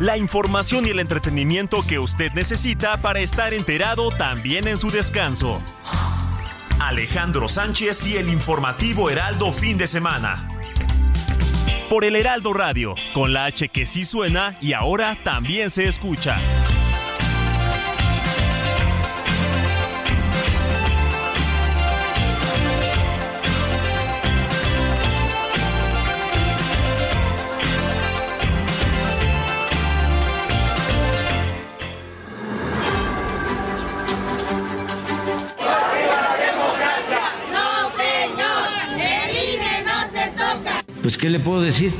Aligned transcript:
la 0.00 0.16
información 0.16 0.86
y 0.86 0.90
el 0.90 1.00
entretenimiento 1.00 1.84
que 1.86 1.98
usted 1.98 2.32
necesita 2.32 2.98
para 2.98 3.20
estar 3.20 3.52
enterado 3.52 4.10
también 4.10 4.68
en 4.68 4.78
su 4.78 4.90
descanso. 4.90 5.60
Alejandro 6.78 7.48
Sánchez 7.48 8.06
y 8.06 8.16
el 8.16 8.28
informativo 8.28 9.10
Heraldo 9.10 9.52
fin 9.52 9.76
de 9.76 9.86
semana. 9.86 10.48
Por 11.90 12.04
el 12.04 12.16
Heraldo 12.16 12.52
Radio, 12.52 12.94
con 13.14 13.32
la 13.32 13.46
H 13.46 13.70
que 13.70 13.86
sí 13.86 14.04
suena 14.04 14.56
y 14.60 14.74
ahora 14.74 15.18
también 15.24 15.70
se 15.70 15.88
escucha. 15.88 16.38
Pues 41.08 41.16
¿qué 41.16 41.30
le 41.30 41.40
puedo 41.40 41.62
decir? 41.62 41.94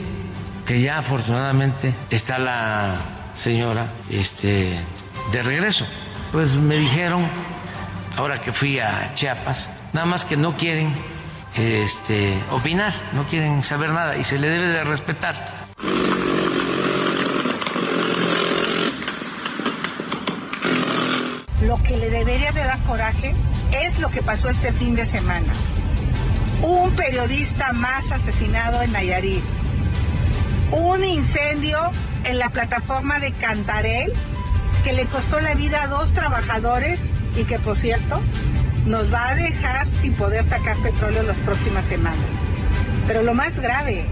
Que 0.67 0.83
ya 0.83 0.99
afortunadamente 0.99 1.95
está 2.11 2.39
la 2.39 2.95
señora 3.35 3.87
este, 4.11 4.79
de 5.33 5.43
regreso. 5.43 5.87
Pues 6.31 6.57
me 6.57 6.77
dijeron, 6.77 7.27
ahora 8.19 8.39
que 8.39 8.53
fui 8.53 8.79
a 8.79 9.15
Chiapas, 9.15 9.71
nada 9.95 10.05
más 10.05 10.27
que 10.27 10.37
no 10.37 10.59
quieren 10.59 10.93
este, 11.57 12.39
opinar, 12.51 12.93
no 13.15 13.25
quieren 13.25 13.65
saber 13.65 13.93
nada 13.93 14.19
y 14.19 14.25
se 14.25 14.37
le 14.37 14.47
debe 14.47 14.67
de 14.67 14.85
respetar. 14.85 15.37
Lo 21.63 21.83
que 21.83 21.97
le 21.97 22.11
debería 22.11 22.53
de 22.53 22.63
dar 22.63 22.79
coraje 22.81 23.35
es 23.73 23.99
lo 24.01 24.11
que 24.11 24.21
pasó 24.21 24.51
este 24.51 24.71
fin 24.71 24.95
de 24.95 25.07
semana 25.07 25.51
un 26.63 26.91
periodista 26.93 27.73
más 27.73 28.11
asesinado 28.11 28.83
en 28.83 28.93
Nayarit, 28.93 29.43
un 30.73 31.05
incendio 31.05 31.79
en 32.25 32.39
la 32.39 32.51
plataforma 32.51 33.21
de 33.21 33.33
Cantarel 33.33 34.13
que 34.85 34.93
le 34.93 35.05
costó 35.07 35.41
la 35.41 35.55
vida 35.55 35.83
a 35.83 35.87
dos 35.89 36.13
trabajadores 36.13 37.01
y 37.37 37.45
que 37.45 37.59
por 37.59 37.79
cierto 37.79 38.21
nos 38.87 39.13
va 39.13 39.29
a 39.29 39.35
dejar 39.35 39.87
sin 40.01 40.15
poder 40.15 40.45
sacar 40.45 40.77
petróleo 40.79 41.23
las 41.23 41.39
próximas 41.39 41.85
semanas. 41.87 42.19
Pero 43.07 43.23
lo 43.23 43.35
más 43.35 43.59
grave, 43.59 44.05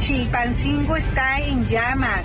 Chilpancingo 0.00 0.96
está 0.96 1.38
en 1.40 1.66
llamas. 1.66 2.22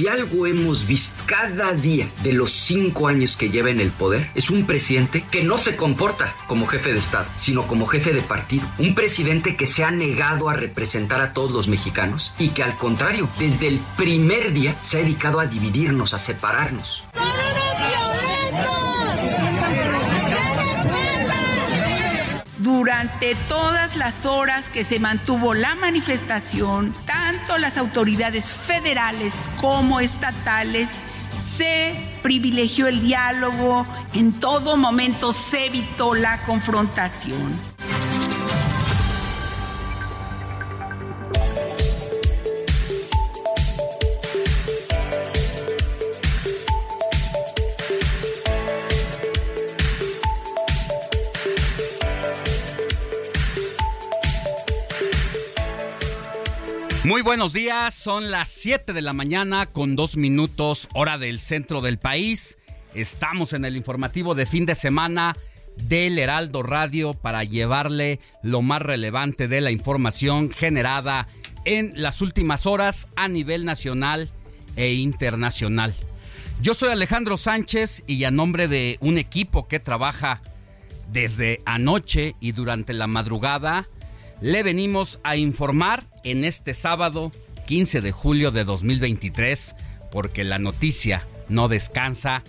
Si 0.00 0.08
algo 0.08 0.46
hemos 0.46 0.86
visto 0.86 1.22
cada 1.26 1.74
día 1.74 2.08
de 2.22 2.32
los 2.32 2.52
cinco 2.52 3.06
años 3.06 3.36
que 3.36 3.50
lleva 3.50 3.68
en 3.68 3.80
el 3.80 3.90
poder, 3.90 4.30
es 4.34 4.48
un 4.48 4.64
presidente 4.64 5.26
que 5.30 5.44
no 5.44 5.58
se 5.58 5.76
comporta 5.76 6.34
como 6.46 6.66
jefe 6.66 6.94
de 6.94 6.98
Estado, 6.98 7.26
sino 7.36 7.66
como 7.66 7.84
jefe 7.84 8.14
de 8.14 8.22
partido. 8.22 8.66
Un 8.78 8.94
presidente 8.94 9.56
que 9.56 9.66
se 9.66 9.84
ha 9.84 9.90
negado 9.90 10.48
a 10.48 10.54
representar 10.54 11.20
a 11.20 11.34
todos 11.34 11.50
los 11.50 11.68
mexicanos 11.68 12.32
y 12.38 12.48
que 12.48 12.62
al 12.62 12.78
contrario, 12.78 13.28
desde 13.38 13.68
el 13.68 13.78
primer 13.98 14.54
día 14.54 14.78
se 14.80 14.96
ha 14.96 15.02
dedicado 15.02 15.38
a 15.38 15.44
dividirnos, 15.44 16.14
a 16.14 16.18
separarnos. 16.18 17.04
Durante 22.60 23.34
todas 23.48 23.96
las 23.96 24.26
horas 24.26 24.68
que 24.68 24.84
se 24.84 25.00
mantuvo 25.00 25.54
la 25.54 25.74
manifestación, 25.76 26.94
tanto 27.06 27.56
las 27.56 27.78
autoridades 27.78 28.52
federales 28.52 29.46
como 29.58 29.98
estatales 29.98 30.90
se 31.38 31.94
privilegió 32.22 32.86
el 32.86 33.00
diálogo, 33.00 33.86
en 34.12 34.34
todo 34.34 34.76
momento 34.76 35.32
se 35.32 35.66
evitó 35.66 36.14
la 36.14 36.42
confrontación. 36.44 37.58
Muy 57.10 57.22
buenos 57.22 57.52
días, 57.52 57.92
son 57.92 58.30
las 58.30 58.48
7 58.50 58.92
de 58.92 59.02
la 59.02 59.12
mañana 59.12 59.66
con 59.66 59.96
dos 59.96 60.16
minutos 60.16 60.86
hora 60.94 61.18
del 61.18 61.40
centro 61.40 61.80
del 61.80 61.98
país. 61.98 62.56
Estamos 62.94 63.52
en 63.52 63.64
el 63.64 63.76
informativo 63.76 64.36
de 64.36 64.46
fin 64.46 64.64
de 64.64 64.76
semana 64.76 65.36
del 65.88 66.20
Heraldo 66.20 66.62
Radio 66.62 67.14
para 67.14 67.42
llevarle 67.42 68.20
lo 68.44 68.62
más 68.62 68.80
relevante 68.80 69.48
de 69.48 69.60
la 69.60 69.72
información 69.72 70.52
generada 70.52 71.26
en 71.64 71.92
las 71.96 72.20
últimas 72.20 72.64
horas 72.64 73.08
a 73.16 73.26
nivel 73.26 73.64
nacional 73.64 74.30
e 74.76 74.92
internacional. 74.92 75.92
Yo 76.62 76.74
soy 76.74 76.90
Alejandro 76.90 77.36
Sánchez 77.36 78.04
y 78.06 78.22
a 78.22 78.30
nombre 78.30 78.68
de 78.68 78.98
un 79.00 79.18
equipo 79.18 79.66
que 79.66 79.80
trabaja 79.80 80.42
desde 81.10 81.60
anoche 81.64 82.36
y 82.38 82.52
durante 82.52 82.92
la 82.92 83.08
madrugada, 83.08 83.88
le 84.40 84.62
venimos 84.62 85.20
a 85.22 85.36
informar 85.36 86.06
en 86.24 86.44
este 86.44 86.74
sábado 86.74 87.30
15 87.66 88.00
de 88.00 88.12
julio 88.12 88.50
de 88.50 88.64
2023 88.64 89.76
porque 90.10 90.44
la 90.44 90.58
noticia 90.58 91.26
no 91.48 91.68
descansa 91.68 92.42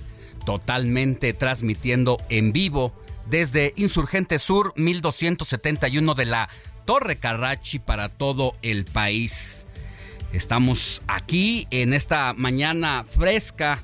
totalmente 0.46 1.34
transmitiendo 1.34 2.18
en 2.30 2.54
vivo 2.54 2.94
desde 3.30 3.74
Insurgente 3.76 4.40
Sur 4.40 4.74
1271 4.78 6.14
de 6.14 6.26
la 6.26 6.50
Torre 6.86 7.18
Carrachi 7.18 7.80
para 7.80 8.10
todo 8.10 8.56
el 8.62 8.86
país. 8.86 9.68
Estamos 10.34 11.02
aquí 11.08 11.68
en 11.72 11.94
esta 11.94 12.34
mañana 12.34 13.06
fresca 13.08 13.84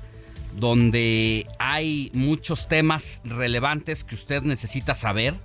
donde 0.58 1.46
hay 1.60 2.10
muchos 2.14 2.68
temas 2.68 3.22
relevantes 3.26 4.04
que 4.04 4.16
usted 4.16 4.42
necesita 4.44 4.96
saber 4.96 5.36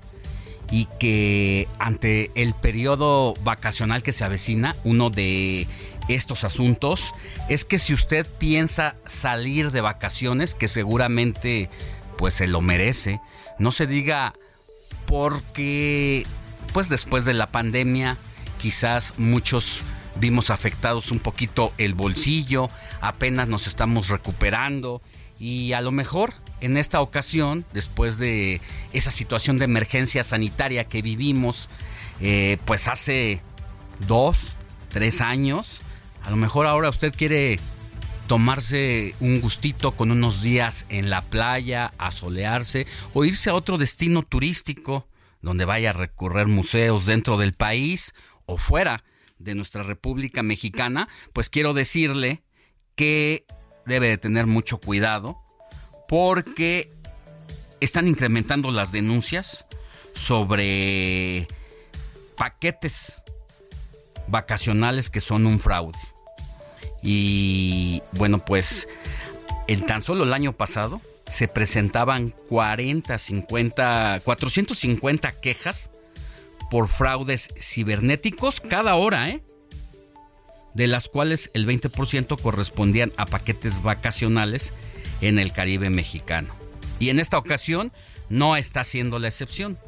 y 0.72 0.86
que 0.98 1.68
ante 1.78 2.30
el 2.34 2.54
periodo 2.54 3.34
vacacional 3.44 4.02
que 4.02 4.12
se 4.12 4.24
avecina, 4.24 4.74
uno 4.84 5.10
de 5.10 5.68
estos 6.08 6.44
asuntos 6.44 7.14
es 7.48 7.64
que 7.66 7.78
si 7.78 7.92
usted 7.92 8.26
piensa 8.38 8.96
salir 9.06 9.70
de 9.70 9.82
vacaciones, 9.82 10.54
que 10.54 10.68
seguramente 10.68 11.68
pues 12.16 12.34
se 12.34 12.46
lo 12.46 12.62
merece, 12.62 13.20
no 13.58 13.70
se 13.70 13.86
diga 13.86 14.32
porque 15.06 16.26
pues 16.72 16.88
después 16.88 17.26
de 17.26 17.34
la 17.34 17.52
pandemia 17.52 18.16
quizás 18.58 19.12
muchos 19.18 19.80
vimos 20.16 20.48
afectados 20.48 21.10
un 21.10 21.18
poquito 21.18 21.74
el 21.76 21.92
bolsillo, 21.92 22.70
apenas 23.02 23.46
nos 23.46 23.66
estamos 23.66 24.08
recuperando 24.08 25.02
y 25.38 25.74
a 25.74 25.82
lo 25.82 25.92
mejor 25.92 26.32
en 26.62 26.76
esta 26.76 27.00
ocasión, 27.00 27.66
después 27.74 28.18
de 28.18 28.60
esa 28.92 29.10
situación 29.10 29.58
de 29.58 29.64
emergencia 29.64 30.22
sanitaria 30.22 30.84
que 30.84 31.02
vivimos, 31.02 31.68
eh, 32.20 32.56
pues 32.64 32.86
hace 32.86 33.42
dos, 34.06 34.58
tres 34.88 35.20
años, 35.20 35.80
a 36.22 36.30
lo 36.30 36.36
mejor 36.36 36.66
ahora 36.66 36.88
usted 36.88 37.12
quiere 37.12 37.58
tomarse 38.28 39.16
un 39.18 39.40
gustito 39.40 39.92
con 39.92 40.12
unos 40.12 40.40
días 40.40 40.86
en 40.88 41.10
la 41.10 41.22
playa, 41.22 41.92
a 41.98 42.12
solearse 42.12 42.86
o 43.12 43.24
irse 43.24 43.50
a 43.50 43.54
otro 43.54 43.76
destino 43.76 44.22
turístico 44.22 45.08
donde 45.40 45.64
vaya 45.64 45.90
a 45.90 45.94
recorrer 45.94 46.46
museos 46.46 47.06
dentro 47.06 47.38
del 47.38 47.54
país 47.54 48.14
o 48.46 48.56
fuera 48.56 49.02
de 49.38 49.56
nuestra 49.56 49.82
República 49.82 50.44
Mexicana, 50.44 51.08
pues 51.32 51.50
quiero 51.50 51.74
decirle 51.74 52.44
que 52.94 53.46
debe 53.84 54.06
de 54.06 54.18
tener 54.18 54.46
mucho 54.46 54.78
cuidado 54.78 55.38
porque 56.12 56.90
están 57.80 58.06
incrementando 58.06 58.70
las 58.70 58.92
denuncias 58.92 59.64
sobre 60.12 61.48
paquetes 62.36 63.22
vacacionales 64.26 65.08
que 65.08 65.20
son 65.20 65.46
un 65.46 65.58
fraude. 65.58 65.98
Y 67.02 68.02
bueno, 68.12 68.44
pues 68.44 68.90
en 69.68 69.86
tan 69.86 70.02
solo 70.02 70.24
el 70.24 70.34
año 70.34 70.52
pasado 70.52 71.00
se 71.28 71.48
presentaban 71.48 72.34
40, 72.50 73.16
50, 73.16 74.20
450 74.22 75.32
quejas 75.40 75.88
por 76.70 76.88
fraudes 76.88 77.48
cibernéticos 77.58 78.60
cada 78.60 78.96
hora, 78.96 79.30
¿eh? 79.30 79.42
de 80.74 80.88
las 80.88 81.08
cuales 81.08 81.50
el 81.54 81.66
20% 81.66 82.38
correspondían 82.38 83.14
a 83.16 83.24
paquetes 83.24 83.82
vacacionales 83.82 84.74
en 85.22 85.38
el 85.38 85.52
Caribe 85.52 85.88
mexicano. 85.88 86.54
Y 86.98 87.08
en 87.08 87.18
esta 87.18 87.38
ocasión 87.38 87.92
no 88.28 88.56
está 88.56 88.84
siendo 88.84 89.18
la 89.18 89.28
excepción. 89.28 89.78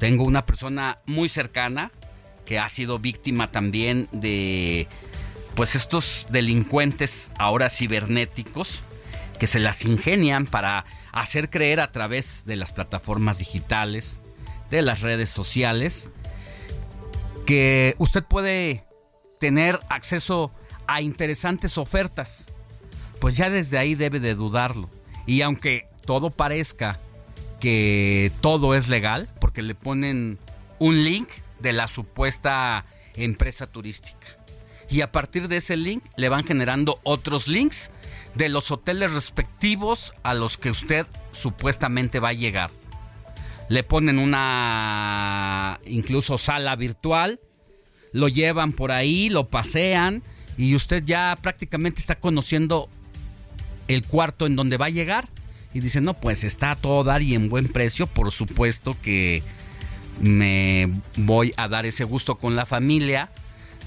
Tengo 0.00 0.24
una 0.24 0.44
persona 0.44 0.98
muy 1.06 1.28
cercana 1.28 1.92
que 2.44 2.58
ha 2.58 2.68
sido 2.68 2.98
víctima 2.98 3.52
también 3.52 4.08
de 4.12 4.88
pues 5.54 5.76
estos 5.76 6.26
delincuentes 6.30 7.30
ahora 7.38 7.70
cibernéticos 7.70 8.80
que 9.38 9.46
se 9.46 9.60
las 9.60 9.84
ingenian 9.84 10.46
para 10.46 10.84
hacer 11.12 11.50
creer 11.50 11.80
a 11.80 11.92
través 11.92 12.44
de 12.44 12.56
las 12.56 12.72
plataformas 12.72 13.38
digitales, 13.38 14.20
de 14.70 14.82
las 14.82 15.00
redes 15.00 15.30
sociales, 15.30 16.08
que 17.46 17.94
usted 17.98 18.24
puede 18.24 18.84
tener 19.38 19.78
acceso 19.88 20.52
a 20.86 21.00
interesantes 21.00 21.78
ofertas. 21.78 22.53
Pues 23.24 23.38
ya 23.38 23.48
desde 23.48 23.78
ahí 23.78 23.94
debe 23.94 24.20
de 24.20 24.34
dudarlo. 24.34 24.90
Y 25.24 25.40
aunque 25.40 25.88
todo 26.04 26.28
parezca 26.28 27.00
que 27.58 28.30
todo 28.42 28.74
es 28.74 28.88
legal, 28.90 29.30
porque 29.40 29.62
le 29.62 29.74
ponen 29.74 30.38
un 30.78 31.04
link 31.04 31.30
de 31.58 31.72
la 31.72 31.86
supuesta 31.86 32.84
empresa 33.14 33.66
turística. 33.66 34.26
Y 34.90 35.00
a 35.00 35.10
partir 35.10 35.48
de 35.48 35.56
ese 35.56 35.78
link 35.78 36.04
le 36.18 36.28
van 36.28 36.44
generando 36.44 37.00
otros 37.02 37.48
links 37.48 37.90
de 38.34 38.50
los 38.50 38.70
hoteles 38.70 39.14
respectivos 39.14 40.12
a 40.22 40.34
los 40.34 40.58
que 40.58 40.68
usted 40.68 41.06
supuestamente 41.32 42.20
va 42.20 42.28
a 42.28 42.34
llegar. 42.34 42.72
Le 43.70 43.84
ponen 43.84 44.18
una 44.18 45.80
incluso 45.86 46.36
sala 46.36 46.76
virtual, 46.76 47.40
lo 48.12 48.28
llevan 48.28 48.72
por 48.72 48.92
ahí, 48.92 49.30
lo 49.30 49.48
pasean 49.48 50.22
y 50.58 50.74
usted 50.74 51.04
ya 51.06 51.38
prácticamente 51.40 52.02
está 52.02 52.20
conociendo 52.20 52.90
el 53.88 54.04
cuarto 54.04 54.46
en 54.46 54.56
donde 54.56 54.76
va 54.76 54.86
a 54.86 54.90
llegar. 54.90 55.28
Y 55.72 55.80
dice, 55.80 56.00
no, 56.00 56.14
pues 56.14 56.44
está 56.44 56.72
a 56.72 56.76
todo 56.76 57.02
dar 57.02 57.22
y 57.22 57.34
en 57.34 57.48
buen 57.48 57.68
precio, 57.68 58.06
por 58.06 58.30
supuesto 58.30 58.96
que 59.02 59.42
me 60.20 60.88
voy 61.16 61.52
a 61.56 61.68
dar 61.68 61.84
ese 61.86 62.04
gusto 62.04 62.36
con 62.36 62.54
la 62.54 62.66
familia, 62.66 63.30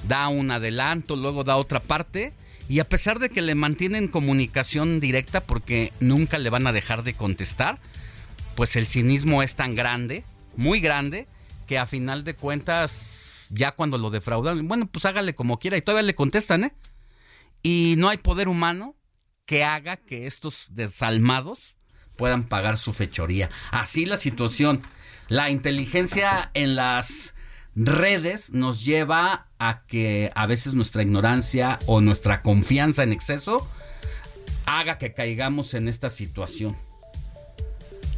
da 0.07 0.27
un 0.27 0.51
adelanto, 0.51 1.15
luego 1.15 1.43
da 1.43 1.55
otra 1.55 1.79
parte. 1.79 2.33
Y 2.69 2.79
a 2.79 2.89
pesar 2.89 3.19
de 3.19 3.29
que 3.29 3.41
le 3.41 3.55
mantienen 3.55 4.09
comunicación 4.09 4.99
directa 4.99 5.39
porque 5.39 5.93
nunca 6.01 6.37
le 6.37 6.49
van 6.49 6.67
a 6.67 6.73
dejar 6.73 7.03
de 7.03 7.13
contestar, 7.13 7.79
pues 8.55 8.75
el 8.75 8.87
cinismo 8.87 9.41
es 9.41 9.55
tan 9.55 9.73
grande, 9.73 10.25
muy 10.57 10.81
grande, 10.81 11.27
que 11.65 11.77
a 11.77 11.85
final 11.85 12.25
de 12.25 12.33
cuentas, 12.33 13.47
ya 13.51 13.71
cuando 13.71 13.97
lo 13.97 14.09
defraudan, 14.09 14.67
bueno, 14.67 14.87
pues 14.87 15.05
hágale 15.05 15.33
como 15.33 15.59
quiera 15.59 15.77
y 15.77 15.81
todavía 15.81 16.07
le 16.07 16.15
contestan, 16.15 16.65
¿eh? 16.65 16.73
Y 17.63 17.95
no 17.97 18.09
hay 18.09 18.17
poder 18.17 18.49
humano 18.49 18.96
que 19.47 19.63
haga 19.63 19.95
que 19.95 20.27
estos 20.27 20.67
desalmados 20.75 21.75
puedan 22.17 22.43
pagar 22.43 22.77
su 22.77 22.93
fechoría. 22.93 23.49
Así 23.71 24.05
la 24.05 24.17
situación. 24.17 24.83
La 25.29 25.49
inteligencia 25.49 26.51
en 26.53 26.75
las 26.75 27.33
redes 27.73 28.51
nos 28.51 28.83
lleva 28.85 29.47
a 29.57 29.83
que 29.87 30.31
a 30.35 30.45
veces 30.45 30.73
nuestra 30.73 31.01
ignorancia 31.01 31.79
o 31.85 32.01
nuestra 32.01 32.41
confianza 32.41 33.03
en 33.03 33.13
exceso 33.13 33.67
haga 34.65 34.97
que 34.97 35.13
caigamos 35.13 35.73
en 35.73 35.87
esta 35.87 36.09
situación. 36.09 36.75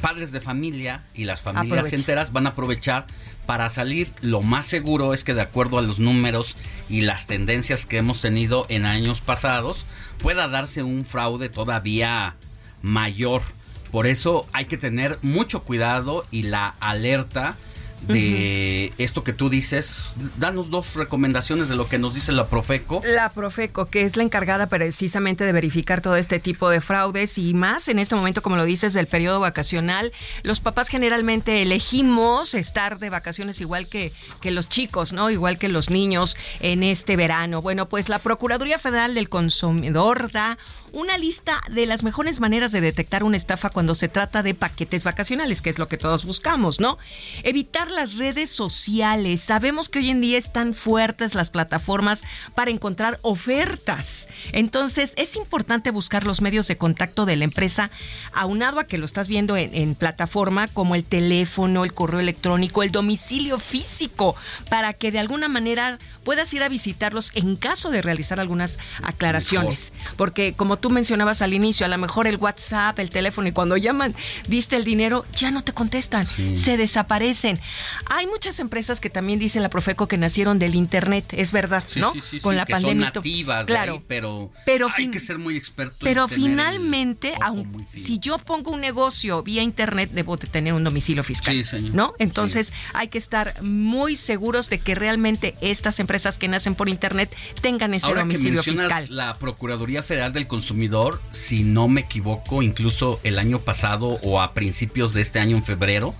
padres 0.00 0.32
de 0.32 0.40
familia 0.40 1.04
y 1.14 1.24
las 1.24 1.42
familias 1.42 1.92
enteras 1.92 2.32
van 2.32 2.46
a 2.46 2.50
aprovechar 2.50 3.06
para 3.46 3.68
salir. 3.68 4.12
Lo 4.20 4.42
más 4.42 4.66
seguro 4.66 5.14
es 5.14 5.24
que 5.24 5.34
de 5.34 5.42
acuerdo 5.42 5.78
a 5.78 5.82
los 5.82 5.98
números 5.98 6.56
y 6.88 7.02
las 7.02 7.26
tendencias 7.26 7.86
que 7.86 7.98
hemos 7.98 8.20
tenido 8.20 8.66
en 8.68 8.86
años 8.86 9.20
pasados, 9.20 9.86
pueda 10.18 10.48
darse 10.48 10.82
un 10.82 11.04
fraude 11.04 11.48
todavía 11.48 12.36
mayor. 12.82 13.42
Por 13.90 14.06
eso 14.06 14.46
hay 14.52 14.64
que 14.64 14.76
tener 14.76 15.18
mucho 15.22 15.62
cuidado 15.62 16.26
y 16.30 16.42
la 16.42 16.74
alerta 16.80 17.56
de 18.02 18.92
esto 18.98 19.24
que 19.24 19.32
tú 19.32 19.48
dices. 19.48 20.14
Danos 20.36 20.70
dos 20.70 20.94
recomendaciones 20.94 21.68
de 21.68 21.76
lo 21.76 21.88
que 21.88 21.98
nos 21.98 22.14
dice 22.14 22.32
la 22.32 22.46
Profeco. 22.46 23.02
La 23.04 23.30
Profeco, 23.30 23.86
que 23.86 24.02
es 24.02 24.16
la 24.16 24.22
encargada 24.22 24.66
precisamente 24.66 25.44
de 25.44 25.52
verificar 25.52 26.00
todo 26.00 26.16
este 26.16 26.38
tipo 26.38 26.68
de 26.68 26.80
fraudes 26.80 27.38
y 27.38 27.54
más 27.54 27.88
en 27.88 27.98
este 27.98 28.14
momento, 28.14 28.42
como 28.42 28.56
lo 28.56 28.64
dices, 28.64 28.92
del 28.92 29.06
periodo 29.06 29.40
vacacional. 29.40 30.12
Los 30.42 30.60
papás 30.60 30.88
generalmente 30.88 31.62
elegimos 31.62 32.54
estar 32.54 32.98
de 32.98 33.10
vacaciones 33.10 33.60
igual 33.60 33.88
que, 33.88 34.12
que 34.40 34.50
los 34.50 34.68
chicos, 34.68 35.12
¿no? 35.12 35.30
Igual 35.30 35.58
que 35.58 35.68
los 35.68 35.90
niños 35.90 36.36
en 36.60 36.82
este 36.82 37.16
verano. 37.16 37.62
Bueno, 37.62 37.86
pues 37.86 38.08
la 38.08 38.18
Procuraduría 38.18 38.78
Federal 38.78 39.14
del 39.14 39.28
Consumidor 39.28 40.30
da 40.30 40.58
una 40.92 41.18
lista 41.18 41.60
de 41.70 41.86
las 41.86 42.04
mejores 42.04 42.40
maneras 42.40 42.70
de 42.70 42.80
detectar 42.80 43.24
una 43.24 43.36
estafa 43.36 43.68
cuando 43.68 43.94
se 43.94 44.08
trata 44.08 44.42
de 44.42 44.54
paquetes 44.54 45.02
vacacionales, 45.02 45.60
que 45.60 45.70
es 45.70 45.78
lo 45.78 45.88
que 45.88 45.98
todos 45.98 46.24
buscamos, 46.24 46.78
¿no? 46.78 46.98
Evitar 47.42 47.90
las 47.94 48.14
redes 48.14 48.50
sociales. 48.50 49.40
Sabemos 49.40 49.88
que 49.88 50.00
hoy 50.00 50.10
en 50.10 50.20
día 50.20 50.38
están 50.38 50.74
fuertes 50.74 51.34
las 51.34 51.50
plataformas 51.50 52.22
para 52.54 52.70
encontrar 52.70 53.18
ofertas. 53.22 54.28
Entonces, 54.52 55.14
es 55.16 55.36
importante 55.36 55.90
buscar 55.90 56.24
los 56.24 56.40
medios 56.40 56.68
de 56.68 56.76
contacto 56.76 57.26
de 57.26 57.36
la 57.36 57.44
empresa, 57.44 57.90
aunado 58.32 58.80
a 58.80 58.84
que 58.84 58.98
lo 58.98 59.04
estás 59.04 59.28
viendo 59.28 59.56
en, 59.56 59.74
en 59.74 59.94
plataforma 59.94 60.68
como 60.68 60.94
el 60.94 61.04
teléfono, 61.04 61.84
el 61.84 61.92
correo 61.92 62.20
electrónico, 62.20 62.82
el 62.82 62.90
domicilio 62.90 63.58
físico, 63.58 64.36
para 64.68 64.92
que 64.92 65.12
de 65.12 65.18
alguna 65.18 65.48
manera 65.48 65.98
puedas 66.24 66.52
ir 66.54 66.62
a 66.62 66.68
visitarlos 66.68 67.30
en 67.34 67.56
caso 67.56 67.90
de 67.90 68.02
realizar 68.02 68.40
algunas 68.40 68.78
aclaraciones. 69.02 69.92
Porque 70.16 70.54
como 70.54 70.78
tú 70.78 70.90
mencionabas 70.90 71.42
al 71.42 71.54
inicio, 71.54 71.86
a 71.86 71.88
lo 71.88 71.98
mejor 71.98 72.26
el 72.26 72.36
WhatsApp, 72.36 72.98
el 72.98 73.10
teléfono 73.10 73.48
y 73.48 73.52
cuando 73.52 73.76
llaman, 73.76 74.14
viste 74.48 74.76
el 74.76 74.84
dinero, 74.84 75.24
ya 75.36 75.50
no 75.50 75.62
te 75.62 75.72
contestan, 75.72 76.26
se 76.26 76.76
desaparecen. 76.76 77.58
Hay 78.06 78.26
muchas 78.26 78.58
empresas 78.58 79.00
que 79.00 79.10
también 79.10 79.38
dicen 79.38 79.62
la 79.62 79.70
Profeco 79.70 80.08
que 80.08 80.18
nacieron 80.18 80.58
del 80.58 80.74
internet, 80.74 81.26
es 81.32 81.52
verdad, 81.52 81.84
¿no? 81.96 82.12
Con 82.42 82.56
la 82.56 82.66
pandemia. 82.66 83.10
Son 83.12 83.22
nativas 83.22 83.66
claro, 83.66 84.02
pero, 84.06 84.50
pero 84.64 84.88
hay 84.94 85.10
que 85.10 85.20
ser 85.20 85.38
muy 85.38 85.56
experto. 85.56 85.96
Pero 86.00 86.28
finalmente, 86.28 87.34
aun, 87.40 87.86
si 87.94 88.18
yo 88.18 88.38
pongo 88.38 88.70
un 88.70 88.80
negocio 88.80 89.42
vía 89.42 89.62
internet, 89.62 90.10
debo 90.12 90.36
de 90.36 90.46
tener 90.46 90.72
un 90.74 90.84
domicilio 90.84 91.24
fiscal, 91.24 91.64
¿no? 91.92 92.14
Entonces 92.18 92.72
hay 92.92 93.08
que 93.08 93.18
estar 93.18 93.62
muy 93.62 94.16
seguros 94.16 94.70
de 94.70 94.78
que 94.78 94.94
realmente 94.94 95.56
estas 95.60 96.00
empresas 96.00 96.38
que 96.38 96.48
nacen 96.48 96.74
por 96.74 96.88
internet 96.88 97.34
tengan 97.60 97.94
ese 97.94 98.12
domicilio 98.12 98.62
que 98.62 98.72
fiscal. 98.72 99.06
La 99.10 99.38
Procuraduría 99.38 100.02
Federal 100.02 100.32
del 100.32 100.46
Consumidor, 100.46 101.20
si 101.30 101.64
no 101.64 101.88
me 101.88 102.02
equivoco, 102.02 102.62
incluso 102.62 103.20
el 103.22 103.38
año 103.38 103.60
pasado 103.60 104.18
o 104.22 104.40
a 104.40 104.54
principios 104.54 105.12
de 105.12 105.22
este 105.22 105.38
año 105.38 105.56
en 105.56 105.64
febrero, 105.64 106.14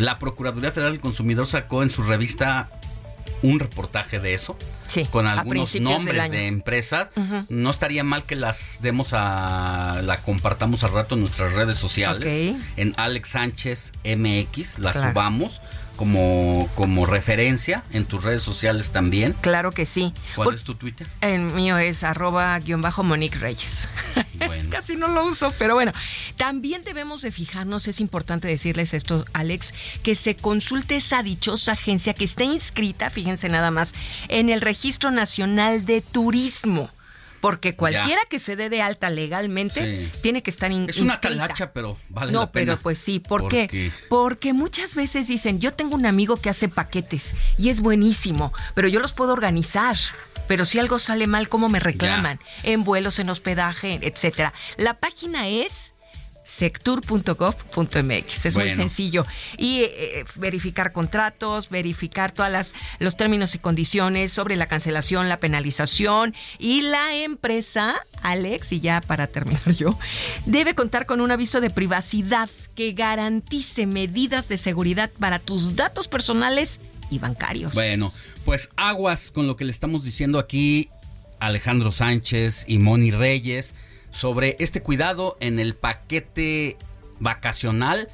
la 0.00 0.18
Procuraduría 0.18 0.72
Federal 0.72 0.92
del 0.92 1.00
Consumidor 1.00 1.46
sacó 1.46 1.82
en 1.82 1.90
su 1.90 2.02
revista 2.02 2.70
un 3.42 3.58
reportaje 3.58 4.18
de 4.18 4.34
eso 4.34 4.56
con 5.10 5.26
algunos 5.26 5.78
nombres 5.80 6.30
de 6.30 6.46
empresas. 6.46 7.08
No 7.48 7.70
estaría 7.70 8.04
mal 8.04 8.24
que 8.24 8.36
las 8.36 8.78
demos 8.82 9.10
a 9.12 10.00
la 10.02 10.22
compartamos 10.22 10.84
al 10.84 10.92
rato 10.92 11.14
en 11.14 11.22
nuestras 11.22 11.54
redes 11.54 11.78
sociales. 11.78 12.56
En 12.76 12.94
Alex 12.96 13.30
Sánchez 13.30 13.92
MX, 14.04 14.78
la 14.78 14.92
subamos 14.92 15.60
como, 16.00 16.66
como 16.76 17.04
referencia 17.04 17.84
en 17.92 18.06
tus 18.06 18.24
redes 18.24 18.40
sociales 18.40 18.90
también. 18.90 19.34
Claro 19.42 19.70
que 19.70 19.84
sí. 19.84 20.14
¿Cuál 20.34 20.54
es 20.54 20.64
tu 20.64 20.74
Twitter? 20.74 21.06
El 21.20 21.40
mío 21.40 21.76
es 21.76 22.04
arroba 22.04 22.58
guion 22.58 22.80
bajo 22.80 23.02
Monique 23.02 23.38
Reyes. 23.38 23.86
Casi 24.70 24.96
no 24.96 25.08
lo 25.08 25.26
uso, 25.26 25.52
pero 25.58 25.74
bueno. 25.74 25.92
También 26.38 26.82
debemos 26.84 27.20
de 27.20 27.30
fijarnos, 27.30 27.86
es 27.86 28.00
importante 28.00 28.48
decirles 28.48 28.94
esto, 28.94 29.26
Alex, 29.34 29.74
que 30.02 30.14
se 30.14 30.36
consulte 30.36 30.96
esa 30.96 31.22
dichosa 31.22 31.72
agencia 31.72 32.14
que 32.14 32.24
esté 32.24 32.44
inscrita, 32.44 33.10
fíjense 33.10 33.50
nada 33.50 33.70
más, 33.70 33.92
en 34.28 34.48
el 34.48 34.62
Registro 34.62 34.79
Nacional 35.10 35.84
de 35.84 36.00
Turismo 36.00 36.90
porque 37.40 37.74
cualquiera 37.74 38.20
que 38.28 38.38
se 38.38 38.54
dé 38.56 38.68
de 38.68 38.82
alta 38.82 39.10
legalmente 39.10 40.10
tiene 40.22 40.42
que 40.42 40.50
estar 40.50 40.70
inscrita. 40.70 40.98
Es 40.98 41.02
una 41.02 41.20
talacha, 41.20 41.72
pero 41.72 41.96
vale 42.08 42.32
no, 42.32 42.40
la 42.40 42.52
pena. 42.52 42.72
No, 42.72 42.76
pero 42.76 42.82
pues 42.82 42.98
sí, 42.98 43.18
¿por 43.18 43.48
qué? 43.48 43.92
Porque 44.08 44.52
muchas 44.52 44.94
veces 44.94 45.28
dicen, 45.28 45.58
yo 45.60 45.72
tengo 45.72 45.96
un 45.96 46.06
amigo 46.06 46.36
que 46.36 46.50
hace 46.50 46.68
paquetes 46.68 47.34
y 47.56 47.70
es 47.70 47.80
buenísimo, 47.80 48.52
pero 48.74 48.88
yo 48.88 49.00
los 49.00 49.12
puedo 49.12 49.32
organizar. 49.32 49.96
Pero 50.46 50.64
si 50.64 50.78
algo 50.78 50.98
sale 50.98 51.26
mal, 51.26 51.48
¿cómo 51.48 51.68
me 51.68 51.78
reclaman? 51.78 52.40
En 52.64 52.84
vuelos, 52.84 53.18
en 53.20 53.30
hospedaje, 53.30 54.00
etcétera. 54.02 54.52
La 54.76 54.94
página 54.94 55.48
es 55.48 55.94
sectur.gov.mx. 56.50 58.46
Es 58.46 58.56
muy 58.56 58.70
sencillo. 58.72 59.24
Y 59.56 59.82
eh, 59.82 59.92
eh, 60.20 60.24
verificar 60.34 60.92
contratos, 60.92 61.70
verificar 61.70 62.32
todos 62.32 62.74
los 62.98 63.16
términos 63.16 63.54
y 63.54 63.58
condiciones 63.58 64.32
sobre 64.32 64.56
la 64.56 64.66
cancelación, 64.66 65.28
la 65.28 65.38
penalización. 65.38 66.34
Y 66.58 66.82
la 66.82 67.14
empresa, 67.14 68.00
Alex, 68.22 68.72
y 68.72 68.80
ya 68.80 69.00
para 69.00 69.28
terminar 69.28 69.74
yo, 69.74 69.98
debe 70.44 70.74
contar 70.74 71.06
con 71.06 71.20
un 71.20 71.30
aviso 71.30 71.60
de 71.60 71.70
privacidad 71.70 72.50
que 72.74 72.92
garantice 72.92 73.86
medidas 73.86 74.48
de 74.48 74.58
seguridad 74.58 75.10
para 75.18 75.38
tus 75.38 75.76
datos 75.76 76.08
personales 76.08 76.80
y 77.10 77.18
bancarios. 77.18 77.74
Bueno, 77.74 78.12
pues 78.44 78.70
aguas 78.76 79.30
con 79.30 79.46
lo 79.46 79.56
que 79.56 79.64
le 79.64 79.70
estamos 79.70 80.02
diciendo 80.04 80.38
aquí 80.38 80.88
Alejandro 81.38 81.92
Sánchez 81.92 82.64
y 82.66 82.78
Moni 82.78 83.12
Reyes 83.12 83.74
sobre 84.10 84.56
este 84.58 84.82
cuidado 84.82 85.36
en 85.40 85.58
el 85.58 85.74
paquete 85.74 86.76
vacacional 87.18 88.08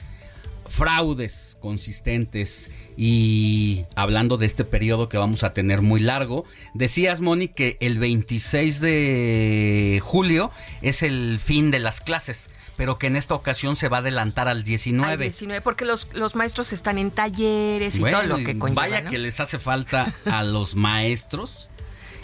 fraudes 0.69 1.57
consistentes 1.61 2.71
y 2.97 3.85
hablando 3.95 4.37
de 4.37 4.47
este 4.47 4.65
periodo 4.65 5.09
que 5.09 5.19
vamos 5.19 5.45
a 5.45 5.53
tener 5.53 5.83
muy 5.83 6.01
largo, 6.01 6.45
decías 6.75 7.21
Moni 7.21 7.49
que 7.49 7.77
el 7.81 7.99
26 7.99 8.81
de 8.81 10.01
julio 10.03 10.51
es 10.83 11.03
el 11.03 11.39
fin 11.43 11.71
de 11.71 11.79
las 11.79 12.01
clases 12.01 12.51
pero 12.77 12.99
que 12.99 13.07
en 13.07 13.17
esta 13.17 13.35
ocasión 13.35 13.75
se 13.75 13.89
va 13.89 13.99
a 13.99 14.01
adelantar 14.01 14.49
al 14.49 14.63
19. 14.63 15.13
Al 15.13 15.19
19, 15.19 15.63
porque 15.63 15.87
los, 15.87 16.13
los 16.13 16.35
maestros 16.35 16.75
están 16.75 16.99
en 16.99 17.11
talleres 17.11 17.97
y 17.97 18.01
todo 18.03 18.23
lo 18.25 18.37
que 18.37 18.59
conlleva. 18.59 18.83
Vaya 18.83 19.07
que 19.07 19.19
les 19.19 19.41
hace 19.41 19.59
falta 19.59 20.15
a 20.27 20.45
los 20.45 20.77
maestros 20.77 21.71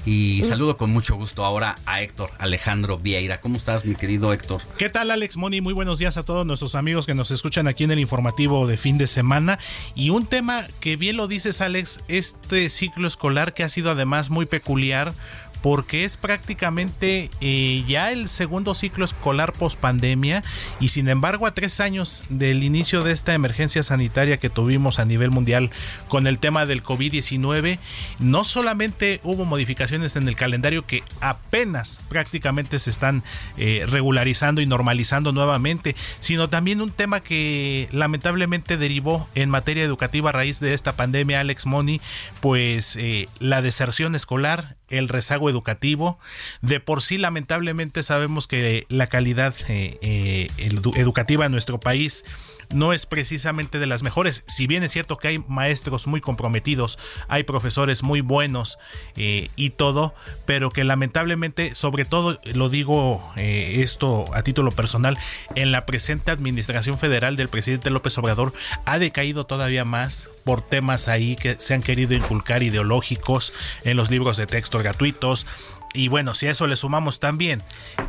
y 0.05 0.43
saludo 0.43 0.77
con 0.77 0.91
mucho 0.91 1.15
gusto 1.15 1.45
ahora 1.45 1.77
a 1.87 2.03
Héctor 2.03 2.31
Alejandro 2.39 2.99
Vieira. 2.99 3.41
¿Cómo 3.41 3.57
estás, 3.57 3.85
mi 3.85 3.95
querido 3.95 4.33
Héctor? 4.33 4.61
¿Qué 4.77 4.91
tal, 4.91 5.11
Alex 5.11 5.37
Moni? 5.37 5.61
Muy 5.61 5.73
buenos 5.73 5.99
días 5.99 6.17
a 6.17 6.25
todos 6.25 6.45
nuestros 6.45 6.75
amigos 6.75 7.07
que 7.07 7.15
nos 7.15 7.31
escuchan 7.31 7.69
aquí 7.69 7.85
en 7.85 7.93
el 7.93 8.01
informativo 8.01 8.67
de 8.67 8.77
fin 8.77 8.99
de 8.99 9.07
semana. 9.07 9.59
Y 9.95 10.11
un 10.11 10.27
tema 10.27 10.67
que 10.81 10.97
bien 10.97 11.17
lo 11.17 11.29
dices, 11.29 11.61
Alex, 11.61 12.01
este 12.09 12.69
ciclo 12.69 13.07
escolar 13.07 13.55
que 13.55 13.63
ha 13.63 13.69
sido 13.69 13.91
además 13.91 14.31
muy 14.31 14.47
peculiar 14.47 15.15
porque 15.62 16.04
es 16.04 16.16
prácticamente 16.16 17.31
eh, 17.40 17.85
ya 17.87 18.11
el 18.12 18.28
segundo 18.28 18.75
ciclo 18.75 19.04
escolar 19.04 19.52
post 19.52 19.78
pandemia 19.78 20.42
y 20.81 20.88
sin 20.88 21.09
embargo 21.09 21.47
a 21.47 21.54
tres 21.54 21.81
años 21.81 22.25
del 22.28 22.64
inicio 22.64 23.02
de 23.02 23.12
esta 23.12 23.33
emergencia 23.33 23.83
sanitaria 23.83 24.38
que 24.38 24.50
tuvimos 24.50 24.99
a 24.99 25.04
nivel 25.04 25.31
mundial 25.31 25.71
con 26.09 26.26
el 26.26 26.38
tema 26.38 26.66
del 26.66 26.83
COVID-19, 26.83 27.78
no 28.19 28.45
solamente 28.45 29.21
hubo 29.23 29.45
modificaciones 29.45 30.16
en 30.16 30.28
el 30.28 30.37
calendario 30.37 30.87
que 30.87 31.04
apenas 31.21 32.00
prácticamente 32.09 32.78
se 32.78 32.90
están 32.90 33.23
eh, 33.57 33.87
regularizando 33.88 34.61
y 34.61 34.66
normalizando 34.66 35.33
nuevamente, 35.33 35.95
sino 36.19 36.49
también 36.49 36.81
un 36.81 36.90
tema 36.90 37.21
que 37.21 37.88
lamentablemente 37.92 38.76
derivó 38.76 39.28
en 39.35 39.50
materia 39.50 39.85
educativa 39.85 40.31
a 40.31 40.33
raíz 40.33 40.61
de 40.61 40.75
esta 40.75 40.95
pandemia, 40.95 41.40
Alex 41.40 41.66
Money, 41.66 42.00
pues 42.40 42.97
eh, 42.97 43.28
la 43.38 43.62
deserción 43.62 44.14
escolar, 44.14 44.76
el 44.93 45.09
rezago 45.09 45.51
educativo. 45.51 46.19
De 46.61 46.81
por 46.81 47.03
sí, 47.03 47.19
lamentablemente, 47.19 48.03
sabemos 48.03 48.47
que 48.47 48.87
la 48.89 49.07
calidad 49.07 49.55
eh, 49.69 49.99
eh, 50.03 50.49
educativa 50.97 51.47
en 51.47 51.53
nuestro 51.53 51.81
país 51.81 52.25
no 52.73 52.93
es 52.93 53.07
precisamente 53.07 53.79
de 53.79 53.87
las 53.87 54.02
mejores. 54.02 54.45
Si 54.47 54.67
bien 54.67 54.83
es 54.83 54.93
cierto 54.93 55.17
que 55.17 55.29
hay 55.29 55.38
maestros 55.49 56.07
muy 56.07 56.21
comprometidos, 56.21 56.99
hay 57.29 57.43
profesores 57.45 58.02
muy 58.02 58.21
buenos 58.21 58.79
eh, 59.17 59.50
y 59.57 59.71
todo, 59.71 60.14
pero 60.47 60.71
que 60.71 60.85
lamentablemente, 60.85 61.75
sobre 61.75 62.05
todo 62.05 62.41
lo 62.55 62.69
digo 62.69 63.33
esto 63.37 64.33
a 64.35 64.43
título 64.43 64.71
personal, 64.71 65.19
en 65.55 65.73
la 65.73 65.87
presente 65.87 66.31
administración 66.31 66.99
federal 66.99 67.37
del 67.37 67.49
presidente 67.49 67.91
López 67.91 68.17
Obrador 68.19 68.52
ha 68.85 68.99
decaído 68.99 69.45
todavía 69.45 69.85
más 69.85 70.29
por 70.45 70.62
temas 70.62 71.09
ahí 71.09 71.37
que 71.37 71.55
se 71.55 71.75
han 71.75 71.83
querido 71.83 72.14
inculcar 72.14 72.62
ideológicos 72.62 73.52
en 73.85 73.97
los 73.97 74.11
libros 74.11 74.37
de 74.37 74.47
texto 74.47 74.79
gratuitos. 74.79 75.47
Y 75.95 76.09
bueno, 76.09 76.35
si 76.35 76.47
a 76.47 76.51
eso 76.51 76.67
le 76.67 76.77
sumamos 76.77 77.21
también 77.21 77.63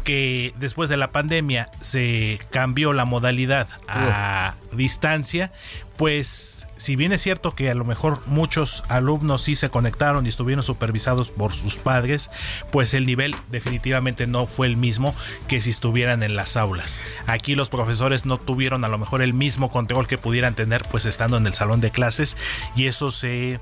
que 0.04 0.54
después 0.58 0.90
de 0.90 0.98
la 0.98 1.12
pandemia 1.12 1.70
se 1.82 2.40
cambió 2.50 2.94
la 2.94 3.06
modalidad 3.06 3.68
a 3.88 4.56
distancia, 4.72 5.52
pues 5.98 6.66
si 6.78 6.96
bien 6.96 7.13
es 7.13 7.22
cierto 7.22 7.56
que 7.56 7.70
a 7.70 7.75
lo 7.75 7.86
mejor 7.86 8.22
muchos 8.25 8.84
alumnos 8.90 9.44
sí 9.44 9.56
se 9.56 9.70
conectaron 9.70 10.25
y 10.25 10.30
estuvieron 10.30 10.63
supervisados 10.63 11.32
por 11.32 11.54
sus 11.54 11.78
padres, 11.78 12.30
pues 12.72 12.94
el 12.94 13.06
nivel 13.06 13.36
definitivamente 13.52 14.28
no 14.28 14.48
fue 14.48 14.68
el 14.68 14.78
mismo 14.78 15.16
que 15.48 15.62
si 15.62 15.70
estuvieran 15.70 16.24
en 16.24 16.36
las 16.36 16.58
aulas. 16.58 17.00
Aquí 17.28 17.56
los 17.56 17.70
profesores 17.70 18.25
no 18.25 18.38
tuvieron 18.38 18.84
a 18.84 18.90
lo 18.90 18.98
mejor 18.98 19.22
el 19.22 19.34
mismo 19.34 19.70
control 19.70 20.08
que 20.08 20.18
pudieran 20.18 20.56
tener 20.56 20.84
pues 20.90 21.06
estando 21.06 21.38
en 21.38 21.46
el 21.48 21.54
salón 21.54 21.80
de 21.80 21.92
clases 21.92 22.38
y 22.75 22.88
eso 22.88 23.12
se 23.12 23.60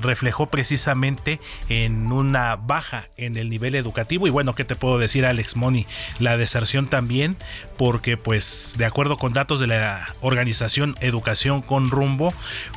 reflejó 0.00 0.46
precisamente 0.46 1.40
en 1.68 2.12
una 2.12 2.56
baja 2.56 3.08
en 3.16 3.36
el 3.36 3.50
nivel 3.50 3.74
educativo 3.74 4.26
y 4.26 4.30
bueno, 4.30 4.54
¿qué 4.54 4.64
te 4.64 4.76
puedo 4.76 4.98
decir 4.98 5.26
Alex 5.26 5.56
Moni? 5.56 5.86
La 6.18 6.36
deserción 6.36 6.86
también 6.86 7.36
porque 7.76 8.16
pues 8.16 8.74
de 8.76 8.84
acuerdo 8.84 9.16
con 9.16 9.32
datos 9.32 9.60
de 9.60 9.66
la 9.66 10.14
organización 10.20 10.96
Educación 11.00 11.62
con 11.62 11.90
Rumbo, 11.90 12.32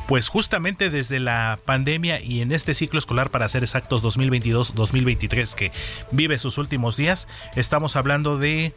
pues 0.07 0.29
justamente 0.29 0.89
desde 0.89 1.19
la 1.19 1.59
pandemia 1.65 2.21
y 2.21 2.41
en 2.41 2.51
este 2.51 2.73
ciclo 2.73 2.99
escolar 2.99 3.29
para 3.29 3.49
ser 3.49 3.63
exactos 3.63 4.03
2022-2023 4.03 5.53
que 5.53 5.71
vive 6.11 6.37
sus 6.37 6.57
últimos 6.57 6.97
días, 6.97 7.27
estamos 7.55 7.95
hablando 7.95 8.37
de 8.37 8.73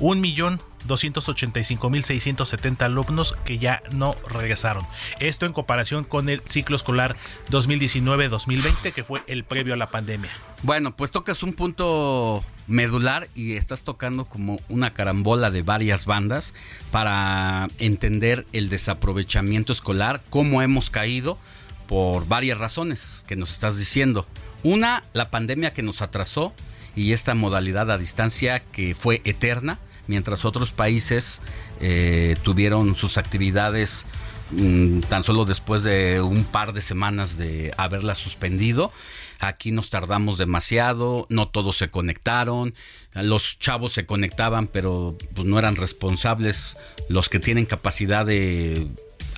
un 0.00 0.20
millón 0.20 0.60
285.670 0.86 2.82
alumnos 2.82 3.36
que 3.44 3.58
ya 3.58 3.82
no 3.92 4.14
regresaron. 4.28 4.86
Esto 5.20 5.46
en 5.46 5.52
comparación 5.52 6.04
con 6.04 6.28
el 6.28 6.42
ciclo 6.46 6.76
escolar 6.76 7.16
2019-2020 7.50 8.92
que 8.92 9.04
fue 9.04 9.22
el 9.26 9.44
previo 9.44 9.74
a 9.74 9.76
la 9.76 9.88
pandemia. 9.88 10.30
Bueno, 10.62 10.96
pues 10.96 11.10
tocas 11.10 11.42
un 11.42 11.52
punto 11.52 12.42
medular 12.66 13.28
y 13.34 13.56
estás 13.56 13.84
tocando 13.84 14.24
como 14.24 14.60
una 14.68 14.92
carambola 14.92 15.50
de 15.50 15.62
varias 15.62 16.06
bandas 16.06 16.54
para 16.90 17.68
entender 17.78 18.46
el 18.52 18.68
desaprovechamiento 18.68 19.72
escolar, 19.72 20.22
cómo 20.30 20.62
hemos 20.62 20.90
caído 20.90 21.38
por 21.86 22.26
varias 22.26 22.58
razones 22.58 23.24
que 23.26 23.36
nos 23.36 23.50
estás 23.50 23.78
diciendo. 23.78 24.26
Una, 24.62 25.04
la 25.12 25.30
pandemia 25.30 25.72
que 25.72 25.82
nos 25.82 26.02
atrasó 26.02 26.52
y 26.96 27.12
esta 27.12 27.34
modalidad 27.34 27.90
a 27.90 27.98
distancia 27.98 28.60
que 28.60 28.94
fue 28.94 29.20
eterna 29.24 29.78
mientras 30.06 30.44
otros 30.44 30.72
países 30.72 31.40
eh, 31.80 32.36
tuvieron 32.42 32.94
sus 32.94 33.18
actividades 33.18 34.06
mm, 34.50 35.00
tan 35.00 35.24
solo 35.24 35.44
después 35.44 35.82
de 35.82 36.20
un 36.20 36.44
par 36.44 36.72
de 36.72 36.80
semanas 36.80 37.36
de 37.36 37.72
haberla 37.76 38.14
suspendido. 38.14 38.92
Aquí 39.38 39.70
nos 39.70 39.90
tardamos 39.90 40.38
demasiado, 40.38 41.26
no 41.28 41.48
todos 41.48 41.76
se 41.76 41.90
conectaron, 41.90 42.74
los 43.12 43.58
chavos 43.58 43.92
se 43.92 44.06
conectaban, 44.06 44.66
pero 44.66 45.16
pues 45.34 45.46
no 45.46 45.58
eran 45.58 45.76
responsables 45.76 46.78
los 47.08 47.28
que 47.28 47.38
tienen 47.38 47.66
capacidad 47.66 48.24
de 48.24 48.86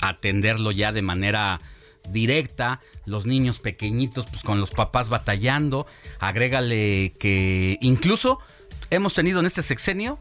atenderlo 0.01 0.71
ya 0.71 0.93
de 0.93 1.03
manera 1.03 1.61
directa, 2.11 2.81
los 3.07 3.27
niños 3.27 3.59
pequeñitos 3.59 4.27
pues 4.27 4.43
con 4.43 4.61
los 4.61 4.71
papás 4.71 5.09
batallando, 5.09 5.87
agrégale 6.21 7.13
que 7.19 7.77
incluso 7.81 8.39
hemos 8.91 9.15
tenido 9.15 9.41
en 9.41 9.47
este 9.47 9.63
sexenio 9.63 10.19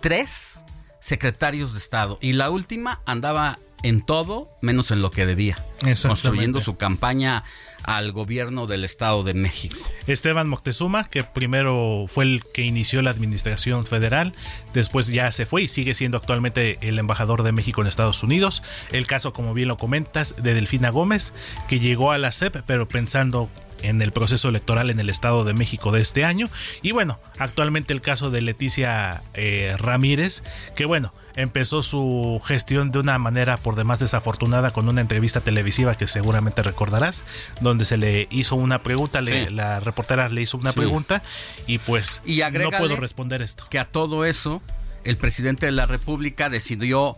tres 0.00 0.64
secretarios 1.00 1.72
de 1.72 1.78
Estado 1.78 2.18
y 2.20 2.32
la 2.32 2.50
última 2.50 3.00
andaba 3.06 3.58
en 3.82 4.00
todo 4.00 4.50
menos 4.60 4.90
en 4.90 5.02
lo 5.02 5.10
que 5.10 5.24
debía, 5.24 5.64
construyendo 6.02 6.58
su 6.60 6.76
campaña 6.76 7.44
al 7.84 8.10
gobierno 8.10 8.66
del 8.66 8.84
Estado 8.84 9.22
de 9.22 9.34
México. 9.34 9.76
Esteban 10.06 10.48
Moctezuma, 10.48 11.08
que 11.08 11.22
primero 11.22 12.06
fue 12.08 12.24
el 12.24 12.42
que 12.52 12.62
inició 12.62 13.02
la 13.02 13.10
administración 13.10 13.86
federal, 13.86 14.34
después 14.74 15.06
ya 15.08 15.30
se 15.30 15.46
fue 15.46 15.62
y 15.62 15.68
sigue 15.68 15.94
siendo 15.94 16.18
actualmente 16.18 16.78
el 16.80 16.98
embajador 16.98 17.44
de 17.44 17.52
México 17.52 17.80
en 17.80 17.86
Estados 17.86 18.22
Unidos. 18.22 18.62
El 18.90 19.06
caso, 19.06 19.32
como 19.32 19.54
bien 19.54 19.68
lo 19.68 19.76
comentas, 19.76 20.34
de 20.42 20.54
Delfina 20.54 20.90
Gómez, 20.90 21.32
que 21.68 21.78
llegó 21.78 22.10
a 22.10 22.18
la 22.18 22.32
CEP, 22.32 22.62
pero 22.66 22.88
pensando 22.88 23.48
en 23.82 24.02
el 24.02 24.12
proceso 24.12 24.48
electoral 24.48 24.90
en 24.90 25.00
el 25.00 25.10
Estado 25.10 25.44
de 25.44 25.54
México 25.54 25.92
de 25.92 26.00
este 26.00 26.24
año. 26.24 26.48
Y 26.82 26.92
bueno, 26.92 27.18
actualmente 27.38 27.92
el 27.92 28.00
caso 28.00 28.30
de 28.30 28.40
Leticia 28.40 29.22
eh, 29.34 29.74
Ramírez, 29.78 30.42
que 30.74 30.84
bueno, 30.84 31.12
empezó 31.36 31.82
su 31.82 32.40
gestión 32.44 32.90
de 32.90 32.98
una 32.98 33.18
manera 33.18 33.56
por 33.56 33.76
demás 33.76 34.00
desafortunada 34.00 34.72
con 34.72 34.88
una 34.88 35.00
entrevista 35.00 35.40
televisiva 35.40 35.96
que 35.96 36.08
seguramente 36.08 36.62
recordarás, 36.62 37.24
donde 37.60 37.84
se 37.84 37.96
le 37.96 38.26
hizo 38.30 38.56
una 38.56 38.80
pregunta, 38.80 39.20
la 39.20 39.80
reportera 39.80 40.28
le 40.28 40.42
hizo 40.42 40.58
una 40.58 40.72
pregunta 40.72 41.22
y 41.66 41.78
pues 41.78 42.22
y 42.24 42.40
no 42.40 42.70
puedo 42.70 42.96
responder 42.96 43.42
esto. 43.42 43.66
Que 43.70 43.78
a 43.78 43.84
todo 43.84 44.24
eso 44.24 44.62
el 45.04 45.16
presidente 45.16 45.66
de 45.66 45.72
la 45.72 45.86
República 45.86 46.48
decidió 46.48 47.16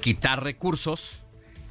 quitar 0.00 0.42
recursos 0.42 1.22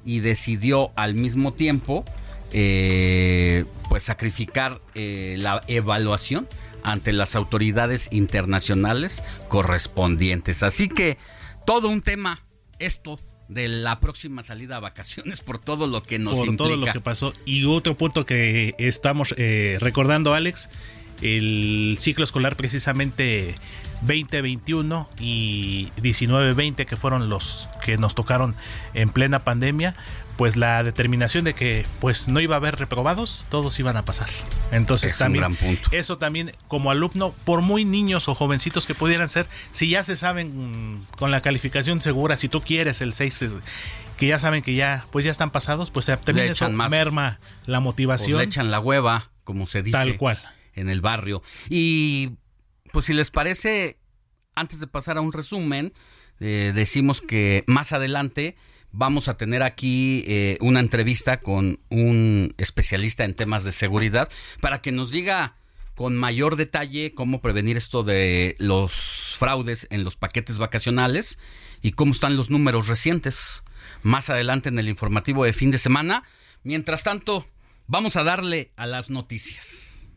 y 0.06 0.20
decidió 0.20 0.92
al 0.96 1.16
mismo 1.16 1.54
tiempo 1.54 2.06
eh, 2.52 3.66
pues 3.96 4.04
sacrificar 4.04 4.82
eh, 4.94 5.36
la 5.38 5.62
evaluación 5.70 6.50
ante 6.84 7.14
las 7.14 7.34
autoridades 7.38 8.10
internacionales 8.12 9.24
correspondientes. 9.48 10.64
Así 10.64 10.90
que 10.90 11.18
todo 11.66 11.88
un 11.88 12.02
tema 12.02 12.44
esto 12.78 13.18
de 13.48 13.70
la 13.70 14.02
próxima 14.02 14.44
salida 14.44 14.76
a 14.76 14.80
vacaciones 14.82 15.40
por 15.40 15.60
todo 15.60 15.88
lo 15.88 16.04
que 16.04 16.20
nos 16.20 16.38
por 16.38 16.58
todo 16.58 16.76
lo 16.76 16.92
que 16.92 17.00
pasó 17.00 17.34
y 17.46 17.64
otro 17.64 17.96
punto 17.96 18.26
que 18.26 18.76
estamos 18.80 19.34
eh, 19.38 19.78
recordando 19.80 20.34
Alex 20.34 20.70
el 21.22 21.96
ciclo 21.98 22.26
escolar 22.26 22.58
precisamente 22.58 23.56
2021 24.02 25.10
y 25.20 25.90
19-20 26.02 26.86
que 26.86 26.98
fueron 26.98 27.30
los 27.30 27.70
que 27.86 27.98
nos 27.98 28.14
tocaron 28.14 28.56
en 28.94 29.10
plena 29.10 29.40
pandemia 29.46 29.96
pues 30.38 30.58
la 30.58 30.84
determinación 30.84 31.46
de 31.46 31.54
que 31.54 31.86
pues 32.00 32.28
no 32.28 32.40
iba 32.40 32.56
a 32.56 32.58
haber 32.58 32.76
reprobados, 32.78 33.48
todos 33.50 33.80
iban 33.80 33.98
a 33.98 34.06
pasar. 34.06 34.30
Entonces 34.72 35.18
también 35.18 35.58
eso 35.92 36.18
también 36.18 36.52
como 36.68 36.92
alumno, 36.92 37.34
por 37.46 37.62
muy 37.62 37.86
niños 37.86 38.28
o 38.28 38.36
jovencitos 38.36 38.86
que 38.86 38.96
pudieran 38.96 39.30
ser, 39.30 39.48
si 39.72 39.90
ya 39.90 40.04
se 40.04 40.16
saben 40.16 40.94
mm, 40.94 41.06
con 41.18 41.32
la 41.32 41.42
calificación 41.42 42.02
segura, 42.02 42.38
si 42.38 42.50
tú 42.50 42.62
quieres 42.62 43.02
el 43.02 43.14
6 43.14 43.56
que 44.18 44.28
ya 44.28 44.40
saben 44.40 44.62
que 44.62 44.74
ya 44.76 45.06
pues 45.12 45.26
ya 45.26 45.32
están 45.32 45.52
pasados, 45.52 45.92
pues 45.92 46.06
también 46.06 46.48
eso 46.50 46.70
merma 46.70 47.40
la 47.66 47.80
motivación. 47.80 48.38
le 48.40 48.46
echan 48.46 48.72
la 48.72 48.80
hueva, 48.80 49.32
como 49.44 49.68
se 49.68 49.84
dice. 49.84 49.98
Tal 49.98 50.18
cual. 50.18 50.40
En 50.74 50.90
el 50.90 51.02
barrio. 51.02 51.42
Y 51.70 52.32
pues 52.92 53.06
si 53.06 53.14
les 53.14 53.32
parece, 53.32 53.98
antes 54.56 54.80
de 54.80 54.88
pasar 54.88 55.18
a 55.18 55.22
un 55.22 55.34
resumen, 55.34 55.94
eh, 56.40 56.72
decimos 56.76 57.22
que 57.22 57.64
más 57.68 57.94
adelante 57.94 58.56
vamos 58.98 59.28
a 59.28 59.38
tener 59.38 59.62
aquí 59.62 60.24
eh, 60.28 60.58
una 60.62 60.80
entrevista 60.80 61.42
con 61.42 61.80
un 61.90 62.54
especialista 62.58 63.26
en 63.26 63.36
temas 63.36 63.64
de 63.64 63.72
seguridad 63.72 64.30
para 64.62 64.82
que 64.82 64.92
nos 64.92 65.12
diga 65.12 65.56
con 65.96 66.16
mayor 66.16 66.56
detalle 66.56 67.14
cómo 67.14 67.42
prevenir 67.42 67.78
esto 67.78 68.04
de 68.04 68.56
los 68.58 69.36
fraudes 69.38 69.88
en 69.92 70.04
los 70.04 70.16
paquetes 70.16 70.58
vacacionales 70.58 71.40
y 71.82 71.92
cómo 71.92 72.12
están 72.12 72.38
los 72.38 72.50
números 72.50 72.88
recientes. 72.88 73.64
Más 74.02 74.30
adelante 74.30 74.70
en 74.70 74.80
el 74.80 74.90
informativo 74.90 75.46
de 75.46 75.54
fin 75.54 75.72
de 75.72 75.78
semana. 75.78 76.24
Mientras 76.64 77.04
tanto, 77.04 77.46
vamos 77.88 78.16
a 78.16 78.24
darle 78.24 78.72
a 78.76 78.88
las 78.88 79.10
noticias. 79.10 80.08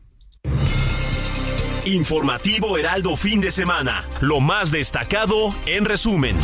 Informativo 1.85 2.77
Heraldo 2.77 3.17
fin 3.17 3.41
de 3.41 3.51
semana. 3.51 4.07
Lo 4.21 4.41
más 4.41 4.71
destacado 4.71 5.55
en 5.67 5.85
resumen. 5.85 6.37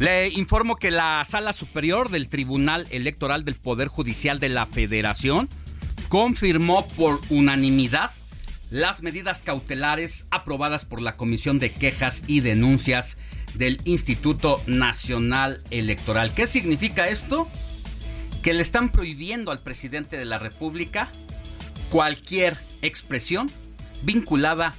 Le 0.00 0.30
informo 0.30 0.76
que 0.76 0.90
la 0.90 1.22
Sala 1.28 1.52
Superior 1.52 2.08
del 2.08 2.30
Tribunal 2.30 2.86
Electoral 2.90 3.44
del 3.44 3.56
Poder 3.56 3.88
Judicial 3.88 4.40
de 4.40 4.48
la 4.48 4.64
Federación 4.64 5.46
confirmó 6.08 6.88
por 6.88 7.20
unanimidad 7.28 8.10
las 8.70 9.02
medidas 9.02 9.42
cautelares 9.42 10.24
aprobadas 10.30 10.86
por 10.86 11.02
la 11.02 11.16
Comisión 11.16 11.58
de 11.58 11.70
Quejas 11.70 12.22
y 12.26 12.40
Denuncias 12.40 13.18
del 13.52 13.78
Instituto 13.84 14.62
Nacional 14.66 15.62
Electoral. 15.70 16.32
¿Qué 16.32 16.46
significa 16.46 17.10
esto? 17.10 17.46
Que 18.42 18.54
le 18.54 18.62
están 18.62 18.88
prohibiendo 18.88 19.52
al 19.52 19.60
presidente 19.60 20.16
de 20.16 20.24
la 20.24 20.38
República 20.38 21.12
cualquier 21.90 22.56
expresión 22.80 23.50
vinculada 24.00 24.74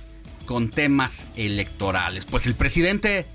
con 0.47 0.71
temas 0.71 1.27
electorales. 1.35 2.25
Pues 2.25 2.47
el 2.47 2.55
presidente 2.55 3.27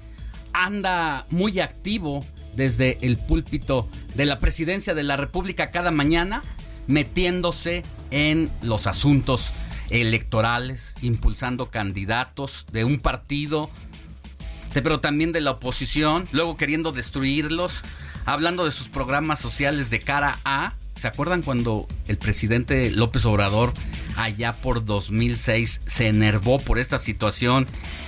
anda 0.57 1.27
muy 1.31 1.61
activo 1.61 2.25
desde 2.55 2.99
el 3.03 3.19
púlpito 3.19 3.89
de 4.15 4.27
la 4.27 4.39
presidencia 4.39 4.95
de 4.95 5.03
la 5.03 5.17
República 5.17 5.71
cada 5.71 5.91
mañana, 5.91 6.43
metiéndose 6.87 7.85
en 8.11 8.51
los 8.63 8.87
asuntos 8.87 9.53
electorales, 9.91 10.97
impulsando 11.03 11.69
candidatos 11.69 12.67
de 12.73 12.85
un 12.85 12.99
partido, 12.99 13.71
pero 14.73 15.01
también 15.01 15.33
de 15.33 15.41
la 15.41 15.53
oposición, 15.53 16.29
luego 16.33 16.57
queriendo 16.57 16.93
destruirlos, 16.93 17.83
hablando 18.25 18.65
de 18.65 18.73
sus 18.73 18.89
programas 18.89 19.39
sociales 19.39 19.91
de 19.91 20.01
cara 20.01 20.39
a... 20.45 20.75
¿Se 20.97 21.09
acuerdan 21.09 21.43
cuando 21.43 21.87
el 22.09 22.17
presidente 22.17 22.91
López 22.91 23.27
Obrador 23.27 23.75
allá 24.17 24.55
por 24.55 24.83
2006 24.83 25.83
se 25.85 26.09
enervó 26.09 26.59
por 26.59 26.79
esta 26.79 26.97
situación 26.99 27.67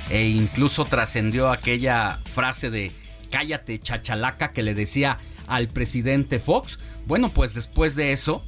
e 0.08 0.28
incluso 0.28 0.86
trascendió 0.86 1.50
aquella 1.50 2.18
frase 2.32 2.70
de 2.70 2.90
cállate 3.30 3.78
chachalaca 3.78 4.52
que 4.52 4.62
le 4.62 4.74
decía 4.74 5.18
al 5.46 5.68
presidente 5.68 6.38
Fox. 6.38 6.78
Bueno, 7.06 7.28
pues 7.28 7.54
después 7.54 7.94
de 7.94 8.12
eso, 8.12 8.42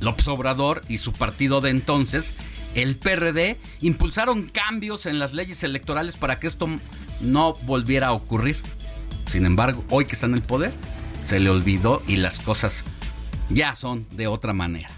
López 0.00 0.28
Obrador 0.28 0.82
y 0.86 0.98
su 0.98 1.14
partido 1.14 1.62
de 1.62 1.70
entonces, 1.70 2.34
el 2.74 2.96
PRD, 2.96 3.56
impulsaron 3.80 4.42
cambios 4.42 5.06
en 5.06 5.18
las 5.18 5.32
leyes 5.32 5.64
electorales 5.64 6.16
para 6.16 6.38
que 6.38 6.48
esto 6.48 6.68
no 7.22 7.54
volviera 7.62 8.08
a 8.08 8.12
ocurrir. 8.12 8.56
Sin 9.26 9.46
embargo, 9.46 9.82
hoy 9.88 10.04
que 10.04 10.12
está 10.12 10.26
en 10.26 10.34
el 10.34 10.42
poder, 10.42 10.74
se 11.24 11.38
le 11.38 11.48
olvidó 11.48 12.02
y 12.06 12.16
las 12.16 12.40
cosas 12.40 12.84
ya 13.48 13.74
son 13.74 14.06
de 14.10 14.26
otra 14.26 14.52
manera. 14.52 14.90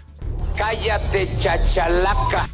Cállate 0.55 1.29
chachalaca. 1.37 2.49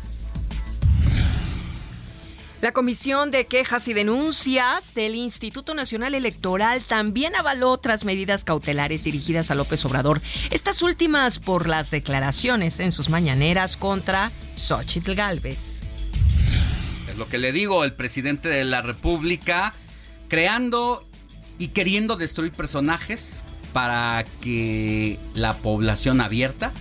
La 2.63 2.71
Comisión 2.71 3.29
de 3.29 3.45
Quejas 3.45 3.89
y 3.89 3.93
Denuncias 3.93 4.93
del 4.93 5.15
Instituto 5.15 5.73
Nacional 5.73 6.15
Electoral 6.15 6.81
también 6.83 7.35
avaló 7.35 7.71
otras 7.71 8.05
medidas 8.05 8.45
cautelares 8.45 9.03
dirigidas 9.03 9.51
a 9.51 9.55
López 9.55 9.83
Obrador, 9.83 10.21
estas 10.49 10.81
últimas 10.81 11.39
por 11.39 11.67
las 11.67 11.91
declaraciones 11.91 12.79
en 12.79 12.93
sus 12.93 13.09
mañaneras 13.09 13.75
contra 13.75 14.31
Xochitl 14.55 15.13
Galvez. 15.13 15.81
Es 17.09 17.17
lo 17.17 17.27
que 17.27 17.37
le 17.37 17.51
digo, 17.51 17.83
el 17.83 17.95
presidente 17.95 18.47
de 18.47 18.63
la 18.63 18.81
República 18.81 19.73
creando 20.29 21.05
y 21.59 21.67
queriendo 21.67 22.15
destruir 22.15 22.53
personajes 22.53 23.43
para 23.73 24.23
que 24.41 25.19
la 25.33 25.55
población 25.55 26.21
abierta 26.21 26.71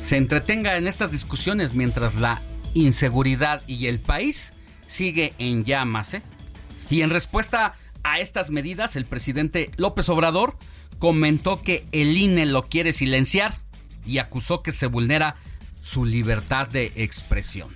se 0.00 0.16
entretenga 0.16 0.76
en 0.76 0.88
estas 0.88 1.12
discusiones 1.12 1.74
mientras 1.74 2.16
la 2.16 2.42
inseguridad 2.74 3.62
y 3.68 3.86
el 3.86 4.00
país 4.00 4.52
sigue 4.86 5.32
en 5.38 5.64
llamas. 5.64 6.14
¿eh? 6.14 6.22
Y 6.90 7.02
en 7.02 7.10
respuesta 7.10 7.74
a 8.02 8.18
estas 8.18 8.50
medidas, 8.50 8.96
el 8.96 9.06
presidente 9.06 9.70
López 9.76 10.08
Obrador 10.08 10.58
comentó 10.98 11.62
que 11.62 11.86
el 11.92 12.16
INE 12.16 12.46
lo 12.46 12.64
quiere 12.64 12.92
silenciar 12.92 13.54
y 14.04 14.18
acusó 14.18 14.62
que 14.62 14.72
se 14.72 14.86
vulnera 14.86 15.36
su 15.80 16.04
libertad 16.04 16.68
de 16.68 16.92
expresión. 16.96 17.68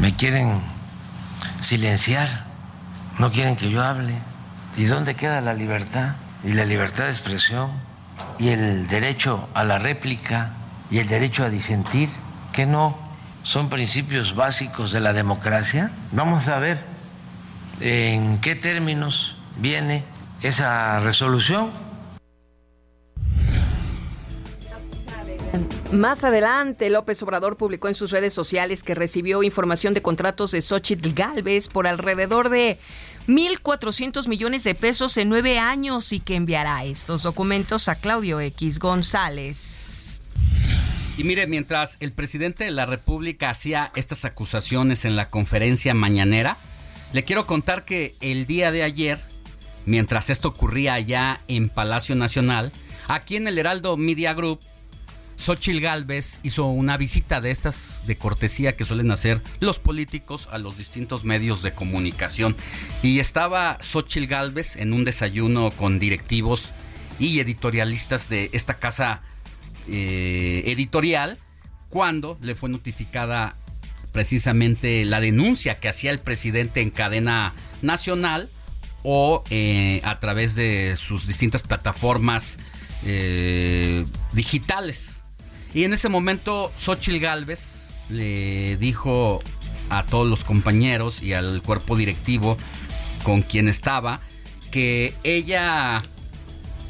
Me 0.00 0.14
quieren 0.16 0.60
silenciar, 1.60 2.46
no 3.18 3.30
quieren 3.30 3.56
que 3.56 3.70
yo 3.70 3.82
hable. 3.82 4.18
¿Y 4.76 4.84
dónde 4.84 5.14
queda 5.14 5.40
la 5.40 5.54
libertad? 5.54 6.16
Y 6.44 6.52
la 6.52 6.64
libertad 6.64 7.04
de 7.04 7.10
expresión, 7.10 7.70
y 8.38 8.50
el 8.50 8.86
derecho 8.86 9.48
a 9.54 9.64
la 9.64 9.78
réplica, 9.78 10.52
y 10.90 10.98
el 10.98 11.08
derecho 11.08 11.44
a 11.44 11.50
disentir, 11.50 12.08
que 12.52 12.66
no 12.66 12.96
son 13.42 13.68
principios 13.68 14.34
básicos 14.34 14.92
de 14.92 15.00
la 15.00 15.12
democracia. 15.12 15.90
Vamos 16.12 16.48
a 16.48 16.58
ver 16.58 16.78
en 17.80 18.40
qué 18.40 18.54
términos 18.54 19.36
viene 19.56 20.04
esa 20.42 20.98
resolución 21.00 21.70
Más 25.94 26.24
adelante, 26.24 26.90
López 26.90 27.22
Obrador 27.22 27.56
publicó 27.56 27.86
en 27.86 27.94
sus 27.94 28.10
redes 28.10 28.34
sociales 28.34 28.82
que 28.82 28.96
recibió 28.96 29.44
información 29.44 29.94
de 29.94 30.02
contratos 30.02 30.50
de 30.50 30.60
Xochitl 30.60 31.12
Galvez 31.14 31.68
por 31.68 31.86
alrededor 31.86 32.48
de 32.48 32.78
1.400 33.26 34.28
millones 34.28 34.64
de 34.64 34.74
pesos 34.74 35.16
en 35.16 35.30
nueve 35.30 35.58
años 35.58 36.12
y 36.12 36.20
que 36.20 36.36
enviará 36.36 36.84
estos 36.84 37.22
documentos 37.22 37.88
a 37.88 37.94
Claudio 37.94 38.38
X 38.40 38.78
González. 38.78 40.20
Y 41.16 41.24
mire, 41.24 41.46
mientras 41.46 41.96
el 42.00 42.12
presidente 42.12 42.64
de 42.64 42.70
la 42.70 42.86
República 42.86 43.48
hacía 43.48 43.92
estas 43.94 44.24
acusaciones 44.24 45.04
en 45.04 45.16
la 45.16 45.30
conferencia 45.30 45.94
mañanera, 45.94 46.58
le 47.12 47.24
quiero 47.24 47.46
contar 47.46 47.84
que 47.84 48.14
el 48.20 48.46
día 48.46 48.72
de 48.72 48.82
ayer, 48.82 49.20
mientras 49.86 50.28
esto 50.28 50.48
ocurría 50.48 50.94
allá 50.94 51.40
en 51.48 51.70
Palacio 51.70 52.16
Nacional, 52.16 52.72
aquí 53.08 53.36
en 53.36 53.48
el 53.48 53.56
Heraldo 53.56 53.96
Media 53.96 54.34
Group, 54.34 54.60
Xochil 55.36 55.80
Gálvez 55.80 56.40
hizo 56.42 56.66
una 56.66 56.96
visita 56.96 57.40
de 57.40 57.50
estas 57.50 58.02
de 58.06 58.16
cortesía 58.16 58.76
que 58.76 58.84
suelen 58.84 59.10
hacer 59.10 59.42
los 59.60 59.78
políticos 59.78 60.48
a 60.50 60.58
los 60.58 60.78
distintos 60.78 61.24
medios 61.24 61.62
de 61.62 61.74
comunicación. 61.74 62.56
Y 63.02 63.18
estaba 63.18 63.78
Xochil 63.80 64.26
Gálvez 64.26 64.76
en 64.76 64.92
un 64.92 65.04
desayuno 65.04 65.70
con 65.72 65.98
directivos 65.98 66.72
y 67.18 67.40
editorialistas 67.40 68.28
de 68.28 68.50
esta 68.52 68.78
casa 68.78 69.22
eh, 69.88 70.62
editorial 70.66 71.38
cuando 71.88 72.38
le 72.40 72.54
fue 72.54 72.68
notificada 72.70 73.56
precisamente 74.12 75.04
la 75.04 75.20
denuncia 75.20 75.80
que 75.80 75.88
hacía 75.88 76.10
el 76.12 76.20
presidente 76.20 76.80
en 76.80 76.90
cadena 76.90 77.52
nacional 77.82 78.48
o 79.02 79.44
eh, 79.50 80.00
a 80.04 80.20
través 80.20 80.54
de 80.54 80.94
sus 80.96 81.26
distintas 81.26 81.62
plataformas 81.62 82.56
eh, 83.04 84.04
digitales. 84.32 85.23
Y 85.74 85.82
en 85.82 85.92
ese 85.92 86.08
momento 86.08 86.72
Xochil 86.76 87.18
Gálvez 87.18 87.88
le 88.08 88.76
dijo 88.76 89.42
a 89.90 90.04
todos 90.04 90.26
los 90.26 90.44
compañeros 90.44 91.20
y 91.20 91.32
al 91.32 91.62
cuerpo 91.62 91.96
directivo 91.96 92.56
con 93.24 93.42
quien 93.42 93.68
estaba 93.68 94.20
que 94.70 95.14
ella 95.24 96.00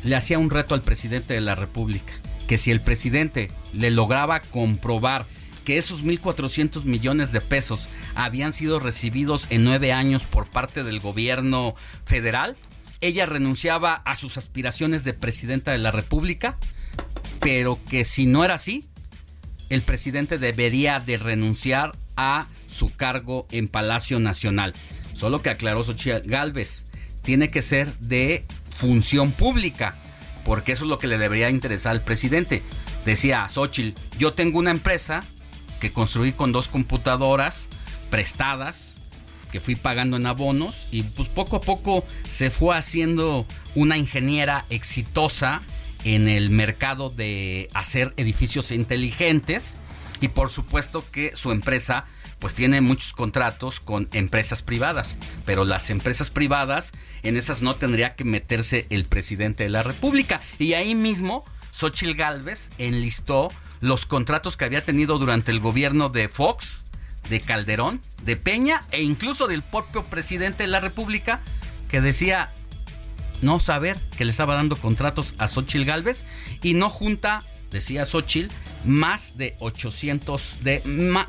le 0.03 0.17
hacía 0.17 0.39
un 0.39 0.51
reto 0.51 0.75
al 0.75 0.83
presidente 0.83 1.33
de 1.33 1.41
la 1.41 1.55
República, 1.55 2.13
que 2.47 2.59
si 2.59 2.71
el 2.71 2.83
presidente 2.83 3.51
le 3.73 3.91
lograba 3.91 4.41
comprobar 4.41 5.25
que 5.65 5.79
esos 5.79 6.05
1.400 6.05 6.85
millones 6.85 7.33
de 7.33 7.41
pesos 7.41 7.89
habían 8.15 8.53
sido 8.53 8.81
recibidos 8.81 9.47
en 9.49 9.65
nueve 9.65 9.93
años 9.93 10.27
por 10.27 10.47
parte 10.47 10.85
del 10.85 11.01
gobierno 11.01 11.75
federal, 12.05 12.55
ella 13.01 13.25
renunciaba 13.25 13.95
a 13.95 14.15
sus 14.15 14.37
aspiraciones 14.37 15.05
de 15.05 15.15
presidenta 15.15 15.73
de 15.73 15.79
la 15.79 15.91
República 15.91 16.59
pero 17.45 17.79
que 17.91 18.07
si 18.07 18.25
no 18.25 18.43
era 18.43 18.55
así, 18.55 18.87
el 19.69 19.83
presidente 19.83 20.39
debería 20.39 20.99
de 20.99 21.19
renunciar 21.19 21.93
a 22.17 22.47
su 22.67 22.91
cargo 22.97 23.47
en 23.51 23.69
Palacio 23.69 24.19
Nacional. 24.19 24.73
Solo 25.13 25.43
que 25.43 25.51
aclaró 25.51 25.85
Xochitl 25.85 26.27
Galvez, 26.27 26.87
tiene 27.23 27.51
que 27.51 27.61
ser 27.61 27.95
de 27.99 28.47
función 28.71 29.31
pública, 29.33 29.95
porque 30.47 30.73
eso 30.73 30.85
es 30.85 30.89
lo 30.89 30.99
que 30.99 31.07
le 31.07 31.19
debería 31.19 31.51
interesar 31.51 31.93
al 31.93 32.01
presidente. 32.01 32.63
Decía 33.05 33.47
Xochitl, 33.51 34.01
yo 34.17 34.33
tengo 34.33 34.59
una 34.59 34.71
empresa 34.71 35.23
que 35.81 35.93
construí 35.93 36.33
con 36.33 36.51
dos 36.51 36.69
computadoras 36.69 37.69
prestadas, 38.09 38.97
que 39.53 39.61
fui 39.61 39.77
pagando 39.77 40.17
en 40.17 40.25
abonos, 40.25 40.87
y 40.91 41.03
pues 41.03 41.29
poco 41.29 41.57
a 41.57 41.61
poco 41.61 42.07
se 42.27 42.49
fue 42.49 42.75
haciendo 42.75 43.47
una 43.75 43.99
ingeniera 43.99 44.65
exitosa 44.71 45.61
en 46.05 46.29
el 46.29 46.51
mercado 46.51 47.11
de 47.11 47.69
hacer 47.75 48.13
edificios 48.17 48.71
inteligentes 48.71 49.77
y 50.21 50.29
por 50.29 50.51
supuesto 50.51 51.05
que 51.11 51.35
su 51.35 51.51
empresa 51.51 52.05
pues 52.39 52.55
tiene 52.55 52.81
muchos 52.81 53.13
contratos 53.13 53.81
con 53.81 54.09
empresas 54.13 54.63
privadas, 54.63 55.19
pero 55.47 55.65
las 55.65 55.89
empresas 55.89 56.31
privadas 56.31 56.93
en 57.23 57.37
esas 57.37 57.63
no 57.63 57.77
tendría 57.77 58.17
que 58.17 58.25
meterse 58.25 58.87
el 58.91 59.07
presidente 59.07 59.65
de 59.65 59.71
la 59.71 59.83
República. 59.83 60.43
Y 60.59 60.75
ahí 60.75 60.95
mismo 60.95 61.45
Xochitl 61.73 62.15
Galvez 62.15 62.71
enlistó 62.79 63.51
los 63.81 64.05
contratos 64.07 64.57
que 64.57 64.65
había 64.65 64.85
tenido 64.85 65.19
durante 65.19 65.53
el 65.53 65.61
gobierno 65.61 66.11
de 66.11 66.29
Fox, 66.29 66.83
de 67.29 67.41
Calderón, 67.41 68.01
de 68.25 68.37
Peña 68.37 68.83
e 68.91 69.03
incluso 69.03 69.47
del 69.47 69.63
propio 69.63 70.05
presidente 70.05 70.65
de 70.65 70.69
la 70.69 70.81
República 70.81 71.41
que 71.89 72.01
decía 72.01 72.53
no 73.45 73.61
saber 73.61 73.99
que 74.17 74.25
le 74.25 74.31
estaba 74.31 74.55
dando 74.55 74.77
contratos 74.77 75.35
a 75.39 75.47
Xochitl 75.47 75.85
Galvez 75.85 76.25
y 76.63 76.75
no 76.75 76.91
junta, 76.91 77.43
decía 77.71 78.05
Xochitl, 78.05 78.53
más 78.85 79.37
de 79.37 79.57
800, 79.61 80.59
de, 80.63 80.83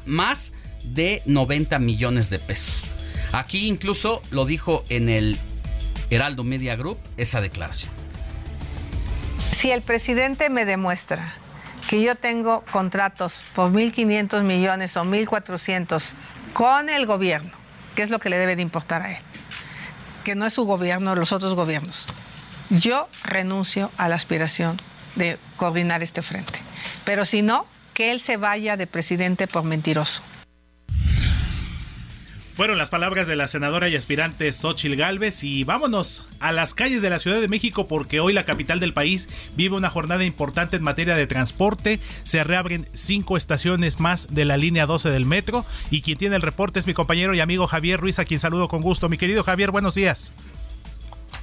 más 0.06 0.52
de 0.84 1.22
90 1.26 1.78
millones 1.80 2.30
de 2.30 2.40
pesos. 2.40 2.86
Aquí 3.32 3.68
incluso 3.68 4.22
lo 4.32 4.46
dijo 4.46 4.86
en 4.90 5.10
el 5.10 5.38
Heraldo 6.10 6.44
Media 6.44 6.76
Group 6.76 6.98
esa 7.18 7.42
declaración. 7.42 7.92
Si 9.52 9.72
el 9.72 9.82
presidente 9.82 10.50
me 10.50 10.66
demuestra 10.66 11.36
que 11.90 12.02
yo 12.02 12.16
tengo 12.16 12.64
contratos 12.72 13.44
por 13.54 13.72
1.500 13.72 14.44
millones 14.44 14.98
o 14.98 15.04
1.400 15.04 16.14
con 16.54 16.90
el 16.90 17.06
gobierno, 17.06 17.52
¿qué 17.96 18.04
es 18.04 18.10
lo 18.10 18.20
que 18.20 18.30
le 18.30 18.38
debe 18.38 18.56
de 18.56 18.62
importar 18.62 19.02
a 19.02 19.12
él? 19.12 19.24
Que 20.26 20.36
no 20.36 20.46
es 20.46 20.52
su 20.52 20.66
gobierno, 20.66 21.16
los 21.16 21.32
otros 21.32 21.54
gobiernos. 21.56 22.08
Yo 22.70 23.08
renuncio 23.24 23.92
a 23.96 24.10
la 24.10 24.16
aspiración 24.16 24.76
de 25.16 25.38
coordinar 25.56 26.04
este 26.04 26.22
frente. 26.22 26.60
Pero 27.06 27.24
si 27.24 27.42
no, 27.42 27.66
que 27.94 28.12
él 28.12 28.20
se 28.20 28.36
vaya 28.36 28.76
de 28.76 28.88
presidente 28.88 29.48
por 29.48 29.64
mentiroso. 29.64 30.22
Fueron 32.56 32.78
las 32.78 32.90
palabras 32.90 33.28
de 33.28 33.36
la 33.36 33.48
senadora 33.48 33.90
y 33.90 33.98
aspirante 33.98 34.54
Xochil 34.54 34.96
Gálvez 34.96 35.44
y 35.44 35.66
vámonos 35.66 36.26
a 36.40 36.54
las 36.54 36.74
calles 36.74 37.02
de 37.02 37.10
la 37.10 37.20
Ciudad 37.20 37.42
de 37.42 37.50
México 37.50 37.86
porque 37.86 38.22
hoy 38.22 38.32
la 38.32 38.46
capital 38.46 38.80
del 38.80 38.94
país 38.94 39.52
vive 39.58 39.76
una 39.76 39.90
jornada 39.90 40.24
importante 40.24 40.78
en 40.78 40.82
materia 40.82 41.18
de 41.18 41.28
transporte. 41.28 42.00
Se 42.24 42.46
reabren 42.46 42.88
cinco 42.94 43.36
estaciones 43.36 44.00
más 44.00 44.34
de 44.34 44.46
la 44.46 44.56
línea 44.56 44.86
12 44.86 45.10
del 45.10 45.26
metro 45.26 45.66
y 45.92 46.02
quien 46.02 46.18
tiene 46.18 46.38
el 46.38 46.42
reporte 46.42 46.80
es 46.80 46.88
mi 46.88 46.94
compañero 46.94 47.34
y 47.34 47.42
amigo 47.42 47.68
Javier 47.68 48.00
Ruiz, 48.00 48.20
a 48.20 48.26
quien 48.26 48.40
saludo 48.40 48.70
con 48.70 48.82
gusto. 48.82 49.10
Mi 49.10 49.18
querido 49.18 49.44
Javier, 49.44 49.72
buenos 49.72 49.94
días. 49.94 50.32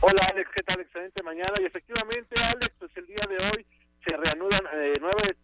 Hola 0.01 0.27
Alex, 0.33 0.48
¿qué 0.57 0.62
tal? 0.62 0.81
Excelente 0.81 1.22
mañana 1.22 1.53
y 1.61 1.66
efectivamente 1.66 2.40
Alex, 2.42 2.72
pues 2.79 2.90
el 2.96 3.07
día 3.07 3.25
de 3.29 3.37
hoy 3.48 3.66
se 4.09 4.16
reanudan 4.16 4.61
eh, 4.81 4.94
nueve, 4.98 5.37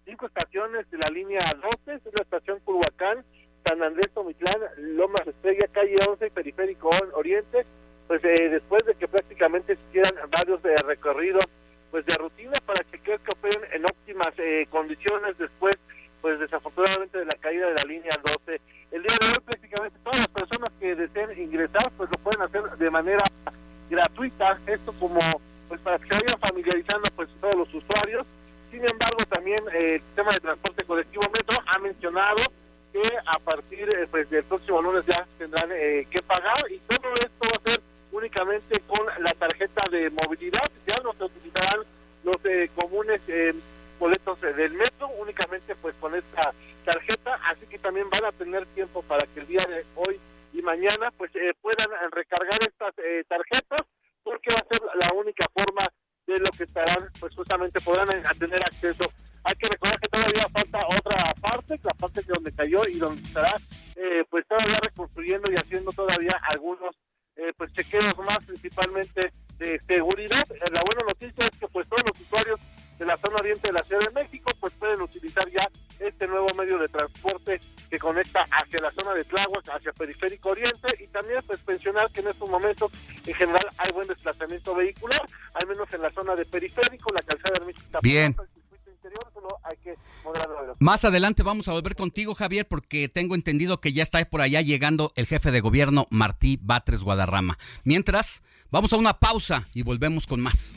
Más 90.81 91.04
adelante 91.04 91.42
vamos 91.42 91.68
a 91.68 91.72
volver 91.72 91.96
contigo, 91.96 92.35
Javier, 92.35 92.66
porque 92.66 93.09
tengo 93.09 93.35
entendido 93.35 93.81
que 93.81 93.92
ya 93.92 94.02
está 94.02 94.24
por 94.24 94.40
allá 94.40 94.61
llegando 94.61 95.12
el 95.16 95.26
jefe 95.26 95.50
de 95.50 95.61
gobierno, 95.61 96.07
Martí 96.11 96.59
Batres 96.61 97.02
Guadarrama. 97.02 97.59
Mientras, 97.85 98.42
vamos 98.70 98.92
a 98.92 98.96
una 98.96 99.18
pausa 99.18 99.66
y 99.74 99.83
volvemos 99.83 100.26
con 100.26 100.40
más. 100.40 100.76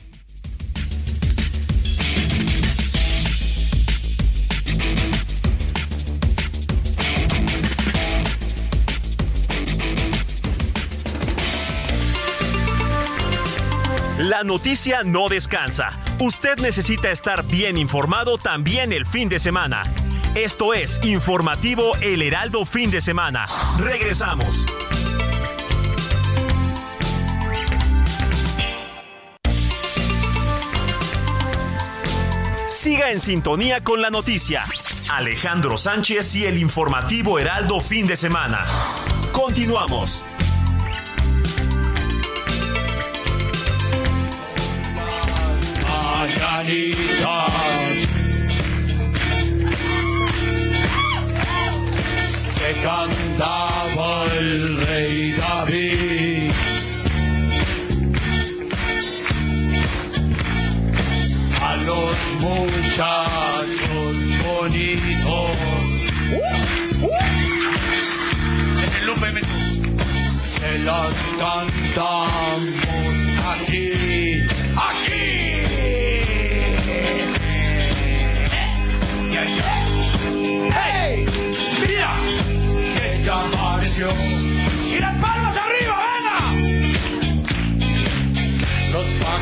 La 14.17 14.43
noticia 14.43 15.01
no 15.04 15.30
descansa. 15.30 16.11
Usted 16.21 16.60
necesita 16.60 17.10
estar 17.10 17.43
bien 17.43 17.79
informado 17.79 18.38
también 18.38 18.93
el 18.93 19.07
fin 19.07 19.27
de 19.27 19.39
semana. 19.39 19.81
Esto 20.36 20.75
es 20.75 21.03
Informativo 21.03 21.95
El 21.99 22.21
Heraldo 22.21 22.63
Fin 22.63 22.91
de 22.91 23.01
Semana. 23.01 23.47
Regresamos. 23.79 24.67
Siga 32.69 33.10
en 33.10 33.19
sintonía 33.19 33.84
con 33.84 34.03
la 34.03 34.12
noticia. 34.12 34.63
Alejandro 35.10 35.75
Sánchez 35.75 36.36
y 36.36 36.45
el 36.45 36.60
informativo 36.60 37.39
Heraldo 37.39 37.81
Fin 37.81 38.05
de 38.05 38.15
Semana. 38.15 38.67
Continuamos. 39.31 40.23
Se 52.38 52.69
cantaba 52.81 54.23
el 54.39 54.77
rey 54.88 55.34
David. 55.34 56.51
A 61.62 61.75
los 61.75 62.17
muchachos 62.39 64.15
bonitos. 64.45 65.57
Se 70.29 70.79
las 70.79 71.13
cantamos 71.38 71.70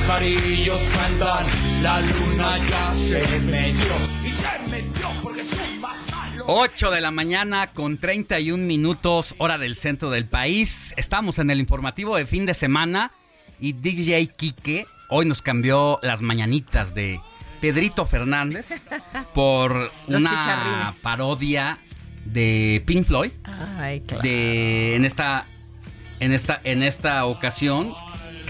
Los 0.10 0.18
pajarillos 0.18 0.82
cantan, 0.92 1.84
la 1.84 2.02
luna 2.02 2.68
ya 2.68 2.92
se 2.96 3.22
metió. 3.42 3.96
Y 4.26 4.32
se 4.32 4.72
metió 4.72 5.10
porque 5.22 5.42
es 5.42 5.54
un 5.54 5.80
malo. 5.80 6.46
8 6.48 6.90
de 6.90 7.00
la 7.00 7.12
mañana 7.12 7.74
con 7.74 8.00
31 8.00 8.66
minutos, 8.66 9.36
hora 9.38 9.60
del 9.60 9.76
centro 9.76 10.10
del 10.10 10.26
país. 10.26 10.96
Estamos 10.98 11.38
en 11.38 11.52
el 11.52 11.60
informativo 11.60 12.16
de 12.16 12.26
fin 12.26 12.48
de 12.48 12.56
semana 12.56 13.12
y 13.60 13.74
DJ 13.74 14.26
Kike 14.36 14.88
hoy 15.10 15.28
nos 15.28 15.44
cambió 15.44 16.00
las 16.02 16.24
mañanitas 16.24 16.96
de 16.96 17.22
Pedrito 17.62 18.08
Fernández 18.08 18.86
por 19.36 19.92
una 20.08 20.92
parodia 21.04 21.78
de 22.26 22.82
Pink 22.88 23.06
Floyd. 23.06 23.32
Ay, 23.78 24.02
claro. 24.02 24.24
De 24.24 24.96
en 24.96 25.06
esta 25.06 25.46
en 26.20 26.34
esta 26.34 26.60
en 26.64 26.82
esta 26.82 27.26
ocasión 27.28 27.94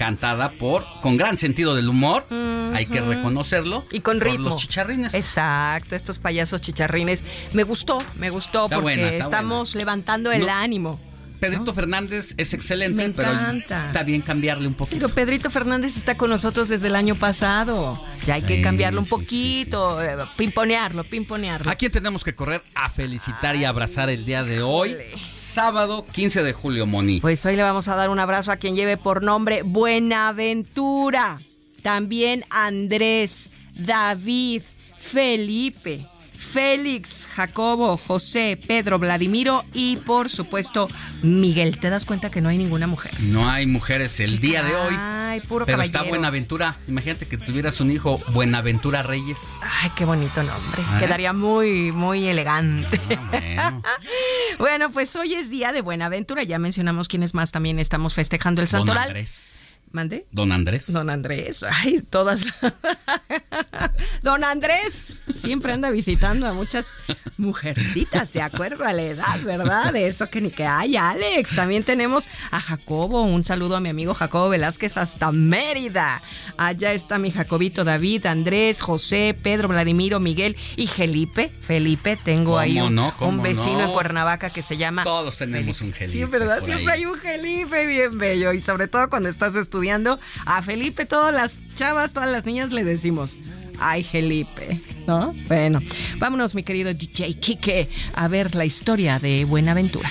cantada 0.00 0.48
por 0.48 0.86
con 1.02 1.18
gran 1.18 1.36
sentido 1.36 1.74
del 1.74 1.86
humor, 1.90 2.24
hay 2.72 2.86
que 2.86 3.02
reconocerlo. 3.02 3.82
Y 3.92 4.00
con 4.00 4.18
por 4.18 4.28
ritmo. 4.28 4.48
Los 4.48 4.56
chicharrines. 4.56 5.12
Exacto, 5.12 5.94
estos 5.94 6.18
payasos 6.18 6.62
chicharrines. 6.62 7.22
Me 7.52 7.64
gustó, 7.64 7.98
me 8.16 8.30
gustó 8.30 8.64
Está 8.64 8.76
porque 8.76 8.96
buena, 8.96 9.08
estamos 9.10 9.74
levantando 9.74 10.32
el 10.32 10.46
No. 10.46 10.52
ánimo. 10.54 10.98
Pedrito 11.40 11.74
Fernández 11.74 12.34
es 12.36 12.54
excelente, 12.54 13.08
Me 13.08 13.14
pero 13.14 13.32
encanta. 13.32 13.86
está 13.86 14.02
bien 14.02 14.20
cambiarle 14.22 14.68
un 14.68 14.74
poquito. 14.74 14.96
Pero 15.00 15.08
Pedrito 15.12 15.50
Fernández 15.50 15.96
está 15.96 16.16
con 16.16 16.30
nosotros 16.30 16.68
desde 16.68 16.88
el 16.88 16.96
año 16.96 17.14
pasado. 17.16 17.98
Ya 18.26 18.34
hay 18.34 18.42
que 18.42 18.60
cambiarlo 18.62 19.00
un 19.00 19.04
sí, 19.06 19.10
sí, 19.10 19.16
poquito, 19.64 20.02
eh, 20.02 20.16
pimponearlo, 20.36 21.04
pimponearlo. 21.04 21.70
¿A 21.70 21.74
quién 21.74 21.90
tenemos 21.90 22.22
que 22.22 22.34
correr 22.34 22.62
a 22.74 22.90
felicitar 22.90 23.56
y 23.56 23.64
abrazar 23.64 24.10
el 24.10 24.24
día 24.24 24.44
de 24.44 24.62
hoy? 24.62 24.96
Sábado 25.34 26.06
15 26.12 26.42
de 26.42 26.52
julio, 26.52 26.86
Moni. 26.86 27.20
Pues 27.20 27.44
hoy 27.46 27.56
le 27.56 27.62
vamos 27.62 27.88
a 27.88 27.96
dar 27.96 28.10
un 28.10 28.18
abrazo 28.18 28.52
a 28.52 28.56
quien 28.56 28.76
lleve 28.76 28.96
por 28.96 29.22
nombre 29.22 29.62
Buenaventura. 29.62 31.40
También 31.82 32.44
Andrés, 32.50 33.50
David, 33.74 34.62
Felipe, 34.98 36.04
Félix, 36.40 37.28
Jacobo, 37.36 37.98
José, 37.98 38.58
Pedro, 38.66 38.98
Vladimiro 38.98 39.64
y 39.74 39.96
por 39.98 40.30
supuesto 40.30 40.88
Miguel. 41.22 41.78
¿Te 41.78 41.90
das 41.90 42.06
cuenta 42.06 42.30
que 42.30 42.40
no 42.40 42.48
hay 42.48 42.56
ninguna 42.56 42.86
mujer? 42.86 43.12
No 43.20 43.48
hay 43.48 43.66
mujeres 43.66 44.18
el 44.20 44.40
día 44.40 44.62
de 44.62 44.74
hoy. 44.74 44.94
Ay, 44.98 45.40
puro 45.42 45.66
Pero 45.66 45.76
caballero. 45.76 45.98
está 46.00 46.08
Buenaventura. 46.08 46.76
Imagínate 46.88 47.28
que 47.28 47.36
tuvieras 47.36 47.80
un 47.80 47.90
hijo 47.90 48.20
Buenaventura 48.32 49.02
Reyes. 49.02 49.52
Ay, 49.62 49.90
qué 49.94 50.04
bonito 50.06 50.42
nombre. 50.42 50.82
Ah. 50.88 50.98
Quedaría 50.98 51.32
muy, 51.34 51.92
muy 51.92 52.26
elegante. 52.26 52.98
bueno. 53.30 53.82
bueno, 54.58 54.90
pues 54.90 55.14
hoy 55.16 55.34
es 55.34 55.50
día 55.50 55.72
de 55.72 55.82
Buenaventura. 55.82 56.42
Ya 56.42 56.58
mencionamos 56.58 57.06
quiénes 57.06 57.34
más 57.34 57.52
también 57.52 57.78
estamos 57.78 58.14
festejando 58.14 58.62
el 58.62 58.68
santoral. 58.68 59.08
Andrés. 59.08 59.49
¿Mande? 59.92 60.24
Don 60.30 60.52
Andrés. 60.52 60.92
Don 60.92 61.10
Andrés, 61.10 61.64
ay, 61.68 62.00
todas. 62.08 62.40
Don 64.22 64.44
Andrés 64.44 65.14
siempre 65.34 65.72
anda 65.72 65.90
visitando 65.90 66.46
a 66.46 66.52
muchas 66.52 66.86
mujercitas, 67.38 68.32
de 68.32 68.42
acuerdo 68.42 68.84
a 68.84 68.92
la 68.92 69.02
edad, 69.02 69.40
¿verdad? 69.44 69.92
De 69.92 70.06
eso 70.06 70.28
que 70.28 70.40
ni 70.40 70.50
que 70.50 70.64
hay, 70.64 70.96
Alex. 70.96 71.56
También 71.56 71.82
tenemos 71.82 72.28
a 72.52 72.60
Jacobo, 72.60 73.22
un 73.22 73.42
saludo 73.42 73.76
a 73.76 73.80
mi 73.80 73.88
amigo 73.88 74.14
Jacobo 74.14 74.48
Velázquez 74.50 74.96
hasta 74.96 75.32
Mérida. 75.32 76.22
Allá 76.56 76.92
está 76.92 77.18
mi 77.18 77.30
Jacobito 77.32 77.82
David, 77.82 78.26
Andrés, 78.26 78.80
José, 78.82 79.34
Pedro, 79.42 79.68
Vladimiro, 79.68 80.20
Miguel 80.20 80.56
y 80.76 80.86
Felipe. 80.86 81.50
Felipe, 81.62 82.16
tengo 82.16 82.50
¿Cómo 82.52 82.58
ahí 82.58 82.80
un, 82.80 82.94
no? 82.94 83.14
¿Cómo 83.16 83.30
un 83.30 83.42
vecino 83.42 83.78
no? 83.78 83.84
en 83.86 83.92
Cuernavaca 83.92 84.50
que 84.50 84.62
se 84.62 84.76
llama. 84.76 85.02
Todos 85.02 85.36
tenemos 85.36 85.80
un 85.80 85.88
Sí, 85.92 85.98
Felipe 86.06 86.26
¿verdad? 86.26 86.58
por 86.60 86.66
Siempre 86.66 86.92
ahí. 86.92 87.00
hay 87.00 87.06
un 87.06 87.18
Felipe 87.18 87.86
bien 87.86 88.18
bello. 88.18 88.52
Y 88.52 88.60
sobre 88.60 88.86
todo 88.86 89.08
cuando 89.10 89.28
estás 89.28 89.56
estudiando, 89.56 89.79
a 90.46 90.62
Felipe, 90.62 91.06
todas 91.06 91.34
las 91.34 91.60
chavas, 91.74 92.12
todas 92.12 92.30
las 92.30 92.46
niñas 92.46 92.70
le 92.70 92.84
decimos. 92.84 93.36
Ay, 93.78 94.04
Felipe, 94.04 94.78
¿no? 95.06 95.34
Bueno, 95.48 95.80
vámonos, 96.18 96.54
mi 96.54 96.62
querido 96.62 96.92
DJ 96.92 97.34
Kike, 97.40 97.88
a 98.14 98.28
ver 98.28 98.54
la 98.54 98.66
historia 98.66 99.18
de 99.18 99.44
Buenaventura. 99.44 100.10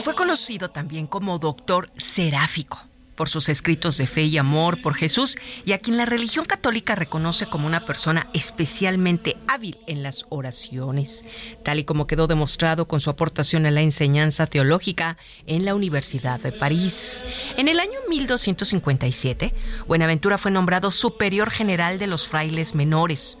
Fue 0.00 0.14
conocido 0.14 0.70
también 0.70 1.06
como 1.06 1.38
doctor 1.38 1.90
seráfico 1.96 2.88
por 3.18 3.28
sus 3.28 3.48
escritos 3.48 3.98
de 3.98 4.06
fe 4.06 4.22
y 4.22 4.38
amor 4.38 4.80
por 4.80 4.94
Jesús 4.94 5.36
y 5.64 5.72
a 5.72 5.78
quien 5.78 5.96
la 5.96 6.06
religión 6.06 6.44
católica 6.44 6.94
reconoce 6.94 7.46
como 7.46 7.66
una 7.66 7.84
persona 7.84 8.30
especialmente 8.32 9.36
hábil 9.48 9.76
en 9.88 10.04
las 10.04 10.24
oraciones, 10.28 11.24
tal 11.64 11.80
y 11.80 11.84
como 11.84 12.06
quedó 12.06 12.28
demostrado 12.28 12.86
con 12.86 13.00
su 13.00 13.10
aportación 13.10 13.66
a 13.66 13.72
la 13.72 13.82
enseñanza 13.82 14.46
teológica 14.46 15.18
en 15.46 15.64
la 15.64 15.74
Universidad 15.74 16.38
de 16.38 16.52
París. 16.52 17.24
En 17.56 17.66
el 17.66 17.80
año 17.80 17.98
1257, 18.08 19.52
Buenaventura 19.88 20.38
fue 20.38 20.52
nombrado 20.52 20.92
superior 20.92 21.50
general 21.50 21.98
de 21.98 22.06
los 22.06 22.28
frailes 22.28 22.76
menores, 22.76 23.36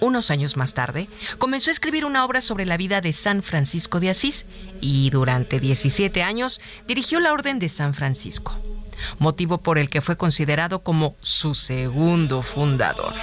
unos 0.00 0.30
años 0.30 0.56
más 0.56 0.74
tarde, 0.74 1.08
comenzó 1.38 1.70
a 1.70 1.72
escribir 1.72 2.04
una 2.04 2.24
obra 2.24 2.40
sobre 2.40 2.66
la 2.66 2.76
vida 2.76 3.00
de 3.00 3.12
San 3.12 3.42
Francisco 3.42 4.00
de 4.00 4.10
Asís 4.10 4.46
y 4.80 5.10
durante 5.10 5.60
17 5.60 6.22
años 6.22 6.60
dirigió 6.86 7.20
la 7.20 7.32
Orden 7.32 7.58
de 7.58 7.68
San 7.68 7.94
Francisco. 7.94 8.60
Motivo 9.18 9.58
por 9.58 9.78
el 9.78 9.90
que 9.90 10.00
fue 10.00 10.16
considerado 10.16 10.80
como 10.80 11.16
su 11.20 11.54
segundo 11.54 12.42
fundador. 12.42 13.14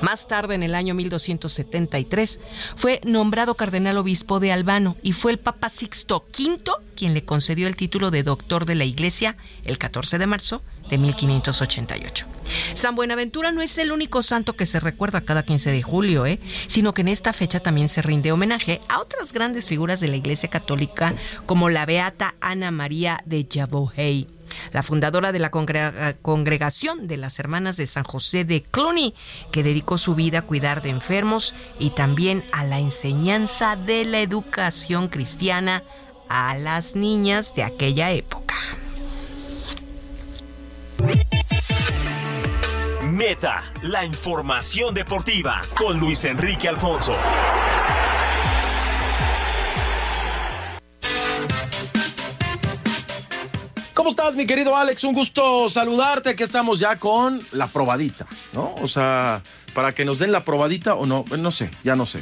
Más 0.00 0.28
tarde, 0.28 0.54
en 0.54 0.62
el 0.62 0.74
año 0.74 0.94
1273, 0.94 2.40
fue 2.76 3.00
nombrado 3.04 3.54
cardenal 3.54 3.98
obispo 3.98 4.40
de 4.40 4.52
Albano 4.52 4.96
y 5.02 5.12
fue 5.12 5.32
el 5.32 5.38
Papa 5.38 5.68
Sixto 5.68 6.24
V 6.36 6.58
quien 6.98 7.14
le 7.14 7.24
concedió 7.24 7.68
el 7.68 7.76
título 7.76 8.10
de 8.10 8.24
doctor 8.24 8.66
de 8.66 8.74
la 8.74 8.84
Iglesia 8.84 9.36
el 9.64 9.78
14 9.78 10.18
de 10.18 10.26
marzo 10.26 10.62
de 10.90 10.98
1588. 10.98 12.26
San 12.74 12.96
Buenaventura 12.96 13.52
no 13.52 13.62
es 13.62 13.78
el 13.78 13.92
único 13.92 14.22
santo 14.22 14.56
que 14.56 14.66
se 14.66 14.80
recuerda 14.80 15.20
cada 15.20 15.44
15 15.44 15.70
de 15.70 15.82
julio, 15.82 16.26
¿eh? 16.26 16.40
sino 16.66 16.94
que 16.94 17.02
en 17.02 17.08
esta 17.08 17.32
fecha 17.32 17.60
también 17.60 17.88
se 17.88 18.02
rinde 18.02 18.32
homenaje 18.32 18.80
a 18.88 18.98
otras 19.00 19.32
grandes 19.32 19.66
figuras 19.66 20.00
de 20.00 20.08
la 20.08 20.16
Iglesia 20.16 20.50
Católica 20.50 21.14
como 21.46 21.68
la 21.68 21.86
Beata 21.86 22.34
Ana 22.40 22.72
María 22.72 23.20
de 23.26 23.46
Javohey 23.48 24.26
la 24.72 24.82
fundadora 24.82 25.32
de 25.32 25.38
la 25.38 25.50
congregación 25.50 27.06
de 27.06 27.16
las 27.16 27.38
Hermanas 27.38 27.76
de 27.76 27.86
San 27.86 28.04
José 28.04 28.44
de 28.44 28.62
Cluny, 28.62 29.14
que 29.52 29.62
dedicó 29.62 29.98
su 29.98 30.14
vida 30.14 30.40
a 30.40 30.42
cuidar 30.42 30.82
de 30.82 30.90
enfermos 30.90 31.54
y 31.78 31.90
también 31.90 32.44
a 32.52 32.64
la 32.64 32.78
enseñanza 32.78 33.76
de 33.76 34.04
la 34.04 34.20
educación 34.20 35.08
cristiana 35.08 35.82
a 36.28 36.56
las 36.58 36.94
niñas 36.94 37.54
de 37.54 37.62
aquella 37.62 38.10
época. 38.10 38.54
Meta, 43.04 43.64
la 43.82 44.04
información 44.04 44.94
deportiva 44.94 45.60
con 45.76 45.98
Luis 45.98 46.24
Enrique 46.24 46.68
Alfonso. 46.68 47.12
¿Cómo 53.98 54.10
estás, 54.10 54.36
mi 54.36 54.46
querido 54.46 54.76
Alex? 54.76 55.02
Un 55.02 55.12
gusto 55.12 55.68
saludarte. 55.68 56.30
Aquí 56.30 56.44
estamos 56.44 56.78
ya 56.78 56.94
con 56.94 57.42
la 57.50 57.66
probadita, 57.66 58.28
¿no? 58.52 58.72
O 58.80 58.86
sea, 58.86 59.42
para 59.74 59.90
que 59.90 60.04
nos 60.04 60.20
den 60.20 60.30
la 60.30 60.44
probadita 60.44 60.94
o 60.94 61.04
no, 61.04 61.24
no 61.36 61.50
sé, 61.50 61.68
ya 61.82 61.96
no 61.96 62.06
sé. 62.06 62.20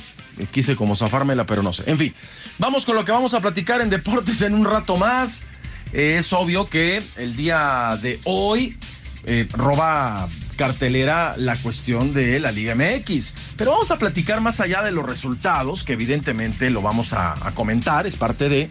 Quise 0.52 0.74
como 0.74 0.96
zafármela, 0.96 1.44
pero 1.44 1.62
no 1.62 1.74
sé. 1.74 1.90
En 1.90 1.98
fin, 1.98 2.14
vamos 2.56 2.86
con 2.86 2.96
lo 2.96 3.04
que 3.04 3.12
vamos 3.12 3.34
a 3.34 3.40
platicar 3.40 3.82
en 3.82 3.90
deportes 3.90 4.40
en 4.40 4.54
un 4.54 4.64
rato 4.64 4.96
más. 4.96 5.44
es 5.92 6.32
obvio 6.32 6.66
que 6.66 7.02
el 7.16 7.36
día 7.36 7.98
de 8.00 8.20
hoy 8.24 8.78
eh, 9.26 9.46
roba 9.52 10.30
cartelera 10.56 11.34
la 11.36 11.56
cuestión 11.56 12.14
de 12.14 12.40
la 12.40 12.52
Liga 12.52 12.74
MX. 12.74 13.34
Pero 13.58 13.72
vamos 13.72 13.90
a 13.90 13.98
platicar 13.98 14.40
más 14.40 14.62
allá 14.62 14.82
de 14.82 14.92
los 14.92 15.04
resultados, 15.04 15.84
que 15.84 15.92
evidentemente 15.92 16.70
lo 16.70 16.80
vamos 16.80 17.12
a, 17.12 17.34
comentar, 17.54 18.06
es 18.06 18.16
parte 18.16 18.48
de 18.48 18.70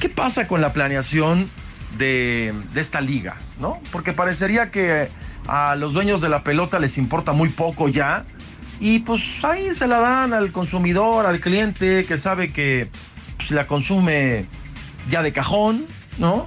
qué 0.00 0.08
pasa 0.08 0.48
con 0.48 0.60
la 0.60 0.72
planeación 0.72 1.48
de, 1.98 2.52
esta 2.74 3.00
liga, 3.00 3.36
¿no? 3.60 3.80
Porque 3.92 4.12
parecería 4.12 4.70
que 4.70 5.08
a 5.46 5.76
los 5.76 5.92
dueños 5.92 6.20
de 6.20 6.28
la 6.28 6.42
pelota 6.42 6.78
les 6.78 6.98
importa 6.98 7.32
muy 7.32 7.48
poco 7.48 7.88
ya. 7.88 8.24
Y 8.80 9.00
pues 9.00 9.22
ahí 9.44 9.74
se 9.74 9.86
la 9.86 10.00
dan 10.00 10.32
al 10.32 10.50
consumidor, 10.50 11.26
al 11.26 11.40
cliente 11.40 12.04
que 12.04 12.18
sabe 12.18 12.48
que 12.48 12.88
pues, 13.36 13.50
la 13.50 13.66
consume 13.66 14.46
ya 15.10 15.22
de 15.22 15.32
cajón, 15.32 15.86
¿no? 16.18 16.46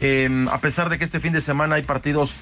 Em, 0.00 0.48
a 0.48 0.58
pesar 0.58 0.88
de 0.88 0.98
que 0.98 1.04
este 1.04 1.20
fin 1.20 1.32
de 1.32 1.40
semana 1.40 1.76
hay 1.76 1.82
partidos 1.82 2.36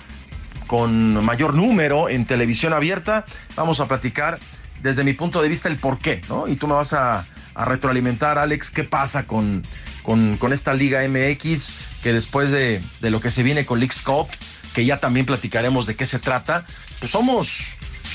con 0.66 1.24
mayor 1.24 1.54
número 1.54 2.08
en 2.08 2.24
televisión 2.24 2.72
abierta. 2.72 3.24
Vamos 3.56 3.80
a 3.80 3.86
platicar 3.86 4.38
desde 4.82 5.04
mi 5.04 5.12
punto 5.12 5.42
de 5.42 5.48
vista 5.48 5.68
el 5.68 5.76
por 5.76 5.98
qué, 5.98 6.22
¿no? 6.28 6.48
Y 6.48 6.56
tú 6.56 6.66
me 6.66 6.74
vas 6.74 6.92
a, 6.92 7.26
retroalimentar, 7.56 8.38
Alex, 8.38 8.70
qué 8.70 8.84
pasa 8.84 9.24
con, 9.26 9.62
con, 10.02 10.52
esta 10.52 10.74
Liga 10.74 11.06
MX, 11.06 11.72
que 12.02 12.12
después 12.12 12.50
de, 12.50 12.82
lo 13.00 13.20
que 13.20 13.30
se 13.30 13.42
viene 13.42 13.66
con 13.66 13.80
Leagues 13.80 14.02
Cup, 14.02 14.28
que 14.74 14.84
ya 14.84 14.98
también 14.98 15.26
platicaremos 15.26 15.86
de 15.86 15.96
qué 15.96 16.06
se 16.06 16.18
trata, 16.18 16.64
pues 16.98 17.12
somos, 17.12 17.66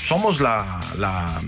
somos 0.06 0.40
la, 0.40 0.80
la, 0.98 1.40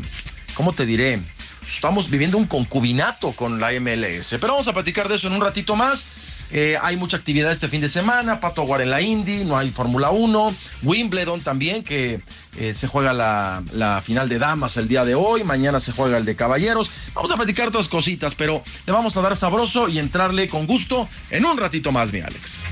¿cómo 0.55 0.73
te 0.73 0.87
diré? 0.87 1.21
Estamos 1.67 2.11
viviendo 2.11 2.39
un 2.39 2.47
concubinato 2.47 3.33
con 3.33 3.61
la 3.61 3.73
MLS, 3.73 4.37
pero 4.41 4.55
vamos 4.55 4.69
a 4.69 4.73
platicar 4.73 5.09
de 5.09 5.17
eso 5.17 5.27
en 5.27 5.35
un 5.35 5.41
ratito 5.41 5.77
más. 5.77 6.07
Eh, 6.51 6.79
hay 6.81 6.97
mucha 6.97 7.17
actividad 7.17 7.53
este 7.53 7.69
fin 7.69 7.81
de 7.81 7.89
semana, 7.89 8.41
Pato 8.41 8.63
Aguar 8.63 8.81
en 8.81 8.91
la 8.91 9.03
Indy, 9.03 9.45
no 9.45 9.57
hay 9.59 9.71
Fórmula 9.71 10.11
1, 10.11 10.55
Wimbledon 10.83 11.41
también, 11.41 11.83
que 11.83 12.21
eh, 12.57 12.75
se 12.75 12.89
juega 12.89 13.13
la, 13.13 14.03
final 14.05 14.29
de 14.29 14.39
damas 14.39 14.77
el 14.77 14.89
día 14.89 15.05
de 15.05 15.15
hoy, 15.15 15.45
mañana 15.45 15.81
se 15.81 15.93
juega 15.93 16.17
el 16.17 16.25
de 16.25 16.37
caballeros. 16.37 16.91
Vamos 17.15 17.31
a 17.31 17.37
platicar 17.37 17.69
otras 17.69 17.89
cositas, 17.89 18.35
pero 18.35 18.63
le 18.87 18.93
vamos 18.93 19.17
a 19.17 19.21
dar 19.21 19.37
sabroso 19.37 19.89
y 19.89 19.99
entrarle 19.99 20.49
con 20.49 20.67
gusto 20.67 21.09
en 21.31 21.45
un 21.45 21.59
ratito 21.59 21.93
más, 21.93 22.13
mi 22.13 22.21
Alex. 22.21 22.63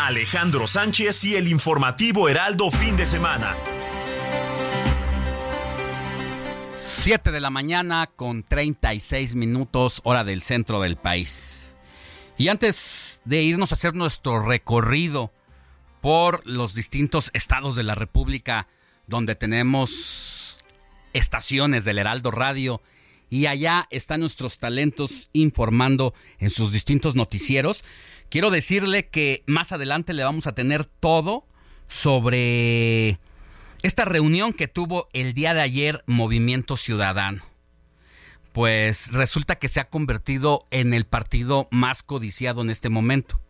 Alejandro 0.00 0.66
Sánchez 0.66 1.22
y 1.24 1.36
el 1.36 1.46
informativo 1.46 2.28
Heraldo 2.28 2.70
fin 2.72 2.96
de 2.96 3.06
semana. 3.06 3.56
7 7.02 7.32
de 7.32 7.40
la 7.40 7.50
mañana 7.50 8.08
con 8.14 8.44
36 8.44 9.34
minutos 9.34 10.00
hora 10.04 10.22
del 10.22 10.40
centro 10.40 10.80
del 10.80 10.94
país. 10.94 11.74
Y 12.38 12.46
antes 12.46 13.22
de 13.24 13.42
irnos 13.42 13.72
a 13.72 13.74
hacer 13.74 13.96
nuestro 13.96 14.40
recorrido 14.40 15.32
por 16.00 16.46
los 16.46 16.74
distintos 16.74 17.32
estados 17.34 17.74
de 17.74 17.82
la 17.82 17.96
República 17.96 18.68
donde 19.08 19.34
tenemos 19.34 20.60
estaciones 21.12 21.84
del 21.84 21.98
Heraldo 21.98 22.30
Radio 22.30 22.80
y 23.28 23.46
allá 23.46 23.88
están 23.90 24.20
nuestros 24.20 24.60
talentos 24.60 25.28
informando 25.32 26.14
en 26.38 26.50
sus 26.50 26.70
distintos 26.70 27.16
noticieros, 27.16 27.82
quiero 28.28 28.48
decirle 28.48 29.08
que 29.08 29.42
más 29.48 29.72
adelante 29.72 30.12
le 30.12 30.22
vamos 30.22 30.46
a 30.46 30.54
tener 30.54 30.84
todo 30.84 31.48
sobre 31.88 33.18
esta 33.82 34.04
reunión 34.04 34.52
que 34.52 34.68
tuvo 34.68 35.08
el 35.12 35.34
día 35.34 35.54
de 35.54 35.60
ayer 35.60 36.04
Movimiento 36.06 36.76
Ciudadano. 36.76 37.42
Pues 38.52 39.12
resulta 39.12 39.56
que 39.56 39.68
se 39.68 39.80
ha 39.80 39.88
convertido 39.88 40.66
en 40.70 40.94
el 40.94 41.04
partido 41.04 41.68
más 41.70 42.02
codiciado 42.02 42.62
en 42.62 42.70
este 42.70 42.88
momento. 42.88 43.40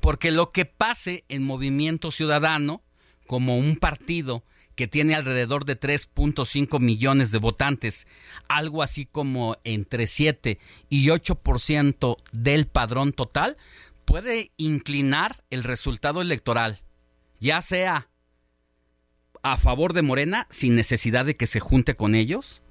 Porque 0.00 0.30
lo 0.30 0.52
que 0.52 0.64
pase 0.64 1.24
en 1.28 1.42
Movimiento 1.44 2.10
Ciudadano, 2.10 2.82
como 3.26 3.56
un 3.56 3.76
partido 3.76 4.44
que 4.74 4.86
tiene 4.86 5.14
alrededor 5.14 5.64
de 5.64 5.78
3.5 5.78 6.78
millones 6.80 7.32
de 7.32 7.38
votantes, 7.38 8.06
algo 8.48 8.82
así 8.82 9.06
como 9.06 9.56
entre 9.64 10.06
7 10.06 10.58
y 10.88 11.06
8% 11.06 12.16
del 12.32 12.66
padrón 12.66 13.12
total, 13.12 13.56
puede 14.04 14.52
inclinar 14.56 15.42
el 15.50 15.64
resultado 15.64 16.20
electoral, 16.20 16.78
ya 17.40 17.60
sea 17.60 18.08
a 19.42 19.56
favor 19.56 19.92
de 19.92 20.02
Morena 20.02 20.46
sin 20.50 20.76
necesidad 20.76 21.24
de 21.24 21.36
que 21.36 21.46
se 21.46 21.60
junte 21.60 21.94
con 21.94 22.14
ellos 22.14 22.62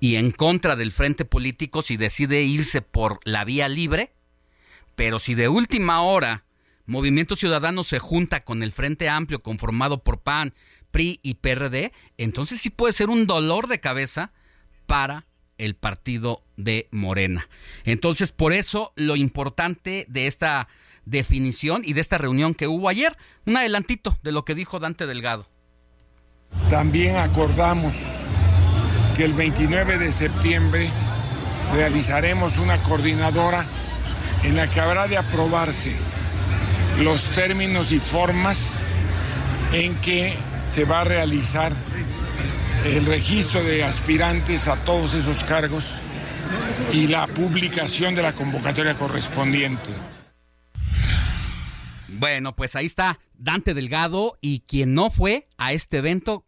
y 0.00 0.16
en 0.16 0.32
contra 0.32 0.76
del 0.76 0.90
frente 0.90 1.24
político 1.24 1.82
si 1.82 1.96
decide 1.96 2.42
irse 2.42 2.82
por 2.82 3.20
la 3.24 3.44
vía 3.44 3.68
libre, 3.68 4.12
pero 4.96 5.18
si 5.18 5.34
de 5.34 5.48
última 5.48 6.02
hora 6.02 6.44
Movimiento 6.86 7.36
Ciudadano 7.36 7.84
se 7.84 8.00
junta 8.00 8.44
con 8.44 8.62
el 8.62 8.72
Frente 8.72 9.08
Amplio 9.08 9.38
conformado 9.38 10.02
por 10.02 10.20
PAN, 10.20 10.52
PRI 10.90 11.20
y 11.22 11.34
PRD, 11.34 11.92
entonces 12.18 12.60
sí 12.60 12.70
puede 12.70 12.92
ser 12.92 13.08
un 13.08 13.26
dolor 13.26 13.68
de 13.68 13.80
cabeza 13.80 14.32
para 14.86 15.26
el 15.58 15.76
partido 15.76 16.42
de 16.56 16.88
Morena. 16.90 17.48
Entonces, 17.84 18.32
por 18.32 18.52
eso 18.52 18.92
lo 18.96 19.14
importante 19.14 20.06
de 20.08 20.26
esta 20.26 20.68
definición 21.04 21.82
y 21.84 21.92
de 21.92 22.00
esta 22.00 22.18
reunión 22.18 22.54
que 22.54 22.66
hubo 22.66 22.88
ayer, 22.88 23.16
un 23.46 23.56
adelantito 23.56 24.18
de 24.22 24.32
lo 24.32 24.44
que 24.44 24.54
dijo 24.54 24.80
Dante 24.80 25.06
Delgado. 25.06 25.51
También 26.70 27.16
acordamos 27.16 27.96
que 29.16 29.24
el 29.24 29.34
29 29.34 29.98
de 29.98 30.12
septiembre 30.12 30.90
realizaremos 31.74 32.58
una 32.58 32.82
coordinadora 32.82 33.64
en 34.42 34.56
la 34.56 34.68
que 34.68 34.80
habrá 34.80 35.06
de 35.06 35.16
aprobarse 35.16 35.94
los 36.98 37.24
términos 37.30 37.92
y 37.92 37.98
formas 37.98 38.84
en 39.72 39.94
que 39.96 40.36
se 40.64 40.84
va 40.84 41.00
a 41.00 41.04
realizar 41.04 41.72
el 42.84 43.06
registro 43.06 43.62
de 43.62 43.84
aspirantes 43.84 44.68
a 44.68 44.84
todos 44.84 45.14
esos 45.14 45.44
cargos 45.44 46.00
y 46.92 47.06
la 47.06 47.26
publicación 47.26 48.14
de 48.14 48.22
la 48.22 48.32
convocatoria 48.32 48.94
correspondiente. 48.94 49.90
Bueno, 52.08 52.54
pues 52.54 52.76
ahí 52.76 52.86
está 52.86 53.18
Dante 53.42 53.74
Delgado 53.74 54.38
y 54.40 54.60
quien 54.60 54.94
no 54.94 55.10
fue 55.10 55.48
a 55.58 55.72
este 55.72 55.98
evento 55.98 56.46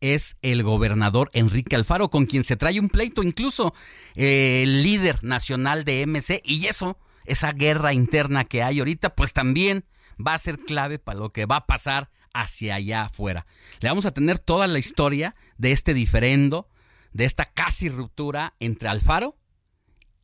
es 0.00 0.36
el 0.40 0.62
gobernador 0.62 1.30
Enrique 1.32 1.74
Alfaro, 1.74 2.10
con 2.10 2.26
quien 2.26 2.44
se 2.44 2.56
trae 2.56 2.78
un 2.78 2.90
pleito, 2.90 3.24
incluso 3.24 3.74
eh, 4.14 4.62
el 4.62 4.84
líder 4.84 5.24
nacional 5.24 5.82
de 5.82 6.06
MC, 6.06 6.40
y 6.44 6.66
eso, 6.66 6.96
esa 7.24 7.50
guerra 7.50 7.92
interna 7.92 8.44
que 8.44 8.62
hay 8.62 8.78
ahorita, 8.78 9.16
pues 9.16 9.32
también 9.32 9.84
va 10.24 10.34
a 10.34 10.38
ser 10.38 10.60
clave 10.60 11.00
para 11.00 11.18
lo 11.18 11.32
que 11.32 11.44
va 11.44 11.56
a 11.56 11.66
pasar 11.66 12.08
hacia 12.32 12.76
allá 12.76 13.02
afuera. 13.02 13.44
Le 13.80 13.88
vamos 13.88 14.06
a 14.06 14.12
tener 14.12 14.38
toda 14.38 14.68
la 14.68 14.78
historia 14.78 15.34
de 15.56 15.72
este 15.72 15.92
diferendo, 15.92 16.68
de 17.12 17.24
esta 17.24 17.46
casi 17.46 17.88
ruptura 17.88 18.54
entre 18.60 18.88
Alfaro 18.88 19.36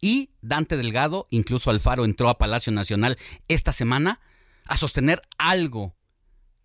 y 0.01 0.31
Dante 0.43 0.77
Delgado, 0.77 1.27
incluso 1.31 1.71
Alfaro 1.71 2.05
entró 2.05 2.29
a 2.29 2.39
Palacio 2.39 2.73
Nacional 2.73 3.19
esta 3.49 3.73
semana 3.73 4.21
a 4.65 4.77
sostener 4.77 5.21
algo 5.39 5.97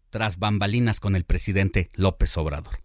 tras 0.10 0.40
bambalinas 0.40 1.00
con 1.00 1.16
el 1.16 1.24
presidente 1.24 1.90
López 1.94 2.38
Obrador. 2.38 2.80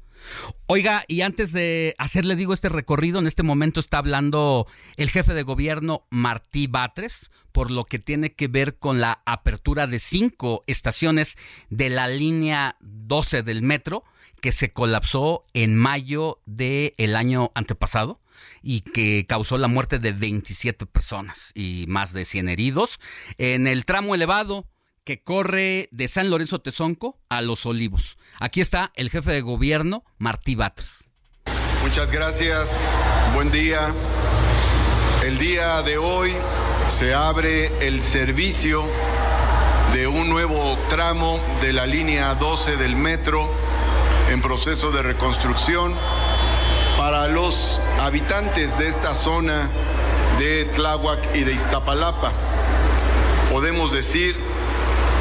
Oiga, 0.67 1.05
y 1.07 1.21
antes 1.21 1.53
de 1.53 1.95
hacerle 1.99 2.37
digo 2.37 2.55
este 2.55 2.69
recorrido, 2.69 3.19
en 3.19 3.27
este 3.27 3.43
momento 3.43 3.81
está 3.81 3.99
hablando 3.99 4.67
el 4.97 5.11
jefe 5.11 5.35
de 5.35 5.43
gobierno 5.43 6.07
Martí 6.11 6.67
Batres, 6.67 7.31
por 7.53 7.71
lo 7.71 7.85
que 7.85 7.99
tiene 7.99 8.33
que 8.33 8.49
ver 8.49 8.79
con 8.79 9.01
la 9.01 9.23
apertura 9.27 9.87
de 9.87 9.99
cinco 9.99 10.63
estaciones 10.67 11.37
de 11.69 11.91
la 11.91 12.09
línea 12.09 12.77
12 12.81 13.43
del 13.43 13.63
metro 13.63 14.05
que 14.41 14.53
se 14.53 14.73
colapsó 14.73 15.47
en 15.55 15.77
mayo 15.77 16.41
del 16.47 17.17
año 17.17 17.51
antepasado 17.55 18.21
y 18.63 18.81
que 18.81 19.27
causó 19.27 19.59
la 19.59 19.69
muerte 19.69 19.99
de 19.99 20.13
27 20.13 20.87
personas 20.87 21.53
y 21.55 21.87
más 21.89 22.13
de 22.13 22.25
100 22.25 22.49
heridos 22.49 22.99
en 23.39 23.67
el 23.67 23.85
tramo 23.85 24.15
elevado 24.15 24.67
que 25.05 25.23
corre 25.23 25.89
de 25.93 26.09
San 26.09 26.31
Lorenzo 26.31 26.61
Tezonco 26.61 27.19
a 27.29 27.43
Los 27.43 27.67
Olivos. 27.67 28.17
Aquí 28.41 28.61
está 28.61 28.91
el 28.97 29.11
jefe 29.11 29.33
de 29.33 29.43
gobierno, 29.43 30.05
Martí 30.19 30.55
Batres. 30.55 31.05
Muchas 31.83 32.11
gracias, 32.11 32.71
buen 33.35 33.51
día. 33.51 33.93
El 35.23 35.39
día 35.39 35.83
de 35.83 35.99
hoy 35.99 36.33
se 36.89 37.15
abre 37.15 37.71
el 37.87 38.03
servicio 38.03 38.85
de 39.93 40.07
un 40.07 40.29
nuevo 40.29 40.79
tramo 40.89 41.39
de 41.61 41.73
la 41.73 41.87
línea 41.87 42.35
12 42.35 42.77
del 42.77 42.97
metro 42.97 43.49
en 44.31 44.41
proceso 44.41 44.91
de 44.91 45.03
reconstrucción 45.03 45.95
para 46.97 47.29
los 47.29 47.81
habitantes 48.01 48.79
de 48.79 48.89
esta 48.89 49.15
zona 49.15 49.71
de 50.39 50.65
Tláhuac 50.65 51.37
y 51.37 51.45
de 51.45 51.53
Iztapalapa. 51.53 52.33
Podemos 53.51 53.93
decir 53.93 54.37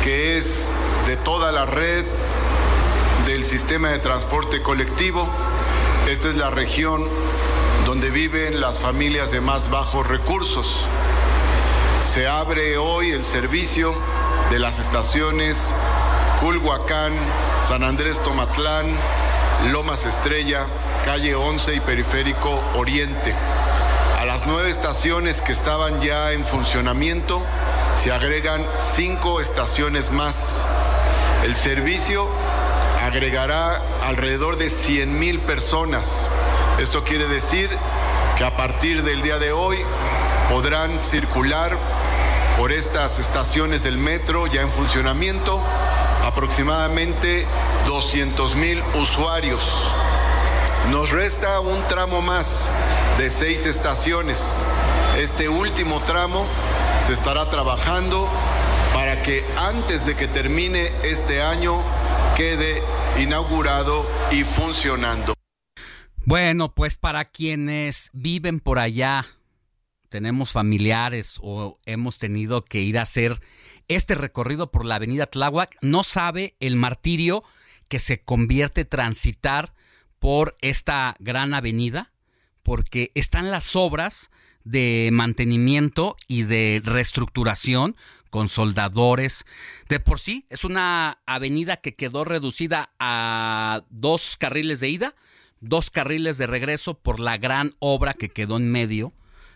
que 0.03 0.37
es 0.37 0.69
de 1.07 1.15
toda 1.15 1.53
la 1.53 1.65
red 1.65 2.03
del 3.25 3.45
sistema 3.45 3.87
de 3.87 3.99
transporte 3.99 4.61
colectivo. 4.61 5.29
Esta 6.09 6.27
es 6.27 6.35
la 6.35 6.49
región 6.49 7.07
donde 7.85 8.11
viven 8.11 8.59
las 8.59 8.79
familias 8.79 9.31
de 9.31 9.39
más 9.39 9.69
bajos 9.69 10.05
recursos. 10.07 10.85
Se 12.03 12.27
abre 12.27 12.77
hoy 12.77 13.11
el 13.11 13.23
servicio 13.23 13.95
de 14.51 14.59
las 14.59 14.77
estaciones 14.77 15.73
Culhuacán, 16.41 17.13
San 17.65 17.83
Andrés 17.83 18.21
Tomatlán, 18.23 18.87
Lomas 19.71 20.03
Estrella, 20.03 20.65
calle 21.05 21.33
11 21.33 21.75
y 21.75 21.79
Periférico 21.79 22.61
Oriente. 22.75 23.33
A 24.23 24.25
las 24.25 24.47
nueve 24.47 24.69
estaciones 24.69 25.41
que 25.41 25.51
estaban 25.51 25.99
ya 25.99 26.31
en 26.31 26.45
funcionamiento, 26.45 27.43
se 27.97 28.09
agregan 28.13 28.65
cinco 28.79 29.41
estaciones 29.41 30.11
más. 30.11 30.65
El 31.43 31.57
servicio 31.57 32.29
agregará 33.01 33.81
alrededor 34.01 34.55
de 34.55 34.69
100 34.69 35.19
mil 35.19 35.41
personas. 35.41 36.29
Esto 36.79 37.03
quiere 37.03 37.27
decir 37.27 37.69
que 38.37 38.45
a 38.45 38.55
partir 38.55 39.03
del 39.03 39.21
día 39.21 39.39
de 39.39 39.51
hoy 39.51 39.79
podrán 40.49 41.03
circular 41.03 41.77
por 42.57 42.71
estas 42.71 43.19
estaciones 43.19 43.83
del 43.83 43.97
metro 43.97 44.47
ya 44.47 44.61
en 44.61 44.69
funcionamiento 44.69 45.61
aproximadamente 46.23 47.45
200 47.87 48.55
mil 48.55 48.81
usuarios. 48.93 49.93
Nos 50.91 51.11
resta 51.11 51.61
un 51.61 51.87
tramo 51.87 52.21
más 52.21 52.71
de 53.17 53.29
seis 53.29 53.65
estaciones. 53.65 54.65
Este 55.17 55.47
último 55.47 56.01
tramo 56.01 56.45
se 56.99 57.13
estará 57.13 57.49
trabajando 57.49 58.29
para 58.93 59.21
que 59.23 59.45
antes 59.57 60.05
de 60.05 60.15
que 60.15 60.27
termine 60.27 60.91
este 61.03 61.41
año 61.41 61.81
quede 62.35 62.83
inaugurado 63.17 64.05
y 64.31 64.43
funcionando. 64.43 65.33
Bueno, 66.25 66.73
pues 66.73 66.97
para 66.97 67.25
quienes 67.25 68.09
viven 68.11 68.59
por 68.59 68.77
allá, 68.77 69.25
tenemos 70.09 70.51
familiares 70.51 71.37
o 71.41 71.79
hemos 71.85 72.17
tenido 72.17 72.63
que 72.65 72.81
ir 72.81 72.99
a 72.99 73.03
hacer 73.03 73.39
este 73.87 74.15
recorrido 74.15 74.69
por 74.69 74.85
la 74.85 74.95
avenida 74.95 75.27
Tláhuac, 75.27 75.77
no 75.81 76.03
sabe 76.03 76.55
el 76.59 76.75
martirio 76.75 77.43
que 77.87 77.99
se 77.99 78.19
convierte 78.19 78.85
transitar 78.85 79.73
por 80.23 80.55
esta 80.61 81.17
gran 81.19 81.53
avenida, 81.53 82.13
porque 82.63 83.11
están 83.13 83.51
las 83.51 83.75
obras 83.75 84.31
de 84.63 85.09
mantenimiento 85.11 86.15
y 86.29 86.43
de 86.43 86.81
reestructuración 86.81 87.97
con 88.29 88.47
soldadores. 88.47 89.43
De 89.89 89.99
por 89.99 90.21
sí, 90.21 90.45
es 90.49 90.63
una 90.63 91.19
avenida 91.25 91.75
que 91.75 91.95
quedó 91.95 92.23
reducida 92.23 92.91
a 92.99 93.83
dos 93.89 94.37
carriles 94.37 94.79
de 94.79 94.87
ida, 94.87 95.13
dos 95.59 95.91
carriles 95.91 96.37
de 96.37 96.47
regreso 96.47 96.93
por 96.93 97.19
la 97.19 97.35
gran 97.35 97.75
obra 97.79 98.13
que 98.13 98.29
quedó 98.29 98.55
en 98.55 98.71
medio 98.71 99.11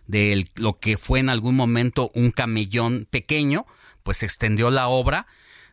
de 0.05 0.49
lo 0.55 0.79
que 0.81 0.97
fue 0.97 1.21
en 1.21 1.29
algún 1.29 1.55
momento 1.55 2.11
un 2.13 2.31
camellón 2.31 3.07
pequeño, 3.09 3.65
pues 4.03 4.21
extendió 4.21 4.69
la 4.69 4.89
obra. 4.89 5.27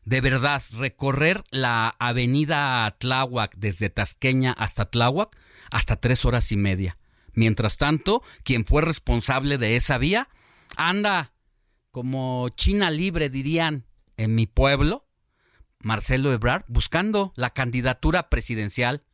De 0.05 0.21
verdad, 0.21 0.63
recorrer 0.73 1.43
la 1.51 1.95
avenida 1.99 2.95
Tláhuac 2.99 3.57
desde 3.57 3.91
Tasqueña 3.91 4.53
hasta 4.53 4.85
Tláhuac 4.85 5.37
hasta 5.71 5.97
tres 5.97 6.25
horas 6.25 6.53
y 6.53 6.57
media 6.57 6.99
Mientras 7.35 7.77
tanto, 7.77 8.23
quien 8.45 8.65
fue 8.65 8.83
responsable 8.83 9.59
de 9.59 9.77
esa 9.77 9.99
vía 9.99 10.29
anda 10.77 11.33
como 11.91 12.49
China 12.51 12.91
libre, 12.91 13.29
dirían, 13.29 13.87
en 14.17 14.35
mi 14.35 14.47
pueblo, 14.47 15.07
Marcelo 15.81 16.33
Ebrard, 16.33 16.65
buscando 16.69 17.33
la 17.37 17.51
candidatura 17.51 18.31
presidencial. 18.31 19.05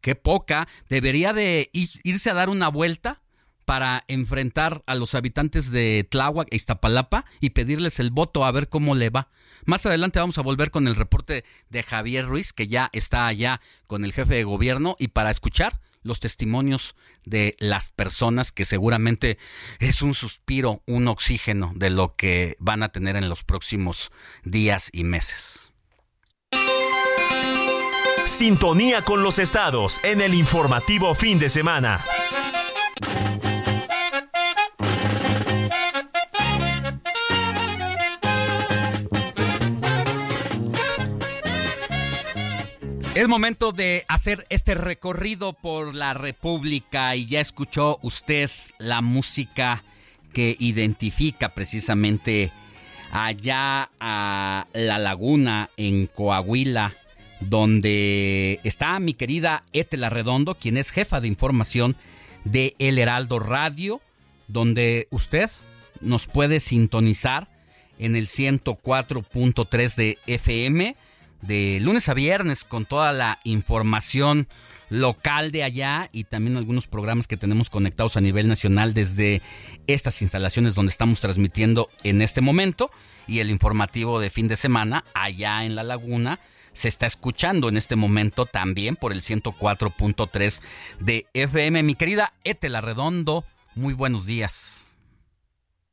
Qué 0.00 0.14
poca, 0.14 0.68
debería 0.88 1.32
de 1.32 1.70
irse 1.72 2.30
a 2.30 2.34
dar 2.34 2.48
una 2.48 2.68
vuelta 2.68 3.22
para 3.64 4.04
enfrentar 4.08 4.82
a 4.86 4.94
los 4.94 5.14
habitantes 5.14 5.70
de 5.70 6.06
Tláhuac 6.08 6.48
e 6.50 6.56
Iztapalapa 6.56 7.24
y 7.40 7.50
pedirles 7.50 8.00
el 8.00 8.10
voto 8.10 8.44
a 8.44 8.52
ver 8.52 8.68
cómo 8.68 8.94
le 8.94 9.10
va. 9.10 9.30
Más 9.64 9.86
adelante 9.86 10.18
vamos 10.18 10.38
a 10.38 10.42
volver 10.42 10.70
con 10.70 10.88
el 10.88 10.96
reporte 10.96 11.44
de 11.68 11.82
Javier 11.82 12.26
Ruiz, 12.26 12.52
que 12.52 12.68
ya 12.68 12.90
está 12.92 13.26
allá 13.26 13.60
con 13.86 14.04
el 14.04 14.12
jefe 14.12 14.34
de 14.34 14.44
gobierno, 14.44 14.96
y 14.98 15.08
para 15.08 15.30
escuchar 15.30 15.80
los 16.02 16.20
testimonios 16.20 16.96
de 17.24 17.54
las 17.58 17.90
personas 17.90 18.52
que 18.52 18.64
seguramente 18.64 19.38
es 19.78 20.02
un 20.02 20.14
suspiro, 20.14 20.82
un 20.86 21.08
oxígeno 21.08 21.72
de 21.74 21.90
lo 21.90 22.14
que 22.14 22.56
van 22.58 22.82
a 22.82 22.90
tener 22.90 23.16
en 23.16 23.28
los 23.28 23.44
próximos 23.44 24.10
días 24.44 24.88
y 24.92 25.04
meses. 25.04 25.72
Sintonía 28.24 29.04
con 29.04 29.22
los 29.22 29.38
estados 29.38 30.00
en 30.02 30.20
el 30.20 30.34
informativo 30.34 31.14
fin 31.14 31.38
de 31.38 31.48
semana. 31.48 32.04
Es 43.12 43.26
momento 43.26 43.72
de 43.72 44.04
hacer 44.06 44.46
este 44.50 44.76
recorrido 44.76 45.52
por 45.52 45.96
la 45.96 46.14
República 46.14 47.16
y 47.16 47.26
ya 47.26 47.40
escuchó 47.40 47.98
usted 48.02 48.48
la 48.78 49.00
música 49.00 49.82
que 50.32 50.56
identifica 50.60 51.48
precisamente 51.48 52.52
allá 53.10 53.90
a 53.98 54.68
la 54.74 54.98
laguna 55.00 55.70
en 55.76 56.06
Coahuila, 56.06 56.94
donde 57.40 58.60
está 58.62 59.00
mi 59.00 59.14
querida 59.14 59.64
Etela 59.72 60.08
Redondo, 60.08 60.54
quien 60.54 60.76
es 60.76 60.92
jefa 60.92 61.20
de 61.20 61.26
información 61.26 61.96
de 62.44 62.76
El 62.78 62.96
Heraldo 62.96 63.40
Radio, 63.40 64.00
donde 64.46 65.08
usted 65.10 65.50
nos 66.00 66.28
puede 66.28 66.60
sintonizar 66.60 67.48
en 67.98 68.14
el 68.14 68.28
104.3 68.28 69.94
de 69.96 70.18
FM 70.28 70.94
de 71.42 71.78
lunes 71.80 72.08
a 72.08 72.14
viernes 72.14 72.64
con 72.64 72.86
toda 72.86 73.12
la 73.12 73.38
información 73.44 74.48
local 74.90 75.52
de 75.52 75.62
allá 75.62 76.08
y 76.12 76.24
también 76.24 76.56
algunos 76.56 76.86
programas 76.86 77.26
que 77.26 77.36
tenemos 77.36 77.70
conectados 77.70 78.16
a 78.16 78.20
nivel 78.20 78.48
nacional 78.48 78.92
desde 78.92 79.40
estas 79.86 80.20
instalaciones 80.20 80.74
donde 80.74 80.90
estamos 80.90 81.20
transmitiendo 81.20 81.88
en 82.02 82.22
este 82.22 82.40
momento 82.40 82.90
y 83.26 83.38
el 83.38 83.50
informativo 83.50 84.18
de 84.18 84.30
fin 84.30 84.48
de 84.48 84.56
semana 84.56 85.04
allá 85.14 85.64
en 85.64 85.76
la 85.76 85.84
laguna 85.84 86.40
se 86.72 86.88
está 86.88 87.06
escuchando 87.06 87.68
en 87.68 87.76
este 87.76 87.96
momento 87.96 88.46
también 88.46 88.96
por 88.96 89.12
el 89.12 89.22
104.3 89.22 90.60
de 91.00 91.26
FM. 91.34 91.82
Mi 91.82 91.94
querida 91.94 92.32
Etela 92.44 92.80
Redondo, 92.80 93.44
muy 93.74 93.94
buenos 93.94 94.26
días. 94.26 94.98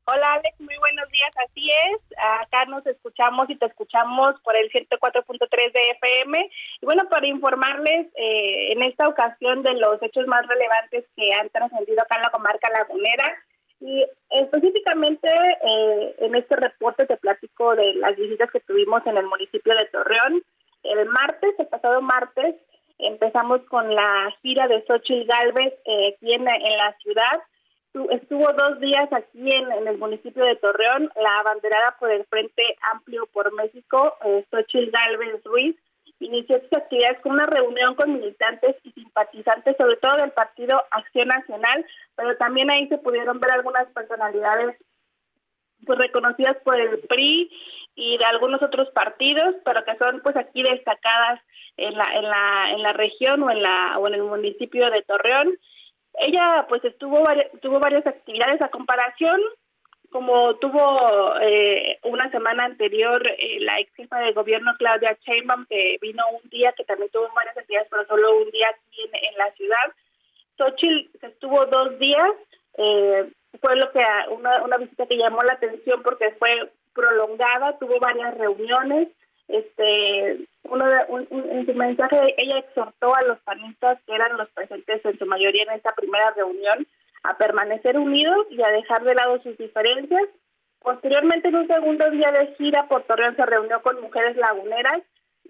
Hola 0.04 0.32
Alex, 0.32 0.57
buenos 0.98 1.12
días. 1.12 1.30
Así 1.48 1.68
es, 1.68 2.18
acá 2.42 2.64
nos 2.66 2.86
escuchamos 2.86 3.48
y 3.50 3.56
te 3.56 3.66
escuchamos 3.66 4.32
por 4.42 4.56
el 4.56 4.70
104.3 4.70 5.72
de 5.72 5.80
FM. 6.00 6.50
Y 6.80 6.86
bueno, 6.86 7.08
para 7.08 7.26
informarles 7.26 8.06
eh, 8.16 8.72
en 8.72 8.82
esta 8.82 9.08
ocasión 9.08 9.62
de 9.62 9.74
los 9.74 10.02
hechos 10.02 10.26
más 10.26 10.46
relevantes 10.46 11.04
que 11.16 11.28
han 11.34 11.48
trascendido 11.50 12.02
acá 12.02 12.16
en 12.16 12.22
la 12.22 12.30
comarca 12.30 12.68
lagunera, 12.70 13.24
Y 13.80 14.04
específicamente 14.30 15.28
eh, 15.28 16.16
en 16.18 16.34
este 16.34 16.56
reporte 16.56 17.06
te 17.06 17.16
platico 17.16 17.76
de 17.76 17.94
las 17.94 18.16
visitas 18.16 18.50
que 18.50 18.60
tuvimos 18.60 19.06
en 19.06 19.16
el 19.18 19.26
municipio 19.26 19.74
de 19.74 19.86
Torreón. 19.86 20.42
El 20.82 21.06
martes, 21.06 21.54
el 21.58 21.68
pasado 21.68 22.02
martes, 22.02 22.56
empezamos 22.98 23.60
con 23.68 23.94
la 23.94 24.34
gira 24.42 24.66
de 24.66 24.84
Xochitl 24.84 25.28
Galvez 25.28 25.74
eh, 25.84 26.14
aquí 26.14 26.32
en, 26.32 26.44
la 26.44 26.96
ciudad. 27.02 27.38
Estuvo 28.10 28.46
dos 28.52 28.80
días 28.80 29.12
aquí 29.12 29.50
en, 29.50 29.86
el 29.86 29.98
municipio 29.98 30.44
de 30.44 30.56
Torreón, 30.56 31.10
la 31.16 31.38
abanderada 31.38 31.96
por 31.98 32.10
el 32.10 32.24
Frente 32.26 32.62
Amplio 32.92 33.26
por 33.32 33.52
México, 33.54 34.16
eh, 34.24 34.44
Galvez 34.50 35.44
Ruiz, 35.44 35.76
inició 36.20 36.60
sus 36.60 36.72
actividades 36.72 37.20
con 37.20 37.32
una 37.32 37.46
reunión 37.46 37.94
con 37.94 38.12
militantes 38.12 38.76
y 38.82 38.92
simpatizantes, 38.92 39.76
sobre 39.78 39.96
todo 39.96 40.16
del 40.16 40.32
Partido 40.32 40.82
Acción 40.90 41.28
Nacional, 41.28 41.84
pero 42.16 42.36
también 42.36 42.70
ahí 42.70 42.88
se 42.88 42.98
pudieron 42.98 43.38
ver 43.40 43.52
algunas 43.52 43.86
personalidades 43.88 44.76
pues 45.86 45.98
reconocidas 45.98 46.56
por 46.64 46.78
el 46.80 46.98
PRI 47.00 47.50
y 47.94 48.18
de 48.18 48.24
algunos 48.24 48.62
otros 48.62 48.90
partidos, 48.90 49.54
pero 49.64 49.84
que 49.84 49.96
son 49.96 50.20
pues 50.22 50.36
aquí 50.36 50.62
destacadas 50.62 51.40
en 51.76 51.96
la 51.96 52.04
en 52.14 52.24
la 52.24 52.70
en 52.72 52.82
la 52.82 52.92
región 52.92 53.42
o 53.44 53.50
en 53.50 53.62
la 53.62 53.98
o 53.98 54.08
en 54.08 54.14
el 54.14 54.22
municipio 54.22 54.90
de 54.90 55.02
Torreón. 55.02 55.56
Ella 56.20 56.66
pues 56.68 56.84
estuvo 56.84 57.22
tuvo 57.60 57.78
varias 57.78 58.06
actividades. 58.06 58.60
A 58.62 58.68
comparación 58.68 59.40
como 60.10 60.56
tuvo 60.56 61.38
eh, 61.40 61.98
una 62.04 62.30
semana 62.30 62.64
anterior 62.64 63.22
eh, 63.26 63.58
la 63.60 63.78
ex 63.78 63.92
jefa 63.94 64.18
de 64.20 64.32
gobierno 64.32 64.72
Claudia 64.78 65.16
Sheinbaum 65.20 65.66
que 65.66 65.98
vino 66.00 66.22
un 66.42 66.48
día 66.48 66.72
que 66.72 66.84
también 66.84 67.10
tuvo 67.10 67.28
varias 67.34 67.56
actividades 67.56 67.88
pero 67.90 68.06
solo 68.06 68.38
un 68.38 68.50
día 68.50 68.68
aquí 68.68 69.02
en, 69.02 69.38
la 69.38 69.52
ciudad. 69.52 69.92
Xochitl 70.58 71.10
estuvo 71.26 71.64
dos 71.66 71.98
días 71.98 72.30
eh, 72.78 73.30
fue 73.60 73.76
lo 73.76 73.90
que 73.92 74.02
una, 74.30 74.62
una 74.62 74.76
visita 74.78 75.06
que 75.06 75.16
llamó 75.16 75.42
la 75.42 75.54
atención 75.54 76.02
porque 76.02 76.30
fue 76.38 76.70
prolongada 76.94 77.78
tuvo 77.78 77.98
varias 78.00 78.36
reuniones 78.38 79.08
este 79.48 80.46
uno 80.64 80.86
de, 80.86 81.26
en 81.30 81.66
su 81.66 81.74
mensaje 81.74 82.34
ella 82.36 82.58
exhortó 82.58 83.14
a 83.14 83.22
los 83.22 83.38
panistas 83.40 83.98
que 84.06 84.14
eran 84.14 84.36
los 84.36 84.48
presentes 84.50 85.04
en 85.04 85.18
su 85.18 85.26
mayoría 85.26 85.62
en 85.62 85.76
esta 85.76 85.94
primera 85.94 86.30
reunión 86.36 86.86
a 87.22 87.36
permanecer 87.36 87.98
unidos 87.98 88.46
y 88.50 88.62
a 88.62 88.68
dejar 88.68 89.02
de 89.02 89.14
lado 89.14 89.42
sus 89.42 89.56
diferencias. 89.58 90.22
Posteriormente, 90.80 91.48
en 91.48 91.56
un 91.56 91.66
segundo 91.66 92.10
día 92.10 92.30
de 92.30 92.54
gira, 92.54 92.86
por 92.86 93.02
Torreón 93.04 93.34
se 93.36 93.44
reunió 93.44 93.82
con 93.82 94.00
mujeres 94.00 94.36
laguneras 94.36 95.00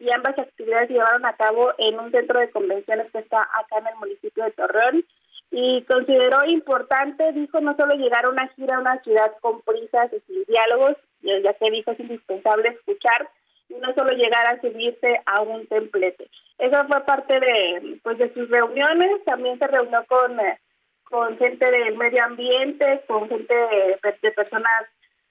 y 0.01 0.09
ambas 0.15 0.39
actividades 0.39 0.89
se 0.89 0.95
llevaron 0.95 1.27
a 1.27 1.37
cabo 1.37 1.73
en 1.79 1.99
un 1.99 2.11
centro 2.11 2.39
de 2.39 2.51
convenciones 2.51 3.11
que 3.13 3.19
está 3.19 3.43
acá 3.43 3.79
en 3.79 3.89
el 3.89 3.97
municipio 3.97 4.45
de 4.45 4.53
Torreón 4.53 5.05
y 5.51 5.83
consideró 5.85 6.45
importante, 6.47 7.33
dijo, 7.33 7.61
no 7.61 7.75
solo 7.77 7.95
llegar 7.95 8.27
a 8.27 8.31
una 8.31 8.49
gira 8.49 8.77
a 8.77 8.81
una 8.81 9.03
ciudad 9.03 9.33
con 9.41 9.63
prisas 9.63 10.13
y 10.13 10.21
sin 10.21 10.45
diálogos, 10.45 10.97
ya 11.23 11.55
que 11.55 11.71
dijo 11.71 11.91
es 11.91 12.01
indispensable 12.01 12.69
escuchar, 12.69 13.29
y 13.69 13.75
no 13.75 13.93
solo 13.95 14.11
llegar 14.11 14.47
a 14.47 14.61
subirse 14.61 15.21
a 15.27 15.43
un 15.43 15.67
templete. 15.67 16.29
Esa 16.59 16.85
fue 16.87 17.05
parte 17.05 17.39
de, 17.39 17.99
pues, 18.03 18.19
de 18.19 18.33
sus 18.35 18.49
reuniones, 18.49 19.25
también 19.25 19.59
se 19.59 19.67
reunió 19.67 20.05
con 20.07 20.41
eh, 20.41 20.59
con 21.09 21.39
gente 21.39 21.71
del 21.71 21.97
medio 21.97 22.23
ambiente, 22.25 23.03
con 23.07 23.29
gente 23.29 23.55
de, 23.55 24.31
personas, 24.33 24.87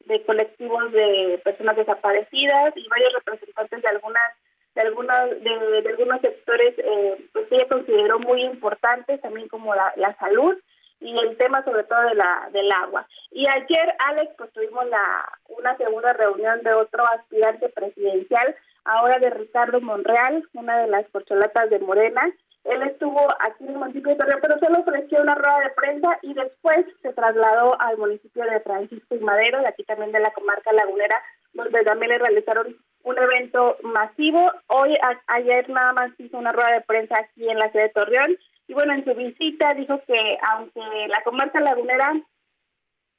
de 0.05 0.23
colectivos 0.23 0.91
de 0.91 1.39
personas 1.43 1.75
desaparecidas 1.75 2.75
y 2.75 2.87
varios 2.87 3.13
representantes 3.13 3.81
de 3.81 3.87
algunas 3.89 4.33
de 4.75 4.81
algunos 4.81 5.29
de, 5.41 5.89
algunos 5.89 6.21
sectores 6.21 6.75
eh, 6.77 7.25
pues 7.33 7.47
ella 7.51 7.67
consideró 7.67 8.19
muy 8.19 8.43
importantes 8.43 9.19
también 9.21 9.47
como 9.47 9.73
la, 9.73 9.91
la 9.95 10.15
salud 10.17 10.55
y 10.99 11.17
el 11.17 11.37
tema 11.37 11.63
sobre 11.63 11.83
todo 11.83 12.01
de 12.01 12.15
la 12.15 12.49
del 12.51 12.71
agua 12.71 13.07
y 13.31 13.45
ayer 13.47 13.95
Alex 13.99 14.33
pues 14.37 14.51
tuvimos 14.53 14.85
la 14.87 15.29
una 15.49 15.75
segunda 15.77 16.13
reunión 16.13 16.61
de 16.63 16.73
otro 16.73 17.03
aspirante 17.05 17.69
presidencial 17.69 18.55
ahora 18.85 19.19
de 19.19 19.29
Ricardo 19.29 19.79
Monreal 19.81 20.47
una 20.53 20.77
de 20.79 20.87
las 20.87 21.07
corcholatas 21.09 21.69
de 21.69 21.79
Morena 21.79 22.31
él 22.67 22.83
estuvo 22.83 23.21
aquí 23.39 23.63
en 23.63 23.69
el 23.69 23.77
municipio 23.77 24.11
de 24.11 24.17
Torreón, 24.17 24.41
pero 24.41 24.59
solo 24.59 24.79
ofreció 24.81 25.21
una 25.21 25.35
rueda 25.35 25.59
de 25.61 25.69
prensa 25.69 26.19
y 26.21 26.33
después 26.33 26.85
se 27.01 27.13
trasladó 27.13 27.79
al 27.79 27.97
municipio 27.97 28.43
de 28.43 28.59
Francisco 28.59 29.15
y 29.15 29.19
Madero, 29.19 29.61
de 29.61 29.69
aquí 29.69 29.83
también 29.83 30.11
de 30.11 30.19
la 30.19 30.31
comarca 30.31 30.73
lagunera, 30.73 31.15
donde 31.53 31.81
también 31.83 32.11
le 32.11 32.17
realizaron 32.17 32.75
un 33.03 33.17
evento 33.17 33.77
masivo. 33.83 34.51
Hoy, 34.67 34.97
ayer 35.27 35.69
nada 35.69 35.93
más 35.93 36.11
hizo 36.17 36.37
una 36.37 36.51
rueda 36.51 36.73
de 36.73 36.81
prensa 36.81 37.15
aquí 37.17 37.49
en 37.49 37.57
la 37.57 37.71
ciudad 37.71 37.85
de 37.85 37.93
Torreón. 37.93 38.37
Y 38.67 38.73
bueno, 38.73 38.93
en 38.93 39.05
su 39.05 39.13
visita 39.13 39.73
dijo 39.75 40.01
que 40.05 40.37
aunque 40.51 40.81
la 41.07 41.23
comarca 41.23 41.59
lagunera 41.59 42.13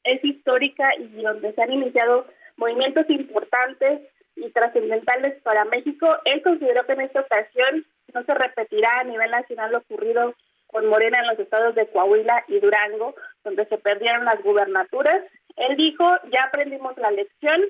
es 0.04 0.24
histórica 0.24 0.90
y 0.98 1.22
donde 1.22 1.52
se 1.54 1.62
han 1.62 1.72
iniciado 1.72 2.26
movimientos 2.56 3.08
importantes 3.08 4.00
y 4.36 4.50
trascendentales 4.50 5.40
para 5.42 5.64
México, 5.64 6.08
él 6.24 6.42
consideró 6.42 6.84
que 6.86 6.92
en 6.92 7.00
esta 7.02 7.20
ocasión 7.20 7.86
no 8.14 8.22
se 8.24 8.34
repetirá 8.34 8.90
a 9.00 9.04
nivel 9.04 9.30
nacional 9.30 9.72
lo 9.72 9.78
ocurrido 9.78 10.34
con 10.66 10.86
Morena 10.86 11.18
en 11.20 11.28
los 11.28 11.38
estados 11.38 11.74
de 11.74 11.86
Coahuila 11.88 12.44
y 12.46 12.60
Durango, 12.60 13.14
donde 13.42 13.66
se 13.66 13.78
perdieron 13.78 14.24
las 14.24 14.42
gubernaturas. 14.42 15.24
Él 15.56 15.76
dijo, 15.76 16.04
ya 16.32 16.44
aprendimos 16.44 16.96
la 16.98 17.10
lección, 17.10 17.60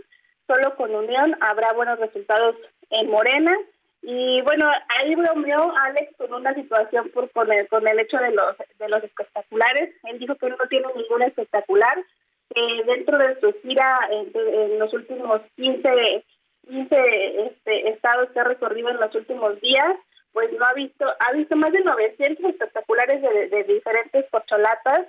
solo 0.46 0.76
con 0.76 0.94
unión 0.94 1.36
habrá 1.40 1.72
buenos 1.72 1.98
resultados 1.98 2.56
en 2.90 3.08
Morena. 3.10 3.56
Y 4.02 4.40
bueno, 4.42 4.70
ahí 4.88 5.14
bromeó 5.14 5.72
Alex 5.76 6.16
con 6.16 6.32
una 6.32 6.54
situación 6.54 7.10
por, 7.10 7.30
con, 7.32 7.50
el, 7.52 7.68
con 7.68 7.86
el 7.86 7.98
hecho 7.98 8.18
de 8.18 8.30
los, 8.30 8.56
de 8.78 8.88
los 8.88 9.02
espectaculares. 9.04 9.94
Él 10.04 10.18
dijo 10.18 10.36
que 10.36 10.48
no 10.50 10.56
tiene 10.68 10.86
ningún 10.94 11.22
espectacular. 11.22 11.98
Eh, 12.54 12.82
dentro 12.86 13.18
de 13.18 13.38
su 13.40 13.52
gira 13.60 13.98
en, 14.10 14.78
los 14.78 14.92
últimos 14.94 15.42
15, 15.56 16.24
15 16.66 17.46
este, 17.46 17.90
estados 17.90 18.30
que 18.30 18.40
ha 18.40 18.44
recorrido 18.44 18.88
en 18.88 19.00
los 19.00 19.14
últimos 19.14 19.60
días, 19.60 19.96
pues 20.32 20.50
no 20.52 20.64
ha 20.64 20.72
visto, 20.72 21.04
ha 21.20 21.32
visto 21.32 21.56
más 21.56 21.72
de 21.72 21.80
900 21.80 22.44
espectaculares 22.46 23.20
de, 23.20 23.64
diferentes 23.64 24.24
corcholatas, 24.30 25.06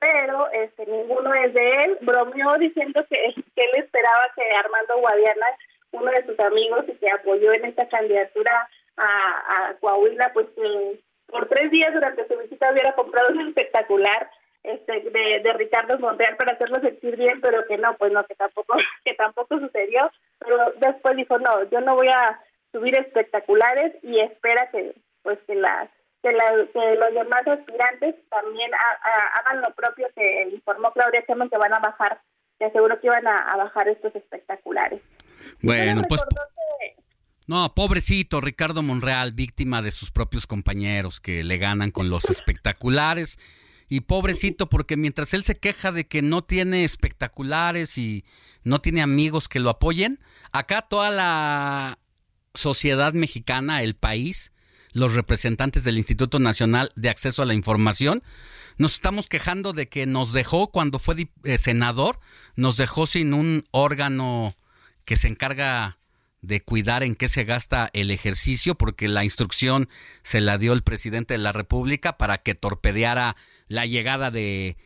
pero 0.00 0.50
este 0.50 0.84
ninguno 0.86 1.32
es 1.34 1.54
de 1.54 1.70
él. 1.70 1.98
Bromeó 2.00 2.56
diciendo 2.58 3.04
que, 3.08 3.34
que 3.54 3.62
él 3.62 3.84
esperaba 3.84 4.28
que 4.34 4.42
Armando 4.56 4.98
Guadiana, 4.98 5.46
uno 5.92 6.10
de 6.10 6.26
sus 6.26 6.38
amigos 6.40 6.84
y 6.88 6.94
que 6.94 7.10
apoyó 7.10 7.52
en 7.52 7.66
esta 7.66 7.88
candidatura 7.88 8.68
a, 8.96 9.70
a 9.70 9.74
Coahuila, 9.80 10.32
pues 10.32 10.46
que 10.54 11.00
por 11.26 11.48
tres 11.48 11.70
días 11.70 11.92
durante 11.92 12.26
su 12.26 12.36
visita 12.38 12.72
hubiera 12.72 12.92
comprado 12.94 13.30
un 13.30 13.48
espectacular 13.48 14.30
este 14.62 15.00
de, 15.10 15.52
Ricardo 15.54 15.98
Monreal 15.98 16.36
para 16.36 16.52
hacerlo 16.52 16.80
sentir 16.80 17.16
bien, 17.16 17.40
pero 17.40 17.66
que 17.66 17.78
no, 17.78 17.96
pues 17.96 18.12
no, 18.12 18.24
que 18.26 18.34
tampoco, 18.34 18.74
que 19.04 19.14
tampoco 19.14 19.58
sucedió. 19.58 20.10
Pero 20.38 20.72
después 20.76 21.16
dijo, 21.16 21.38
no, 21.38 21.64
yo 21.70 21.80
no 21.80 21.94
voy 21.94 22.08
a 22.08 22.40
subir 22.72 22.96
espectaculares 22.98 23.94
y 24.02 24.20
espera 24.20 24.70
que 24.70 24.94
pues 25.22 25.38
que 25.46 25.54
las 25.54 25.88
que, 26.22 26.32
los 26.32 27.14
demás 27.14 27.46
aspirantes 27.46 28.14
también 28.28 28.70
hagan 28.74 29.62
lo 29.62 29.74
propio 29.74 30.08
que 30.14 30.48
informó 30.52 30.92
Claudia 30.92 31.24
Sheinbaum 31.26 31.50
que 31.50 31.56
van 31.56 31.74
a 31.74 31.78
bajar, 31.78 32.20
te 32.58 32.66
aseguro 32.66 33.00
que 33.00 33.06
iban 33.06 33.26
a, 33.26 33.56
bajar 33.56 33.88
estos 33.88 34.14
espectaculares. 34.14 35.00
Bueno, 35.62 36.02
pues 36.08 36.20
no, 37.50 37.74
pobrecito 37.74 38.40
Ricardo 38.40 38.80
Monreal, 38.80 39.32
víctima 39.32 39.82
de 39.82 39.90
sus 39.90 40.12
propios 40.12 40.46
compañeros 40.46 41.20
que 41.20 41.42
le 41.42 41.58
ganan 41.58 41.90
con 41.90 42.08
los 42.08 42.26
espectaculares. 42.26 43.40
Y 43.88 44.02
pobrecito, 44.02 44.68
porque 44.68 44.96
mientras 44.96 45.34
él 45.34 45.42
se 45.42 45.58
queja 45.58 45.90
de 45.90 46.06
que 46.06 46.22
no 46.22 46.44
tiene 46.44 46.84
espectaculares 46.84 47.98
y 47.98 48.24
no 48.62 48.80
tiene 48.80 49.02
amigos 49.02 49.48
que 49.48 49.58
lo 49.58 49.68
apoyen, 49.68 50.20
acá 50.52 50.82
toda 50.82 51.10
la 51.10 51.98
sociedad 52.54 53.14
mexicana, 53.14 53.82
el 53.82 53.96
país, 53.96 54.52
los 54.92 55.14
representantes 55.14 55.82
del 55.82 55.98
Instituto 55.98 56.38
Nacional 56.38 56.92
de 56.94 57.08
Acceso 57.08 57.42
a 57.42 57.46
la 57.46 57.54
Información, 57.54 58.22
nos 58.78 58.94
estamos 58.94 59.26
quejando 59.26 59.72
de 59.72 59.88
que 59.88 60.06
nos 60.06 60.32
dejó 60.32 60.70
cuando 60.70 61.00
fue 61.00 61.28
eh, 61.42 61.58
senador, 61.58 62.20
nos 62.54 62.76
dejó 62.76 63.06
sin 63.06 63.34
un 63.34 63.64
órgano 63.72 64.54
que 65.10 65.16
se 65.16 65.26
encarga 65.26 65.98
de 66.40 66.60
cuidar 66.60 67.02
en 67.02 67.16
qué 67.16 67.26
se 67.26 67.42
gasta 67.42 67.90
el 67.94 68.12
ejercicio, 68.12 68.76
porque 68.76 69.08
la 69.08 69.24
instrucción 69.24 69.88
se 70.22 70.40
la 70.40 70.56
dio 70.56 70.72
el 70.72 70.84
presidente 70.84 71.34
de 71.34 71.38
la 71.38 71.50
República 71.50 72.16
para 72.16 72.38
que 72.38 72.54
torpedeara 72.54 73.34
la 73.66 73.86
llegada 73.86 74.30
de 74.30 74.76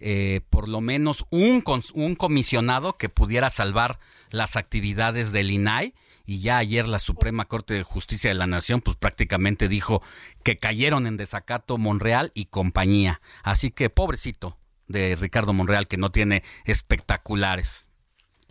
eh, 0.00 0.40
por 0.50 0.66
lo 0.66 0.80
menos 0.80 1.26
un, 1.30 1.62
un 1.94 2.14
comisionado 2.16 2.96
que 2.96 3.08
pudiera 3.08 3.50
salvar 3.50 4.00
las 4.30 4.56
actividades 4.56 5.30
del 5.30 5.52
INAI 5.52 5.94
y 6.26 6.40
ya 6.40 6.58
ayer 6.58 6.88
la 6.88 6.98
Suprema 6.98 7.44
Corte 7.44 7.74
de 7.74 7.84
Justicia 7.84 8.30
de 8.30 8.34
la 8.34 8.48
Nación 8.48 8.80
pues 8.80 8.96
prácticamente 8.96 9.68
dijo 9.68 10.02
que 10.42 10.58
cayeron 10.58 11.06
en 11.06 11.16
desacato 11.16 11.78
Monreal 11.78 12.32
y 12.34 12.46
compañía. 12.46 13.20
Así 13.44 13.70
que 13.70 13.90
pobrecito 13.90 14.58
de 14.88 15.14
Ricardo 15.14 15.52
Monreal 15.52 15.86
que 15.86 15.98
no 15.98 16.10
tiene 16.10 16.42
espectaculares. 16.64 17.87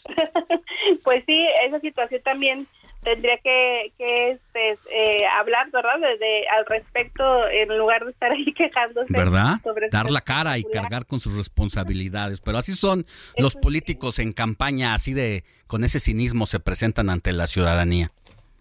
pues 1.03 1.23
sí, 1.25 1.47
esa 1.65 1.79
situación 1.79 2.21
también 2.23 2.67
tendría 3.03 3.37
que, 3.37 3.91
que 3.97 4.31
este, 4.31 4.77
eh, 4.91 5.25
hablar, 5.27 5.69
¿verdad? 5.71 5.99
De, 6.19 6.47
al 6.49 6.65
respecto, 6.65 7.47
en 7.47 7.77
lugar 7.77 8.05
de 8.05 8.11
estar 8.11 8.31
ahí 8.31 8.53
quejándose. 8.57 9.13
¿Verdad? 9.13 9.55
Dar 9.91 10.09
la 10.09 10.21
cara 10.21 10.57
y 10.57 10.63
cargar 10.63 11.05
con 11.05 11.19
sus 11.19 11.35
responsabilidades. 11.37 12.41
Pero 12.41 12.57
así 12.57 12.73
son 12.73 13.05
los 13.37 13.55
políticos 13.55 14.19
en 14.19 14.33
campaña, 14.33 14.93
así 14.93 15.13
de, 15.13 15.43
con 15.67 15.83
ese 15.83 15.99
cinismo 15.99 16.45
se 16.45 16.59
presentan 16.59 17.09
ante 17.09 17.31
la 17.33 17.47
ciudadanía. 17.47 18.11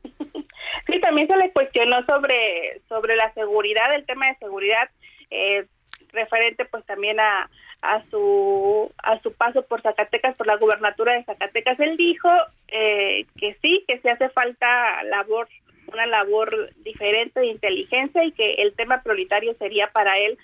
Sí, 0.89 1.01
también 1.01 1.27
se 1.27 1.37
le 1.37 1.51
cuestionó 1.51 1.97
sobre, 2.07 2.81
sobre 2.89 3.17
la 3.17 3.35
seguridad, 3.35 3.93
el 3.93 4.07
tema 4.07 4.29
de 4.29 4.37
seguridad, 4.37 4.89
eh, 5.33 5.67
referente 6.13 6.65
pues 6.65 6.87
también 6.87 7.19
a, 7.19 7.51
a 7.95 8.05
su 8.11 8.93
a 9.03 9.21
su 9.21 9.33
paso 9.33 9.63
por 9.63 9.83
Zacatecas, 9.83 10.37
por 10.37 10.47
la 10.47 10.57
gubernatura 10.57 11.15
de 11.15 11.25
Zacatecas. 11.25 11.79
Él 11.81 11.97
dijo 11.97 12.29
eh, 12.69 13.27
que 13.39 13.57
sí, 13.63 13.85
que 13.87 13.99
se 14.01 14.11
hace 14.11 14.29
falta 14.31 15.03
labor, 15.05 15.49
una 15.93 16.07
labor 16.07 16.71
diferente 16.77 17.41
de 17.41 17.47
inteligencia 17.47 18.25
y 18.25 18.33
que 18.33 18.55
el 18.55 18.75
tema 18.75 19.03
prioritario 19.03 19.55
sería 19.55 19.89
para 19.89 20.17
él 20.17 20.39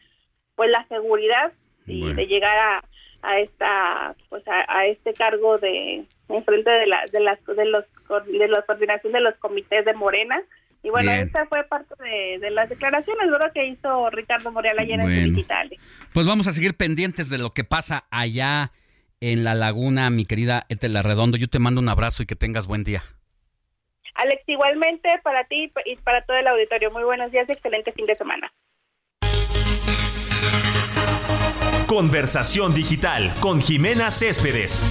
pues 0.55 0.71
la 0.71 0.87
seguridad 0.87 1.53
y 1.87 2.13
de 2.13 2.27
llegar 2.27 2.57
a, 2.57 2.85
a 3.23 3.41
esta 3.41 4.15
pues 4.29 4.43
a, 4.47 4.87
este 4.87 5.15
cargo 5.15 5.59
de 5.59 6.05
en 6.29 6.45
frente 6.45 6.71
de 6.71 6.87
la 6.87 7.05
de 7.11 7.21
las 7.21 7.45
de 7.45 7.65
los 7.65 7.85
de 8.27 8.49
la 8.49 8.63
coordinación 8.63 9.13
de 9.13 9.21
los 9.21 9.35
comités 9.37 9.85
de 9.85 9.95
Morena 9.95 10.43
y 10.83 10.91
bueno, 10.91 11.13
esta 11.13 11.47
fue 11.47 11.63
parte 11.65 11.95
de, 12.03 12.51
las 12.51 12.69
declaraciones 12.69 13.31
¿verdad? 13.31 13.53
que 13.53 13.67
hizo 13.67 14.11
Ricardo 14.11 14.51
Morel 14.51 14.79
ayer 14.79 14.99
en 14.99 15.35
digital. 15.35 15.71
Pues 16.13 16.27
vamos 16.27 16.47
a 16.49 16.53
seguir 16.53 16.75
pendientes 16.77 17.31
de 17.31 17.39
lo 17.39 17.51
que 17.51 17.63
pasa 17.63 18.05
allá 18.11 18.73
en 19.21 19.45
la 19.45 19.55
laguna, 19.55 20.11
mi 20.11 20.25
querida 20.25 20.67
Etela 20.69 21.03
Redondo. 21.03 21.37
Yo 21.37 21.49
te 21.49 21.61
mando 21.61 21.81
un 21.81 21.89
abrazo 21.89 22.25
y 22.25 22.27
que 22.27 22.35
tengas 22.35 22.67
buen 22.67 22.83
día. 22.83 23.03
Alex, 24.15 24.43
igualmente 24.47 25.09
para 25.23 25.45
ti 25.45 25.73
y 25.87 25.97
para 25.97 26.25
todo 26.25 26.37
el 26.37 26.47
auditorio. 26.49 26.91
Muy 26.91 27.05
buenos 27.05 27.31
días, 27.31 27.49
excelente 27.49 27.93
fin 27.93 28.07
de 28.07 28.17
semana. 28.17 28.53
Conversación 31.87 32.75
digital 32.75 33.33
con 33.41 33.61
Jimena 33.61 34.11
Céspedes. 34.11 34.83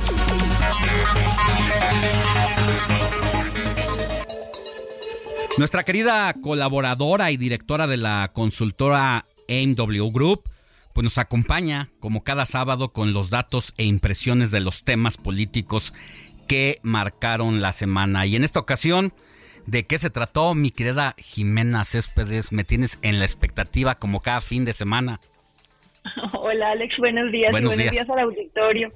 Nuestra 5.58 5.84
querida 5.84 6.34
colaboradora 6.42 7.30
y 7.30 7.38
directora 7.38 7.86
de 7.86 7.98
la 7.98 8.32
consultora 8.34 9.26
AMW 9.50 10.12
Group, 10.12 10.44
pues 10.94 11.04
nos 11.04 11.18
acompaña 11.18 11.90
como 12.00 12.24
cada 12.24 12.46
sábado 12.46 12.94
con 12.94 13.14
los 13.14 13.30
datos 13.30 13.74
e 13.78 13.84
impresiones 13.84 14.52
de 14.52 14.62
los 14.62 14.86
temas 14.86 15.18
políticos 15.18 15.94
que 16.48 16.80
marcaron 16.84 17.62
la 17.62 17.74
semana. 17.74 18.26
Y 18.26 18.38
en 18.38 18.46
esta 18.46 18.60
ocasión, 18.60 19.12
¿de 19.68 19.86
qué 19.86 20.00
se 20.00 20.10
trató, 20.10 20.56
mi 20.56 20.70
querida 20.70 21.16
Jimena 21.18 21.84
Céspedes? 21.84 22.54
Me 22.54 22.64
tienes 22.64 22.98
en 23.02 23.20
la 23.20 23.26
expectativa 23.26 23.96
como 23.96 24.22
cada 24.22 24.42
fin 24.42 24.64
de 24.64 24.74
semana. 24.74 25.20
Hola 26.34 26.72
Alex, 26.72 26.96
buenos 26.98 27.30
días. 27.30 27.52
Buenos, 27.52 27.76
buenos 27.76 27.92
días. 27.92 28.10
al 28.10 28.20
auditorio. 28.20 28.92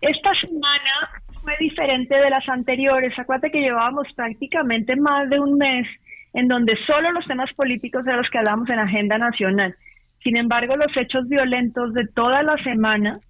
Esta 0.00 0.30
semana 0.40 1.22
fue 1.46 1.56
diferente 1.60 2.16
de 2.16 2.28
las 2.28 2.46
anteriores. 2.48 3.16
Acuérdate 3.16 3.52
que 3.52 3.60
llevábamos 3.60 4.08
prácticamente 4.16 4.96
más 4.96 5.30
de 5.30 5.38
un 5.38 5.56
mes 5.56 5.86
en 6.34 6.48
donde 6.48 6.76
solo 6.88 7.12
los 7.12 7.24
temas 7.24 7.52
políticos 7.54 8.04
de 8.04 8.14
los 8.14 8.28
que 8.30 8.38
hablamos 8.38 8.68
en 8.68 8.80
agenda 8.80 9.16
nacional. 9.16 9.72
Sin 10.24 10.36
embargo, 10.36 10.76
los 10.76 10.94
hechos 10.96 11.28
violentos 11.28 11.94
de 11.94 12.04
toda 12.08 12.42
la 12.42 12.56
semana 12.64 13.20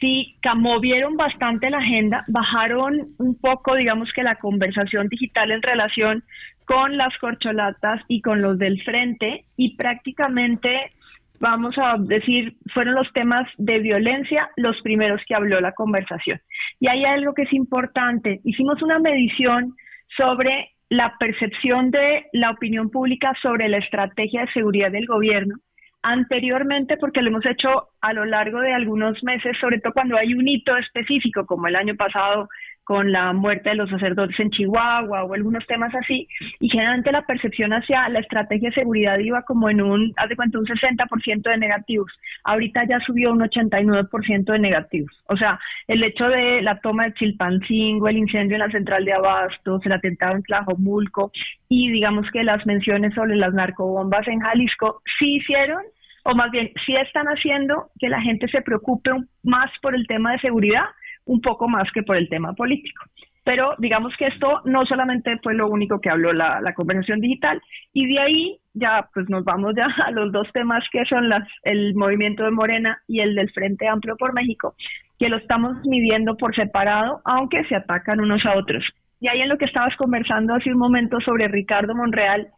sí 0.00 0.38
movieron 0.56 1.18
bastante 1.18 1.68
la 1.68 1.78
agenda, 1.78 2.24
bajaron 2.28 3.08
un 3.18 3.38
poco, 3.38 3.74
digamos 3.74 4.10
que 4.14 4.22
la 4.22 4.36
conversación 4.36 5.08
digital 5.08 5.50
en 5.50 5.60
relación 5.60 6.24
con 6.64 6.96
las 6.96 7.16
corcholatas 7.18 8.00
y 8.08 8.22
con 8.22 8.40
los 8.40 8.58
del 8.58 8.82
frente 8.84 9.44
y 9.58 9.76
prácticamente 9.76 10.92
vamos 11.40 11.76
a 11.78 11.96
decir, 11.98 12.54
fueron 12.72 12.94
los 12.94 13.12
temas 13.12 13.46
de 13.58 13.80
violencia 13.80 14.48
los 14.56 14.80
primeros 14.82 15.20
que 15.26 15.34
habló 15.34 15.60
la 15.60 15.72
conversación. 15.72 16.40
Y 16.80 16.88
hay 16.88 17.04
algo 17.04 17.34
que 17.34 17.42
es 17.42 17.52
importante. 17.52 18.40
Hicimos 18.42 18.82
una 18.82 18.98
medición 18.98 19.74
sobre 20.16 20.70
la 20.88 21.14
percepción 21.18 21.90
de 21.90 22.26
la 22.32 22.50
opinión 22.50 22.90
pública 22.90 23.32
sobre 23.40 23.68
la 23.68 23.78
estrategia 23.78 24.40
de 24.42 24.52
seguridad 24.52 24.90
del 24.90 25.06
gobierno. 25.06 25.54
Anteriormente, 26.02 26.96
porque 26.96 27.20
lo 27.20 27.28
hemos 27.28 27.44
hecho 27.44 27.90
a 28.00 28.12
lo 28.14 28.24
largo 28.24 28.60
de 28.60 28.72
algunos 28.72 29.22
meses, 29.22 29.56
sobre 29.60 29.78
todo 29.78 29.92
cuando 29.92 30.16
hay 30.16 30.32
un 30.34 30.48
hito 30.48 30.74
específico, 30.76 31.44
como 31.46 31.68
el 31.68 31.76
año 31.76 31.94
pasado 31.94 32.48
con 32.84 33.12
la 33.12 33.32
muerte 33.32 33.70
de 33.70 33.76
los 33.76 33.90
sacerdotes 33.90 34.38
en 34.40 34.50
Chihuahua 34.50 35.24
o 35.24 35.34
algunos 35.34 35.66
temas 35.66 35.94
así, 35.94 36.26
y 36.58 36.68
generalmente 36.68 37.12
la 37.12 37.26
percepción 37.26 37.72
hacia 37.72 38.08
la 38.08 38.20
estrategia 38.20 38.70
de 38.70 38.74
seguridad 38.74 39.18
iba 39.18 39.42
como 39.42 39.70
en 39.70 39.80
un, 39.80 40.12
haz 40.16 40.28
de 40.28 40.36
cuenta, 40.36 40.58
un 40.58 40.66
60% 40.66 41.42
de 41.42 41.58
negativos. 41.58 42.12
Ahorita 42.44 42.84
ya 42.88 42.98
subió 43.00 43.32
un 43.32 43.40
89% 43.40 44.52
de 44.52 44.58
negativos. 44.58 45.12
O 45.28 45.36
sea, 45.36 45.58
el 45.86 46.02
hecho 46.02 46.28
de 46.28 46.62
la 46.62 46.80
toma 46.80 47.04
de 47.04 47.14
Chilpancingo, 47.14 48.08
el 48.08 48.18
incendio 48.18 48.56
en 48.56 48.60
la 48.60 48.70
central 48.70 49.04
de 49.04 49.12
Abastos, 49.12 49.84
el 49.84 49.92
atentado 49.92 50.36
en 50.36 50.42
Tlajomulco 50.42 51.30
y 51.68 51.90
digamos 51.90 52.26
que 52.32 52.42
las 52.42 52.64
menciones 52.66 53.14
sobre 53.14 53.36
las 53.36 53.54
narcobombas 53.54 54.26
en 54.28 54.40
Jalisco 54.40 55.02
sí 55.18 55.36
hicieron 55.36 55.82
o 56.24 56.34
más 56.34 56.50
bien 56.50 56.70
sí 56.84 56.94
están 56.96 57.26
haciendo 57.26 57.90
que 57.98 58.08
la 58.08 58.20
gente 58.20 58.46
se 58.48 58.62
preocupe 58.62 59.10
más 59.42 59.70
por 59.80 59.94
el 59.94 60.06
tema 60.06 60.32
de 60.32 60.38
seguridad 60.40 60.84
un 61.30 61.40
poco 61.40 61.68
más 61.68 61.90
que 61.92 62.02
por 62.02 62.16
el 62.16 62.28
tema 62.28 62.54
político. 62.54 63.04
Pero 63.44 63.74
digamos 63.78 64.12
que 64.18 64.26
esto 64.26 64.60
no 64.64 64.84
solamente 64.84 65.38
fue 65.42 65.54
lo 65.54 65.68
único 65.68 66.00
que 66.00 66.10
habló 66.10 66.32
la, 66.32 66.74
conversación 66.74 67.20
digital 67.20 67.60
y 67.92 68.06
de 68.06 68.20
ahí 68.20 68.58
ya 68.74 69.08
pues 69.14 69.28
nos 69.30 69.44
vamos 69.44 69.74
ya 69.76 69.86
a 70.06 70.10
los 70.10 70.32
dos 70.32 70.48
temas 70.52 70.84
que 70.92 71.04
son 71.04 71.28
las, 71.28 71.48
el 71.62 71.94
movimiento 71.94 72.44
de 72.44 72.50
Morena 72.50 72.98
y 73.06 73.20
el 73.20 73.34
del 73.34 73.50
Frente 73.52 73.88
Amplio 73.88 74.16
por 74.16 74.34
México, 74.34 74.74
que 75.18 75.28
lo 75.28 75.36
estamos 75.36 75.76
midiendo 75.84 76.36
por 76.36 76.54
separado, 76.54 77.20
aunque 77.24 77.64
se 77.64 77.76
atacan 77.76 78.20
unos 78.20 78.44
a 78.44 78.56
otros. 78.56 78.84
Y 79.20 79.28
ahí 79.28 79.40
en 79.40 79.50
lo 79.50 79.58
que 79.58 79.66
estabas 79.66 79.94
conversando 79.96 80.54
hace 80.54 80.72
un 80.72 80.78
momento 80.78 81.20
sobre 81.20 81.46
Ricardo 81.46 81.94
Monreal, 81.94 82.48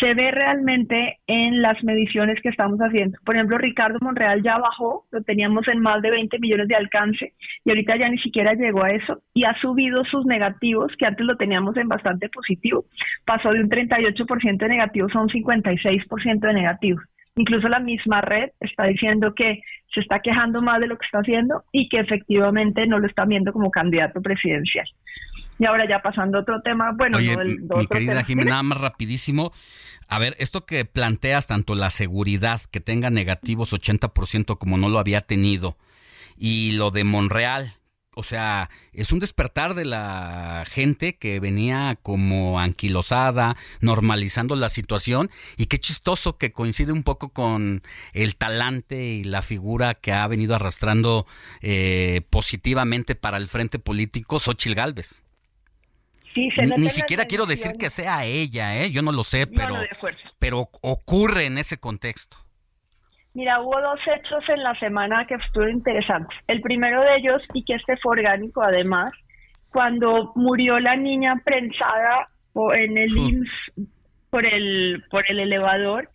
se 0.00 0.14
ve 0.14 0.30
realmente 0.30 1.18
en 1.26 1.62
las 1.62 1.82
mediciones 1.84 2.40
que 2.42 2.48
estamos 2.48 2.78
haciendo. 2.80 3.18
Por 3.24 3.36
ejemplo, 3.36 3.58
Ricardo 3.58 3.98
Monreal 4.00 4.42
ya 4.42 4.58
bajó, 4.58 5.04
lo 5.10 5.22
teníamos 5.22 5.68
en 5.68 5.80
más 5.80 6.02
de 6.02 6.10
20 6.10 6.38
millones 6.38 6.68
de 6.68 6.76
alcance 6.76 7.32
y 7.64 7.70
ahorita 7.70 7.96
ya 7.96 8.08
ni 8.08 8.18
siquiera 8.18 8.54
llegó 8.54 8.82
a 8.82 8.90
eso 8.90 9.20
y 9.34 9.44
ha 9.44 9.54
subido 9.60 10.04
sus 10.04 10.24
negativos, 10.26 10.92
que 10.98 11.06
antes 11.06 11.26
lo 11.26 11.36
teníamos 11.36 11.76
en 11.76 11.88
bastante 11.88 12.28
positivo. 12.28 12.84
Pasó 13.24 13.50
de 13.50 13.60
un 13.60 13.68
38% 13.68 14.56
de 14.56 14.68
negativos 14.68 15.14
a 15.14 15.20
un 15.20 15.28
56% 15.28 16.40
de 16.40 16.52
negativos. 16.52 17.02
Incluso 17.36 17.68
la 17.68 17.78
misma 17.78 18.20
red 18.20 18.50
está 18.60 18.84
diciendo 18.84 19.34
que 19.34 19.62
se 19.94 20.00
está 20.00 20.20
quejando 20.20 20.60
más 20.60 20.80
de 20.80 20.86
lo 20.86 20.98
que 20.98 21.06
está 21.06 21.18
haciendo 21.18 21.62
y 21.72 21.88
que 21.88 22.00
efectivamente 22.00 22.86
no 22.86 22.98
lo 22.98 23.06
está 23.06 23.24
viendo 23.24 23.52
como 23.52 23.70
candidato 23.70 24.20
presidencial. 24.20 24.86
Y 25.62 25.64
ahora 25.64 25.88
ya 25.88 26.02
pasando 26.02 26.38
a 26.38 26.40
otro 26.40 26.60
tema, 26.60 26.90
bueno, 26.92 27.18
Oye, 27.18 27.36
mi 27.36 27.86
querida 27.86 28.24
Jimena, 28.24 28.64
más 28.64 28.80
rapidísimo. 28.80 29.52
A 30.08 30.18
ver, 30.18 30.34
esto 30.40 30.66
que 30.66 30.84
planteas, 30.84 31.46
tanto 31.46 31.76
la 31.76 31.90
seguridad, 31.90 32.60
que 32.72 32.80
tenga 32.80 33.10
negativos 33.10 33.72
80% 33.72 34.58
como 34.58 34.76
no 34.76 34.88
lo 34.88 34.98
había 34.98 35.20
tenido, 35.20 35.76
y 36.36 36.72
lo 36.72 36.90
de 36.90 37.04
Monreal, 37.04 37.74
o 38.16 38.24
sea, 38.24 38.70
es 38.92 39.12
un 39.12 39.20
despertar 39.20 39.74
de 39.74 39.84
la 39.84 40.64
gente 40.66 41.16
que 41.16 41.38
venía 41.38 41.96
como 42.02 42.58
anquilosada, 42.58 43.56
normalizando 43.80 44.56
la 44.56 44.68
situación, 44.68 45.30
y 45.56 45.66
qué 45.66 45.78
chistoso 45.78 46.38
que 46.38 46.50
coincide 46.50 46.90
un 46.90 47.04
poco 47.04 47.28
con 47.28 47.82
el 48.14 48.34
talante 48.34 49.04
y 49.04 49.22
la 49.22 49.42
figura 49.42 49.94
que 49.94 50.10
ha 50.10 50.26
venido 50.26 50.56
arrastrando 50.56 51.24
eh, 51.60 52.22
positivamente 52.30 53.14
para 53.14 53.36
el 53.36 53.46
frente 53.46 53.78
político 53.78 54.40
Xochil 54.40 54.74
Gálvez 54.74 55.22
ni, 56.34 56.90
siquiera 56.90 57.24
quiero 57.24 57.46
decir 57.46 57.72
que 57.78 57.90
sea 57.90 58.24
ella, 58.24 58.76
¿eh? 58.76 58.90
yo 58.90 59.02
no 59.02 59.12
lo 59.12 59.22
sé, 59.22 59.46
pero, 59.46 59.74
pero 60.38 60.68
ocurre 60.80 61.46
en 61.46 61.58
ese 61.58 61.78
contexto. 61.78 62.38
Mira, 63.34 63.60
hubo 63.60 63.80
dos 63.80 63.98
hechos 64.06 64.44
en 64.48 64.62
la 64.62 64.78
semana 64.78 65.26
que 65.26 65.34
estuvieron 65.34 65.76
interesantes. 65.76 66.36
El 66.48 66.60
primero 66.60 67.00
de 67.00 67.16
ellos, 67.16 67.42
y 67.54 67.64
que 67.64 67.74
este 67.74 67.96
fue 67.96 68.18
orgánico 68.18 68.62
además, 68.62 69.12
cuando 69.70 70.32
murió 70.34 70.78
la 70.78 70.96
niña 70.96 71.40
prensada 71.44 72.28
en 72.74 72.98
el 72.98 73.16
IMSS 73.16 73.88
por 74.28 74.44
el, 74.44 75.02
por 75.10 75.24
el 75.30 75.40
elevador, 75.40 76.10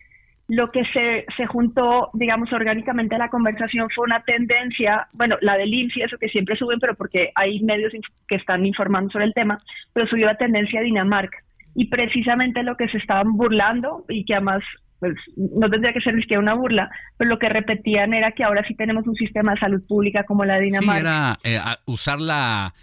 lo 0.48 0.66
que 0.68 0.82
se, 0.92 1.26
se 1.36 1.46
juntó, 1.46 2.10
digamos, 2.14 2.50
orgánicamente 2.52 3.14
a 3.14 3.18
la 3.18 3.28
conversación 3.28 3.88
fue 3.94 4.06
una 4.06 4.22
tendencia, 4.22 5.06
bueno, 5.12 5.36
la 5.42 5.58
del 5.58 5.72
INSI, 5.72 6.02
eso 6.02 6.16
que 6.18 6.28
siempre 6.28 6.56
suben, 6.56 6.80
pero 6.80 6.94
porque 6.94 7.30
hay 7.34 7.60
medios 7.60 7.92
que 8.26 8.36
están 8.36 8.64
informando 8.64 9.10
sobre 9.10 9.26
el 9.26 9.34
tema, 9.34 9.58
pero 9.92 10.06
subió 10.06 10.26
la 10.26 10.38
tendencia 10.38 10.80
a 10.80 10.82
Dinamarca. 10.82 11.38
Y 11.74 11.88
precisamente 11.88 12.62
lo 12.62 12.76
que 12.76 12.88
se 12.88 12.96
estaban 12.96 13.36
burlando 13.36 14.06
y 14.08 14.24
que 14.24 14.34
además 14.34 14.62
pues, 15.00 15.14
no 15.36 15.68
tendría 15.68 15.92
que 15.92 16.00
ser 16.00 16.14
ni 16.14 16.22
siquiera 16.22 16.40
una 16.40 16.54
burla, 16.54 16.90
pero 17.18 17.28
lo 17.28 17.38
que 17.38 17.50
repetían 17.50 18.14
era 18.14 18.32
que 18.32 18.42
ahora 18.42 18.64
sí 18.66 18.74
tenemos 18.74 19.06
un 19.06 19.16
sistema 19.16 19.52
de 19.52 19.60
salud 19.60 19.82
pública 19.86 20.24
como 20.24 20.46
la 20.46 20.54
de 20.54 20.62
Dinamarca. 20.62 21.38
Sí, 21.42 21.50
era 21.50 21.72
eh, 21.72 21.76
usar 21.84 22.22
la 22.22 22.74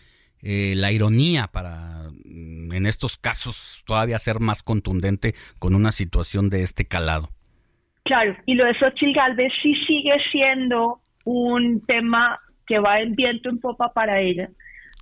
eh, 0.44 0.76
la 0.76 0.92
ironía 0.92 1.48
para 1.48 2.04
en 2.24 2.86
estos 2.86 3.18
casos 3.18 3.84
todavía 3.88 4.20
ser 4.20 4.40
más 4.40 4.62
contundente 4.62 5.34
con 5.58 5.74
una 5.74 5.92
situación 5.92 6.52
de 6.52 6.62
este 6.62 6.86
calado. 6.86 7.35
Claro, 8.06 8.36
y 8.46 8.54
lo 8.54 8.66
de 8.66 8.76
Xochitl 8.76 9.14
Galvez 9.14 9.52
sí 9.64 9.74
sigue 9.88 10.16
siendo 10.32 11.00
un 11.26 11.82
tema 11.82 12.40
que 12.68 12.78
va 12.78 13.02
en 13.02 13.16
viento 13.16 13.50
en 13.50 13.60
popa 13.60 13.94
para 13.94 14.22
ella, 14.22 14.50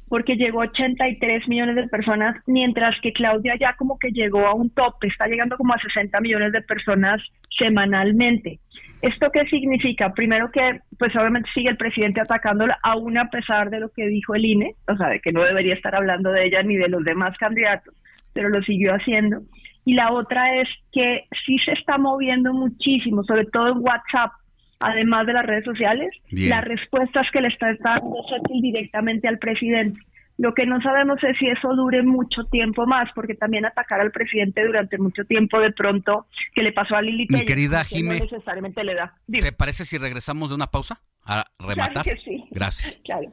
porque 0.08 0.38
llegó 0.38 0.62
a 0.62 0.68
83 0.68 1.50
millones 1.50 1.76
de 1.76 1.90
personas, 1.90 2.38
mientras 2.48 2.96
que 3.02 3.12
Claudia 3.12 3.56
ya 3.60 3.76
como 3.76 4.00
que 4.00 4.12
llegó 4.12 4.48
a 4.48 4.54
un 4.54 4.70
tope, 4.70 5.08
está 5.08 5.28
llegando 5.28 5.58
como 5.58 5.74
a 5.74 5.80
60 5.80 6.18
millones 6.22 6.54
de 6.54 6.62
personas 6.62 7.22
semanalmente. 7.58 8.60
¿Esto 9.02 9.32
qué 9.34 9.44
significa? 9.50 10.14
Primero 10.14 10.50
que, 10.50 10.80
pues 10.98 11.14
obviamente 11.18 11.50
sigue 11.54 11.72
el 11.72 11.78
presidente 11.78 12.22
atacándola, 12.22 12.80
aún 12.84 13.18
a 13.18 13.30
pesar 13.30 13.70
de 13.70 13.82
lo 13.82 13.90
que 13.90 14.08
dijo 14.08 14.34
el 14.34 14.46
INE, 14.46 14.76
o 14.88 14.96
sea, 14.96 15.10
de 15.10 15.20
que 15.20 15.34
no 15.34 15.44
debería 15.44 15.74
estar 15.74 15.94
hablando 15.94 16.32
de 16.32 16.46
ella 16.46 16.64
ni 16.64 16.78
de 16.78 16.88
los 16.88 17.04
demás 17.04 17.38
candidatos, 17.38 17.94
pero 18.32 18.48
lo 18.48 18.62
siguió 18.62 18.94
haciendo. 18.94 19.42
Y 19.86 19.94
la 19.94 20.12
otra 20.12 20.62
es 20.62 20.68
que 20.92 21.26
sí 21.46 21.58
se 21.66 21.72
está 21.74 21.98
moviendo 21.98 22.54
muchísimo, 22.54 23.24
sobre 23.24 23.46
todo 23.46 23.70
en 23.70 23.80
WhatsApp, 23.80 24.32
además 24.80 25.26
de 25.28 25.34
las 25.34 25.46
redes 25.46 25.66
sociales, 25.66 26.12
las 26.30 26.64
respuestas 26.64 27.28
que 27.32 27.42
le 27.42 27.50
está 27.50 27.68
dando 27.80 28.16
directamente 28.62 29.28
al 29.28 29.40
presidente. 29.40 30.00
Lo 30.38 30.54
que 30.54 30.66
no 30.66 30.82
sabemos 30.82 31.24
es 31.24 31.38
si 31.38 31.48
eso 31.48 31.76
dure 31.76 32.02
mucho 32.02 32.44
tiempo 32.46 32.88
más, 32.88 33.10
porque 33.14 33.36
también 33.36 33.66
atacar 33.66 34.00
al 34.02 34.12
presidente 34.12 34.66
durante 34.66 34.98
mucho 34.98 35.24
tiempo, 35.26 35.60
de 35.60 35.72
pronto, 35.72 36.26
que 36.56 36.64
le 36.64 36.72
pasó 36.72 36.96
a 36.96 37.02
Lili 37.02 37.28
Mi 37.30 37.46
querida 37.46 37.84
Jimé, 37.84 38.18
no 38.18 38.26
necesariamente 38.26 38.84
le 38.84 38.96
da. 38.96 39.14
¿Te 39.30 39.52
parece 39.52 39.86
si 39.86 39.98
regresamos 39.98 40.50
de 40.50 40.56
una 40.56 40.68
pausa 40.68 41.02
a 41.24 41.46
rematar? 41.60 42.04
Claro 42.04 42.18
que 42.18 42.24
sí. 42.24 42.44
Gracias. 42.52 43.00
Claro. 43.04 43.32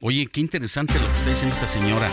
Oye, 0.00 0.26
qué 0.32 0.40
interesante 0.40 0.94
lo 0.94 1.06
que 1.06 1.14
está 1.14 1.30
diciendo 1.30 1.54
esta 1.54 1.66
señora. 1.66 2.08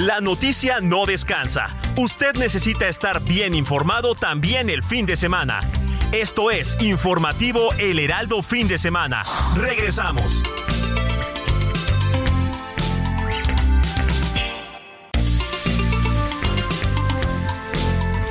La 0.00 0.22
noticia 0.22 0.80
no 0.80 1.04
descansa. 1.04 1.76
Usted 1.94 2.34
necesita 2.36 2.88
estar 2.88 3.22
bien 3.22 3.54
informado 3.54 4.14
también 4.14 4.70
el 4.70 4.82
fin 4.82 5.04
de 5.04 5.14
semana. 5.14 5.60
Esto 6.10 6.50
es 6.50 6.78
Informativo 6.80 7.74
El 7.74 7.98
Heraldo 7.98 8.42
Fin 8.42 8.66
de 8.66 8.78
Semana. 8.78 9.24
Regresamos. 9.56 10.42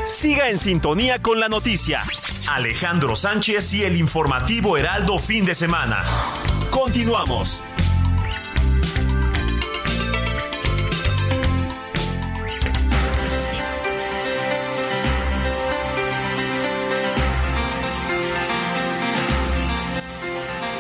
Siga 0.08 0.50
en 0.50 0.58
sintonía 0.58 1.22
con 1.22 1.40
la 1.40 1.50
noticia. 1.50 2.02
Alejandro 2.50 3.16
Sánchez 3.16 3.76
y 3.76 3.84
el 3.84 3.96
informativo 3.96 4.76
Heraldo 4.76 5.20
Fin 5.20 5.46
de 5.46 5.54
Semana. 5.54 6.04
Continuamos. 6.72 7.62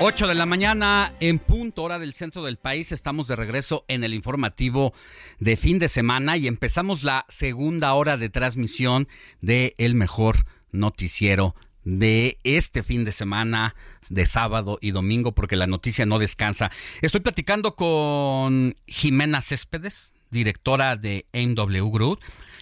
8 0.01 0.27
de 0.27 0.35
la 0.35 0.45
mañana 0.45 1.13
en 1.19 1.39
punto 1.39 1.83
hora 1.83 1.99
del 1.99 2.13
centro 2.13 2.41
del 2.45 2.55
país. 2.55 2.93
Estamos 2.93 3.27
de 3.27 3.35
regreso 3.35 3.83
en 3.89 4.05
el 4.05 4.13
informativo 4.13 4.93
de 5.39 5.57
fin 5.57 5.77
de 5.77 5.89
semana 5.89 6.37
y 6.37 6.47
empezamos 6.47 7.03
la 7.03 7.25
segunda 7.27 7.93
hora 7.93 8.15
de 8.15 8.29
transmisión 8.29 9.09
de 9.41 9.75
El 9.77 9.95
Mejor 9.95 10.45
Noticiero 10.71 11.53
de 11.83 12.37
este 12.45 12.81
fin 12.81 13.03
de 13.03 13.11
semana, 13.11 13.75
de 14.09 14.25
sábado 14.25 14.77
y 14.79 14.91
domingo, 14.91 15.33
porque 15.33 15.57
la 15.57 15.67
noticia 15.67 16.05
no 16.05 16.17
descansa. 16.17 16.71
Estoy 17.01 17.19
platicando 17.19 17.75
con 17.75 18.75
Jimena 18.87 19.41
Céspedes, 19.41 20.13
directora 20.29 20.95
de 20.95 21.25
MW 21.33 21.89
Group, 21.91 22.19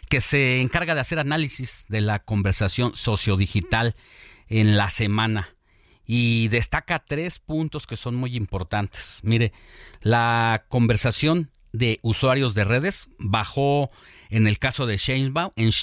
que 0.10 0.22
se 0.22 0.60
encarga 0.60 0.96
de 0.96 1.02
hacer 1.02 1.20
análisis 1.20 1.86
de 1.88 2.02
la 2.02 2.18
conversación 2.18 2.96
sociodigital 2.96 3.96
en 4.48 4.76
la 4.76 4.90
semana 4.90 5.57
y 6.08 6.48
destaca 6.48 7.04
tres 7.06 7.40
puntos 7.40 7.86
que 7.86 7.98
son 7.98 8.16
muy 8.16 8.36
importantes. 8.36 9.20
Mire, 9.22 9.52
la 10.02 10.66
conversación 10.70 11.52
de 11.74 12.00
usuarios 12.02 12.56
de 12.56 12.64
redes 12.64 13.10
bajó 13.20 13.92
en 14.30 14.48
el 14.48 14.58
caso 14.58 14.86
de 14.86 14.98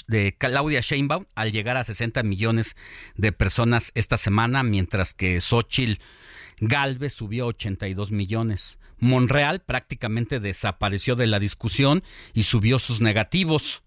de 0.07 0.35
Claudia 0.37 0.81
Sheinbaum, 0.81 1.25
al 1.35 1.51
llegar 1.51 1.77
a 1.77 1.83
60 1.83 2.23
millones 2.23 2.75
de 3.15 3.31
personas 3.31 3.91
esta 3.95 4.17
semana, 4.17 4.63
mientras 4.63 5.13
que 5.13 5.39
Xochitl 5.39 6.01
Galvez 6.59 7.13
subió 7.13 7.45
a 7.45 7.47
82 7.47 8.11
millones. 8.11 8.79
Monreal 8.99 9.61
prácticamente 9.61 10.39
desapareció 10.39 11.15
de 11.15 11.27
la 11.27 11.39
discusión 11.39 12.03
y 12.33 12.43
subió 12.43 12.79
sus 12.79 13.01
negativos. 13.01 13.83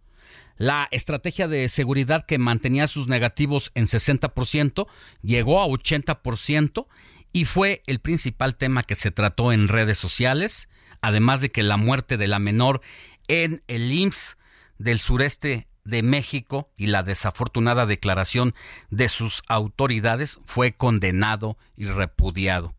La 0.58 0.88
estrategia 0.90 1.46
de 1.46 1.68
seguridad 1.68 2.26
que 2.26 2.36
mantenía 2.38 2.88
sus 2.88 3.06
negativos 3.06 3.70
en 3.74 3.86
60% 3.86 4.88
llegó 5.22 5.62
a 5.62 5.66
80% 5.66 6.88
y 7.32 7.44
fue 7.44 7.82
el 7.86 8.00
principal 8.00 8.56
tema 8.56 8.82
que 8.82 8.96
se 8.96 9.12
trató 9.12 9.52
en 9.52 9.68
redes 9.68 9.98
sociales, 9.98 10.68
además 11.00 11.40
de 11.40 11.52
que 11.52 11.62
la 11.62 11.76
muerte 11.76 12.16
de 12.16 12.26
la 12.26 12.40
menor 12.40 12.80
en 13.28 13.62
el 13.68 13.92
IMSS 13.92 14.36
del 14.78 14.98
sureste 14.98 15.68
de 15.84 16.02
México 16.02 16.72
y 16.76 16.88
la 16.88 17.04
desafortunada 17.04 17.86
declaración 17.86 18.52
de 18.90 19.08
sus 19.08 19.42
autoridades 19.46 20.40
fue 20.44 20.72
condenado 20.72 21.56
y 21.76 21.86
repudiado. 21.86 22.74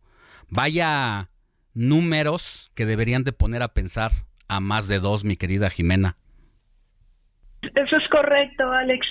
Vaya 0.48 1.30
números 1.72 2.72
que 2.74 2.84
deberían 2.84 3.24
de 3.24 3.32
poner 3.32 3.62
a 3.62 3.72
pensar 3.72 4.26
a 4.48 4.60
más 4.60 4.86
de 4.86 5.00
dos, 5.00 5.24
mi 5.24 5.36
querida 5.36 5.70
Jimena. 5.70 6.18
Eso 7.62 7.96
es 7.96 8.08
correcto, 8.08 8.70
Alex. 8.72 9.06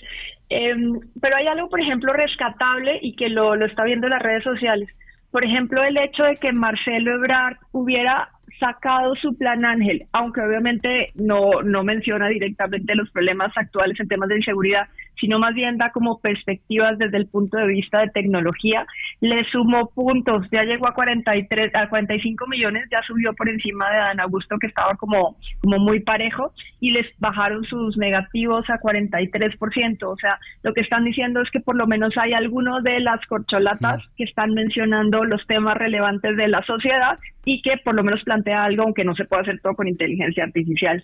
Em, 0.49 0.99
pero 1.21 1.35
hay 1.35 1.47
algo, 1.47 1.69
por 1.69 1.79
ejemplo, 1.79 2.11
rescatable 2.13 2.99
y 3.01 3.15
que 3.15 3.29
lo, 3.29 3.55
lo 3.55 3.65
está 3.65 3.83
viendo 3.83 4.07
en 4.07 4.11
las 4.13 4.21
redes 4.21 4.43
sociales. 4.43 4.89
Por 5.31 5.43
ejemplo, 5.43 5.83
el 5.83 5.97
hecho 5.97 6.23
de 6.23 6.35
que 6.35 6.51
Marcelo 6.53 7.15
Ebrard 7.15 7.57
hubiera 7.71 8.29
sacado 8.59 9.15
su 9.15 9.37
plan 9.37 9.63
Ángel, 9.63 10.01
aunque 10.11 10.41
obviamente 10.41 11.11
no, 11.15 11.61
no 11.63 11.83
menciona 11.83 12.27
directamente 12.27 12.95
los 12.95 13.09
problemas 13.11 13.51
actuales 13.55 13.99
en 13.99 14.07
temas 14.07 14.29
de 14.29 14.37
inseguridad, 14.37 14.87
sino 15.19 15.39
más 15.39 15.53
bien 15.53 15.77
da 15.77 15.91
como 15.91 16.19
perspectivas 16.19 16.97
desde 16.97 17.17
el 17.17 17.27
punto 17.27 17.57
de 17.57 17.67
vista 17.67 17.99
de 17.99 18.09
tecnología. 18.09 18.85
Le 19.21 19.43
sumó 19.45 19.89
puntos, 19.89 20.47
ya 20.51 20.63
llegó 20.63 20.87
a 20.87 20.93
43, 20.93 21.75
a 21.75 21.89
45 21.89 22.47
millones, 22.47 22.85
ya 22.91 23.01
subió 23.03 23.33
por 23.33 23.49
encima 23.49 23.89
de 23.89 23.97
Dan 23.97 24.19
Augusto 24.19 24.57
que 24.59 24.67
estaba 24.67 24.95
como, 24.95 25.37
como 25.61 25.79
muy 25.79 25.99
parejo 25.99 26.53
y 26.79 26.91
les 26.91 27.07
bajaron 27.19 27.63
sus 27.65 27.97
negativos 27.97 28.69
a 28.69 28.79
43%. 28.79 30.03
O 30.03 30.15
sea, 30.17 30.39
lo 30.63 30.73
que 30.73 30.81
están 30.81 31.03
diciendo 31.03 31.41
es 31.41 31.49
que 31.51 31.59
por 31.59 31.75
lo 31.75 31.87
menos 31.87 32.17
hay 32.17 32.33
algunos 32.33 32.83
de 32.83 32.99
las 32.99 33.25
corcholatas 33.25 34.03
que 34.15 34.23
están 34.23 34.53
mencionando 34.53 35.23
los 35.23 35.45
temas 35.47 35.77
relevantes 35.77 36.35
de 36.37 36.47
la 36.47 36.63
sociedad 36.63 37.17
y 37.45 37.61
que 37.61 37.77
por 37.83 37.95
lo 37.95 38.03
menos 38.03 38.23
plantea 38.23 38.63
algo, 38.63 38.83
aunque 38.83 39.03
no 39.03 39.15
se 39.15 39.25
puede 39.25 39.43
hacer 39.43 39.59
todo 39.61 39.75
con 39.75 39.87
inteligencia 39.87 40.43
artificial. 40.43 41.03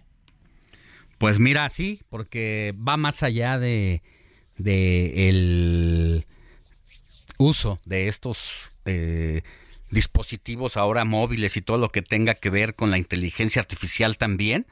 Pues 1.25 1.39
mira, 1.39 1.67
sí, 1.69 2.03
porque 2.09 2.75
va 2.87 2.97
más 2.97 3.23
allá 3.23 3.57
de, 3.57 4.03
el 4.59 6.23
uso 7.39 7.79
de 7.83 8.07
estos 8.07 8.71
eh, 8.85 9.41
dispositivos 9.89 10.77
ahora 10.77 11.03
móviles 11.03 11.57
y 11.57 11.63
todo 11.63 11.79
lo 11.79 11.89
que 11.89 12.03
tenga 12.03 12.35
que 12.35 12.51
ver 12.51 12.75
con 12.75 12.91
la 12.91 12.99
inteligencia 12.99 13.59
artificial 13.59 14.19
también, 14.19 14.67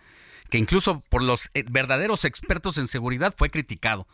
que 0.51 0.59
incluso 0.59 0.99
por 1.09 1.23
los 1.23 1.49
eh, 1.55 1.63
verdaderos 1.67 2.23
expertos 2.23 2.77
en 2.77 2.87
seguridad 2.87 3.33
fue 3.35 3.49
criticado, 3.49 4.05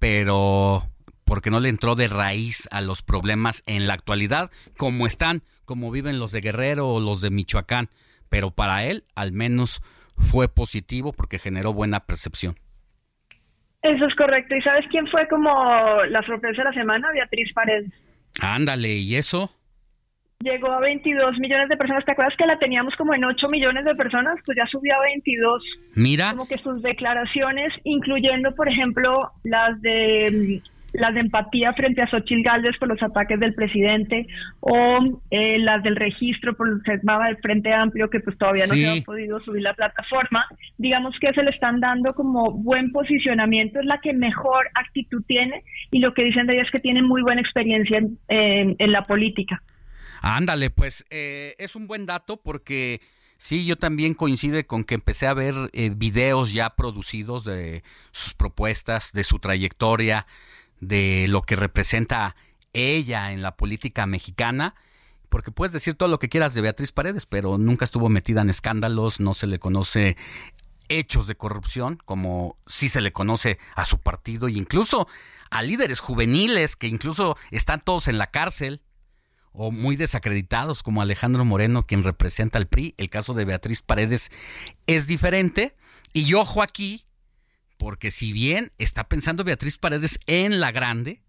pero 0.00 0.90
porque 1.22 1.50
no 1.50 1.60
le 1.60 1.68
entró 1.68 1.94
de 1.94 2.08
raíz 2.08 2.66
a 2.72 2.80
los 2.80 3.02
problemas 3.02 3.62
en 3.66 3.86
la 3.86 3.94
actualidad, 3.94 4.50
como 4.76 5.06
están, 5.06 5.44
como 5.64 5.92
viven 5.92 6.18
los 6.18 6.32
de 6.32 6.40
Guerrero 6.40 6.88
o 6.88 6.98
los 6.98 7.20
de 7.20 7.30
Michoacán, 7.30 7.88
pero 8.28 8.50
para 8.50 8.84
él 8.84 9.04
al 9.14 9.30
menos 9.30 9.80
fue 10.18 10.48
positivo 10.48 11.12
porque 11.12 11.38
generó 11.38 11.72
buena 11.72 12.00
percepción. 12.00 12.56
Eso 13.82 14.06
es 14.06 14.14
correcto. 14.16 14.56
¿Y 14.56 14.62
sabes 14.62 14.84
quién 14.90 15.06
fue 15.06 15.26
como 15.28 15.50
la 16.08 16.22
sorpresa 16.22 16.62
de 16.62 16.68
la 16.68 16.72
semana? 16.72 17.12
Beatriz 17.12 17.52
Paredes. 17.52 17.92
Ándale, 18.40 18.88
¿y 18.88 19.16
eso? 19.16 19.50
Llegó 20.40 20.70
a 20.70 20.80
22 20.80 21.38
millones 21.38 21.68
de 21.68 21.76
personas. 21.76 22.04
¿Te 22.04 22.12
acuerdas 22.12 22.36
que 22.36 22.46
la 22.46 22.58
teníamos 22.58 22.94
como 22.96 23.14
en 23.14 23.24
8 23.24 23.48
millones 23.50 23.84
de 23.84 23.94
personas? 23.94 24.36
Pues 24.44 24.56
ya 24.56 24.66
subió 24.66 24.94
a 24.94 25.02
22. 25.02 25.62
Mira. 25.94 26.30
Como 26.30 26.46
que 26.46 26.58
sus 26.58 26.80
declaraciones, 26.82 27.72
incluyendo, 27.84 28.54
por 28.54 28.68
ejemplo, 28.68 29.32
las 29.42 29.80
de 29.80 30.62
las 30.92 31.14
de 31.14 31.20
empatía 31.20 31.72
frente 31.74 32.02
a 32.02 32.08
Xochitl 32.08 32.42
Gálvez 32.42 32.76
por 32.78 32.88
los 32.88 33.02
ataques 33.02 33.38
del 33.38 33.54
presidente 33.54 34.26
o 34.60 34.98
eh, 35.30 35.58
las 35.58 35.82
del 35.82 35.96
registro 35.96 36.54
por 36.54 36.68
lo 36.68 36.82
que 36.82 36.92
se 36.92 36.98
llamaba 36.98 37.28
el 37.28 37.36
Frente 37.38 37.72
Amplio 37.72 38.08
que 38.08 38.20
pues 38.20 38.38
todavía 38.38 38.66
no 38.66 38.74
se 38.74 38.88
ha 38.88 39.04
podido 39.04 39.40
subir 39.40 39.62
la 39.62 39.74
plataforma 39.74 40.46
digamos 40.78 41.14
que 41.20 41.32
se 41.32 41.42
le 41.42 41.50
están 41.50 41.80
dando 41.80 42.14
como 42.14 42.52
buen 42.52 42.92
posicionamiento, 42.92 43.80
es 43.80 43.86
la 43.86 44.00
que 44.00 44.12
mejor 44.12 44.68
actitud 44.74 45.22
tiene 45.26 45.64
y 45.90 45.98
lo 45.98 46.14
que 46.14 46.24
dicen 46.24 46.46
de 46.46 46.54
ella 46.54 46.62
es 46.62 46.70
que 46.70 46.80
tiene 46.80 47.02
muy 47.02 47.22
buena 47.22 47.40
experiencia 47.40 47.98
en, 48.28 48.92
la 48.92 49.02
política. 49.02 49.62
Ándale, 50.22 50.70
pues 50.70 51.04
eh, 51.10 51.54
es 51.58 51.76
un 51.76 51.86
buen 51.86 52.06
dato 52.06 52.38
porque 52.38 53.00
sí, 53.36 53.66
yo 53.66 53.76
también 53.76 54.14
coincide 54.14 54.66
con 54.66 54.84
que 54.84 54.94
empecé 54.94 55.26
a 55.26 55.34
ver 55.34 55.54
eh, 55.72 55.90
videos 55.94 56.54
ya 56.54 56.70
producidos 56.70 57.44
de 57.44 57.82
sus 58.10 58.34
propuestas, 58.34 59.12
de 59.12 59.24
su 59.24 59.38
trayectoria, 59.38 60.26
de 60.80 61.26
lo 61.28 61.42
que 61.42 61.56
representa 61.56 62.36
ella 62.72 63.32
en 63.32 63.42
la 63.42 63.56
política 63.56 64.06
mexicana 64.06 64.74
porque 65.28 65.50
puedes 65.50 65.72
decir 65.72 65.94
todo 65.94 66.08
lo 66.08 66.18
que 66.18 66.28
quieras 66.28 66.54
de 66.54 66.62
Beatriz 66.62 66.92
Paredes, 66.92 67.26
pero 67.26 67.58
nunca 67.58 67.84
estuvo 67.84 68.08
metida 68.08 68.40
en 68.40 68.50
escándalos, 68.50 69.20
no 69.20 69.34
se 69.34 69.46
le 69.46 69.58
conoce 69.58 70.16
hechos 70.88 71.26
de 71.26 71.36
corrupción, 71.36 71.98
como 72.04 72.56
sí 72.66 72.88
se 72.88 73.02
le 73.02 73.12
conoce 73.12 73.58
a 73.74 73.84
su 73.84 73.98
partido 73.98 74.48
e 74.48 74.52
incluso 74.52 75.06
a 75.50 75.62
líderes 75.62 76.00
juveniles 76.00 76.76
que 76.76 76.88
incluso 76.88 77.36
están 77.50 77.82
todos 77.82 78.08
en 78.08 78.16
la 78.16 78.28
cárcel 78.28 78.80
o 79.52 79.70
muy 79.70 79.96
desacreditados 79.96 80.82
como 80.82 81.02
Alejandro 81.02 81.44
Moreno, 81.44 81.86
quien 81.86 82.04
representa 82.04 82.58
al 82.58 82.68
PRI. 82.68 82.94
El 82.96 83.10
caso 83.10 83.34
de 83.34 83.44
Beatriz 83.44 83.82
Paredes 83.82 84.30
es 84.86 85.06
diferente. 85.06 85.74
Y 86.12 86.32
ojo 86.34 86.62
aquí, 86.62 87.04
porque 87.78 88.10
si 88.10 88.32
bien 88.32 88.70
está 88.78 89.04
pensando 89.04 89.44
Beatriz 89.44 89.78
Paredes 89.78 90.18
en 90.26 90.60
la 90.60 90.72
grande, 90.72 91.20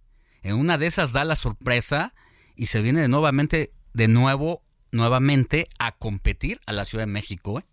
en 0.44 0.56
una 0.56 0.78
de 0.78 0.88
esas 0.88 1.14
da 1.14 1.24
la 1.24 1.36
sorpresa 1.36 2.14
y 2.56 2.66
se 2.66 2.82
viene 2.82 3.02
de 3.02 3.08
nuevamente, 3.08 3.72
de 3.94 4.08
nuevo, 4.08 4.62
nuevamente 4.92 5.68
a 5.80 5.94
competir 5.94 6.60
a 6.66 6.74
la 6.74 6.86
Ciudad 6.86 7.06
de 7.06 7.12
México. 7.12 7.60
¿eh? 7.60 7.64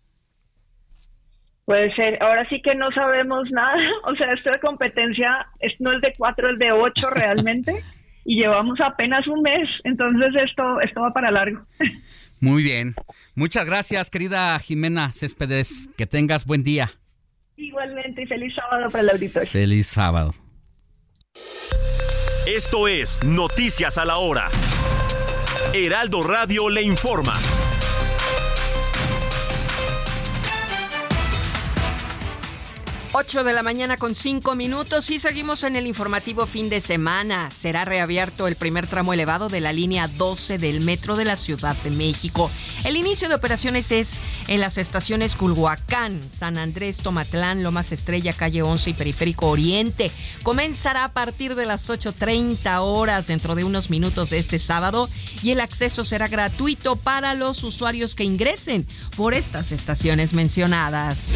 Puede 1.65 1.93
ser. 1.95 2.21
Ahora 2.21 2.47
sí 2.49 2.61
que 2.61 2.75
no 2.75 2.91
sabemos 2.91 3.49
nada. 3.51 3.75
O 4.05 4.15
sea, 4.15 4.31
esto 4.33 4.51
de 4.51 4.59
competencia 4.59 5.47
no 5.79 5.93
es 5.93 6.01
de 6.01 6.13
cuatro, 6.17 6.49
es 6.51 6.59
de 6.59 6.71
ocho 6.71 7.09
realmente. 7.13 7.83
y 8.23 8.39
llevamos 8.39 8.79
apenas 8.79 9.27
un 9.27 9.41
mes. 9.41 9.67
Entonces 9.83 10.29
esto, 10.45 10.79
esto 10.81 11.01
va 11.01 11.11
para 11.11 11.31
largo. 11.31 11.65
Muy 12.39 12.61
bien. 12.61 12.93
Muchas 13.35 13.65
gracias, 13.65 14.11
querida 14.11 14.57
Jimena 14.59 15.11
Céspedes. 15.11 15.89
Que 15.97 16.05
tengas 16.05 16.45
buen 16.45 16.63
día. 16.63 16.91
Igualmente 17.57 18.21
y 18.21 18.27
feliz 18.27 18.53
sábado 18.55 18.89
para 18.91 19.01
el 19.01 19.09
auditorio. 19.09 19.49
Feliz 19.49 19.87
sábado. 19.87 20.33
Esto 22.45 22.87
es 22.87 23.21
Noticias 23.23 23.97
a 23.97 24.05
la 24.05 24.17
Hora. 24.17 24.49
Heraldo 25.73 26.21
Radio 26.21 26.69
le 26.69 26.83
informa. 26.83 27.33
8 33.19 33.43
de 33.43 33.51
la 33.51 33.63
mañana 33.63 33.97
con 33.97 34.13
5 34.13 34.53
minutos 34.53 35.09
y 35.09 35.17
seguimos 35.17 35.63
en 35.63 35.75
el 35.75 35.87
informativo 35.87 36.45
fin 36.45 36.69
de 36.69 36.81
semana. 36.81 37.49
Será 37.49 37.83
reabierto 37.83 38.45
el 38.45 38.55
primer 38.55 38.85
tramo 38.85 39.11
elevado 39.11 39.49
de 39.49 39.59
la 39.59 39.73
línea 39.73 40.07
12 40.07 40.59
del 40.59 40.81
metro 40.81 41.15
de 41.15 41.25
la 41.25 41.35
Ciudad 41.35 41.75
de 41.77 41.89
México. 41.89 42.51
El 42.83 42.95
inicio 42.95 43.27
de 43.27 43.33
operaciones 43.33 43.91
es 43.91 44.11
en 44.47 44.59
las 44.59 44.77
estaciones 44.77 45.35
Culhuacán, 45.35 46.21
San 46.29 46.59
Andrés, 46.59 46.97
Tomatlán, 46.97 47.63
Lomas 47.63 47.91
Estrella, 47.91 48.33
Calle 48.33 48.61
11 48.61 48.91
y 48.91 48.93
Periférico 48.93 49.47
Oriente. 49.47 50.11
Comenzará 50.43 51.03
a 51.05 51.11
partir 51.11 51.55
de 51.55 51.65
las 51.65 51.89
8.30 51.89 52.81
horas 52.81 53.25
dentro 53.25 53.55
de 53.55 53.63
unos 53.63 53.89
minutos 53.89 54.31
este 54.31 54.59
sábado 54.59 55.09
y 55.41 55.49
el 55.49 55.61
acceso 55.61 56.03
será 56.03 56.27
gratuito 56.27 56.97
para 56.97 57.33
los 57.33 57.63
usuarios 57.63 58.13
que 58.13 58.25
ingresen 58.25 58.85
por 59.15 59.33
estas 59.33 59.71
estaciones 59.71 60.35
mencionadas. 60.35 61.31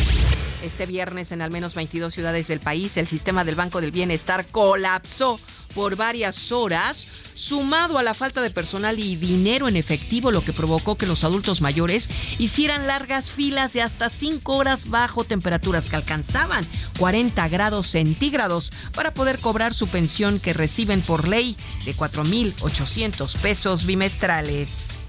Este 0.64 0.86
viernes 0.86 1.32
en 1.32 1.42
al 1.42 1.50
menos 1.50 1.71
22 1.76 2.14
ciudades 2.14 2.48
del 2.48 2.60
país 2.60 2.98
el 2.98 3.08
sistema 3.08 3.44
del 3.44 3.56
Banco 3.56 3.82
del 3.82 3.92
Bienestar 3.92 4.46
colapsó 4.52 5.40
por 5.74 5.96
varias 5.96 6.52
horas, 6.52 7.08
sumado 7.34 7.98
a 7.98 8.04
la 8.04 8.14
falta 8.14 8.42
de 8.42 8.52
personal 8.52 9.00
y 9.00 9.16
dinero 9.16 9.68
en 9.68 9.78
efectivo, 9.78 10.32
lo 10.32 10.44
que 10.44 10.54
provocó 10.54 10.96
que 10.98 11.06
los 11.06 11.24
adultos 11.24 11.62
mayores 11.62 12.10
hicieran 12.40 12.88
largas 12.88 13.32
filas 13.32 13.74
de 13.74 13.82
hasta 13.82 14.10
5 14.10 14.54
horas 14.56 14.90
bajo 14.90 15.24
temperaturas 15.24 15.90
que 15.90 15.96
alcanzaban 15.96 16.66
40 17.00 17.48
grados 17.48 17.88
centígrados 17.88 18.72
para 18.94 19.14
poder 19.14 19.40
cobrar 19.40 19.74
su 19.74 19.88
pensión 19.88 20.40
que 20.40 20.54
reciben 20.54 21.02
por 21.02 21.28
ley 21.28 21.56
de 21.86 21.96
4.800 21.96 23.38
pesos 23.38 23.86
bimestrales. 23.86 25.01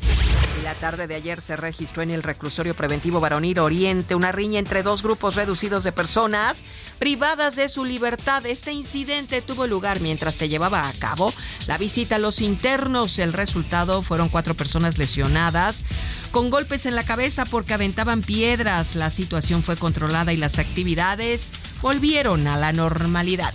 La 0.63 0.75
tarde 0.75 1.09
de 1.09 1.17
ayer 1.17 1.43
se 1.43 1.57
registró 1.57 2.03
en 2.03 2.13
el 2.13 2.23
reclusorio 2.23 2.75
preventivo 2.75 3.21
Varonil 3.21 3.59
Oriente 3.59 4.15
una 4.15 4.31
riña 4.31 4.61
entre 4.61 4.83
dos 4.83 5.03
grupos 5.03 5.35
reducidos 5.35 5.83
de 5.83 5.91
personas 5.91 6.63
privadas 7.01 7.57
de 7.57 7.69
su 7.69 7.85
libertad. 7.85 8.47
Este 8.47 8.73
incidente 8.73 9.43
tuvo 9.43 9.67
lugar 9.67 10.01
mientras 10.01 10.37
se 10.37 10.49
llevaba 10.49 10.89
a 10.89 10.93
cabo 10.93 11.33
la 11.67 11.79
visita 11.79 12.17
a 12.17 12.19
los 12.19 12.41
internos. 12.41 13.19
El 13.19 13.33
resultado 13.33 14.03
fueron 14.03 14.29
cuatro 14.29 14.55
personas 14.55 14.99
lesionadas 14.99 15.83
con 16.31 16.49
golpes 16.49 16.87
en 16.87 16.95
la 16.95 17.05
cabeza 17.05 17.45
porque 17.45 17.75
aventaban 17.75 18.23
piedras. 18.23 18.95
La 18.95 19.11
situación 19.11 19.65
fue 19.65 19.77
controlada 19.77 20.33
y 20.33 20.37
las 20.37 20.59
actividades 20.61 21.51
volvieron 21.83 22.47
a 22.47 22.57
la 22.57 22.73
normalidad. 22.73 23.53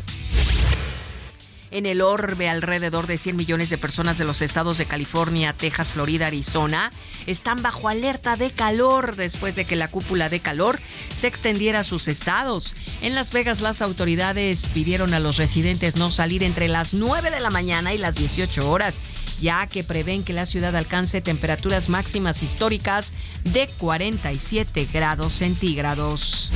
En 1.70 1.86
el 1.86 2.02
orbe, 2.02 2.50
alrededor 2.50 3.08
de 3.08 3.18
100 3.18 3.36
millones 3.36 3.70
de 3.70 3.78
personas 3.78 4.18
de 4.18 4.24
los 4.24 4.42
estados 4.42 4.78
de 4.78 4.86
California, 4.86 5.54
Texas, 5.54 5.90
Florida, 5.90 6.28
Arizona 6.28 6.92
están 7.26 7.62
bajo 7.62 7.90
alerta 7.90 8.36
de 8.38 8.52
calor 8.52 9.16
después 9.16 9.56
de 9.56 9.66
que 9.66 9.76
la 9.76 9.90
cúpula 9.90 10.30
de 10.30 10.40
calor 10.40 10.80
se 11.14 11.28
extendiera 11.28 11.82
a 11.82 11.84
sus 11.84 12.08
estados. 12.08 12.74
En 13.02 13.16
Las 13.16 13.34
Vegas, 13.34 13.60
las 13.60 13.82
autoridades 13.82 14.70
pidieron 14.70 15.14
a 15.14 15.20
los 15.20 15.38
residentes 15.38 15.98
no 15.98 16.10
salir 16.10 16.44
entre 16.44 16.68
las 16.68 16.94
9 16.94 17.32
de 17.32 17.40
la 17.40 17.50
mañana 17.50 17.94
y 17.94 17.98
las 17.98 18.16
18 18.16 18.70
horas, 18.70 19.00
ya 19.40 19.68
que 19.68 19.84
prevén 19.84 20.24
que 20.24 20.34
la 20.34 20.46
ciudad 20.46 20.76
alcance 20.76 21.22
temperaturas 21.22 21.90
máximas 21.90 22.44
históricas 22.44 23.12
de 23.44 23.68
47 23.78 24.88
grados 24.92 25.34
centígrados. 25.34 26.52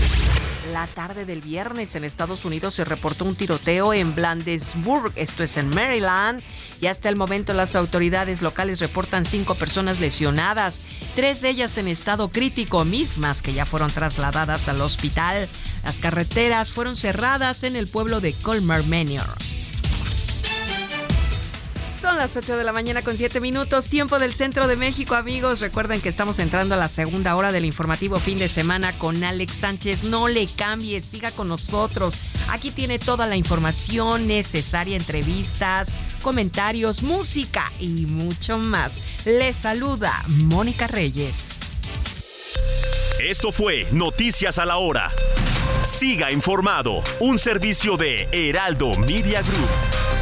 La 0.72 0.88
tarde 0.88 1.26
del 1.26 1.42
viernes 1.42 1.96
en 1.96 2.06
Estados 2.06 2.46
Unidos 2.46 2.76
se 2.76 2.86
reportó 2.86 3.26
un 3.26 3.36
tiroteo 3.36 3.94
en 3.94 4.16
Blandesburg, 4.16 5.12
esto 5.16 5.44
es 5.44 5.58
en 5.58 5.68
Maryland, 5.68 6.42
y 6.80 6.86
hasta 6.86 7.10
el 7.10 7.16
momento 7.16 7.54
las 7.54 7.76
autoridades 7.76 8.42
locales 8.42 8.80
reportan 8.80 9.26
cinco 9.26 9.56
personas 9.56 10.00
lesionadas, 10.00 10.80
tres 11.16 11.42
de 11.42 11.50
ellas 11.50 11.78
en 11.78 11.88
estado 11.88 12.30
crítico, 12.30 12.86
mismas 12.86 13.42
que 13.42 13.54
ya 13.54 13.66
fueron 13.66 13.92
trasladadas 13.92 14.70
al 14.70 14.80
hospital. 14.82 15.50
Las 15.84 16.00
carreteras 16.00 16.72
fueron 16.72 16.96
cerradas 16.96 17.64
en 17.64 17.76
el 17.76 17.88
pueblo 17.88 18.22
de 18.22 18.34
Colmar 18.34 18.84
Manor. 18.86 19.36
Son 22.02 22.18
las 22.18 22.36
8 22.36 22.58
de 22.58 22.64
la 22.64 22.72
mañana 22.72 23.04
con 23.04 23.16
7 23.16 23.40
minutos, 23.40 23.88
tiempo 23.88 24.18
del 24.18 24.34
centro 24.34 24.66
de 24.66 24.76
México, 24.76 25.14
amigos. 25.14 25.60
Recuerden 25.60 26.02
que 26.02 26.10
estamos 26.10 26.40
entrando 26.40 26.74
a 26.74 26.78
la 26.80 26.88
segunda 26.88 27.36
hora 27.36 27.52
del 27.52 27.64
informativo 27.64 28.18
fin 28.18 28.40
de 28.40 28.48
semana 28.48 28.98
con 28.98 29.24
Alex 29.24 29.54
Sánchez. 29.54 30.04
No 30.04 30.28
le 30.28 30.48
cambie, 30.48 31.00
siga 31.02 31.30
con 31.30 31.48
nosotros. 31.48 32.16
Aquí 32.50 32.72
tiene 32.72 32.98
toda 32.98 33.28
la 33.28 33.36
información 33.36 34.26
necesaria, 34.26 34.98
entrevistas, 34.98 35.90
comentarios, 36.24 37.04
música 37.04 37.72
y 37.80 38.08
mucho 38.08 38.58
más. 38.58 38.98
Les 39.24 39.56
saluda 39.56 40.24
Mónica 40.28 40.88
Reyes. 40.88 41.50
Esto 43.20 43.52
fue 43.52 43.86
Noticias 43.92 44.58
a 44.58 44.66
la 44.66 44.78
Hora. 44.78 45.12
Siga 45.84 46.32
informado, 46.32 47.04
un 47.20 47.38
servicio 47.38 47.96
de 47.96 48.28
Heraldo 48.32 48.90
Media 48.98 49.44
Group. 49.44 50.21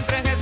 Nuestras 0.00 0.39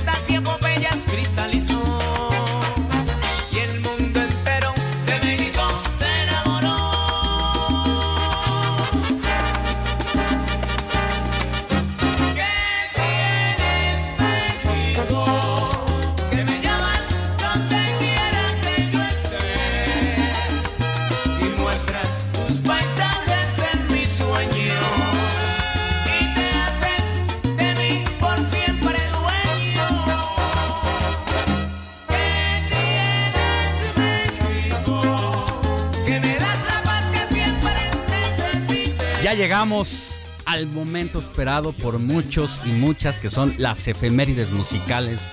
llegamos 39.39 40.19
al 40.43 40.67
momento 40.67 41.19
esperado 41.19 41.71
por 41.71 41.97
muchos 41.97 42.59
y 42.65 42.71
muchas 42.71 43.19
que 43.19 43.29
son 43.29 43.55
las 43.57 43.87
efemérides 43.87 44.51
musicales 44.51 45.29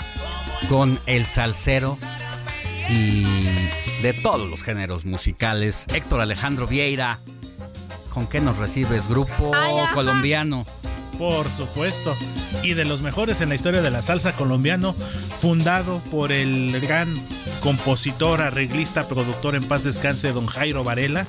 con 0.68 1.00
el 1.06 1.26
salsero 1.26 1.98
y 2.88 3.24
de 4.02 4.12
todos 4.22 4.48
los 4.48 4.62
géneros 4.62 5.04
musicales. 5.06 5.86
Héctor 5.92 6.20
Alejandro 6.20 6.68
Vieira, 6.68 7.18
¿con 8.14 8.28
qué 8.28 8.40
nos 8.40 8.58
recibes, 8.58 9.08
grupo 9.08 9.50
colombiano? 9.92 10.64
Por 11.18 11.50
supuesto. 11.50 12.14
Y 12.62 12.74
de 12.74 12.84
los 12.84 13.02
mejores 13.02 13.40
en 13.40 13.48
la 13.48 13.56
historia 13.56 13.82
de 13.82 13.90
la 13.90 14.02
salsa 14.02 14.36
colombiano, 14.36 14.94
fundado 15.40 15.98
por 16.12 16.30
el 16.30 16.80
gran 16.80 17.12
compositor, 17.58 18.40
arreglista, 18.40 19.08
productor 19.08 19.56
en 19.56 19.64
paz 19.64 19.82
descanse, 19.82 20.30
don 20.30 20.46
Jairo 20.46 20.84
Varela, 20.84 21.26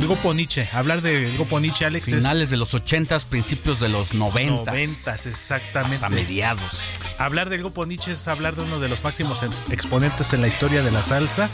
Grupo 0.00 0.32
Nietzsche, 0.34 0.68
hablar 0.72 1.02
de 1.02 1.30
Grupo 1.32 1.60
Nietzsche, 1.60 1.84
Alex. 1.84 2.06
Finales 2.06 2.50
de 2.50 2.56
los 2.56 2.72
80 2.74 3.18
principios 3.20 3.78
de 3.78 3.88
los 3.88 4.14
90 4.14 4.72
90 4.72 5.14
exactamente. 5.14 5.96
Hasta 5.96 6.08
mediados. 6.08 6.80
Hablar 7.18 7.50
del 7.50 7.60
Grupo 7.60 7.84
Nietzsche 7.86 8.12
es 8.12 8.26
hablar 8.26 8.56
de 8.56 8.62
uno 8.62 8.80
de 8.80 8.88
los 8.88 9.04
máximos 9.04 9.42
exponentes 9.70 10.32
en 10.32 10.40
la 10.40 10.48
historia 10.48 10.82
de 10.82 10.90
la 10.90 11.02
salsa. 11.02 11.50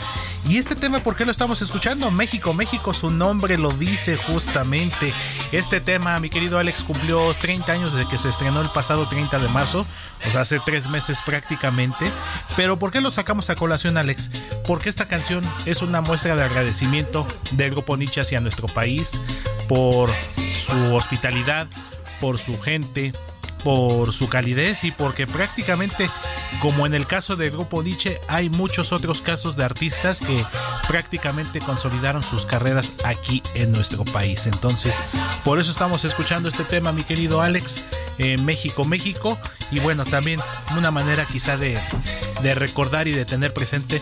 Y 0.49 0.57
este 0.57 0.77
tema, 0.77 1.01
¿por 1.01 1.17
qué 1.17 1.25
lo 1.25 1.31
estamos 1.31 1.61
escuchando? 1.63 2.11
México, 2.11 2.55
México, 2.55 2.95
su 2.95 3.11
nombre 3.11 3.59
lo 3.59 3.71
dice 3.73 4.17
justamente. 4.17 5.13
Este 5.53 5.81
tema, 5.81 6.19
mi 6.21 6.31
querido 6.31 6.59
Alex, 6.59 6.85
cumplió 6.85 7.35
30 7.35 7.73
años 7.73 7.93
desde 7.93 8.09
que 8.09 8.19
se 8.19 8.29
estrenó 8.29 8.63
el 8.63 8.71
pasado 8.71 9.09
30 9.09 9.39
de 9.41 9.49
marzo, 9.49 9.85
o 10.27 10.31
sea, 10.31 10.43
hace 10.43 10.61
tres 10.65 10.89
meses 10.89 11.19
prácticamente. 11.27 12.11
Pero 12.57 12.79
¿por 12.79 12.91
qué 12.91 13.01
lo 13.01 13.11
sacamos 13.11 13.51
a 13.51 13.57
colación, 13.57 13.99
Alex? 13.99 14.31
Porque 14.67 14.89
esta 14.89 15.09
canción 15.09 15.45
es 15.67 15.83
una 15.83 16.01
muestra 16.01 16.37
de 16.37 16.45
agradecimiento 16.45 17.27
del 17.53 17.73
Grupo 17.73 17.97
Nietzsche 17.97 18.21
hacia 18.29 18.41
nuestro 18.41 18.69
país, 18.69 19.19
por 19.69 20.11
su 20.61 20.95
hospitalidad, 20.95 21.67
por 22.21 22.39
su 22.39 22.61
gente, 22.61 23.13
por 23.69 24.15
su 24.15 24.31
calidez 24.31 24.85
y 24.85 24.93
porque 24.93 25.27
prácticamente, 25.27 26.09
como 26.63 26.87
en 26.87 26.95
el 26.95 27.07
caso 27.07 27.37
del 27.37 27.51
grupo 27.51 27.83
Nietzsche, 27.83 28.19
hay 28.27 28.49
muchos 28.49 28.93
otros 28.93 29.21
casos 29.21 29.57
de 29.57 29.65
artistas 29.65 30.21
que 30.21 30.43
prácticamente 30.89 31.59
consolidaron 31.59 32.23
sus 32.23 32.47
carreras 32.47 32.95
aquí 33.05 33.43
en 33.53 33.71
nuestro 33.71 34.07
país. 34.07 34.47
Entonces, 34.47 34.95
por 35.45 35.61
eso 35.61 35.71
estamos 35.71 36.07
escuchando 36.07 36.49
este 36.49 36.65
tema, 36.65 36.93
mi 36.93 37.03
querido 37.03 37.43
Alex, 37.43 37.83
en 38.17 38.43
México, 38.47 38.87
México. 38.87 39.37
Y 39.71 39.81
bueno, 39.81 40.07
también 40.07 40.41
una 40.75 40.91
manera 40.91 41.27
quizá 41.27 41.59
de, 41.59 41.79
de 42.43 42.55
recordar 42.55 43.07
y 43.07 43.13
de 43.13 43.27
tener 43.27 43.53
presente 43.53 44.01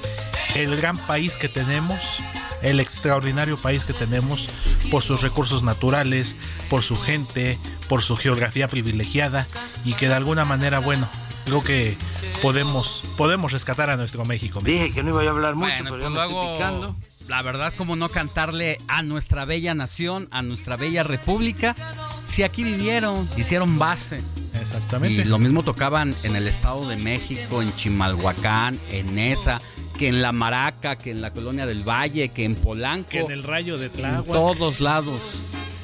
el 0.55 0.77
gran 0.77 0.97
país 0.97 1.37
que 1.37 1.49
tenemos 1.49 2.21
el 2.63 2.81
extraordinario 2.81 3.57
país 3.57 3.85
que 3.85 3.93
tenemos 3.93 4.49
por 4.91 5.03
sus 5.03 5.23
recursos 5.23 5.63
naturales, 5.63 6.37
por 6.69 6.83
su 6.83 6.97
gente, 6.97 7.59
por 7.89 8.03
su 8.03 8.17
geografía 8.17 8.69
privilegiada 8.69 9.47
y 9.85 9.95
que 9.95 10.09
de 10.09 10.15
alguna 10.15 10.45
manera, 10.45 10.81
bueno, 10.81 11.09
creo 11.45 11.63
que 11.63 11.97
podemos, 12.43 13.03
podemos 13.17 13.53
rescatar 13.53 13.91
a 13.91 13.97
nuestro 13.97 14.25
México. 14.25 14.61
Dije 14.63 14.93
que 14.93 15.03
no 15.03 15.11
iba 15.11 15.23
a 15.23 15.31
hablar 15.31 15.55
mucho, 15.55 15.73
pero 15.83 15.99
pues 15.99 16.13
luego, 16.13 16.97
La 17.29 17.43
verdad, 17.43 17.73
como 17.77 17.97
no 17.97 18.09
cantarle 18.09 18.79
a 18.89 19.03
nuestra 19.03 19.45
bella 19.45 19.75
nación, 19.75 20.29
a 20.31 20.43
nuestra 20.43 20.77
bella 20.77 21.03
república, 21.03 21.75
si 22.25 22.43
aquí 22.43 22.65
vivieron, 22.65 23.29
hicieron 23.37 23.79
base. 23.79 24.19
Exactamente. 24.61 25.23
Y 25.23 25.25
lo 25.25 25.39
mismo 25.39 25.63
tocaban 25.63 26.15
en 26.23 26.35
el 26.35 26.49
Estado 26.49 26.89
de 26.89 26.97
México, 26.97 27.63
en 27.63 27.75
Chimalhuacán, 27.77 28.79
en 28.91 29.19
esa 29.19 29.61
que 29.97 30.09
en 30.09 30.21
La 30.21 30.33
Maraca, 30.33 30.97
que 30.97 31.11
en 31.11 31.23
la 31.23 31.31
Colonia 31.31 31.67
del 31.67 31.87
Valle, 31.89 32.29
que 32.29 32.45
en 32.45 32.55
Polanco. 32.55 33.09
Que 33.09 33.21
en 33.21 33.31
el 33.31 33.43
Rayo 33.43 33.79
de 33.79 33.89
Tláhuac. 33.89 34.27
En 34.27 34.33
todos 34.33 34.81
lados. 34.81 35.21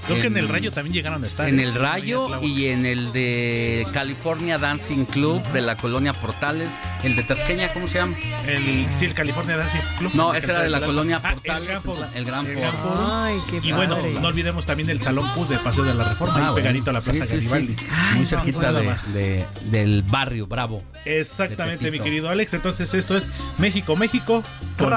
Creo 0.06 0.20
que 0.20 0.26
en 0.26 0.36
el 0.36 0.48
Rayo 0.48 0.72
también 0.72 0.94
llegaron 0.94 1.22
a 1.24 1.26
estar. 1.26 1.48
En 1.48 1.60
¿eh? 1.60 1.64
el 1.64 1.74
Rayo 1.74 2.40
y 2.42 2.66
en 2.66 2.86
el 2.86 3.12
de 3.12 3.86
California 3.92 4.58
Dancing 4.58 5.04
Club 5.04 5.42
de 5.52 5.62
la 5.62 5.76
colonia 5.76 6.12
Portales. 6.12 6.78
El 7.02 7.16
de 7.16 7.22
Tasqueña, 7.22 7.68
¿cómo 7.72 7.86
se 7.86 7.98
llama? 7.98 8.16
El, 8.46 8.86
sí, 8.92 9.04
el 9.04 9.14
California 9.14 9.56
Dancing 9.56 9.80
Club. 9.98 10.12
No, 10.14 10.34
ese 10.34 10.50
era 10.50 10.62
de 10.62 10.70
la 10.70 10.80
colonia 10.80 11.20
Portales. 11.20 11.80
el 12.14 12.24
Gran 12.24 12.46
Foro. 12.46 13.12
Ay, 13.12 13.38
qué 13.48 13.60
y 13.62 13.72
bueno, 13.72 13.96
no 14.20 14.28
olvidemos 14.28 14.66
también 14.66 14.90
el 14.90 15.00
Salón 15.00 15.28
Q 15.34 15.46
de 15.46 15.58
Paseo 15.58 15.84
de 15.84 15.94
la 15.94 16.04
Reforma, 16.04 16.48
ah, 16.48 16.54
pegadito 16.54 16.90
a 16.90 16.94
la 16.94 17.00
Plaza 17.00 17.24
Garibaldi. 17.24 17.76
Muy 18.14 18.26
cerquita 18.26 18.72
de, 18.72 19.44
del 19.66 20.02
barrio 20.02 20.46
Bravo. 20.46 20.82
Exactamente, 21.04 21.90
mi 21.90 22.00
querido 22.00 22.28
Alex. 22.28 22.54
Entonces, 22.54 22.92
esto 22.94 23.16
es 23.16 23.30
México, 23.58 23.96
México. 23.96 24.42
Con 24.78 24.92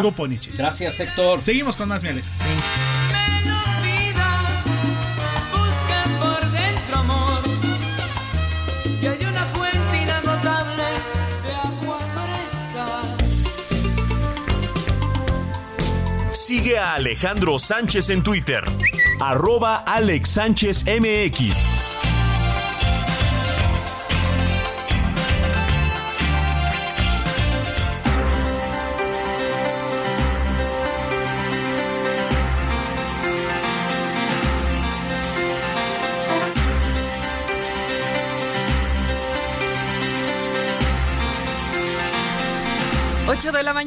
Grupo 0.00 0.26
Nietzsche. 0.26 0.52
Gracias, 0.56 0.98
Héctor. 0.98 1.40
Seguimos 1.42 1.76
con 1.76 1.88
más, 1.88 2.02
mi 2.02 2.08
Alex. 2.08 2.26
Sigue 16.62 16.76
a 16.76 16.92
Alejandro 16.92 17.58
Sánchez 17.58 18.10
en 18.10 18.22
Twitter. 18.22 18.62
Arroba 19.18 19.76
Alex 19.76 20.28
Sánchez 20.28 20.84
MX. 20.84 21.79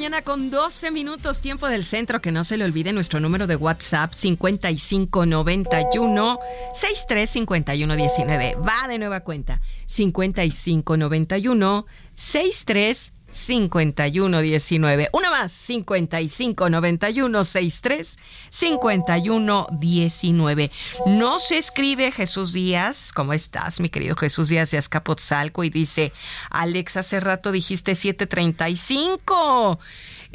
Mañana 0.03 0.21
con 0.21 0.49
12 0.49 0.91
minutos 0.91 1.39
tiempo 1.39 1.69
del 1.69 1.85
centro. 1.85 2.19
Que 2.19 2.33
no 2.33 2.43
se 2.43 2.57
le 2.57 2.65
olvide 2.65 2.91
nuestro 2.91 3.21
número 3.21 3.47
de 3.47 3.55
WhatsApp 3.55 4.11
5591 4.13 6.39
635119. 6.73 8.55
Va 8.55 8.89
de 8.89 8.99
nueva 8.99 9.21
cuenta 9.21 9.61
5591 9.85 11.85
63 12.15 13.12
5119. 13.33 15.09
Una 15.13 15.31
más, 15.31 15.51
559163 15.51 18.17
5119. 18.49 20.71
No 21.07 21.39
se 21.39 21.57
escribe 21.57 22.11
Jesús 22.11 22.53
Díaz. 22.53 23.11
¿Cómo 23.13 23.33
estás, 23.33 23.79
mi 23.79 23.89
querido 23.89 24.15
Jesús 24.15 24.49
Díaz 24.49 24.69
de 24.71 24.77
Azcapotzalco? 24.77 25.63
Y 25.63 25.69
dice, 25.69 26.11
Alex, 26.49 26.97
hace 26.97 27.19
rato 27.19 27.51
dijiste 27.51 27.95
735. 27.95 29.79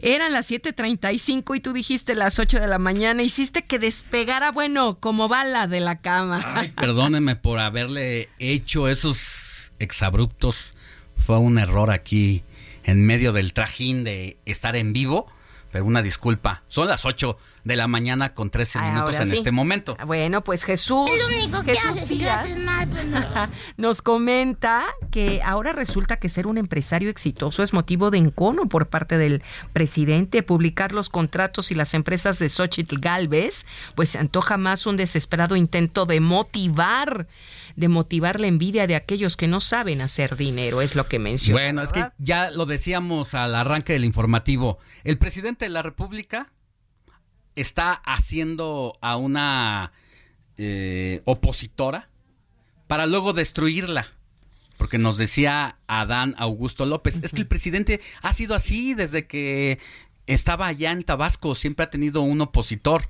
Eran 0.01 0.33
las 0.33 0.51
7:35 0.51 1.57
y 1.57 1.61
tú 1.61 1.73
dijiste 1.73 2.15
las 2.15 2.39
8 2.39 2.61
de 2.61 2.69
la 2.69 2.79
mañana. 2.79 3.23
Hiciste 3.23 3.65
que 3.65 3.79
despegara, 3.79 4.53
bueno, 4.53 4.99
como 5.01 5.29
bala 5.29 5.67
de 5.67 5.81
la 5.81 5.99
cama. 5.99 6.43
Ay, 6.55 6.71
perdóneme 6.71 7.37
por 7.37 7.59
haberle 7.59 8.29
hecho 8.39 8.89
esos 8.89 9.73
exabruptos. 9.79 10.75
Fue 11.17 11.39
un 11.39 11.59
error 11.59 11.91
aquí 11.91 12.45
en 12.89 13.05
medio 13.05 13.35
del 13.35 13.53
trajín 13.53 14.03
de 14.03 14.39
estar 14.47 14.75
en 14.75 14.95
vivo, 14.95 15.31
pero 15.71 15.85
una 15.85 16.01
disculpa. 16.01 16.63
Son 16.69 16.89
las 16.89 17.05
8 17.05 17.37
de 17.69 17.77
la 17.77 17.87
mañana 17.87 18.35
con 18.35 18.51
13 18.51 18.81
minutos 18.81 19.21
en 19.21 19.33
este 19.33 19.53
momento. 19.53 19.97
Bueno, 20.07 20.43
pues 20.43 20.65
Jesús, 20.65 21.09
Jesús 21.65 22.09
Díaz 22.09 22.49
nos 23.77 24.03
comenta 24.03 24.87
que 25.13 25.41
ahora 25.45 25.73
resulta 25.73 26.17
que 26.17 26.29
ser 26.29 26.47
un 26.47 26.59
empresario 26.59 27.11
exitoso 27.11 27.63
es 27.63 27.73
motivo 27.73 28.11
de 28.11 28.19
encono 28.19 28.69
por 28.69 28.89
parte 28.89 29.19
del 29.19 29.43
presidente. 29.73 30.43
Publicar 30.43 30.93
los 30.93 31.11
contratos 31.11 31.71
y 31.71 31.75
las 31.75 31.95
empresas 31.95 32.39
de 32.39 32.49
Xochitl 32.49 32.99
Galvez, 32.99 33.67
pues 33.95 34.11
se 34.11 34.19
antoja 34.19 34.57
más 34.57 34.87
un 34.87 34.97
desesperado 34.97 35.55
intento 35.55 36.07
de 36.07 36.21
motivar 36.21 37.29
de 37.77 37.87
motivar 37.87 38.41
la 38.41 38.49
envidia 38.49 38.89
de 38.89 38.97
aquellos 38.97 39.37
que 39.37 39.47
no 39.47 39.61
saben 39.61 40.01
hacer 40.01 40.37
dinero, 40.37 40.81
es 40.83 40.97
lo 40.97 41.07
que 41.07 41.21
menciona. 41.21 41.61
Bueno, 41.61 41.83
es 41.83 41.93
que 41.93 42.09
ya 42.19 42.51
lo 42.51 42.67
decíamos 42.67 43.35
al 43.35 43.55
arranque 43.55 43.93
del 43.93 44.05
informativo. 44.05 44.79
El 45.05 45.17
presidente 45.17 45.67
de 45.67 45.69
la 45.69 45.83
República 45.83 46.53
está 47.61 47.93
haciendo 47.93 48.99
a 49.01 49.17
una 49.17 49.93
eh, 50.57 51.21
opositora 51.25 52.11
para 52.87 53.07
luego 53.07 53.33
destruirla. 53.33 54.07
Porque 54.77 54.99
nos 54.99 55.19
decía 55.19 55.79
Adán 55.89 56.37
Augusto 56.39 56.87
López, 56.87 57.21
es 57.25 57.33
que 57.33 57.41
el 57.41 57.49
presidente 57.49 58.01
ha 58.23 58.33
sido 58.33 58.55
así 58.55 58.95
desde 58.95 59.27
que 59.27 59.81
estaba 60.29 60.69
allá 60.69 60.93
en 60.93 61.03
Tabasco, 61.03 61.57
siempre 61.57 61.85
ha 61.85 61.91
tenido 61.91 62.23
un 62.23 62.41
opositor. 62.41 63.09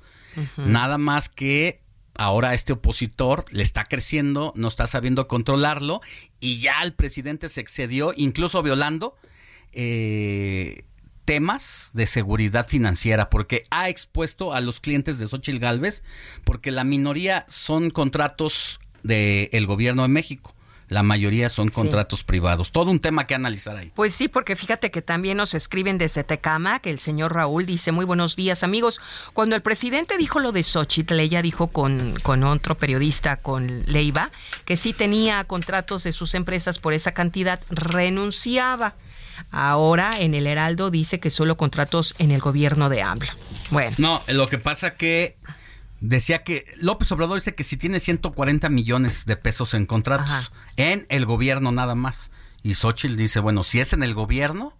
Nada 0.57 0.97
más 0.97 1.29
que 1.29 1.81
ahora 2.15 2.53
este 2.53 2.73
opositor 2.73 3.45
le 3.51 3.61
está 3.61 3.83
creciendo, 3.83 4.51
no 4.55 4.67
está 4.67 4.87
sabiendo 4.87 5.27
controlarlo 5.27 6.01
y 6.39 6.59
ya 6.59 6.81
el 6.81 6.93
presidente 6.93 7.49
se 7.49 7.61
excedió, 7.61 8.13
incluso 8.15 8.63
violando 8.63 9.15
eh, 9.71 10.85
temas 11.29 11.91
de 11.93 12.07
seguridad 12.07 12.67
financiera, 12.67 13.29
porque 13.29 13.63
ha 13.69 13.87
expuesto 13.87 14.51
a 14.51 14.61
los 14.61 14.79
clientes 14.79 15.19
de 15.19 15.27
Xochitl 15.27 15.59
Galvez, 15.59 16.01
porque 16.43 16.71
la 16.71 16.83
minoría 16.83 17.45
son 17.47 17.91
contratos 17.91 18.79
del 19.03 19.67
gobierno 19.67 20.01
de 20.01 20.07
México. 20.07 20.55
La 20.87 21.03
mayoría 21.03 21.49
son 21.49 21.69
contratos 21.69 22.23
privados. 22.23 22.71
Todo 22.71 22.89
un 22.89 22.99
tema 22.99 23.25
que 23.25 23.35
analizar 23.35 23.77
ahí. 23.77 23.91
Pues 23.93 24.15
sí, 24.15 24.27
porque 24.27 24.55
fíjate 24.55 24.89
que 24.89 25.03
también 25.03 25.37
nos 25.37 25.53
escriben 25.53 25.99
desde 25.99 26.23
Tecama, 26.23 26.79
que 26.79 26.89
el 26.89 26.97
señor 26.97 27.35
Raúl 27.35 27.67
dice, 27.67 27.91
muy 27.91 28.05
buenos 28.05 28.35
días 28.35 28.63
amigos. 28.63 28.99
Cuando 29.33 29.55
el 29.55 29.61
presidente 29.61 30.17
dijo 30.17 30.39
lo 30.39 30.51
de 30.51 30.63
Xochitl, 30.63 31.19
ella 31.19 31.43
dijo 31.43 31.67
con, 31.67 32.19
con 32.23 32.43
otro 32.43 32.73
periodista, 32.73 33.35
con 33.35 33.83
Leiva, 33.85 34.31
que 34.65 34.77
si 34.77 34.93
tenía 34.93 35.43
contratos 35.43 36.03
de 36.05 36.11
sus 36.11 36.33
empresas 36.33 36.79
por 36.79 36.93
esa 36.93 37.11
cantidad, 37.11 37.59
renunciaba. 37.69 38.95
Ahora 39.51 40.19
en 40.19 40.33
el 40.33 40.47
Heraldo 40.47 40.91
dice 40.91 41.19
que 41.19 41.29
solo 41.29 41.57
contratos 41.57 42.15
en 42.19 42.31
el 42.31 42.39
gobierno 42.39 42.89
de 42.89 43.01
AMLO. 43.01 43.31
Bueno. 43.71 43.95
No, 43.97 44.21
lo 44.27 44.47
que 44.47 44.57
pasa 44.57 44.95
que 44.95 45.37
decía 46.01 46.43
que 46.43 46.65
López 46.77 47.11
Obrador 47.11 47.35
dice 47.35 47.55
que 47.55 47.63
si 47.63 47.77
tiene 47.77 47.99
140 47.99 48.69
millones 48.69 49.25
de 49.25 49.35
pesos 49.35 49.73
en 49.73 49.85
contratos 49.85 50.51
en 50.77 51.05
el 51.09 51.25
gobierno 51.25 51.71
nada 51.71 51.95
más. 51.95 52.31
Y 52.61 52.73
Xochitl 52.73 53.15
dice, 53.15 53.39
bueno, 53.39 53.63
si 53.63 53.79
es 53.79 53.93
en 53.93 54.03
el 54.03 54.13
gobierno, 54.13 54.73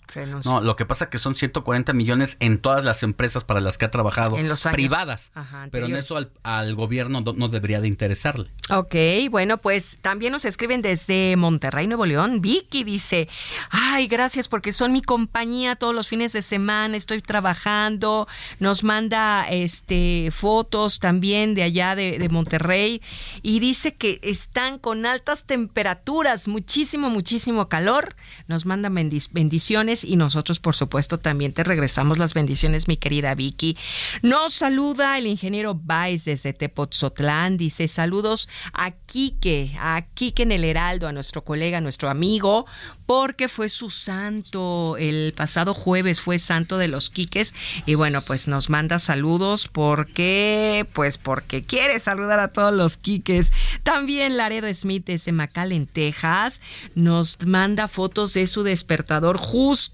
no, 0.46 0.62
lo 0.62 0.76
que 0.76 0.86
pasa 0.86 1.06
es 1.06 1.12
que 1.12 1.18
son 1.18 1.36
140 1.36 1.94
millones 1.94 2.38
en 2.40 2.60
todas 2.60 2.84
las 2.84 3.04
empresas 3.04 3.44
para 3.44 3.60
las 3.60 3.78
que 3.78 3.86
ha 3.86 3.92
trabajado, 3.92 4.38
en 4.38 4.48
los 4.48 4.64
privadas, 4.64 5.32
pero 5.72 5.86
en 5.86 5.96
eso 5.96 6.20
al, 6.44 6.76
gobierno 6.76 7.22
no, 7.22 7.48
debería 7.48 7.82
de 7.82 7.88
interesarle. 7.88 8.50
Ok, 8.70 8.96
bueno, 9.30 9.58
pues 9.58 9.98
también 10.02 10.32
nos 10.32 10.46
escriben 10.46 10.82
desde 10.82 11.36
Monterrey, 11.36 11.88
Nuevo 11.88 12.06
León. 12.06 12.42
Vicky 12.42 12.84
dice, 12.84 13.28
ay, 13.70 14.08
gracias 14.08 14.48
porque 14.48 14.74
son 14.74 14.92
mi 14.92 15.02
compañía 15.02 15.76
todos 15.76 15.96
los 15.96 16.08
fines 16.08 16.34
de 16.34 16.42
semana, 16.42 16.98
estoy 16.98 17.22
trabajando, 17.22 18.28
nos 18.60 18.84
manda 18.84 19.48
este 19.50 20.30
fotos 20.32 21.00
también 21.00 21.54
de 21.54 21.64
allá 21.64 21.96
de, 21.96 22.20
de 22.20 22.30
Monterrey 22.30 23.02
y 23.42 23.60
dice 23.60 23.96
que 23.96 24.20
están 24.24 24.80
con 24.80 25.06
altas 25.06 25.46
temperaturas, 25.46 26.48
muchísimo, 26.48 27.10
muchísimo 27.10 27.70
calor, 27.70 28.16
nos 28.48 28.66
mandan 28.66 28.94
bendiciones 28.94 29.99
y 30.04 30.16
nosotros 30.16 30.60
por 30.60 30.76
supuesto 30.76 31.20
también 31.20 31.54
te 31.54 31.64
regresamos 31.64 32.18
las 32.18 32.34
bendiciones, 32.34 32.88
mi 32.88 32.98
querida 32.98 33.36
Vicky. 33.36 33.78
Nos 34.22 34.54
saluda 34.54 35.18
el 35.18 35.28
ingeniero 35.28 35.76
Baez 35.76 36.26
desde 36.26 36.54
Tepotzotlán, 36.54 37.58
dice 37.58 37.88
saludos 37.88 38.50
a 38.74 38.92
Quique, 38.92 39.76
a 39.80 40.06
Quique 40.14 40.44
en 40.44 40.52
el 40.52 40.64
Heraldo, 40.64 41.08
a 41.08 41.12
nuestro 41.12 41.44
colega, 41.44 41.80
a 41.80 41.82
nuestro 41.82 42.10
amigo, 42.10 42.66
porque 43.06 43.48
fue 43.48 43.70
su 43.70 43.90
santo, 43.90 44.98
el 44.98 45.34
pasado 45.36 45.74
jueves 45.74 46.22
fue 46.22 46.40
santo 46.40 46.78
de 46.78 46.88
los 46.88 47.10
Quiques 47.10 47.54
y 47.86 47.96
bueno, 47.96 48.22
pues 48.22 48.48
nos 48.48 48.70
manda 48.70 49.00
saludos 49.00 49.68
porque, 49.68 50.88
pues 50.94 51.18
porque 51.18 51.64
quiere 51.64 52.00
saludar 52.00 52.40
a 52.40 52.50
todos 52.50 52.74
los 52.74 52.98
Quiques. 52.98 53.52
También 53.84 54.38
Laredo 54.38 54.72
Smith 54.74 55.06
desde 55.06 55.32
McAllen, 55.32 55.88
Texas, 55.88 56.62
nos 56.96 57.38
manda 57.46 57.88
fotos 57.88 58.34
de 58.34 58.48
su 58.48 58.64
despertador 58.64 59.38
justo 59.38 59.89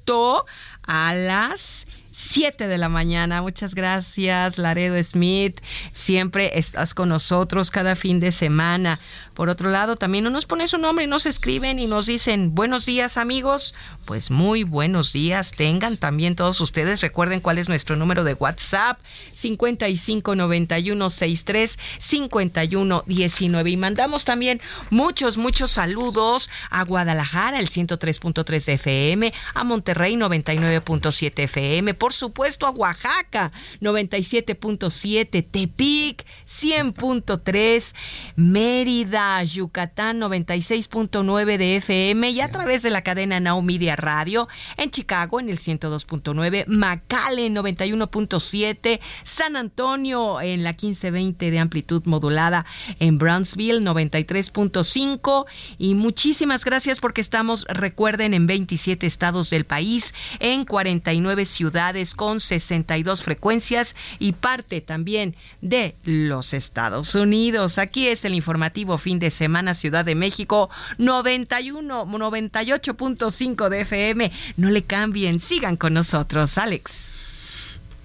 a 0.84 1.14
las 1.16 1.86
7 2.18 2.68
de 2.68 2.78
la 2.78 2.88
mañana. 2.88 3.42
Muchas 3.42 3.76
gracias, 3.76 4.58
Laredo 4.58 4.96
Smith. 5.04 5.60
Siempre 5.92 6.58
estás 6.58 6.94
con 6.94 7.10
nosotros 7.10 7.72
cada 7.72 7.98
fin 7.98 8.22
de 8.22 8.32
semana. 8.32 9.02
Por 9.34 9.50
otro 9.50 9.70
lado, 9.70 9.98
también 9.98 10.24
no 10.24 10.30
nos 10.30 10.46
ponen 10.46 10.70
su 10.70 10.78
nombre 10.78 11.08
nos 11.08 11.26
escriben 11.26 11.78
y 11.78 11.88
nos 11.88 12.06
dicen 12.06 12.56
buenos 12.56 12.86
días, 12.86 13.18
amigos. 13.18 13.76
Pues 14.06 14.32
muy 14.32 14.64
buenos 14.64 15.12
días. 15.12 15.52
Tengan 15.52 15.98
también 15.98 16.38
todos 16.38 16.62
ustedes. 16.62 17.02
Recuerden 17.02 17.42
cuál 17.42 17.58
es 17.58 17.68
nuestro 17.68 17.98
número 17.98 18.24
de 18.24 18.34
WhatsApp: 18.34 18.98
559163 19.34 21.78
5119. 22.00 23.70
Y 23.70 23.78
mandamos 23.78 24.24
también 24.24 24.62
muchos, 24.90 25.36
muchos 25.36 25.72
saludos 25.72 26.50
a 26.70 26.86
Guadalajara, 26.86 27.60
el 27.60 27.70
103.3 27.70 28.74
FM, 28.74 29.34
a 29.54 29.66
Monterrey, 29.66 30.16
99.7 30.16 31.44
FM 31.44 31.94
por 32.06 32.14
supuesto 32.14 32.68
a 32.68 32.70
Oaxaca 32.70 33.52
97.7, 33.82 35.44
Tepic 35.50 36.24
100.3, 36.46 37.96
Mérida, 38.36 39.44
Yucatán 39.44 40.22
96.9 40.22 41.58
de 41.58 41.78
FM 41.78 42.30
y 42.30 42.42
a 42.42 42.52
través 42.52 42.84
de 42.84 42.92
la 42.92 43.02
cadena 43.02 43.40
Now 43.40 43.60
Media 43.64 43.96
Radio 43.96 44.48
en 44.78 44.92
Chicago 44.92 45.40
en 45.40 45.50
el 45.50 45.58
102.9, 45.58 46.66
McAllen 46.68 47.56
91.7, 47.56 49.00
San 49.24 49.56
Antonio 49.56 50.42
en 50.42 50.64
la 50.64 50.74
1520 50.74 51.50
de 51.50 51.58
amplitud 51.58 52.04
modulada 52.06 52.68
en 53.00 53.18
Brownsville 53.18 53.82
93.5 53.82 55.46
y 55.80 55.96
muchísimas 55.96 56.66
gracias 56.66 57.00
porque 57.00 57.22
estamos, 57.22 57.66
recuerden, 57.68 58.36
en 58.36 58.46
27 58.46 59.08
estados 59.08 59.50
del 59.50 59.66
país, 59.66 60.14
en 60.38 60.66
49 60.66 61.46
ciudades 61.46 61.95
con 62.16 62.42
62 62.42 63.24
frecuencias 63.24 63.96
y 64.20 64.34
parte 64.34 64.82
también 64.82 65.36
de 65.62 65.96
los 66.04 66.54
Estados 66.54 67.16
Unidos. 67.16 67.78
Aquí 67.78 68.08
es 68.08 68.26
el 68.26 68.34
informativo 68.34 68.98
fin 68.98 69.18
de 69.20 69.30
semana 69.30 69.74
Ciudad 69.74 70.04
de 70.04 70.16
México 70.16 70.70
91 70.98 72.06
98.5 72.06 73.70
de 73.70 73.82
FM. 73.82 74.32
No 74.58 74.70
le 74.70 74.84
cambien, 74.84 75.40
sigan 75.40 75.78
con 75.78 75.94
nosotros, 75.94 76.58
Alex. 76.58 77.12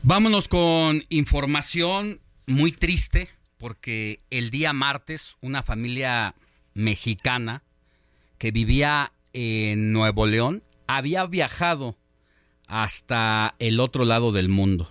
Vámonos 0.02 0.48
con 0.48 1.04
información 1.08 2.20
muy 2.46 2.72
triste 2.72 3.28
porque 3.58 4.20
el 4.30 4.50
día 4.50 4.72
martes 4.72 5.36
una 5.40 5.62
familia 5.62 6.34
mexicana 6.74 7.62
que 8.38 8.52
vivía 8.52 9.12
en 9.32 9.92
Nuevo 9.92 10.26
León 10.26 10.62
había 10.86 11.26
viajado 11.26 11.96
hasta 12.70 13.56
el 13.58 13.80
otro 13.80 14.04
lado 14.04 14.30
del 14.30 14.48
mundo. 14.48 14.88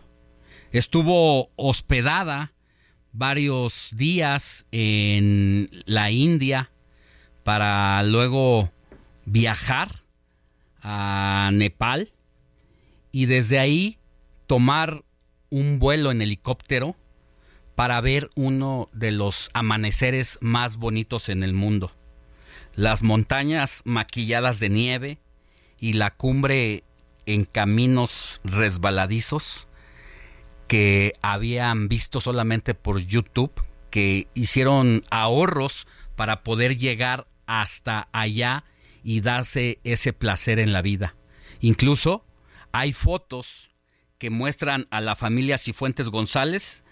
Estuvo 0.72 1.50
hospedada 1.56 2.54
varios 3.14 3.92
días 3.96 4.66
en 4.72 5.70
la 5.86 6.12
India 6.12 6.72
para 7.44 8.04
luego 8.04 8.70
viajar 9.26 9.90
a 10.82 11.52
Nepal 11.54 12.12
y 13.14 13.28
desde 13.28 13.60
ahí 13.60 13.98
tomar 14.46 15.06
un 15.50 15.80
vuelo 15.80 16.12
en 16.12 16.22
helicóptero 16.22 16.98
para 17.76 18.02
ver 18.02 18.30
uno 18.36 18.89
de 18.92 19.12
los 19.12 19.50
amaneceres 19.54 20.38
más 20.42 20.76
bonitos 20.76 21.30
en 21.30 21.43
el 21.43 21.54
mundo. 21.54 21.96
Las 22.76 23.04
montañas 23.04 23.84
maquilladas 23.86 24.60
de 24.60 24.70
nieve 24.70 25.18
y 25.80 25.93
la 25.93 26.12
cumbre 26.12 26.84
en 27.34 27.46
caminos 27.46 28.42
resbaladizos 28.43 29.68
que 30.68 31.14
habían 31.22 31.88
visto 31.88 32.22
solamente 32.22 32.74
por 32.74 33.00
YouTube, 33.00 33.51
que 33.92 34.28
hicieron 34.34 35.04
ahorros 35.10 35.88
para 36.16 36.43
poder 36.43 36.78
llegar 36.78 37.28
hasta 37.46 38.10
allá 38.12 38.66
y 39.04 39.22
darse 39.22 39.80
ese 39.84 40.14
placer 40.14 40.60
en 40.60 40.74
la 40.74 40.82
vida. 40.82 41.16
Incluso 41.60 42.26
hay 42.72 42.93
fotos 42.93 43.70
que 44.18 44.30
muestran 44.30 44.88
a 44.92 45.01
la 45.01 45.16
familia 45.16 45.58
Cifuentes 45.58 46.10
González 46.10 46.84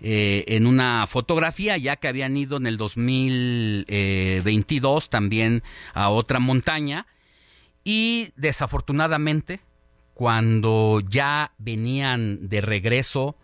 eh, 0.00 0.44
en 0.48 0.66
una 0.66 1.06
fotografía, 1.06 1.78
ya 1.78 1.94
que 1.96 2.08
habían 2.08 2.36
ido 2.36 2.56
en 2.56 2.66
el 2.66 2.76
2022 2.76 5.08
también 5.08 5.62
a 5.94 6.08
otra 6.08 6.40
montaña 6.40 7.06
y 7.84 8.30
desafortunadamente 8.36 9.60
cuando 10.14 11.00
ya 11.08 11.52
venían 11.58 12.48
de 12.48 12.60
regreso, 12.60 13.36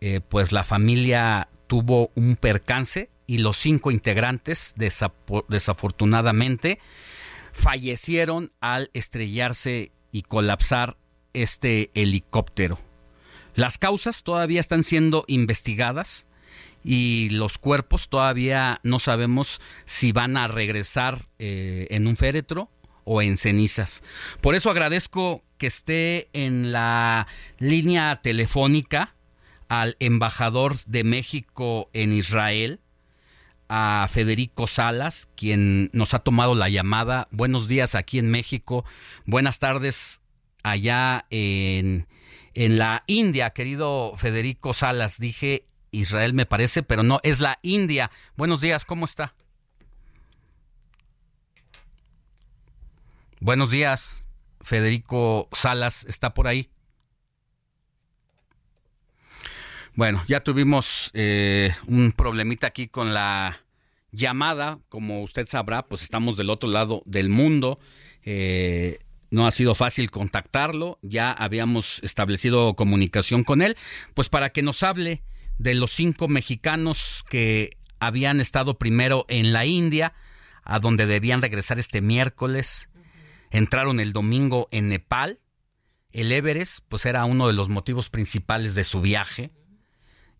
eh, 0.00 0.20
pues 0.20 0.52
la 0.52 0.62
familia 0.62 1.48
tuvo 1.66 2.10
un 2.14 2.36
percance 2.36 3.10
y 3.26 3.38
los 3.38 3.56
cinco 3.56 3.90
integrantes, 3.90 4.74
desafortunadamente, 4.76 6.78
fallecieron 7.52 8.52
al 8.60 8.90
estrellarse 8.92 9.92
y 10.12 10.22
colapsar 10.22 10.96
este 11.32 11.90
helicóptero. 11.94 12.78
Las 13.54 13.78
causas 13.78 14.22
todavía 14.22 14.60
están 14.60 14.84
siendo 14.84 15.24
investigadas 15.28 16.26
y 16.84 17.30
los 17.30 17.58
cuerpos 17.58 18.08
todavía 18.08 18.80
no 18.82 18.98
sabemos 18.98 19.60
si 19.84 20.12
van 20.12 20.36
a 20.36 20.46
regresar 20.46 21.28
eh, 21.38 21.86
en 21.90 22.06
un 22.06 22.16
féretro 22.16 22.70
o 23.04 23.22
en 23.22 23.36
cenizas. 23.36 24.02
Por 24.40 24.54
eso 24.54 24.70
agradezco 24.70 25.42
que 25.58 25.66
esté 25.66 26.28
en 26.32 26.72
la 26.72 27.26
línea 27.58 28.20
telefónica 28.22 29.14
al 29.68 29.96
embajador 30.00 30.76
de 30.86 31.04
México 31.04 31.90
en 31.92 32.12
Israel, 32.12 32.80
a 33.68 34.08
Federico 34.10 34.66
Salas, 34.66 35.28
quien 35.36 35.90
nos 35.92 36.12
ha 36.14 36.18
tomado 36.18 36.54
la 36.54 36.68
llamada. 36.68 37.28
Buenos 37.30 37.68
días 37.68 37.94
aquí 37.94 38.18
en 38.18 38.30
México. 38.30 38.84
Buenas 39.26 39.60
tardes 39.60 40.20
allá 40.64 41.26
en, 41.30 42.08
en 42.54 42.78
la 42.78 43.04
India, 43.06 43.50
querido 43.50 44.14
Federico 44.16 44.74
Salas. 44.74 45.18
Dije 45.20 45.66
Israel 45.92 46.34
me 46.34 46.46
parece, 46.46 46.82
pero 46.82 47.02
no, 47.02 47.20
es 47.22 47.40
la 47.40 47.58
India. 47.62 48.10
Buenos 48.36 48.60
días, 48.60 48.84
¿cómo 48.84 49.04
está? 49.04 49.34
Buenos 53.42 53.70
días, 53.70 54.26
Federico 54.60 55.48
Salas, 55.52 56.04
¿está 56.06 56.34
por 56.34 56.46
ahí? 56.46 56.68
Bueno, 59.94 60.22
ya 60.28 60.44
tuvimos 60.44 61.10
eh, 61.14 61.74
un 61.86 62.12
problemita 62.12 62.66
aquí 62.66 62.86
con 62.86 63.14
la 63.14 63.64
llamada. 64.12 64.78
Como 64.90 65.22
usted 65.22 65.46
sabrá, 65.46 65.86
pues 65.86 66.02
estamos 66.02 66.36
del 66.36 66.50
otro 66.50 66.68
lado 66.68 67.02
del 67.06 67.30
mundo. 67.30 67.80
Eh, 68.24 68.98
no 69.30 69.46
ha 69.46 69.50
sido 69.52 69.74
fácil 69.74 70.10
contactarlo. 70.10 70.98
Ya 71.00 71.32
habíamos 71.32 72.00
establecido 72.02 72.76
comunicación 72.76 73.42
con 73.42 73.62
él, 73.62 73.74
pues 74.12 74.28
para 74.28 74.50
que 74.50 74.60
nos 74.60 74.82
hable 74.82 75.22
de 75.56 75.72
los 75.72 75.92
cinco 75.92 76.28
mexicanos 76.28 77.24
que 77.30 77.78
habían 78.00 78.38
estado 78.38 78.76
primero 78.76 79.24
en 79.28 79.54
la 79.54 79.64
India, 79.64 80.12
a 80.62 80.78
donde 80.78 81.06
debían 81.06 81.40
regresar 81.40 81.78
este 81.78 82.02
miércoles 82.02 82.89
entraron 83.50 84.00
el 84.00 84.12
domingo 84.12 84.68
en 84.70 84.88
Nepal. 84.88 85.40
El 86.12 86.32
Everest, 86.32 86.84
pues 86.88 87.06
era 87.06 87.24
uno 87.24 87.46
de 87.46 87.52
los 87.52 87.68
motivos 87.68 88.10
principales 88.10 88.74
de 88.74 88.84
su 88.84 89.00
viaje 89.00 89.52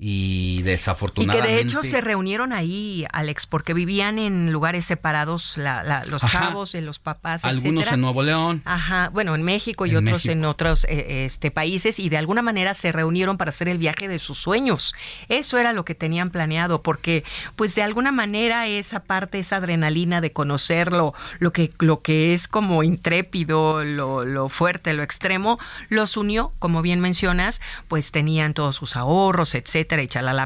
y 0.02 0.62
desafortunadamente. 0.62 1.46
Y 1.46 1.50
que 1.50 1.56
de 1.56 1.62
hecho 1.62 1.82
se 1.82 2.00
reunieron 2.00 2.54
ahí, 2.54 3.04
Alex, 3.12 3.46
porque 3.46 3.74
vivían 3.74 4.18
en 4.18 4.50
lugares 4.50 4.86
separados 4.86 5.58
los 5.58 6.22
chavos, 6.22 6.72
de 6.72 6.80
los 6.80 6.98
papás. 6.98 7.44
Algunos 7.44 7.92
en 7.92 8.00
Nuevo 8.00 8.22
León. 8.22 8.62
Ajá, 8.64 9.10
bueno, 9.12 9.34
en 9.34 9.42
México 9.42 9.84
y 9.84 9.94
otros 9.94 10.24
en 10.24 10.46
otros 10.46 10.86
eh, 10.88 11.26
este, 11.26 11.50
países 11.50 11.98
y 11.98 12.08
de 12.08 12.16
alguna 12.16 12.40
manera 12.40 12.72
se 12.72 12.92
reunieron 12.92 13.36
para 13.36 13.50
hacer 13.50 13.68
el 13.68 13.76
viaje 13.76 14.08
de 14.08 14.18
sus 14.18 14.38
sueños. 14.38 14.94
Eso 15.28 15.58
era 15.58 15.74
lo 15.74 15.84
que 15.84 15.94
tenían 15.94 16.30
planeado, 16.30 16.82
porque 16.82 17.22
pues 17.54 17.74
de 17.74 17.82
alguna 17.82 18.10
manera 18.10 18.68
esa 18.68 19.00
parte, 19.00 19.38
esa 19.38 19.56
adrenalina 19.56 20.22
de 20.22 20.32
conocerlo, 20.32 21.12
lo 21.40 21.52
que, 21.52 21.72
lo 21.78 22.00
que 22.00 22.32
es 22.32 22.48
como 22.48 22.82
intrépido, 22.82 23.84
lo, 23.84 24.24
lo 24.24 24.48
fuerte, 24.48 24.94
lo 24.94 25.02
extremo, 25.02 25.58
los 25.90 26.16
unió, 26.16 26.54
como 26.58 26.80
bien 26.80 27.00
mencionas, 27.00 27.60
pues 27.88 28.12
tenían 28.12 28.54
todos 28.54 28.76
sus 28.76 28.96
ahorros, 28.96 29.54
etcétera 29.54 29.89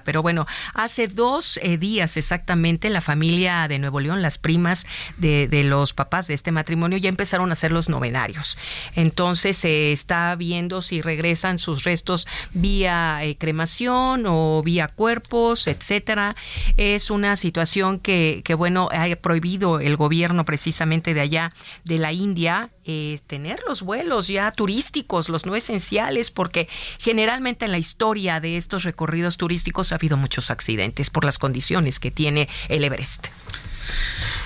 pero 0.05 0.23
bueno, 0.23 0.47
hace 0.75 1.09
dos 1.09 1.59
eh, 1.63 1.77
días 1.77 2.17
exactamente 2.17 2.91
la 2.91 3.01
familia 3.01 3.69
de 3.69 3.79
Nuevo 3.79 4.01
León, 4.01 4.23
las 4.23 4.39
primas 4.39 4.87
de, 5.17 5.49
los 5.65 5.93
papás 5.93 6.27
de 6.27 6.35
este 6.35 6.53
matrimonio, 6.53 6.99
ya 6.99 7.09
empezaron 7.09 7.51
a 7.51 7.53
hacer 7.53 7.73
los 7.73 7.89
novenarios. 7.89 8.59
Entonces 8.95 9.57
se 9.57 9.93
está 9.93 10.35
viendo 10.37 10.83
si 10.83 11.03
regresan 11.03 11.59
sus 11.59 11.85
restos 11.85 12.27
vía 12.53 13.25
eh, 13.25 13.37
cremación 13.37 14.25
o 14.27 14.63
vía 14.63 14.89
cuerpos, 14.89 15.67
etcétera. 15.67 16.37
Es 16.77 17.11
una 17.11 17.37
situación 17.37 18.01
que, 18.01 18.43
que, 18.45 18.55
bueno, 18.55 18.89
ha 18.93 19.15
prohibido 19.17 19.81
el 19.81 19.97
gobierno 19.97 20.45
precisamente 20.45 21.15
de 21.15 21.21
allá, 21.21 21.53
de 21.85 21.99
la 21.99 22.13
India, 22.13 22.71
eh, 22.85 23.21
tener 23.27 23.61
los 23.67 23.83
vuelos 23.83 24.29
ya 24.29 24.51
turísticos, 24.53 25.29
los 25.29 25.47
no 25.47 25.57
esenciales, 25.57 26.31
porque 26.31 26.69
generalmente 26.99 27.65
en 27.65 27.73
la 27.73 27.79
historia 27.79 28.41
de 28.41 28.57
estos 28.57 28.85
recorridos 28.85 29.37
turísticos 29.37 29.93
ha 29.93 29.97
habido 29.97 30.17
muchos 30.17 30.51
accidentes 30.51 31.11
por 31.11 31.25
las 31.25 31.39
condiciones 31.39 31.99
que 31.99 32.11
tiene 32.11 32.49
el 32.69 32.85
Everest. 32.85 33.29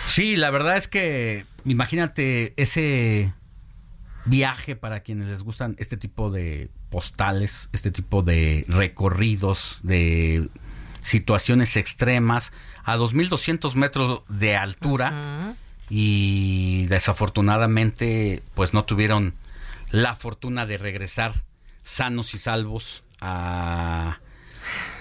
Sí, 0.06 0.36
la 0.36 0.50
verdad 0.50 0.76
es 0.76 0.88
que 0.88 1.44
imagínate 1.64 2.54
ese 2.56 3.32
viaje 4.24 4.76
para 4.76 5.00
quienes 5.00 5.26
les 5.26 5.42
gustan 5.42 5.74
este 5.78 5.96
tipo 5.96 6.30
de 6.30 6.70
postales, 6.90 7.68
este 7.72 7.90
tipo 7.90 8.22
de 8.22 8.64
recorridos, 8.68 9.80
de 9.82 10.48
situaciones 11.00 11.76
extremas 11.76 12.52
a 12.84 12.96
2.200 12.96 13.74
metros 13.74 14.22
de 14.28 14.56
altura 14.56 15.56
y 15.90 16.86
desafortunadamente 16.86 18.42
pues 18.54 18.74
no 18.74 18.84
tuvieron 18.84 19.34
la 19.90 20.14
fortuna 20.14 20.66
de 20.66 20.78
regresar 20.78 21.32
sanos 21.82 22.34
y 22.34 22.38
salvos 22.38 23.02
a 23.20 24.18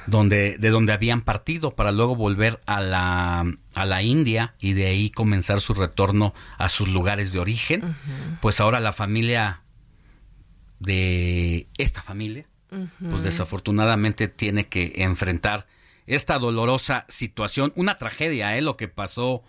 donde 0.06 0.58
de 0.58 0.70
donde 0.70 0.94
habían 0.94 1.22
partido 1.22 1.72
para 1.72 1.92
luego 1.92 2.16
volver 2.16 2.62
a 2.66 2.80
la 2.80 3.46
a 3.74 3.86
la 3.86 4.02
India 4.02 4.56
y 4.60 4.74
de 4.74 4.88
ahí 4.88 5.10
comenzar 5.10 5.60
su 5.60 5.74
retorno 5.74 6.34
a 6.58 6.70
sus 6.70 6.88
lugares 6.88 7.34
de 7.34 7.40
origen. 7.40 7.96
Pues 8.42 8.62
ahora 8.62 8.80
la 8.80 8.94
familia 8.94 9.62
de 10.80 11.68
esta 11.78 12.02
familia 12.02 12.48
pues 13.10 13.24
desafortunadamente 13.24 14.28
tiene 14.28 14.68
que 14.68 14.94
enfrentar 14.98 15.68
esta 16.06 16.38
dolorosa 16.38 17.06
situación, 17.10 17.74
una 17.76 17.98
tragedia, 17.98 18.58
¿eh? 18.58 18.62
lo 18.62 18.78
que 18.78 18.88
pasó 18.88 19.44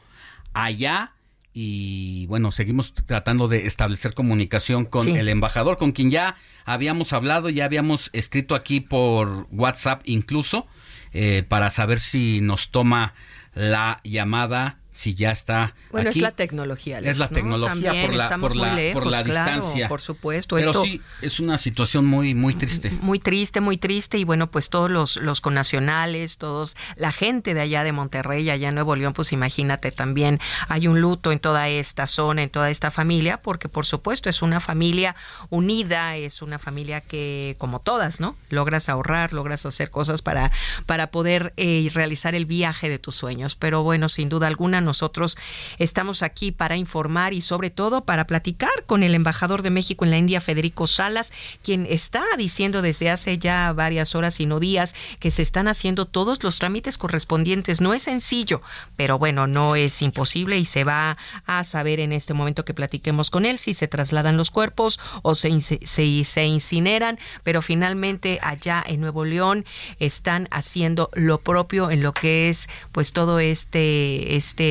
allá 0.54 1.12
y 1.52 2.26
bueno, 2.26 2.52
seguimos 2.52 2.94
tratando 2.94 3.48
de 3.48 3.66
establecer 3.66 4.14
comunicación 4.14 4.84
con 4.84 5.08
el 5.08 5.28
embajador, 5.28 5.76
con 5.76 5.92
quien 5.92 6.10
ya 6.10 6.36
habíamos 6.64 7.12
hablado, 7.12 7.48
ya 7.48 7.64
habíamos 7.64 8.10
escrito 8.12 8.54
aquí 8.54 8.80
por 8.80 9.46
WhatsApp 9.50 10.02
incluso, 10.04 10.66
eh, 11.12 11.44
para 11.48 11.70
saber 11.70 11.98
si 11.98 12.40
nos 12.40 12.70
toma 12.70 13.14
la 13.54 14.00
llamada 14.04 14.77
si 14.98 15.14
ya 15.14 15.30
está. 15.30 15.76
Bueno, 15.92 16.10
es 16.10 16.16
la 16.16 16.32
tecnología. 16.32 16.98
es 16.98 17.18
la 17.18 17.28
tecnología 17.28 17.92
por 18.02 18.14
la, 18.14 18.36
por 18.36 18.56
la, 18.56 18.92
por 18.92 19.06
la 19.06 19.22
distancia. 19.22 19.86
Por 19.86 20.00
supuesto. 20.00 20.56
Pero 20.56 20.82
sí, 20.82 21.00
es 21.22 21.38
una 21.38 21.56
situación 21.56 22.04
muy, 22.04 22.34
muy 22.34 22.54
triste. 22.54 22.90
Muy 23.00 23.20
triste, 23.20 23.60
muy 23.60 23.78
triste. 23.78 24.18
Y 24.18 24.24
bueno, 24.24 24.50
pues 24.50 24.70
todos 24.70 24.90
los, 24.90 25.14
los 25.14 25.40
connacionales, 25.40 26.36
todos, 26.36 26.76
la 26.96 27.12
gente 27.12 27.54
de 27.54 27.60
allá 27.60 27.84
de 27.84 27.92
Monterrey, 27.92 28.50
allá 28.50 28.70
en 28.70 28.74
Nuevo 28.74 28.96
León, 28.96 29.12
pues 29.12 29.32
imagínate 29.32 29.92
también, 29.92 30.40
hay 30.66 30.88
un 30.88 31.00
luto 31.00 31.30
en 31.30 31.38
toda 31.38 31.68
esta 31.68 32.08
zona, 32.08 32.42
en 32.42 32.50
toda 32.50 32.68
esta 32.68 32.90
familia, 32.90 33.40
porque 33.40 33.68
por 33.68 33.86
supuesto 33.86 34.28
es 34.28 34.42
una 34.42 34.58
familia 34.58 35.14
unida, 35.48 36.16
es 36.16 36.42
una 36.42 36.58
familia 36.58 37.02
que, 37.02 37.54
como 37.58 37.78
todas, 37.78 38.18
¿no? 38.18 38.34
Logras 38.50 38.88
ahorrar, 38.88 39.32
logras 39.32 39.64
hacer 39.64 39.90
cosas 39.90 40.22
para, 40.22 40.50
para 40.86 41.12
poder 41.12 41.52
eh, 41.56 41.88
realizar 41.94 42.34
el 42.34 42.46
viaje 42.46 42.88
de 42.88 42.98
tus 42.98 43.14
sueños. 43.14 43.54
Pero 43.54 43.84
bueno, 43.84 44.08
sin 44.08 44.28
duda 44.28 44.48
alguna, 44.48 44.87
nosotros 44.88 45.36
estamos 45.78 46.22
aquí 46.22 46.50
para 46.50 46.76
informar 46.76 47.34
y 47.34 47.42
sobre 47.42 47.70
todo 47.70 48.04
para 48.04 48.26
platicar 48.26 48.84
con 48.86 49.02
el 49.02 49.14
embajador 49.14 49.62
de 49.62 49.70
México 49.70 50.04
en 50.04 50.10
la 50.10 50.18
India, 50.18 50.40
Federico 50.40 50.86
Salas, 50.86 51.30
quien 51.62 51.86
está 51.88 52.24
diciendo 52.36 52.82
desde 52.82 53.10
hace 53.10 53.38
ya 53.38 53.72
varias 53.72 54.14
horas 54.14 54.40
y 54.40 54.46
no 54.46 54.60
días 54.60 54.94
que 55.20 55.30
se 55.30 55.42
están 55.42 55.68
haciendo 55.68 56.06
todos 56.06 56.42
los 56.42 56.58
trámites 56.58 56.96
correspondientes. 56.96 57.80
No 57.80 57.92
es 57.92 58.02
sencillo, 58.02 58.62
pero 58.96 59.18
bueno, 59.18 59.46
no 59.46 59.76
es 59.76 60.00
imposible 60.00 60.58
y 60.58 60.64
se 60.64 60.84
va 60.84 61.18
a 61.44 61.64
saber 61.64 62.00
en 62.00 62.12
este 62.12 62.32
momento 62.32 62.64
que 62.64 62.74
platiquemos 62.74 63.30
con 63.30 63.44
él 63.44 63.58
si 63.58 63.74
se 63.74 63.88
trasladan 63.88 64.38
los 64.38 64.50
cuerpos 64.50 64.98
o 65.22 65.34
se, 65.34 65.60
se, 65.60 66.24
se 66.24 66.46
incineran, 66.46 67.18
pero 67.44 67.60
finalmente 67.60 68.38
allá 68.42 68.82
en 68.86 69.02
Nuevo 69.02 69.26
León 69.26 69.66
están 69.98 70.48
haciendo 70.50 71.10
lo 71.12 71.38
propio 71.38 71.90
en 71.90 72.02
lo 72.02 72.14
que 72.14 72.48
es 72.48 72.68
pues 72.92 73.12
todo 73.12 73.38
este 73.38 74.36
este 74.36 74.67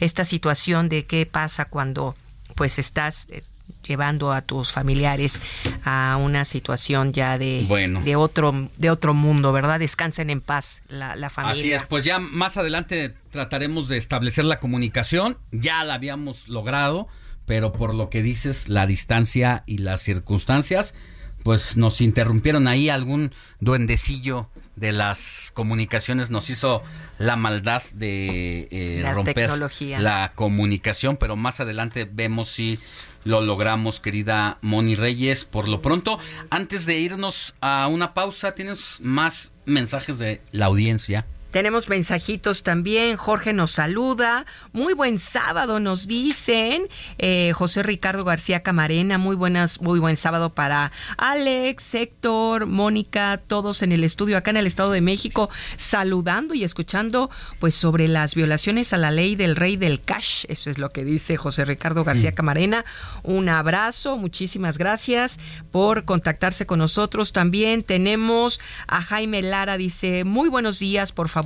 esta 0.00 0.24
situación 0.24 0.88
de 0.88 1.06
qué 1.06 1.26
pasa 1.26 1.66
cuando 1.66 2.16
pues 2.54 2.78
estás 2.78 3.26
eh, 3.30 3.42
llevando 3.86 4.32
a 4.32 4.42
tus 4.42 4.72
familiares 4.72 5.40
a 5.84 6.18
una 6.20 6.44
situación 6.44 7.12
ya 7.12 7.38
de, 7.38 7.66
de 8.04 8.16
otro 8.16 8.70
de 8.76 8.90
otro 8.90 9.14
mundo, 9.14 9.52
¿verdad? 9.52 9.78
Descansen 9.78 10.30
en 10.30 10.40
paz 10.40 10.82
la, 10.88 11.16
la, 11.16 11.30
familia. 11.30 11.60
Así 11.60 11.72
es, 11.72 11.86
pues 11.86 12.04
ya 12.04 12.18
más 12.18 12.56
adelante 12.56 13.14
trataremos 13.30 13.88
de 13.88 13.96
establecer 13.96 14.44
la 14.44 14.60
comunicación, 14.60 15.38
ya 15.52 15.84
la 15.84 15.94
habíamos 15.94 16.48
logrado, 16.48 17.08
pero 17.46 17.72
por 17.72 17.94
lo 17.94 18.10
que 18.10 18.22
dices, 18.22 18.68
la 18.68 18.86
distancia 18.86 19.64
y 19.66 19.78
las 19.78 20.00
circunstancias, 20.02 20.94
pues 21.42 21.76
nos 21.76 22.00
interrumpieron 22.00 22.68
ahí 22.68 22.88
algún 22.88 23.32
duendecillo 23.60 24.48
de 24.76 24.92
las 24.92 25.50
comunicaciones 25.54 26.30
nos 26.30 26.50
hizo 26.50 26.82
la 27.18 27.36
maldad 27.36 27.82
de 27.92 28.68
eh, 28.70 29.12
romper 29.12 29.50
la 29.98 30.32
comunicación, 30.34 31.16
pero 31.16 31.36
más 31.36 31.60
adelante 31.60 32.08
vemos 32.10 32.48
si 32.48 32.78
lo 33.24 33.40
logramos, 33.40 34.00
querida 34.00 34.58
Moni 34.60 34.96
Reyes. 34.96 35.44
Por 35.44 35.68
lo 35.68 35.80
pronto, 35.80 36.18
antes 36.50 36.86
de 36.86 36.98
irnos 36.98 37.54
a 37.60 37.88
una 37.88 38.14
pausa, 38.14 38.54
¿tienes 38.54 39.00
más 39.00 39.52
mensajes 39.64 40.18
de 40.18 40.42
la 40.52 40.66
audiencia? 40.66 41.26
Tenemos 41.54 41.88
mensajitos 41.88 42.64
también. 42.64 43.16
Jorge 43.16 43.52
nos 43.52 43.70
saluda. 43.70 44.44
Muy 44.72 44.92
buen 44.92 45.20
sábado, 45.20 45.78
nos 45.78 46.08
dicen. 46.08 46.88
Eh, 47.18 47.52
José 47.54 47.84
Ricardo 47.84 48.24
García 48.24 48.64
Camarena, 48.64 49.18
muy 49.18 49.36
buenas, 49.36 49.80
muy 49.80 50.00
buen 50.00 50.16
sábado 50.16 50.52
para 50.52 50.90
Alex, 51.16 51.94
Héctor, 51.94 52.66
Mónica, 52.66 53.40
todos 53.46 53.82
en 53.82 53.92
el 53.92 54.02
estudio 54.02 54.36
acá 54.36 54.50
en 54.50 54.56
el 54.56 54.66
Estado 54.66 54.90
de 54.90 55.00
México, 55.00 55.48
saludando 55.76 56.54
y 56.54 56.64
escuchando 56.64 57.30
pues 57.60 57.76
sobre 57.76 58.08
las 58.08 58.34
violaciones 58.34 58.92
a 58.92 58.98
la 58.98 59.12
ley 59.12 59.36
del 59.36 59.54
rey 59.54 59.76
del 59.76 60.02
cash. 60.02 60.46
Eso 60.48 60.70
es 60.70 60.78
lo 60.78 60.90
que 60.90 61.04
dice 61.04 61.36
José 61.36 61.64
Ricardo 61.64 62.02
García. 62.02 62.34
Camarena. 62.34 62.84
Un 63.22 63.48
abrazo, 63.48 64.16
muchísimas 64.18 64.76
gracias 64.76 65.38
por 65.70 66.04
contactarse 66.04 66.66
con 66.66 66.80
nosotros. 66.80 67.32
También 67.32 67.84
tenemos 67.84 68.58
a 68.88 69.02
Jaime 69.02 69.40
Lara, 69.40 69.76
dice, 69.76 70.24
muy 70.24 70.48
buenos 70.48 70.80
días, 70.80 71.12
por 71.12 71.28
favor, 71.28 71.43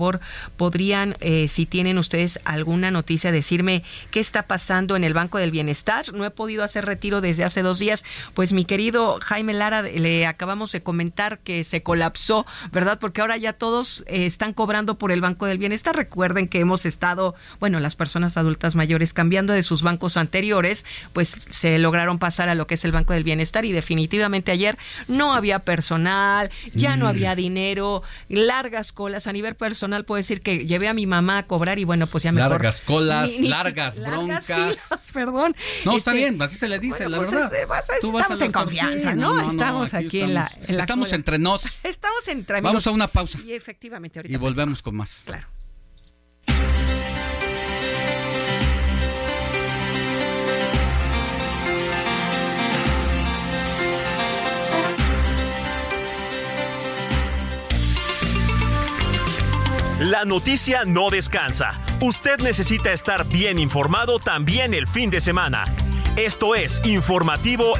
podrían, 0.56 1.16
eh, 1.20 1.48
si 1.48 1.66
tienen 1.66 1.98
ustedes 1.98 2.40
alguna 2.44 2.90
noticia, 2.90 3.32
decirme 3.32 3.82
qué 4.10 4.20
está 4.20 4.44
pasando 4.44 4.96
en 4.96 5.04
el 5.04 5.14
Banco 5.14 5.38
del 5.38 5.50
Bienestar. 5.50 6.12
No 6.12 6.24
he 6.24 6.30
podido 6.30 6.64
hacer 6.64 6.84
retiro 6.84 7.20
desde 7.20 7.44
hace 7.44 7.62
dos 7.62 7.78
días. 7.78 8.04
Pues 8.34 8.52
mi 8.52 8.64
querido 8.64 9.18
Jaime 9.22 9.54
Lara, 9.54 9.82
le 9.82 10.26
acabamos 10.26 10.72
de 10.72 10.82
comentar 10.82 11.38
que 11.38 11.64
se 11.64 11.82
colapsó, 11.82 12.46
¿verdad? 12.72 12.98
Porque 12.98 13.20
ahora 13.20 13.36
ya 13.36 13.52
todos 13.52 14.04
eh, 14.06 14.26
están 14.26 14.52
cobrando 14.52 14.98
por 14.98 15.12
el 15.12 15.20
Banco 15.20 15.46
del 15.46 15.58
Bienestar. 15.58 15.96
Recuerden 15.96 16.48
que 16.48 16.60
hemos 16.60 16.86
estado, 16.86 17.34
bueno, 17.60 17.80
las 17.80 17.96
personas 17.96 18.36
adultas 18.36 18.74
mayores 18.74 19.12
cambiando 19.12 19.52
de 19.52 19.62
sus 19.62 19.82
bancos 19.82 20.16
anteriores, 20.16 20.84
pues 21.12 21.28
se 21.50 21.78
lograron 21.78 22.18
pasar 22.18 22.48
a 22.48 22.54
lo 22.54 22.66
que 22.66 22.74
es 22.74 22.84
el 22.84 22.92
Banco 22.92 23.12
del 23.12 23.24
Bienestar 23.24 23.64
y 23.64 23.72
definitivamente 23.72 24.52
ayer 24.52 24.78
no 25.06 25.34
había 25.34 25.60
personal, 25.60 26.50
ya 26.74 26.96
no 26.96 27.06
mm. 27.06 27.08
había 27.08 27.34
dinero, 27.34 28.02
largas 28.28 28.92
colas. 28.92 29.26
A 29.26 29.32
nivel 29.32 29.54
personal 29.54 29.87
puedo 30.04 30.16
decir 30.16 30.40
que 30.40 30.66
llevé 30.66 30.88
a 30.88 30.94
mi 30.94 31.06
mamá 31.06 31.38
a 31.38 31.46
cobrar 31.46 31.78
y 31.78 31.84
bueno, 31.84 32.06
pues 32.06 32.24
ya 32.24 32.32
me 32.32 32.40
Largas 32.40 32.80
colas, 32.80 33.38
largas 33.38 34.00
broncas. 34.00 35.10
perdón. 35.14 35.54
No, 35.84 35.96
está 35.96 36.12
este, 36.12 36.22
bien, 36.22 36.40
así 36.42 36.56
se 36.56 36.68
le 36.68 36.78
dice, 36.78 37.08
la 37.08 37.18
pues, 37.18 37.30
verdad. 37.30 37.52
estamos 37.52 38.40
en 38.40 38.52
confianza, 38.52 39.14
¿no? 39.14 39.50
estamos 39.50 39.94
aquí, 39.94 40.20
en 40.20 40.34
la, 40.34 40.50
Estamos 40.66 41.12
entre 41.12 41.38
nos. 41.38 41.64
Estamos 41.82 42.28
entre 42.28 42.60
Vamos 42.60 42.86
a 42.86 42.90
una 42.90 43.08
pausa. 43.08 43.38
Y 43.44 43.52
efectivamente, 43.52 44.18
ahorita. 44.18 44.32
Y 44.32 44.36
volvemos 44.36 44.82
con 44.82 44.96
más. 44.96 45.22
Claro. 45.26 45.57
La 60.00 60.24
noticia 60.24 60.84
no 60.84 61.10
descansa. 61.10 61.72
Usted 62.00 62.38
necesita 62.38 62.92
estar 62.92 63.26
bien 63.28 63.58
informado 63.58 64.20
también 64.20 64.72
el 64.72 64.86
fin 64.86 65.10
de 65.10 65.18
semana. 65.18 65.64
Esto 66.16 66.54
es 66.54 66.80
Informativo. 66.84 67.74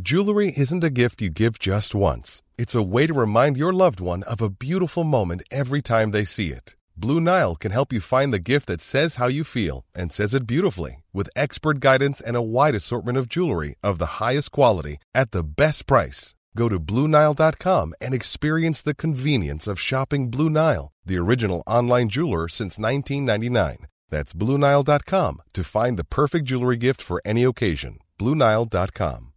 Jewelry 0.00 0.54
isn't 0.56 0.82
a 0.82 0.88
gift 0.88 1.20
you 1.20 1.28
give 1.28 1.58
just 1.58 1.94
once. 1.94 2.40
It's 2.56 2.74
a 2.74 2.82
way 2.82 3.06
to 3.06 3.12
remind 3.12 3.58
your 3.58 3.74
loved 3.74 4.00
one 4.00 4.22
of 4.22 4.40
a 4.40 4.48
beautiful 4.48 5.04
moment 5.04 5.42
every 5.50 5.82
time 5.82 6.12
they 6.12 6.24
see 6.24 6.48
it. 6.48 6.74
Blue 6.96 7.20
Nile 7.20 7.54
can 7.54 7.70
help 7.70 7.92
you 7.92 8.00
find 8.00 8.32
the 8.32 8.38
gift 8.38 8.68
that 8.68 8.80
says 8.80 9.16
how 9.16 9.28
you 9.28 9.44
feel 9.44 9.84
and 9.94 10.10
says 10.10 10.34
it 10.34 10.46
beautifully 10.46 11.04
with 11.12 11.28
expert 11.36 11.80
guidance 11.80 12.22
and 12.22 12.36
a 12.36 12.42
wide 12.42 12.74
assortment 12.74 13.18
of 13.18 13.28
jewelry 13.28 13.74
of 13.82 13.98
the 13.98 14.18
highest 14.18 14.50
quality 14.50 14.96
at 15.14 15.32
the 15.32 15.44
best 15.44 15.86
price. 15.86 16.34
Go 16.56 16.68
to 16.68 16.80
BlueNile.com 16.80 17.94
and 18.00 18.14
experience 18.14 18.82
the 18.82 18.94
convenience 18.94 19.66
of 19.66 19.80
shopping 19.80 20.30
Blue 20.30 20.50
Nile, 20.50 20.92
the 21.04 21.18
original 21.18 21.62
online 21.66 22.08
jeweler 22.08 22.48
since 22.48 22.78
1999. 22.78 23.86
That's 24.10 24.32
BlueNile.com 24.32 25.42
to 25.52 25.64
find 25.64 25.96
the 25.96 26.04
perfect 26.04 26.46
jewelry 26.46 26.76
gift 26.76 27.02
for 27.02 27.20
any 27.24 27.44
occasion. 27.44 27.98
BlueNile.com. 28.18 29.32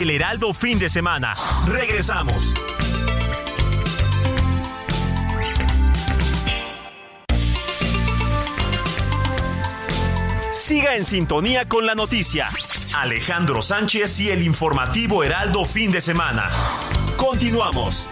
El 0.00 0.10
Heraldo 0.10 0.52
fin 0.52 0.78
de 0.78 0.88
semana. 0.88 1.34
Regresamos. 1.66 2.54
Siga 10.54 10.94
en 10.94 11.04
sintonía 11.04 11.68
con 11.68 11.84
la 11.84 11.96
noticia. 11.96 12.48
Alejandro 12.94 13.62
Sánchez 13.62 14.20
y 14.20 14.30
el 14.30 14.42
informativo 14.42 15.24
Heraldo 15.24 15.64
fin 15.64 15.92
de 15.92 16.00
semana. 16.00 16.50
Continuamos. 17.16 18.08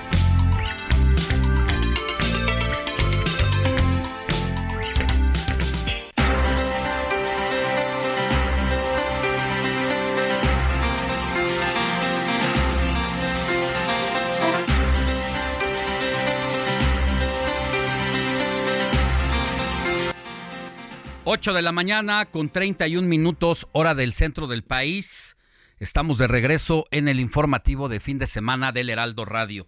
8 21.29 21.55
de 21.55 21.63
la 21.63 21.73
mañana 21.73 22.27
con 22.27 22.51
31 22.51 23.09
minutos 23.09 23.67
hora 23.73 23.97
del 23.97 24.13
centro 24.13 24.47
del 24.47 24.63
país. 24.63 25.37
Estamos 25.81 26.19
de 26.19 26.29
regreso 26.29 26.87
en 26.93 27.09
el 27.09 27.19
informativo 27.19 27.89
de 27.89 27.99
fin 27.99 28.21
de 28.21 28.29
semana 28.29 28.71
del 28.71 28.91
Heraldo 28.91 29.25
Radio. 29.25 29.67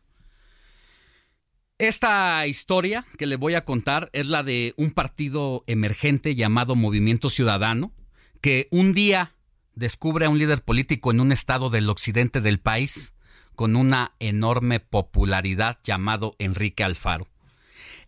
Esta 1.77 2.47
historia 2.47 3.05
que 3.19 3.27
le 3.27 3.35
voy 3.35 3.57
a 3.57 3.65
contar 3.65 4.09
es 4.13 4.27
la 4.27 4.45
de 4.45 4.73
un 4.77 4.93
partido 4.93 5.65
emergente 5.67 6.37
llamado 6.37 6.77
Movimiento 6.77 7.29
Ciudadano, 7.29 7.93
que 8.41 8.69
un 8.71 8.93
día 8.93 9.35
descubre 9.75 10.27
a 10.27 10.31
un 10.31 10.39
líder 10.39 10.63
político 10.63 11.11
en 11.11 11.19
un 11.19 11.33
estado 11.33 11.71
del 11.71 11.91
occidente 11.91 12.41
del 12.41 12.61
país 12.61 13.15
con 13.57 13.75
una 13.75 14.13
enorme 14.21 14.79
popularidad 14.79 15.81
llamado 15.83 16.37
Enrique 16.39 16.85
Alfaro. 16.85 17.27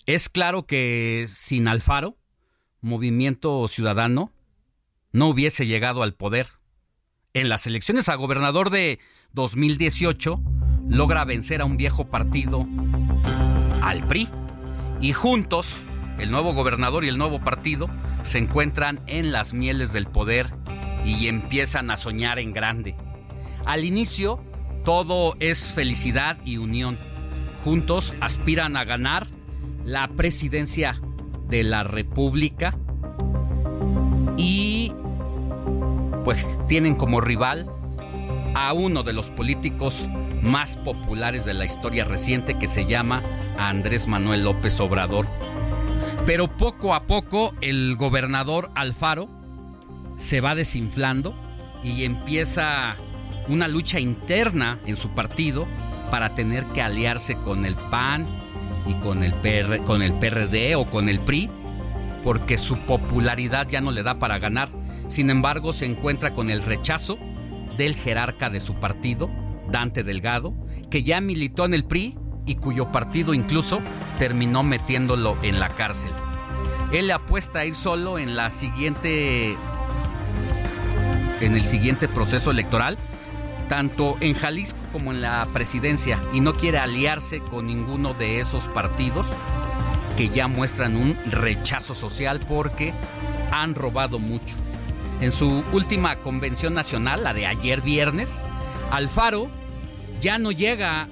Es 0.07 0.29
claro 0.29 0.69
que 0.69 1.25
sin 1.27 1.67
Alfaro 1.67 2.20
Movimiento 2.83 3.67
Ciudadano 3.69 4.33
no 5.13 5.29
hubiese 5.29 5.67
llegado 5.67 6.03
al 6.03 6.15
poder. 6.15 6.49
En 7.35 7.49
las 7.49 7.67
elecciones 7.67 8.09
a 8.09 8.15
gobernador 8.15 8.71
de 8.71 8.99
2018 9.33 10.41
logra 10.89 11.25
vencer 11.25 11.61
a 11.61 11.67
un 11.67 11.77
viejo 11.77 12.09
partido, 12.09 12.67
al 13.83 14.07
PRI, 14.07 14.29
y 15.01 15.13
juntos, 15.13 15.85
el 16.19 16.31
nuevo 16.31 16.55
gobernador 16.55 17.05
y 17.05 17.09
el 17.09 17.19
nuevo 17.19 17.43
partido 17.45 17.89
se 18.23 18.39
encuentran 18.39 19.01
en 19.07 19.31
las 19.31 19.55
mieles 19.55 19.93
del 19.93 20.07
poder 20.07 20.51
y 21.05 21.29
empiezan 21.29 21.91
a 21.91 21.97
soñar 21.97 22.39
en 22.39 22.53
grande. 22.53 22.97
Al 23.67 23.85
inicio, 23.85 24.43
todo 24.85 25.37
es 25.39 25.73
felicidad 25.75 26.39
y 26.45 26.57
unión. 26.57 26.99
Juntos 27.63 28.15
aspiran 28.21 28.77
a 28.77 28.85
ganar 28.85 29.27
la 29.85 30.09
presidencia 30.09 31.01
de 31.51 31.65
la 31.65 31.83
República 31.83 32.77
y 34.37 34.93
pues 36.25 36.61
tienen 36.67 36.95
como 36.95 37.21
rival 37.21 37.71
a 38.55 38.73
uno 38.73 39.03
de 39.03 39.13
los 39.13 39.31
políticos 39.31 40.09
más 40.43 40.77
populares 40.79 41.45
de 41.45 41.55
la 41.55 41.65
historia 41.65 42.05
reciente 42.05 42.59
que 42.59 42.67
se 42.67 42.87
llama 42.87 43.23
Andrés 43.59 44.07
Manuel 44.07 44.45
López 44.45 44.81
Obrador. 44.81 45.27
Pero 46.27 46.57
poco 46.57 46.95
a 46.95 47.07
poco 47.07 47.55
el 47.61 47.97
gobernador 47.97 48.71
Alfaro 48.75 49.29
se 50.17 50.41
va 50.41 50.55
desinflando 50.55 51.35
y 51.83 52.05
empieza 52.05 52.97
una 53.49 53.69
lucha 53.69 54.01
interna 54.01 54.79
en 54.87 54.97
su 54.97 55.11
partido 55.11 55.67
para 56.11 56.35
tener 56.35 56.67
que 56.67 56.83
aliarse 56.83 57.37
con 57.37 57.65
el 57.65 57.75
PAN 57.75 58.27
y 58.87 58.95
con 58.95 59.23
el, 59.23 59.35
con 59.85 60.03
el 60.03 60.15
PRD 60.15 60.75
o 60.77 60.89
con 60.89 61.09
el 61.09 61.21
PRI, 61.21 61.51
porque 62.23 62.59
su 62.59 62.79
popularidad 62.87 63.69
ya 63.69 63.81
no 63.81 63.93
le 63.93 64.03
da 64.03 64.19
para 64.19 64.39
ganar. 64.39 64.69
Sin 65.09 65.31
embargo, 65.31 65.73
se 65.73 65.87
encuentra 65.87 66.33
con 66.33 66.51
el 66.51 66.63
rechazo 66.63 67.19
del 67.77 67.95
jerarca 67.95 68.51
de 68.51 68.61
su 68.61 68.75
partido, 68.75 69.31
Dante 69.71 70.03
Delgado, 70.03 70.55
que 70.91 71.03
ya 71.03 71.21
militó 71.21 71.65
en 71.65 71.75
el 71.75 71.85
PRI 71.85 72.17
y 72.47 72.57
cuyo 72.57 72.91
partido 72.91 73.35
incluso 73.35 73.81
terminó 74.19 74.63
metiéndolo 74.63 75.37
en 75.43 75.61
la 75.61 75.69
cárcel. 75.69 76.11
Él 76.93 77.07
le 77.07 77.13
apuesta 77.13 77.61
a 77.61 77.65
ir 77.65 77.75
solo 77.75 78.19
en 78.19 78.37
la 78.37 78.51
siguiente 78.51 79.57
en 81.41 81.55
el 81.55 81.65
siguiente 81.65 82.07
proceso 82.07 82.51
electoral 82.51 82.99
tanto 83.71 84.17
en 84.21 84.35
Jalisco 84.35 84.81
como 84.93 85.13
en 85.13 85.23
la 85.23 85.47
presidencia 85.53 86.19
y 86.33 86.41
no 86.41 86.55
quiere 86.55 86.79
aliarse 86.79 87.39
con 87.39 87.69
ninguno 87.69 88.15
de 88.15 88.41
esos 88.41 88.65
partidos 88.65 89.25
que 90.17 90.29
ya 90.29 90.49
muestran 90.49 90.97
un 90.97 91.17
rechazo 91.31 91.95
social 91.95 92.41
porque 92.41 92.93
han 93.53 93.77
robado 93.77 94.19
mucho. 94.19 94.57
En 95.21 95.31
su 95.31 95.63
última 95.73 96.17
convención 96.17 96.75
nacional, 96.75 97.23
la 97.23 97.33
de 97.33 97.47
ayer 97.47 97.81
viernes, 97.81 98.43
Alfaro 98.91 99.49
ya 100.21 100.39
no 100.39 100.51
llega 100.51 101.07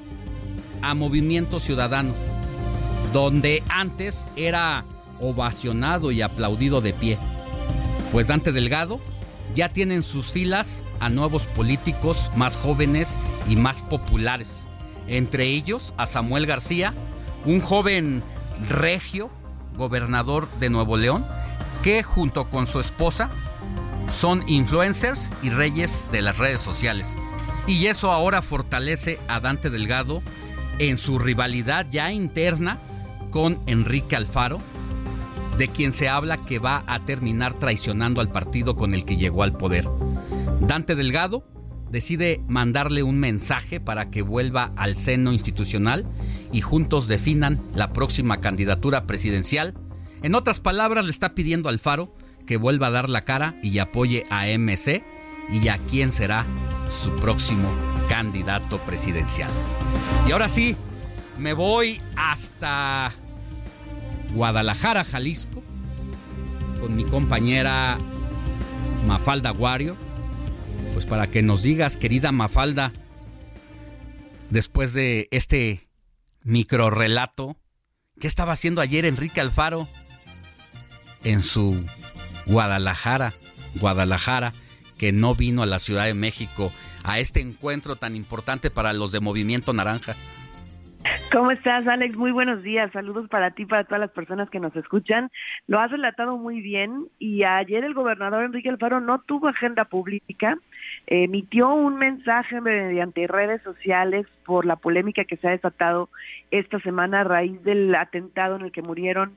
a 0.82 0.94
Movimiento 0.94 1.60
Ciudadano, 1.60 2.12
donde 3.12 3.62
antes 3.68 4.26
era 4.34 4.84
ovacionado 5.20 6.10
y 6.10 6.22
aplaudido 6.22 6.80
de 6.80 6.92
pie. 6.92 7.18
Pues 8.10 8.26
Dante 8.26 8.50
Delgado 8.50 8.98
ya 9.54 9.68
tiene 9.68 9.94
en 9.94 10.02
sus 10.02 10.32
filas 10.32 10.84
a 11.00 11.08
nuevos 11.08 11.44
políticos 11.44 12.30
más 12.36 12.56
jóvenes 12.56 13.16
y 13.48 13.56
más 13.56 13.82
populares. 13.82 14.64
Entre 15.06 15.44
ellos 15.44 15.94
a 15.96 16.06
Samuel 16.06 16.46
García, 16.46 16.94
un 17.44 17.60
joven 17.60 18.22
regio, 18.68 19.30
gobernador 19.76 20.48
de 20.60 20.70
Nuevo 20.70 20.96
León, 20.96 21.24
que 21.82 22.02
junto 22.02 22.50
con 22.50 22.66
su 22.66 22.80
esposa 22.80 23.30
son 24.12 24.42
influencers 24.48 25.30
y 25.42 25.50
reyes 25.50 26.08
de 26.10 26.22
las 26.22 26.38
redes 26.38 26.60
sociales. 26.60 27.16
Y 27.66 27.86
eso 27.86 28.10
ahora 28.10 28.42
fortalece 28.42 29.20
a 29.28 29.40
Dante 29.40 29.70
Delgado 29.70 30.22
en 30.78 30.96
su 30.96 31.18
rivalidad 31.18 31.86
ya 31.90 32.12
interna 32.12 32.78
con 33.30 33.60
Enrique 33.66 34.16
Alfaro, 34.16 34.58
de 35.58 35.68
quien 35.68 35.92
se 35.92 36.08
habla 36.08 36.38
que 36.46 36.60
va 36.60 36.84
a 36.86 37.04
terminar 37.04 37.54
traicionando 37.54 38.20
al 38.20 38.30
partido 38.30 38.76
con 38.76 38.94
el 38.94 39.04
que 39.04 39.16
llegó 39.16 39.42
al 39.42 39.56
poder. 39.56 39.86
Dante 40.60 40.94
Delgado 40.94 41.44
decide 41.90 42.40
mandarle 42.46 43.02
un 43.02 43.18
mensaje 43.18 43.80
para 43.80 44.08
que 44.08 44.22
vuelva 44.22 44.72
al 44.76 44.96
seno 44.96 45.32
institucional 45.32 46.06
y 46.52 46.60
juntos 46.60 47.08
definan 47.08 47.60
la 47.74 47.92
próxima 47.92 48.40
candidatura 48.40 49.06
presidencial. 49.06 49.74
En 50.22 50.36
otras 50.36 50.60
palabras, 50.60 51.04
le 51.04 51.10
está 51.10 51.34
pidiendo 51.34 51.68
al 51.68 51.80
Faro 51.80 52.14
que 52.46 52.56
vuelva 52.56 52.86
a 52.86 52.92
dar 52.92 53.10
la 53.10 53.22
cara 53.22 53.56
y 53.62 53.78
apoye 53.78 54.24
a 54.30 54.46
MC 54.46 55.02
y 55.50 55.68
a 55.68 55.78
quién 55.90 56.12
será 56.12 56.46
su 56.88 57.10
próximo 57.16 57.68
candidato 58.08 58.78
presidencial. 58.78 59.50
Y 60.26 60.32
ahora 60.32 60.48
sí, 60.48 60.76
me 61.36 61.52
voy 61.52 62.00
hasta 62.16 63.12
Guadalajara, 64.34 65.04
Jalisco, 65.04 65.62
con 66.80 66.96
mi 66.96 67.04
compañera 67.04 67.98
Mafalda 69.06 69.50
Guario, 69.50 69.96
pues 70.92 71.06
para 71.06 71.28
que 71.28 71.42
nos 71.42 71.62
digas, 71.62 71.96
querida 71.96 72.32
Mafalda, 72.32 72.92
después 74.50 74.94
de 74.94 75.28
este 75.30 75.88
micro 76.42 76.90
relato, 76.90 77.56
¿qué 78.20 78.26
estaba 78.26 78.52
haciendo 78.52 78.80
ayer 78.80 79.04
Enrique 79.04 79.40
Alfaro 79.40 79.88
en 81.24 81.42
su 81.42 81.84
Guadalajara, 82.46 83.34
Guadalajara, 83.76 84.52
que 84.96 85.12
no 85.12 85.34
vino 85.34 85.62
a 85.62 85.66
la 85.66 85.78
Ciudad 85.78 86.04
de 86.04 86.14
México 86.14 86.72
a 87.04 87.18
este 87.20 87.40
encuentro 87.40 87.96
tan 87.96 88.16
importante 88.16 88.70
para 88.70 88.92
los 88.92 89.12
de 89.12 89.20
Movimiento 89.20 89.72
Naranja? 89.72 90.16
¿Cómo 91.32 91.50
estás, 91.50 91.86
Alex? 91.86 92.16
Muy 92.16 92.32
buenos 92.32 92.62
días. 92.62 92.90
Saludos 92.92 93.28
para 93.28 93.50
ti, 93.50 93.66
para 93.66 93.84
todas 93.84 94.00
las 94.00 94.10
personas 94.10 94.50
que 94.50 94.60
nos 94.60 94.74
escuchan. 94.76 95.30
Lo 95.66 95.78
has 95.78 95.90
relatado 95.90 96.38
muy 96.38 96.60
bien 96.60 97.06
y 97.18 97.44
ayer 97.44 97.84
el 97.84 97.94
gobernador 97.94 98.44
Enrique 98.44 98.68
Alfaro 98.68 99.00
no 99.00 99.20
tuvo 99.20 99.48
agenda 99.48 99.84
pública, 99.84 100.58
emitió 101.06 101.68
un 101.74 101.96
mensaje 101.96 102.60
mediante 102.60 103.26
redes 103.26 103.62
sociales 103.62 104.26
por 104.44 104.64
la 104.64 104.76
polémica 104.76 105.24
que 105.24 105.36
se 105.36 105.48
ha 105.48 105.52
desatado 105.52 106.08
esta 106.50 106.80
semana 106.80 107.20
a 107.20 107.24
raíz 107.24 107.62
del 107.62 107.94
atentado 107.94 108.56
en 108.56 108.62
el 108.62 108.72
que 108.72 108.82
murieron 108.82 109.36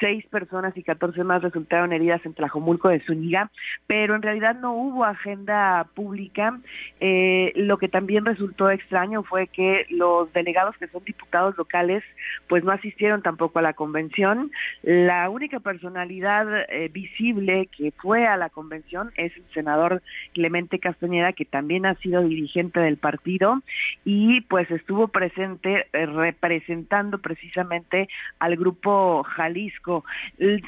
seis 0.00 0.24
personas 0.26 0.76
y 0.76 0.82
14 0.82 1.22
más 1.24 1.42
resultaron 1.42 1.92
heridas 1.92 2.24
en 2.24 2.32
Tlajomulco 2.32 2.88
de 2.88 3.00
Zúñiga, 3.00 3.50
pero 3.86 4.14
en 4.14 4.22
realidad 4.22 4.56
no 4.56 4.72
hubo 4.72 5.04
agenda 5.04 5.86
pública. 5.94 6.58
Eh, 7.00 7.52
lo 7.54 7.78
que 7.78 7.88
también 7.88 8.24
resultó 8.24 8.70
extraño 8.70 9.22
fue 9.22 9.46
que 9.46 9.86
los 9.90 10.32
delegados 10.32 10.76
que 10.78 10.88
son 10.88 11.04
diputados 11.04 11.56
locales 11.56 12.02
pues 12.48 12.64
no 12.64 12.72
asistieron 12.72 13.22
tampoco 13.22 13.58
a 13.58 13.62
la 13.62 13.74
convención. 13.74 14.50
La 14.82 15.28
única 15.28 15.60
personalidad 15.60 16.64
eh, 16.70 16.88
visible 16.88 17.68
que 17.76 17.92
fue 17.92 18.26
a 18.26 18.36
la 18.36 18.48
convención 18.48 19.12
es 19.16 19.36
el 19.36 19.44
senador 19.52 20.02
Clemente 20.32 20.78
Castañeda, 20.78 21.32
que 21.34 21.44
también 21.44 21.84
ha 21.84 21.94
sido 21.96 22.22
dirigente 22.22 22.80
del 22.80 22.96
partido 22.96 23.62
y 24.04 24.40
pues 24.42 24.70
estuvo 24.70 25.08
presente 25.08 25.86
eh, 25.92 26.06
representando 26.06 27.18
precisamente 27.18 28.08
al 28.38 28.56
grupo 28.56 29.22
Jalisco 29.24 29.89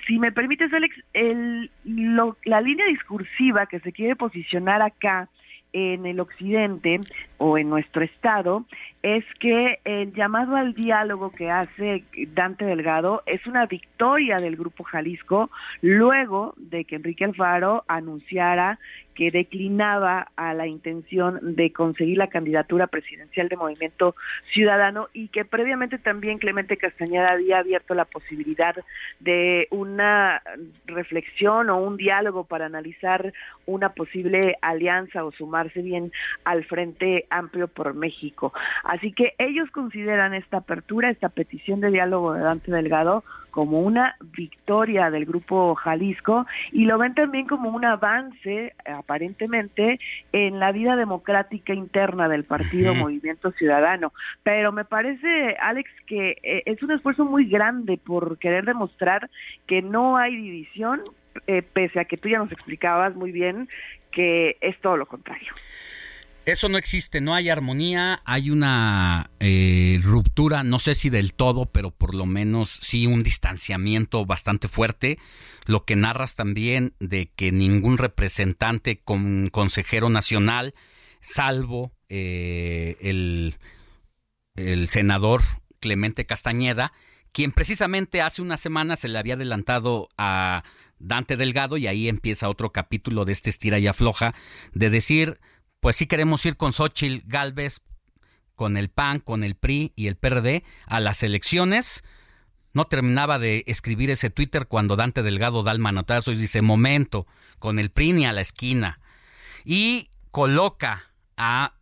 si 0.07 0.19
me 0.19 0.33
permites, 0.33 0.73
Alex, 0.73 0.95
la 1.15 2.61
línea 2.61 2.87
discursiva 2.87 3.67
que 3.67 3.81
se 3.81 3.93
quiere 3.93 4.17
posicionar 4.17 4.83
acá 4.83 5.29
en 5.73 6.07
el 6.07 6.21
occidente 6.21 7.01
o 7.39 7.57
en 7.59 7.71
nuestro 7.71 8.03
estado 8.03 8.67
es 9.03 9.25
que 9.41 9.81
el 9.85 10.13
llamado 10.15 10.57
al 10.57 10.75
diálogo 10.75 11.33
que 11.33 11.51
hace 11.51 12.05
Dante 12.35 12.65
Delgado 12.65 13.23
es 13.27 13.47
una 13.47 13.67
victoria 13.67 14.39
del 14.39 14.57
Grupo 14.57 14.85
Jalisco 14.85 15.51
luego 15.81 16.55
de 16.57 16.85
que 16.85 16.97
Enrique 16.97 17.25
Alfaro 17.25 17.85
anunciara 17.89 18.79
que 19.15 19.31
declinaba 19.31 20.29
a 20.37 20.55
la 20.55 20.67
intención 20.67 21.39
de 21.55 21.73
conseguir 21.73 22.19
la 22.19 22.29
candidatura 22.29 22.87
presidencial 22.87 23.49
de 23.49 23.57
Movimiento 23.57 24.15
Ciudadano 24.53 25.09
y 25.13 25.29
que 25.29 25.45
previamente 25.45 25.99
también 25.99 26.39
Clemente 26.39 26.77
Castañeda 26.77 27.33
había 27.33 27.59
abierto 27.59 27.95
la 27.95 28.05
posibilidad 28.05 28.75
de 29.21 29.69
una 29.71 30.43
reflexión 30.87 31.71
o 31.71 31.77
un 31.77 31.97
diálogo 31.97 32.45
para 32.45 32.67
analizar 32.67 33.33
una 33.67 33.91
posible 33.91 34.57
alianza 34.63 35.25
o 35.25 35.33
sumarse 35.33 35.83
bien 35.83 36.13
al 36.45 36.65
Frente 36.65 37.27
Amplio 37.31 37.69
por 37.69 37.95
México. 37.95 38.53
Así 38.93 39.11
que 39.11 39.33
ellos 39.39 39.71
consideran 39.71 40.35
esta 40.35 40.59
apertura, 40.59 41.09
esta 41.09 41.31
petición 41.31 41.81
de 41.81 41.91
diálogo 41.91 42.35
de 42.35 42.43
Dante 42.43 42.71
Delgado 42.71 43.25
como 43.51 43.81
una 43.81 44.17
victoria 44.21 45.11
del 45.11 45.25
Grupo 45.25 45.75
Jalisco 45.77 46.47
y 46.73 46.85
lo 46.85 46.99
ven 46.99 47.15
también 47.15 47.47
como 47.47 47.71
un 47.71 47.87
avance 47.87 48.75
aparentemente 48.85 49.99
en 50.33 50.61
la 50.61 50.73
vida 50.73 50.97
democrática 50.97 51.73
interna 51.73 52.29
del 52.29 52.45
partido 52.45 52.95
Movimiento 52.95 53.51
Ciudadano. 53.53 54.13
Pero 54.43 54.73
me 54.73 54.85
parece, 54.85 55.57
Alex, 55.59 55.91
que 56.07 56.37
eh, 56.43 56.63
es 56.67 56.83
un 56.83 56.91
esfuerzo 56.91 57.25
muy 57.25 57.47
grande 57.47 57.97
por 57.97 58.37
querer 58.37 58.67
demostrar 58.67 59.31
que 59.67 59.81
no 59.81 60.19
hay 60.19 60.37
división, 60.37 61.01
eh, 61.47 61.63
pese 61.63 61.99
a 61.99 62.05
que 62.05 62.19
tú 62.19 62.29
ya 62.29 62.37
nos 62.37 62.53
explicabas 62.53 63.17
muy 63.17 63.33
bien 63.33 63.71
que 64.11 64.59
es 64.61 64.79
todo 64.83 64.99
lo 64.99 65.07
contrario. 65.07 65.49
Eso 66.45 66.69
no 66.69 66.77
existe, 66.77 67.21
no 67.21 67.35
hay 67.35 67.51
armonía, 67.51 68.21
hay 68.25 68.51
una 68.51 69.31
eh, 69.39 70.01
ruptura, 70.03 70.65
no 70.65 70.81
sé 70.81 70.97
si 70.97 71.09
del 71.09 71.35
todo, 71.35 71.67
pero 71.67 71.93
por 71.93 72.17
lo 72.17 72.27
menos 72.27 72.69
sí 72.69 73.07
un 73.07 73.23
distanciamiento 73.23 74.27
bastante 74.27 74.67
fuerte. 74.67 75.19
Lo 75.67 75.85
que 75.85 75.95
narras 75.95 76.35
también 76.35 76.95
de 76.99 77.31
que 77.37 77.53
ningún 77.53 77.97
representante 77.97 78.99
con 78.99 79.51
consejero 79.51 80.11
nacional, 80.11 80.75
salvo 81.21 81.93
eh, 82.09 82.97
el, 83.01 83.55
el 84.57 84.89
senador 84.89 85.43
Clemente 85.79 86.27
Castañeda, 86.27 86.93
quien 87.31 87.53
precisamente 87.53 88.21
hace 88.21 88.43
una 88.43 88.57
semana 88.57 88.97
se 88.97 89.07
le 89.07 89.19
había 89.19 89.35
adelantado 89.35 90.09
a 90.19 90.65
Dante 90.99 91.37
Delgado 91.37 91.77
y 91.77 91.87
ahí 91.87 92.09
empieza 92.09 92.49
otro 92.49 92.73
capítulo 92.73 93.25
de 93.25 93.33
este 93.33 93.51
estira 93.51 93.79
y 93.79 93.87
afloja 93.87 94.35
de 94.73 94.91
decir 94.91 95.39
pues 95.83 95.97
sí 95.97 96.07
queremos 96.07 96.47
ir 96.47 96.57
con 96.57 96.73
Xochitl 96.73 97.27
Galvez, 97.27 97.81
con 98.55 98.77
el 98.77 98.89
PAN, 98.89 99.19
con 99.19 99.43
el 99.43 99.57
PRI 99.57 99.93
y 99.97 100.07
el 100.07 100.15
PRD 100.15 100.63
a 100.87 101.01
las 101.01 101.25
elecciones. 101.25 102.05
No 102.73 102.85
terminaba 102.85 103.41
de 103.41 103.65
escribir 103.67 104.09
ese 104.09 104.31
Twitter 104.31 104.69
cuando 104.69 104.95
Dante 104.95 105.25
Delgado 105.25 105.65
da 105.65 105.73
el 105.73 105.81
manotazo 105.81 106.31
y 106.31 106.37
dice, 106.37 106.63
momento, 106.63 107.27
con 107.59 107.81
el 107.81 107.91
PRI 107.91 108.13
ni 108.13 108.27
a 108.27 108.33
la 108.33 108.43
esquina. 108.43 109.01
Y 109.65 110.09
coloca 110.31 111.11
a 111.37 111.75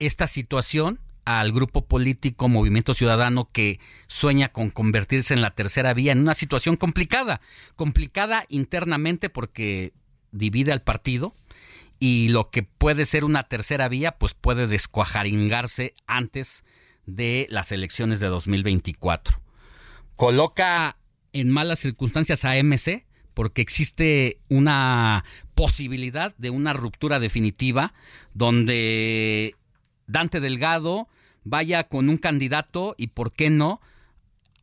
esta 0.00 0.26
situación 0.26 0.98
al 1.24 1.52
grupo 1.52 1.86
político 1.86 2.48
Movimiento 2.48 2.92
Ciudadano 2.92 3.52
que 3.52 3.78
sueña 4.08 4.48
con 4.48 4.70
convertirse 4.70 5.32
en 5.32 5.42
la 5.42 5.54
tercera 5.54 5.94
vía 5.94 6.10
en 6.10 6.18
una 6.18 6.34
situación 6.34 6.74
complicada, 6.74 7.40
complicada 7.76 8.46
internamente 8.48 9.30
porque 9.30 9.92
divide 10.32 10.72
al 10.72 10.82
partido, 10.82 11.34
y 11.98 12.28
lo 12.28 12.50
que 12.50 12.62
puede 12.62 13.06
ser 13.06 13.24
una 13.24 13.44
tercera 13.44 13.88
vía, 13.88 14.12
pues 14.18 14.34
puede 14.34 14.66
descuajaringarse 14.66 15.94
antes 16.06 16.64
de 17.06 17.46
las 17.50 17.72
elecciones 17.72 18.20
de 18.20 18.28
2024. 18.28 19.40
Coloca 20.16 20.96
en 21.32 21.50
malas 21.50 21.80
circunstancias 21.80 22.44
a 22.44 22.54
MC 22.62 23.06
porque 23.34 23.62
existe 23.62 24.38
una 24.48 25.24
posibilidad 25.54 26.34
de 26.36 26.50
una 26.50 26.72
ruptura 26.72 27.18
definitiva 27.18 27.92
donde 28.32 29.56
Dante 30.06 30.40
Delgado 30.40 31.08
vaya 31.42 31.88
con 31.88 32.08
un 32.08 32.16
candidato 32.16 32.94
y, 32.96 33.08
¿por 33.08 33.32
qué 33.32 33.50
no? 33.50 33.80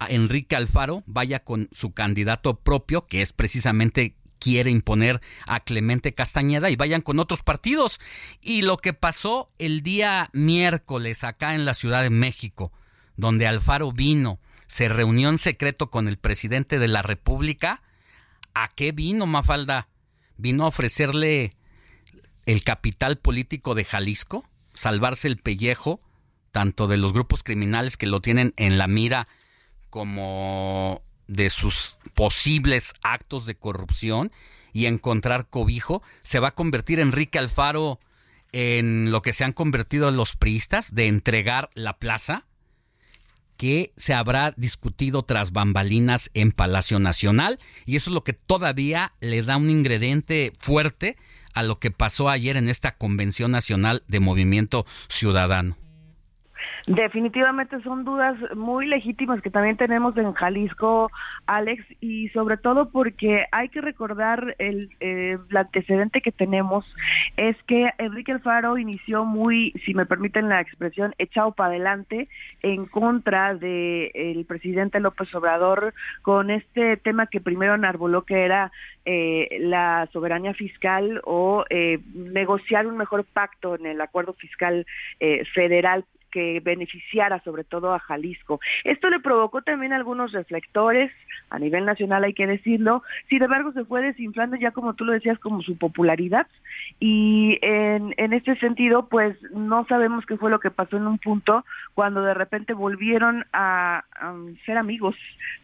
Enrique 0.10 0.56
Alfaro 0.56 1.04
vaya 1.06 1.40
con 1.40 1.70
su 1.72 1.92
candidato 1.92 2.60
propio, 2.60 3.06
que 3.06 3.22
es 3.22 3.34
precisamente 3.34 4.16
quiere 4.42 4.72
imponer 4.72 5.22
a 5.48 5.60
Clemente 5.60 6.14
Castañeda 6.14 6.70
y 6.70 6.76
vayan 6.76 7.02
con 7.02 7.20
otros 7.20 7.44
partidos. 7.44 8.00
Y 8.42 8.64
lo 8.64 8.78
que 8.78 8.94
pasó 8.94 9.52
el 9.60 9.84
día 9.84 10.30
miércoles 10.34 11.24
acá 11.24 11.56
en 11.56 11.64
la 11.64 11.74
Ciudad 11.74 12.02
de 12.02 12.10
México, 12.10 12.74
donde 13.16 13.48
Alfaro 13.48 13.92
vino, 13.92 14.40
se 14.68 14.90
reunió 14.90 15.30
en 15.30 15.38
secreto 15.38 15.90
con 15.90 16.08
el 16.08 16.18
presidente 16.18 16.80
de 16.80 16.88
la 16.88 17.02
República, 17.02 17.84
¿a 18.54 18.68
qué 18.70 18.92
vino 18.92 19.28
Mafalda? 19.28 19.88
¿Vino 20.38 20.66
a 20.66 20.70
ofrecerle 20.70 21.52
el 22.46 22.64
capital 22.64 23.18
político 23.18 23.76
de 23.76 23.86
Jalisco? 23.86 24.50
¿Salvarse 24.74 25.28
el 25.28 25.38
pellejo? 25.38 26.02
tanto 26.52 26.88
de 26.88 26.98
los 26.98 27.14
grupos 27.14 27.44
criminales 27.44 27.98
que 27.98 28.06
lo 28.06 28.22
tienen 28.22 28.54
en 28.58 28.78
la 28.78 28.88
mira 28.88 29.28
como 29.90 31.02
de 31.32 31.50
sus 31.50 31.98
posibles 32.14 32.94
actos 33.02 33.46
de 33.46 33.56
corrupción 33.56 34.32
y 34.74 34.86
encontrar 34.86 35.48
cobijo, 35.50 36.04
se 36.22 36.40
va 36.40 36.50
a 36.50 36.56
convertir 36.56 37.00
Enrique 37.00 37.40
Alfaro 37.40 38.00
en 38.52 39.12
lo 39.12 39.22
que 39.22 39.34
se 39.34 39.44
han 39.44 39.54
convertido 39.54 40.12
los 40.12 40.36
priistas, 40.36 40.94
de 40.94 41.08
entregar 41.08 41.70
la 41.74 41.98
plaza, 41.98 42.46
que 43.56 43.94
se 43.96 44.14
habrá 44.14 44.54
discutido 44.58 45.24
tras 45.24 45.52
bambalinas 45.52 46.32
en 46.34 46.52
Palacio 46.52 47.00
Nacional, 47.00 47.60
y 47.86 47.96
eso 47.96 48.10
es 48.10 48.14
lo 48.14 48.24
que 48.24 48.34
todavía 48.34 49.14
le 49.22 49.42
da 49.42 49.58
un 49.58 49.70
ingrediente 49.70 50.52
fuerte 50.60 51.18
a 51.54 51.64
lo 51.64 51.80
que 51.80 51.92
pasó 51.92 52.30
ayer 52.30 52.58
en 52.58 52.68
esta 52.68 52.98
Convención 52.98 53.52
Nacional 53.52 54.04
de 54.08 54.20
Movimiento 54.20 54.86
Ciudadano. 55.08 55.78
Definitivamente 56.88 57.80
son 57.84 58.04
dudas 58.04 58.36
muy 58.56 58.88
legítimas 58.88 59.42
que 59.42 59.52
también 59.52 59.78
tenemos 59.78 60.18
en 60.18 60.34
Jalisco, 60.34 61.12
Alex, 61.46 61.86
y 62.00 62.30
sobre 62.30 62.58
todo 62.58 62.90
porque 62.90 63.46
hay 63.52 63.70
que 63.70 63.82
recordar 63.82 64.56
el, 64.58 64.90
eh, 65.00 65.38
antecedente 65.56 66.22
que 66.22 66.32
tenemos, 66.32 66.86
es 67.38 67.56
que 67.68 67.92
Enrique 68.00 68.32
Alfaro 68.32 68.78
inició 68.78 69.26
muy, 69.26 69.74
si 69.86 69.94
me 69.94 70.08
permiten 70.08 70.50
la 70.50 70.60
expresión, 70.60 71.14
echado 71.20 71.52
para 71.52 71.70
adelante 71.70 72.28
en 72.64 72.86
contra 72.86 73.54
del 73.54 74.46
presidente 74.48 75.00
López 75.00 75.34
Obrador 75.36 75.94
con 76.24 76.50
este 76.50 76.98
tema 76.98 77.28
que 77.28 77.42
primero 77.42 77.76
enarboló 77.76 78.24
que 78.24 78.44
era 78.44 78.72
eh, 79.06 79.58
la 79.62 80.10
soberanía 80.12 80.54
fiscal 80.54 81.22
o 81.26 81.64
eh, 81.70 82.00
negociar 82.14 82.88
un 82.88 82.98
mejor 82.98 83.24
pacto 83.24 83.76
en 83.76 83.86
el 83.86 84.02
acuerdo 84.02 84.34
fiscal 84.34 84.86
federal 85.54 86.06
que 86.32 86.60
beneficiara 86.62 87.44
sobre 87.44 87.64
todo 87.64 87.94
a 87.94 88.00
Jalisco. 88.00 88.60
Esto 88.84 89.10
le 89.10 89.20
provocó 89.20 89.62
también 89.62 89.94
algunos 89.94 90.32
reflectores 90.32 91.12
a 91.52 91.60
nivel 91.60 91.86
nacional, 91.86 92.24
hay 92.24 92.34
que 92.34 92.48
decirlo. 92.48 93.04
Sin 93.30 93.44
embargo, 93.44 93.74
se 93.74 93.86
fue 93.86 94.02
desinflando 94.02 94.56
ya 94.56 94.72
como 94.72 94.94
tú 94.94 95.06
lo 95.06 95.12
decías, 95.12 95.38
como 95.38 95.62
su 95.62 95.78
popularidad. 95.78 96.48
Y 97.00 97.60
en, 97.62 98.14
este 98.34 98.56
sentido, 98.56 99.08
pues 99.08 99.36
no 99.52 99.86
sabemos 99.88 100.26
qué 100.26 100.38
fue 100.38 100.50
lo 100.50 100.60
que 100.60 100.72
pasó 100.72 100.98
en 100.98 101.08
un 101.08 101.18
punto 101.18 101.66
cuando 101.94 102.22
de 102.22 102.34
repente 102.34 102.74
volvieron 102.74 103.46
a, 103.52 104.06
ser 104.66 104.78
amigos, 104.78 105.16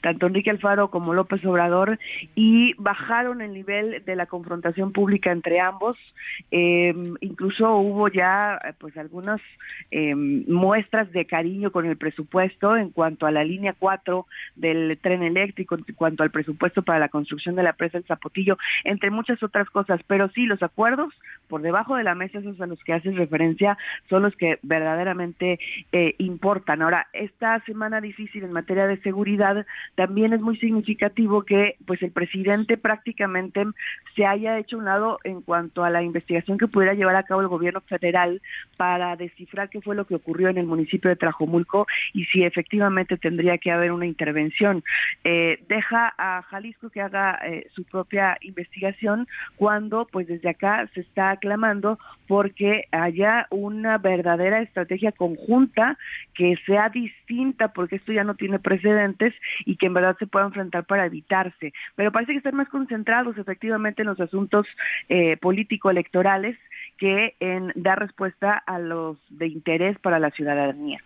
tanto 0.01 0.27
Enrique 0.27 0.49
Alfaro 0.49 0.89
como 0.89 1.13
López 1.13 1.43
Obrador, 1.45 1.99
y 2.35 2.73
bajaron 2.77 3.41
el 3.41 3.53
nivel 3.53 4.03
de 4.05 4.15
la 4.15 4.25
confrontación 4.25 4.91
pública 4.91 5.31
entre 5.31 5.61
ambos. 5.61 5.95
Em, 6.51 7.15
incluso 7.21 7.77
hubo 7.77 8.09
ya 8.09 8.59
pues 8.79 8.97
algunas 8.97 9.39
em, 9.89 10.43
muestras 10.57 11.11
de 11.11 11.25
cariño 11.25 11.71
con 11.71 11.85
el 11.85 11.95
presupuesto 11.95 12.75
en 12.75 12.89
cuanto 12.89 13.25
a 13.25 13.31
la 13.31 13.43
línea 13.43 13.73
4 13.77 14.25
del 14.55 14.97
tren 14.99 15.23
eléctrico, 15.23 15.75
en 15.75 15.83
cuanto 15.95 16.23
al 16.23 16.31
presupuesto 16.31 16.81
para 16.81 16.99
la 16.99 17.09
construcción 17.09 17.55
de 17.55 17.63
la 17.63 17.73
presa 17.73 17.97
del 17.97 18.07
Zapotillo, 18.07 18.57
entre 18.83 19.11
muchas 19.11 19.41
otras 19.43 19.69
cosas. 19.69 20.01
Pero 20.07 20.29
sí, 20.29 20.45
los 20.45 20.61
acuerdos 20.61 21.13
por 21.47 21.61
debajo 21.61 21.95
de 21.95 22.03
la 22.03 22.15
mesa, 22.15 22.39
esos 22.39 22.59
a 22.59 22.67
los 22.67 22.83
que 22.83 22.93
haces 22.93 23.15
referencia, 23.15 23.77
son 24.09 24.23
los 24.23 24.35
que 24.35 24.59
verdaderamente 24.63 25.59
eh, 25.91 26.15
importan. 26.17 26.81
Ahora, 26.81 27.07
esta 27.13 27.59
semana 27.65 28.01
difícil 28.01 28.43
en 28.43 28.51
materia 28.51 28.87
de 28.87 28.97
seguridad 29.01 29.65
también 29.95 30.33
es 30.33 30.41
muy 30.41 30.57
significativo 30.57 31.43
que 31.43 31.77
pues 31.85 32.01
el 32.01 32.11
presidente 32.11 32.77
prácticamente 32.77 33.65
se 34.15 34.25
haya 34.25 34.57
hecho 34.57 34.77
un 34.77 34.85
lado 34.85 35.19
en 35.23 35.41
cuanto 35.41 35.83
a 35.83 35.89
la 35.89 36.01
investigación 36.01 36.57
que 36.57 36.67
pudiera 36.67 36.93
llevar 36.93 37.15
a 37.15 37.23
cabo 37.23 37.41
el 37.41 37.47
gobierno 37.47 37.81
federal 37.81 38.41
para 38.75 39.15
descifrar 39.15 39.69
qué 39.69 39.81
fue 39.81 39.95
lo 39.95 40.05
que 40.05 40.15
ocurrió 40.15 40.46
en 40.49 40.57
el 40.57 40.65
municipio 40.65 41.09
de 41.09 41.15
Trajomulco 41.15 41.87
y 42.13 42.25
si 42.25 42.43
efectivamente 42.43 43.17
tendría 43.17 43.57
que 43.57 43.71
haber 43.71 43.91
una 43.91 44.05
intervención. 44.05 44.83
Eh, 45.23 45.63
deja 45.67 46.13
a 46.17 46.41
Jalisco 46.43 46.89
que 46.89 47.01
haga 47.01 47.39
eh, 47.45 47.67
su 47.73 47.83
propia 47.83 48.37
investigación 48.41 49.27
cuando 49.55 50.07
pues 50.11 50.27
desde 50.27 50.49
acá 50.49 50.89
se 50.93 51.01
está 51.01 51.31
aclamando 51.31 51.99
porque 52.27 52.87
haya 52.91 53.47
una 53.49 53.97
verdadera 53.97 54.61
estrategia 54.61 55.11
conjunta 55.11 55.97
que 56.33 56.55
sea 56.65 56.89
distinta 56.89 57.73
porque 57.73 57.97
esto 57.97 58.11
ya 58.11 58.23
no 58.23 58.35
tiene 58.35 58.59
precedentes 58.59 59.33
y 59.65 59.77
que 59.77 59.87
en 59.87 59.93
verdad 59.93 60.17
se 60.19 60.27
pueda 60.27 60.45
enfrentar 60.45 60.85
para 60.85 61.05
evitarse. 61.05 61.73
Pero 61.95 62.11
parece 62.11 62.33
que 62.33 62.39
están 62.39 62.55
más 62.55 62.69
concentrados 62.69 63.37
efectivamente 63.37 64.01
en 64.01 64.07
los 64.07 64.19
asuntos 64.19 64.67
eh, 65.09 65.37
político-electorales 65.37 66.57
que 66.97 67.35
en 67.39 67.71
dar 67.75 67.99
respuesta 67.99 68.53
a 68.53 68.79
los 68.79 69.17
de 69.29 69.47
interés 69.47 69.97
para 69.99 70.19
la 70.19 70.31
ciudadanía. 70.31 70.99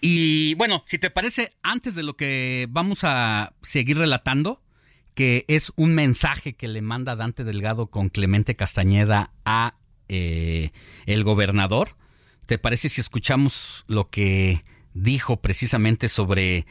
Y 0.00 0.54
bueno, 0.54 0.82
si 0.86 0.98
te 0.98 1.10
parece, 1.10 1.52
antes 1.62 1.94
de 1.94 2.02
lo 2.02 2.16
que 2.16 2.66
vamos 2.70 3.04
a 3.04 3.54
seguir 3.62 3.98
relatando, 3.98 4.60
que 5.14 5.44
es 5.46 5.72
un 5.76 5.94
mensaje 5.94 6.54
que 6.54 6.68
le 6.68 6.82
manda 6.82 7.14
Dante 7.14 7.44
Delgado 7.44 7.86
con 7.86 8.08
Clemente 8.08 8.56
Castañeda 8.56 9.32
a 9.44 9.76
eh, 10.08 10.70
el 11.06 11.22
gobernador, 11.22 11.90
¿te 12.46 12.58
parece 12.58 12.88
si 12.88 13.00
escuchamos 13.00 13.84
lo 13.86 14.08
que 14.08 14.64
dijo 14.94 15.40
precisamente 15.40 16.08
sobre 16.08 16.66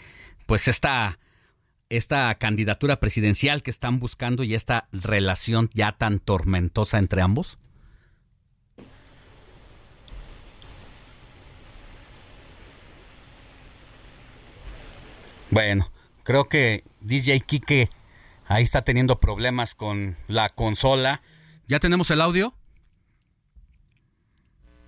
pues 0.46 0.68
esta 0.68 1.18
esta 1.90 2.34
candidatura 2.36 3.00
presidencial 3.00 3.64
que 3.64 3.70
están 3.70 4.00
buscando 4.00 4.44
y 4.44 4.56
esta 4.56 4.88
relación 4.94 5.70
ya 5.74 5.92
tan 5.92 6.20
tormentosa 6.20 6.98
entre 6.98 7.22
ambos? 7.22 7.58
Bueno, 15.52 15.92
creo 16.24 16.46
que 16.46 16.86
DJ 17.02 17.42
Kike 17.42 17.90
ahí 18.48 18.64
está 18.64 18.84
teniendo 18.84 19.20
problemas 19.20 19.76
con 19.76 20.16
la 20.30 20.48
consola. 20.48 21.22
¿Ya 21.68 21.80
tenemos 21.80 22.10
el 22.10 22.22
audio? 22.22 22.54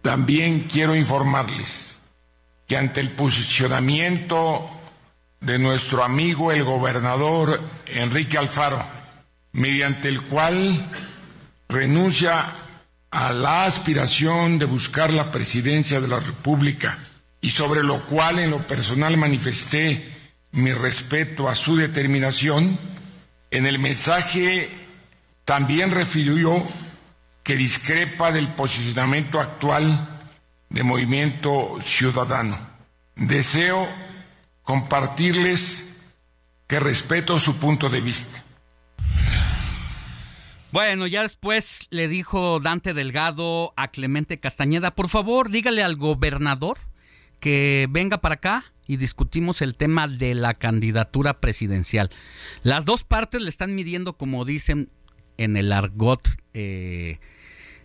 También 0.02 0.70
quiero 0.72 0.96
informarles 0.96 2.00
que 2.66 2.78
ante 2.78 3.02
el 3.02 3.12
posicionamiento 3.12 4.70
de 5.42 5.60
nuestro 5.60 6.02
amigo 6.02 6.54
el 6.54 6.64
gobernador 6.64 7.60
Enrique 7.88 8.38
Alfaro, 8.38 8.82
mediante 9.52 10.08
el 10.08 10.22
cual 10.22 10.90
renuncia 11.68 12.54
a 13.12 13.34
la 13.34 13.66
aspiración 13.66 14.60
de 14.60 14.66
buscar 14.66 15.12
la 15.12 15.30
presidencia 15.30 16.00
de 16.00 16.08
la 16.08 16.22
República 16.22 16.98
y 17.42 17.50
sobre 17.50 17.84
lo 17.84 18.06
cual 18.06 18.40
en 18.40 18.50
lo 18.50 18.66
personal 18.66 19.18
manifesté 19.18 20.13
mi 20.54 20.72
respeto 20.72 21.50
a 21.50 21.56
su 21.56 21.76
determinación, 21.76 22.78
en 23.52 23.66
el 23.66 23.80
mensaje 23.80 24.70
también 25.46 25.92
refirió 25.92 26.64
que 27.44 27.58
discrepa 27.58 28.32
del 28.32 28.48
posicionamiento 28.50 29.40
actual 29.40 30.22
de 30.70 30.84
Movimiento 30.84 31.78
Ciudadano. 31.82 32.58
Deseo 33.16 33.88
compartirles 34.62 35.86
que 36.68 36.80
respeto 36.80 37.38
su 37.40 37.60
punto 37.60 37.90
de 37.90 38.02
vista. 38.02 38.44
Bueno, 40.72 41.06
ya 41.08 41.24
después 41.24 41.88
le 41.90 42.08
dijo 42.08 42.60
Dante 42.60 42.94
Delgado 42.94 43.74
a 43.76 43.90
Clemente 43.90 44.40
Castañeda, 44.40 44.96
por 44.96 45.10
favor, 45.10 45.50
dígale 45.50 45.84
al 45.84 45.96
gobernador 45.96 46.78
que 47.40 47.88
venga 47.90 48.20
para 48.20 48.36
acá 48.36 48.73
y 48.94 48.98
discutimos 48.98 49.62
el 49.62 49.76
tema 49.76 50.08
de 50.08 50.36
la 50.36 50.54
candidatura 50.54 51.40
presidencial. 51.40 52.10
Las 52.62 52.86
dos 52.86 53.04
partes 53.04 53.42
le 53.42 53.50
están 53.50 53.76
midiendo, 53.76 54.18
como 54.18 54.46
dicen 54.46 54.90
en 55.38 55.58
el 55.58 55.74
argot, 55.74 56.22
eh, 56.54 57.20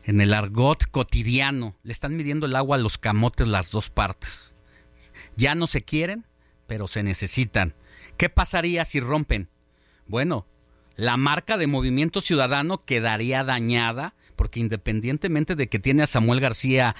en 0.05 0.21
el 0.21 0.35
argot 0.35 0.85
cotidiano, 0.91 1.77
le 1.83 1.93
están 1.93 2.17
midiendo 2.17 2.47
el 2.47 2.57
agua 2.57 2.77
a 2.77 2.81
los 2.81 2.99
camotes 2.99 3.49
las 3.49 3.71
dos 3.71 3.91
partes. 3.91 4.55
Ya 5.37 5.55
no 5.55 5.67
se 5.67 5.83
quieren, 5.83 6.27
pero 6.67 6.87
se 6.87 7.03
necesitan. 7.03 7.75
¿Qué 8.17 8.29
pasaría 8.29 8.85
si 8.85 9.01
rompen? 9.01 9.49
Bueno, 10.07 10.47
la 10.97 11.17
marca 11.17 11.57
de 11.57 11.67
Movimiento 11.67 12.21
Ciudadano 12.21 12.85
quedaría 12.85 13.45
dañada, 13.45 14.15
porque 14.37 14.61
independientemente 14.61 15.55
de 15.55 15.69
que 15.69 15.79
tiene 15.79 16.03
a 16.03 16.07
Samuel 16.07 16.41
García 16.41 16.97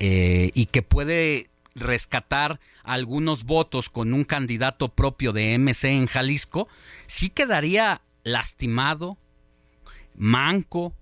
eh, 0.00 0.50
y 0.54 0.66
que 0.66 0.82
puede 0.82 1.50
rescatar 1.74 2.60
algunos 2.82 3.44
votos 3.44 3.88
con 3.88 4.12
un 4.12 4.24
candidato 4.24 4.88
propio 4.88 5.32
de 5.32 5.58
MC 5.58 5.84
en 5.84 6.06
Jalisco, 6.06 6.68
sí 7.06 7.30
quedaría 7.30 8.02
lastimado, 8.24 9.18
manco 10.14 10.94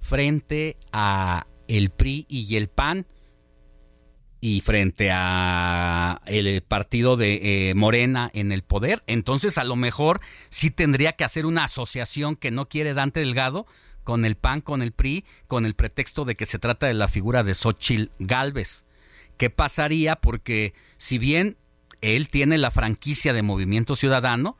frente 0.00 0.76
a 0.92 1.46
el 1.68 1.90
PRI 1.90 2.26
y 2.28 2.56
el 2.56 2.68
PAN. 2.68 3.06
y 4.38 4.60
frente 4.60 5.10
a 5.10 6.20
el 6.26 6.60
partido 6.60 7.16
de 7.16 7.70
eh, 7.70 7.74
Morena 7.74 8.30
en 8.34 8.52
el 8.52 8.62
poder, 8.62 9.02
entonces 9.06 9.58
a 9.58 9.64
lo 9.64 9.74
mejor 9.76 10.20
sí 10.50 10.70
tendría 10.70 11.14
que 11.14 11.24
hacer 11.24 11.46
una 11.46 11.64
asociación 11.64 12.36
que 12.36 12.50
no 12.50 12.68
quiere 12.68 12.94
Dante 12.94 13.20
Delgado 13.20 13.66
con 14.06 14.24
el 14.24 14.36
PAN, 14.36 14.60
con 14.60 14.82
el 14.82 14.92
PRI, 14.92 15.24
con 15.48 15.66
el 15.66 15.74
pretexto 15.74 16.24
de 16.24 16.36
que 16.36 16.46
se 16.46 16.60
trata 16.60 16.86
de 16.86 16.94
la 16.94 17.08
figura 17.08 17.42
de 17.42 17.54
Xochitl 17.54 18.12
Galvez. 18.20 18.85
¿Qué 19.36 19.50
pasaría? 19.50 20.16
Porque 20.16 20.74
si 20.96 21.18
bien 21.18 21.56
él 22.00 22.28
tiene 22.28 22.58
la 22.58 22.70
franquicia 22.70 23.32
de 23.32 23.42
Movimiento 23.42 23.94
Ciudadano, 23.94 24.58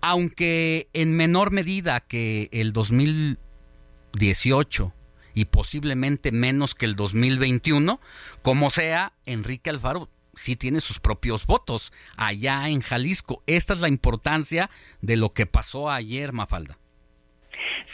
aunque 0.00 0.88
en 0.92 1.16
menor 1.16 1.50
medida 1.50 2.00
que 2.00 2.48
el 2.52 2.72
2018 2.72 4.94
y 5.34 5.46
posiblemente 5.46 6.30
menos 6.32 6.74
que 6.74 6.86
el 6.86 6.96
2021, 6.96 8.00
como 8.42 8.70
sea, 8.70 9.12
Enrique 9.26 9.70
Alfaro 9.70 10.10
sí 10.34 10.56
tiene 10.56 10.80
sus 10.80 10.98
propios 11.00 11.46
votos 11.46 11.92
allá 12.16 12.68
en 12.68 12.80
Jalisco. 12.80 13.42
Esta 13.46 13.74
es 13.74 13.80
la 13.80 13.88
importancia 13.88 14.70
de 15.02 15.16
lo 15.16 15.32
que 15.32 15.46
pasó 15.46 15.90
ayer, 15.90 16.32
Mafalda. 16.32 16.79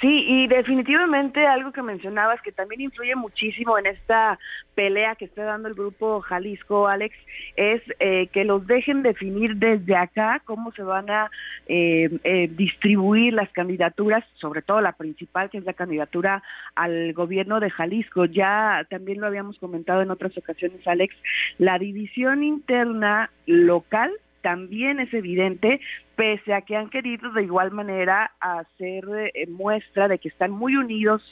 Sí, 0.00 0.24
y 0.26 0.46
definitivamente 0.46 1.46
algo 1.46 1.72
que 1.72 1.82
mencionabas 1.82 2.40
que 2.42 2.52
también 2.52 2.82
influye 2.82 3.16
muchísimo 3.16 3.78
en 3.78 3.86
esta 3.86 4.38
pelea 4.74 5.14
que 5.14 5.24
está 5.24 5.44
dando 5.44 5.68
el 5.68 5.74
grupo 5.74 6.20
Jalisco, 6.20 6.86
Alex, 6.86 7.16
es 7.56 7.80
eh, 7.98 8.26
que 8.28 8.44
los 8.44 8.66
dejen 8.66 9.02
definir 9.02 9.56
desde 9.56 9.96
acá 9.96 10.42
cómo 10.44 10.70
se 10.72 10.82
van 10.82 11.10
a 11.10 11.30
eh, 11.66 12.10
eh, 12.24 12.48
distribuir 12.52 13.32
las 13.32 13.50
candidaturas, 13.50 14.22
sobre 14.34 14.60
todo 14.60 14.80
la 14.80 14.92
principal, 14.92 15.48
que 15.48 15.58
es 15.58 15.64
la 15.64 15.72
candidatura 15.72 16.42
al 16.74 17.14
gobierno 17.14 17.58
de 17.58 17.70
Jalisco. 17.70 18.26
Ya 18.26 18.86
también 18.90 19.20
lo 19.20 19.26
habíamos 19.26 19.58
comentado 19.58 20.02
en 20.02 20.10
otras 20.10 20.36
ocasiones, 20.36 20.86
Alex, 20.86 21.16
la 21.58 21.78
división 21.78 22.44
interna 22.44 23.30
local 23.46 24.12
también 24.46 25.00
es 25.00 25.12
evidente, 25.12 25.80
pese 26.16 26.54
a 26.54 26.62
que 26.62 26.76
han 26.76 26.88
querido 26.88 27.30
de 27.32 27.42
igual 27.42 27.70
manera 27.70 28.32
hacer 28.40 29.04
eh, 29.34 29.46
muestra 29.48 30.08
de 30.08 30.18
que 30.18 30.28
están 30.28 30.50
muy 30.50 30.74
unidos 30.74 31.22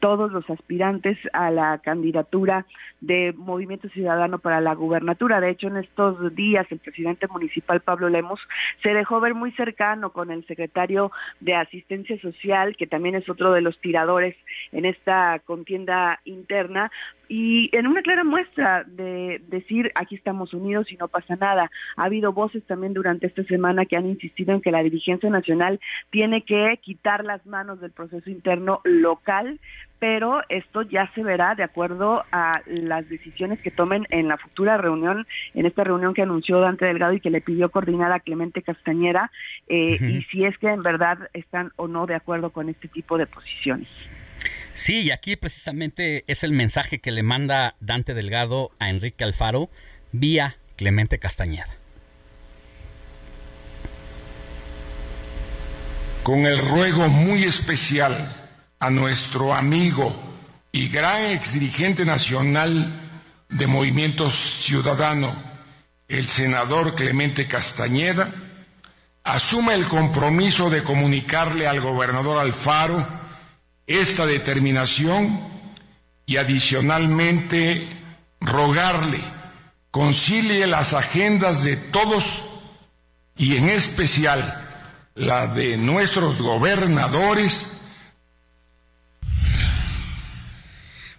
todos 0.00 0.30
los 0.30 0.48
aspirantes 0.50 1.16
a 1.32 1.50
la 1.50 1.78
candidatura 1.78 2.66
de 3.00 3.32
Movimiento 3.36 3.88
Ciudadano 3.88 4.38
para 4.38 4.60
la 4.60 4.74
gubernatura. 4.74 5.40
De 5.40 5.48
hecho, 5.48 5.68
en 5.68 5.78
estos 5.78 6.34
días 6.34 6.66
el 6.70 6.78
presidente 6.78 7.26
municipal 7.26 7.80
Pablo 7.80 8.10
Lemos 8.10 8.38
se 8.82 8.92
dejó 8.92 9.18
ver 9.20 9.34
muy 9.34 9.50
cercano 9.52 10.12
con 10.12 10.30
el 10.30 10.46
secretario 10.46 11.10
de 11.40 11.54
Asistencia 11.54 12.20
Social, 12.20 12.76
que 12.76 12.86
también 12.86 13.14
es 13.14 13.28
otro 13.30 13.52
de 13.52 13.62
los 13.62 13.80
tiradores 13.80 14.36
en 14.72 14.84
esta 14.84 15.40
contienda 15.46 16.20
interna, 16.24 16.90
y 17.26 17.74
en 17.74 17.86
una 17.86 18.02
clara 18.02 18.22
muestra 18.22 18.84
de 18.84 19.40
decir 19.48 19.90
aquí 19.94 20.14
estamos 20.14 20.52
unidos 20.52 20.92
y 20.92 20.96
no 20.96 21.08
pasa 21.08 21.36
nada. 21.36 21.70
Ha 21.96 22.04
habido 22.04 22.34
voces 22.34 22.62
también 22.64 22.92
durante 22.92 23.26
esta 23.26 23.42
semana 23.44 23.86
que 23.86 23.96
han 23.96 24.06
insistido 24.06 24.33
en 24.36 24.60
que 24.60 24.70
la 24.70 24.82
dirigencia 24.82 25.30
nacional 25.30 25.80
tiene 26.10 26.42
que 26.42 26.78
quitar 26.82 27.24
las 27.24 27.44
manos 27.46 27.80
del 27.80 27.90
proceso 27.90 28.30
interno 28.30 28.80
local 28.84 29.60
pero 30.04 30.42
esto 30.50 30.82
ya 30.82 31.10
se 31.14 31.22
verá 31.22 31.54
de 31.54 31.62
acuerdo 31.62 32.26
a 32.30 32.60
las 32.66 33.08
decisiones 33.08 33.58
que 33.60 33.70
tomen 33.70 34.06
en 34.10 34.28
la 34.28 34.36
futura 34.36 34.76
reunión, 34.76 35.26
en 35.54 35.64
esta 35.64 35.82
reunión 35.82 36.12
que 36.12 36.20
anunció 36.20 36.60
Dante 36.60 36.84
Delgado 36.84 37.14
y 37.14 37.20
que 37.20 37.30
le 37.30 37.40
pidió 37.40 37.70
coordinar 37.70 38.12
a 38.12 38.20
Clemente 38.20 38.60
Castañera, 38.60 39.30
eh, 39.66 39.96
y 39.98 40.22
si 40.24 40.44
es 40.44 40.58
que 40.58 40.68
en 40.68 40.82
verdad 40.82 41.30
están 41.32 41.72
o 41.76 41.88
no 41.88 42.04
de 42.04 42.16
acuerdo 42.16 42.50
con 42.50 42.68
este 42.68 42.86
tipo 42.88 43.16
de 43.16 43.26
posiciones. 43.26 43.88
Sí, 44.74 45.04
y 45.04 45.10
aquí 45.10 45.36
precisamente 45.36 46.24
es 46.26 46.44
el 46.44 46.52
mensaje 46.52 46.98
que 46.98 47.10
le 47.10 47.22
manda 47.22 47.74
Dante 47.80 48.12
Delgado 48.12 48.72
a 48.78 48.90
Enrique 48.90 49.24
Alfaro 49.24 49.70
vía 50.12 50.56
Clemente 50.76 51.18
Castañeda. 51.18 51.83
Con 56.24 56.46
el 56.46 56.56
ruego 56.56 57.08
muy 57.08 57.44
especial 57.44 58.34
a 58.80 58.88
nuestro 58.88 59.52
amigo 59.52 60.18
y 60.72 60.88
gran 60.88 61.24
exdirigente 61.26 62.06
nacional 62.06 63.20
de 63.50 63.66
Movimiento 63.66 64.30
Ciudadano, 64.30 65.34
el 66.08 66.26
senador 66.26 66.94
Clemente 66.94 67.46
Castañeda, 67.46 68.32
asuma 69.22 69.74
el 69.74 69.86
compromiso 69.86 70.70
de 70.70 70.82
comunicarle 70.82 71.68
al 71.68 71.82
gobernador 71.82 72.38
Alfaro 72.38 73.06
esta 73.86 74.24
determinación 74.24 75.38
y 76.24 76.38
adicionalmente 76.38 77.86
rogarle 78.40 79.20
concilie 79.90 80.66
las 80.66 80.94
agendas 80.94 81.64
de 81.64 81.76
todos 81.76 82.40
y 83.36 83.58
en 83.58 83.68
especial 83.68 84.63
la 85.14 85.46
de 85.46 85.76
nuestros 85.76 86.40
gobernadores 86.40 87.70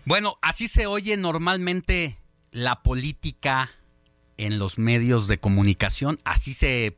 Bueno, 0.06 0.38
así 0.44 0.68
se 0.68 0.86
oye 0.86 1.18
normalmente 1.18 2.20
la 2.52 2.84
política 2.84 3.72
en 4.38 4.60
los 4.60 4.78
medios 4.78 5.28
de 5.28 5.40
comunicación, 5.40 6.18
así 6.24 6.54
se 6.54 6.96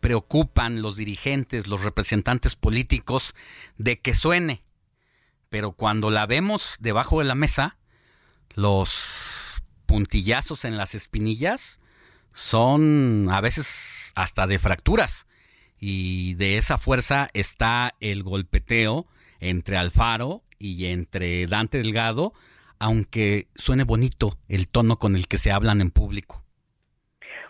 preocupan 0.00 0.82
los 0.82 0.96
dirigentes, 0.96 1.66
los 1.66 1.82
representantes 1.82 2.54
políticos 2.54 3.34
de 3.78 4.00
que 4.00 4.14
suene. 4.14 4.62
Pero 5.48 5.72
cuando 5.72 6.10
la 6.10 6.26
vemos 6.26 6.76
debajo 6.78 7.20
de 7.20 7.24
la 7.24 7.34
mesa, 7.34 7.78
los 8.54 9.62
puntillazos 9.86 10.66
en 10.66 10.76
las 10.76 10.94
espinillas 10.94 11.80
son 12.34 13.28
a 13.30 13.40
veces 13.40 14.12
hasta 14.14 14.46
de 14.46 14.58
fracturas. 14.58 15.24
Y 15.84 16.34
de 16.34 16.58
esa 16.58 16.78
fuerza 16.78 17.28
está 17.34 17.96
el 17.98 18.22
golpeteo 18.22 19.08
entre 19.40 19.76
Alfaro 19.78 20.44
y 20.60 20.84
entre 20.84 21.48
Dante 21.48 21.78
Delgado, 21.78 22.34
aunque 22.78 23.48
suene 23.56 23.82
bonito 23.82 24.38
el 24.46 24.68
tono 24.68 25.00
con 25.00 25.16
el 25.16 25.26
que 25.26 25.38
se 25.38 25.50
hablan 25.50 25.80
en 25.80 25.90
público. 25.90 26.41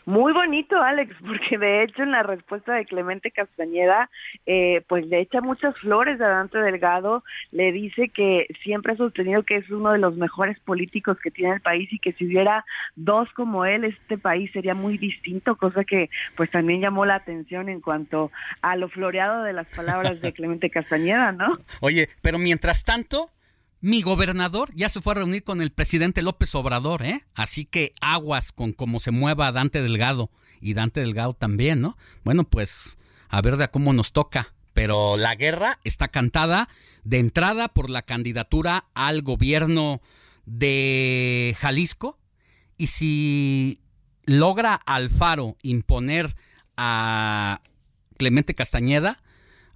Muy 0.05 0.33
bonito, 0.33 0.83
Alex, 0.83 1.15
porque 1.27 1.59
de 1.59 1.83
hecho 1.83 2.03
en 2.03 2.11
la 2.11 2.23
respuesta 2.23 2.75
de 2.75 2.85
Clemente 2.87 3.31
Castañeda, 3.31 4.11
eh, 4.47 4.83
pues 4.89 5.07
le 5.07 5.21
echa 5.21 5.41
muchas 5.41 5.77
flores 5.79 6.21
a 6.21 6.29
Dante 6.29 6.59
Delgado, 6.59 7.25
le 7.51 7.73
dice 7.73 8.09
que 8.09 8.47
siempre 8.63 8.93
ha 8.93 8.97
sostenido 8.97 9.43
que 9.43 9.57
es 9.57 9.71
uno 9.71 9.93
de 9.93 9.99
los 9.99 10.17
mejores 10.17 10.59
políticos 10.61 11.19
que 11.23 11.31
tiene 11.31 11.55
el 11.55 11.61
país 11.61 11.93
y 11.93 11.99
que 11.99 12.13
si 12.13 12.27
hubiera 12.27 12.65
dos 12.97 13.29
como 13.33 13.65
él, 13.65 13.85
este 13.85 14.19
país 14.19 14.51
sería 14.53 14.75
muy 14.75 14.99
distinto, 14.99 15.57
cosa 15.57 15.85
que 15.85 16.11
pues 16.37 16.51
también 16.51 16.81
llamó 16.81 17.07
la 17.07 17.17
atención 17.17 17.69
en 17.69 17.81
cuanto 17.81 18.31
a 18.61 18.77
lo 18.77 18.89
floreado 18.89 19.43
de 19.43 19.53
las 19.53 19.67
palabras 19.69 20.21
de 20.21 20.33
Clemente 20.33 20.71
Castañeda, 20.71 21.33
¿no? 21.33 21.59
Oye, 21.81 22.09
pero 22.21 22.39
mientras 22.39 22.85
tanto, 22.85 23.31
mi 23.83 24.01
gobernador 24.01 24.71
ya 24.75 24.89
se 24.89 25.01
fue 25.03 25.13
a 25.13 25.17
reunir 25.17 25.43
con 25.43 25.61
el 25.61 25.73
presidente 25.73 26.23
López 26.23 26.55
Obrador, 26.55 27.03
¿eh? 27.03 27.27
Así 27.35 27.65
que 27.65 27.93
aguas 28.01 28.53
con 28.53 28.73
cómo 28.73 29.01
se 29.01 29.11
mueva 29.11 29.51
Dante 29.51 29.83
Delgado 29.83 30.31
y 30.61 30.75
Dante 30.75 31.01
Delgado 31.01 31.35
también, 31.35 31.81
¿no? 31.81 31.99
Bueno, 32.23 32.45
pues 32.45 32.97
a 33.29 33.43
ver 33.43 33.57
de 33.57 33.69
cómo 33.69 33.93
nos 33.93 34.13
toca. 34.13 34.55
Pero 34.73 35.17
la 35.17 35.35
guerra 35.35 35.81
está 35.83 36.09
cantada 36.09 36.69
de 37.03 37.19
entrada 37.19 37.69
por 37.69 37.91
la 37.91 38.03
candidatura 38.03 38.87
al 38.95 39.23
gobierno 39.23 40.01
de 40.47 41.57
Jalisco. 41.59 42.21
Y 42.79 42.87
si 42.87 43.81
logra 44.25 44.75
Alfaro 44.75 45.57
imponer 45.61 46.37
a 46.77 47.61
Clemente 48.17 48.55
Castañeda, 48.55 49.25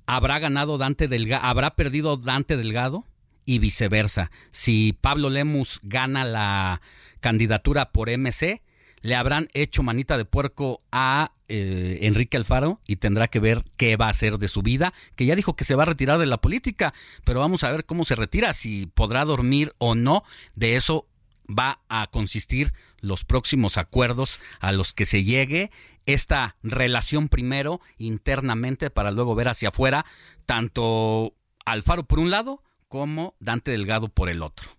habrá 0.07 0.39
ganado 0.39 0.79
Dante 0.79 1.09
Delgado, 1.09 1.45
habrá 1.45 1.75
perdido 1.75 2.17
Dante 2.17 2.57
Delgado 2.57 3.05
y 3.47 3.59
viceversa. 3.61 4.31
Si 4.51 4.93
Pablo 5.01 5.31
Lemus 5.31 5.81
gana 5.83 6.27
la 6.27 6.83
candidatura 7.21 7.93
por 7.93 8.11
MC, 8.11 8.61
le 9.01 9.15
habrán 9.15 9.49
hecho 9.55 9.83
manita 9.83 10.19
de 10.19 10.25
puerco 10.25 10.83
a 10.93 11.33
eh, 11.49 12.01
Enrique 12.03 12.37
Alfaro 12.37 12.81
y 12.87 12.97
tendrá 12.97 13.29
que 13.29 13.41
ver 13.41 13.63
qué 13.77 13.97
va 13.97 14.07
a 14.07 14.11
hacer 14.11 14.39
de 14.39 14.49
su 14.49 14.63
vida, 14.63 14.93
que 15.15 15.27
ya 15.27 15.37
dijo 15.37 15.55
que 15.55 15.65
se 15.65 15.77
va 15.77 15.85
a 15.85 15.87
retirar 15.87 16.19
de 16.19 16.27
la 16.27 16.41
política, 16.41 16.93
pero 17.25 17.41
vamos 17.41 17.63
a 17.63 17.71
ver 17.71 17.87
cómo 17.87 18.05
se 18.05 18.17
retira, 18.17 18.53
si 18.53 18.87
podrá 18.87 19.25
dormir 19.25 19.73
o 19.79 19.95
no, 19.95 20.25
de 20.57 20.77
eso 20.77 21.07
va 21.49 21.81
a 21.89 22.09
consistir 22.09 22.73
los 23.01 23.25
próximos 23.25 23.77
acuerdos 23.77 24.41
a 24.59 24.73
los 24.73 24.93
que 24.93 25.07
se 25.07 25.23
llegue 25.23 25.71
esta 26.05 26.57
relación 26.65 27.29
primero 27.29 27.81
internamente 27.99 28.91
para 28.91 29.13
luego 29.13 29.37
ver 29.37 29.49
hacia 29.49 29.69
afuera 29.69 30.05
tanto 30.45 31.35
Alfaro 31.65 32.05
por 32.05 32.19
un 32.19 32.31
lado 32.31 32.63
como 32.89 33.35
Dante 33.41 33.71
Delgado 33.71 34.09
por 34.09 34.29
el 34.29 34.43
otro. 34.43 34.76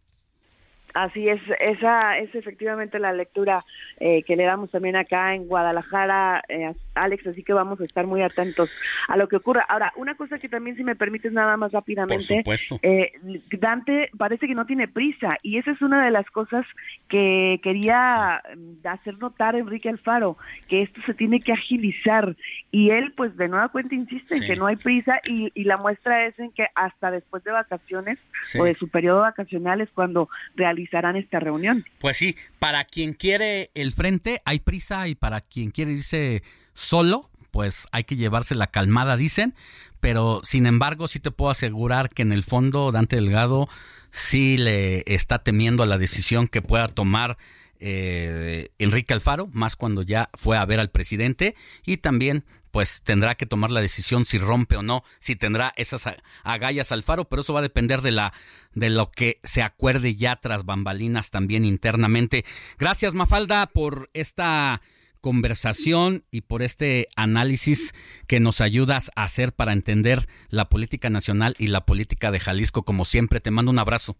Así 0.93 1.27
es, 1.27 1.41
esa 1.59 2.17
es 2.17 2.33
efectivamente 2.33 2.97
la 2.97 3.13
lectura 3.13 3.63
eh, 3.99 4.23
que 4.23 4.35
le 4.35 4.45
damos 4.45 4.71
también 4.71 4.95
acá 4.95 5.35
en 5.35 5.47
Guadalajara, 5.47 6.43
eh, 6.47 6.73
Alex, 6.95 7.27
así 7.27 7.43
que 7.43 7.53
vamos 7.53 7.79
a 7.79 7.83
estar 7.83 8.07
muy 8.07 8.21
atentos 8.21 8.71
a 9.07 9.17
lo 9.17 9.27
que 9.27 9.35
ocurra. 9.35 9.65
Ahora, 9.67 9.93
una 9.97 10.15
cosa 10.15 10.39
que 10.39 10.49
también, 10.49 10.75
si 10.75 10.83
me 10.83 10.95
permites 10.95 11.31
nada 11.31 11.55
más 11.57 11.71
rápidamente, 11.71 12.43
eh, 12.81 13.11
Dante 13.51 14.09
parece 14.17 14.47
que 14.47 14.55
no 14.55 14.65
tiene 14.65 14.87
prisa 14.87 15.37
y 15.43 15.57
esa 15.57 15.71
es 15.71 15.81
una 15.81 16.03
de 16.03 16.11
las 16.11 16.29
cosas 16.31 16.65
que 17.07 17.59
quería 17.61 18.41
hacer 18.83 19.17
notar 19.19 19.55
Enrique 19.55 19.89
Alfaro, 19.89 20.37
que 20.67 20.81
esto 20.81 21.01
se 21.05 21.13
tiene 21.13 21.39
que 21.39 21.53
agilizar 21.53 22.35
y 22.71 22.89
él, 22.91 23.13
pues 23.15 23.35
de 23.37 23.49
nueva 23.49 23.69
cuenta, 23.69 23.93
insiste 23.93 24.37
en 24.37 24.41
que 24.41 24.55
no 24.55 24.65
hay 24.65 24.77
prisa 24.77 25.19
y, 25.27 25.51
la 25.67 25.75
muestra 25.75 26.25
es 26.25 26.39
en 26.39 26.51
que 26.51 26.67
hasta 26.75 27.11
después 27.11 27.43
de 27.43 27.51
vacaciones 27.51 28.17
o 28.57 28.63
de 28.63 28.73
su 28.75 28.87
periodo 28.87 29.19
vacacional 29.19 29.81
es 29.81 29.89
cuando 29.89 30.29
realiza 30.55 30.76
harán 30.93 31.15
esta 31.15 31.39
reunión. 31.39 31.85
Pues 31.99 32.17
sí, 32.17 32.35
para 32.59 32.83
quien 32.83 33.13
quiere 33.13 33.71
el 33.73 33.91
frente 33.91 34.41
hay 34.45 34.59
prisa 34.59 35.07
y 35.07 35.15
para 35.15 35.41
quien 35.41 35.71
quiere 35.71 35.91
irse 35.91 36.43
solo, 36.73 37.29
pues 37.51 37.87
hay 37.91 38.03
que 38.03 38.15
llevarse 38.15 38.55
la 38.55 38.67
calmada, 38.67 39.17
dicen, 39.17 39.55
pero 39.99 40.41
sin 40.43 40.65
embargo 40.65 41.07
sí 41.07 41.19
te 41.19 41.31
puedo 41.31 41.51
asegurar 41.51 42.09
que 42.09 42.21
en 42.21 42.31
el 42.31 42.43
fondo 42.43 42.91
Dante 42.91 43.15
Delgado 43.15 43.67
sí 44.11 44.57
le 44.57 45.03
está 45.07 45.39
temiendo 45.39 45.83
a 45.83 45.87
la 45.87 45.97
decisión 45.97 46.47
que 46.47 46.61
pueda 46.61 46.87
tomar 46.87 47.37
eh, 47.79 48.69
Enrique 48.79 49.13
Alfaro, 49.13 49.47
más 49.53 49.75
cuando 49.75 50.01
ya 50.01 50.29
fue 50.33 50.57
a 50.57 50.65
ver 50.65 50.79
al 50.79 50.89
presidente 50.89 51.55
y 51.85 51.97
también 51.97 52.43
pues 52.77 53.01
tendrá 53.01 53.33
que 53.33 53.47
tomar 53.47 53.71
la 53.71 53.81
decisión 53.81 54.23
si 54.23 54.37
rompe 54.37 54.75
o 54.75 54.83
no, 54.83 55.03
si 55.17 55.35
tendrá 55.35 55.73
esas 55.77 56.07
agallas 56.43 56.91
Alfaro, 56.91 57.25
pero 57.25 57.41
eso 57.41 57.51
va 57.51 57.61
a 57.61 57.63
depender 57.63 58.01
de 58.01 58.11
la 58.11 58.33
de 58.75 58.91
lo 58.91 59.09
que 59.09 59.39
se 59.41 59.63
acuerde 59.63 60.13
ya 60.13 60.35
tras 60.35 60.63
bambalinas 60.63 61.31
también 61.31 61.65
internamente. 61.65 62.45
Gracias 62.77 63.15
Mafalda 63.15 63.65
por 63.65 64.11
esta 64.13 64.83
conversación 65.21 66.23
y 66.29 66.41
por 66.41 66.61
este 66.61 67.07
análisis 67.15 67.95
que 68.27 68.39
nos 68.39 68.61
ayudas 68.61 69.09
a 69.15 69.23
hacer 69.23 69.53
para 69.53 69.73
entender 69.73 70.27
la 70.49 70.69
política 70.69 71.09
nacional 71.09 71.55
y 71.57 71.69
la 71.69 71.83
política 71.83 72.29
de 72.29 72.39
Jalisco. 72.39 72.83
Como 72.83 73.05
siempre, 73.05 73.39
te 73.39 73.49
mando 73.49 73.71
un 73.71 73.79
abrazo. 73.79 74.17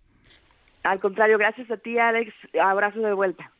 Al 0.82 1.00
contrario, 1.00 1.38
gracias 1.38 1.70
a 1.70 1.78
ti, 1.78 2.00
Alex. 2.00 2.34
Abrazo 2.60 3.02
de 3.02 3.14
vuelta. 3.14 3.52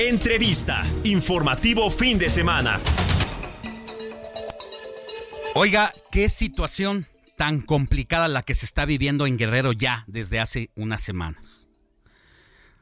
Entrevista. 0.00 0.86
Informativo 1.02 1.90
fin 1.90 2.20
de 2.20 2.30
semana. 2.30 2.80
Oiga, 5.56 5.92
qué 6.12 6.28
situación 6.28 7.08
tan 7.36 7.60
complicada 7.60 8.28
la 8.28 8.44
que 8.44 8.54
se 8.54 8.64
está 8.64 8.84
viviendo 8.84 9.26
en 9.26 9.36
Guerrero 9.36 9.72
ya 9.72 10.04
desde 10.06 10.38
hace 10.38 10.70
unas 10.76 11.02
semanas. 11.02 11.66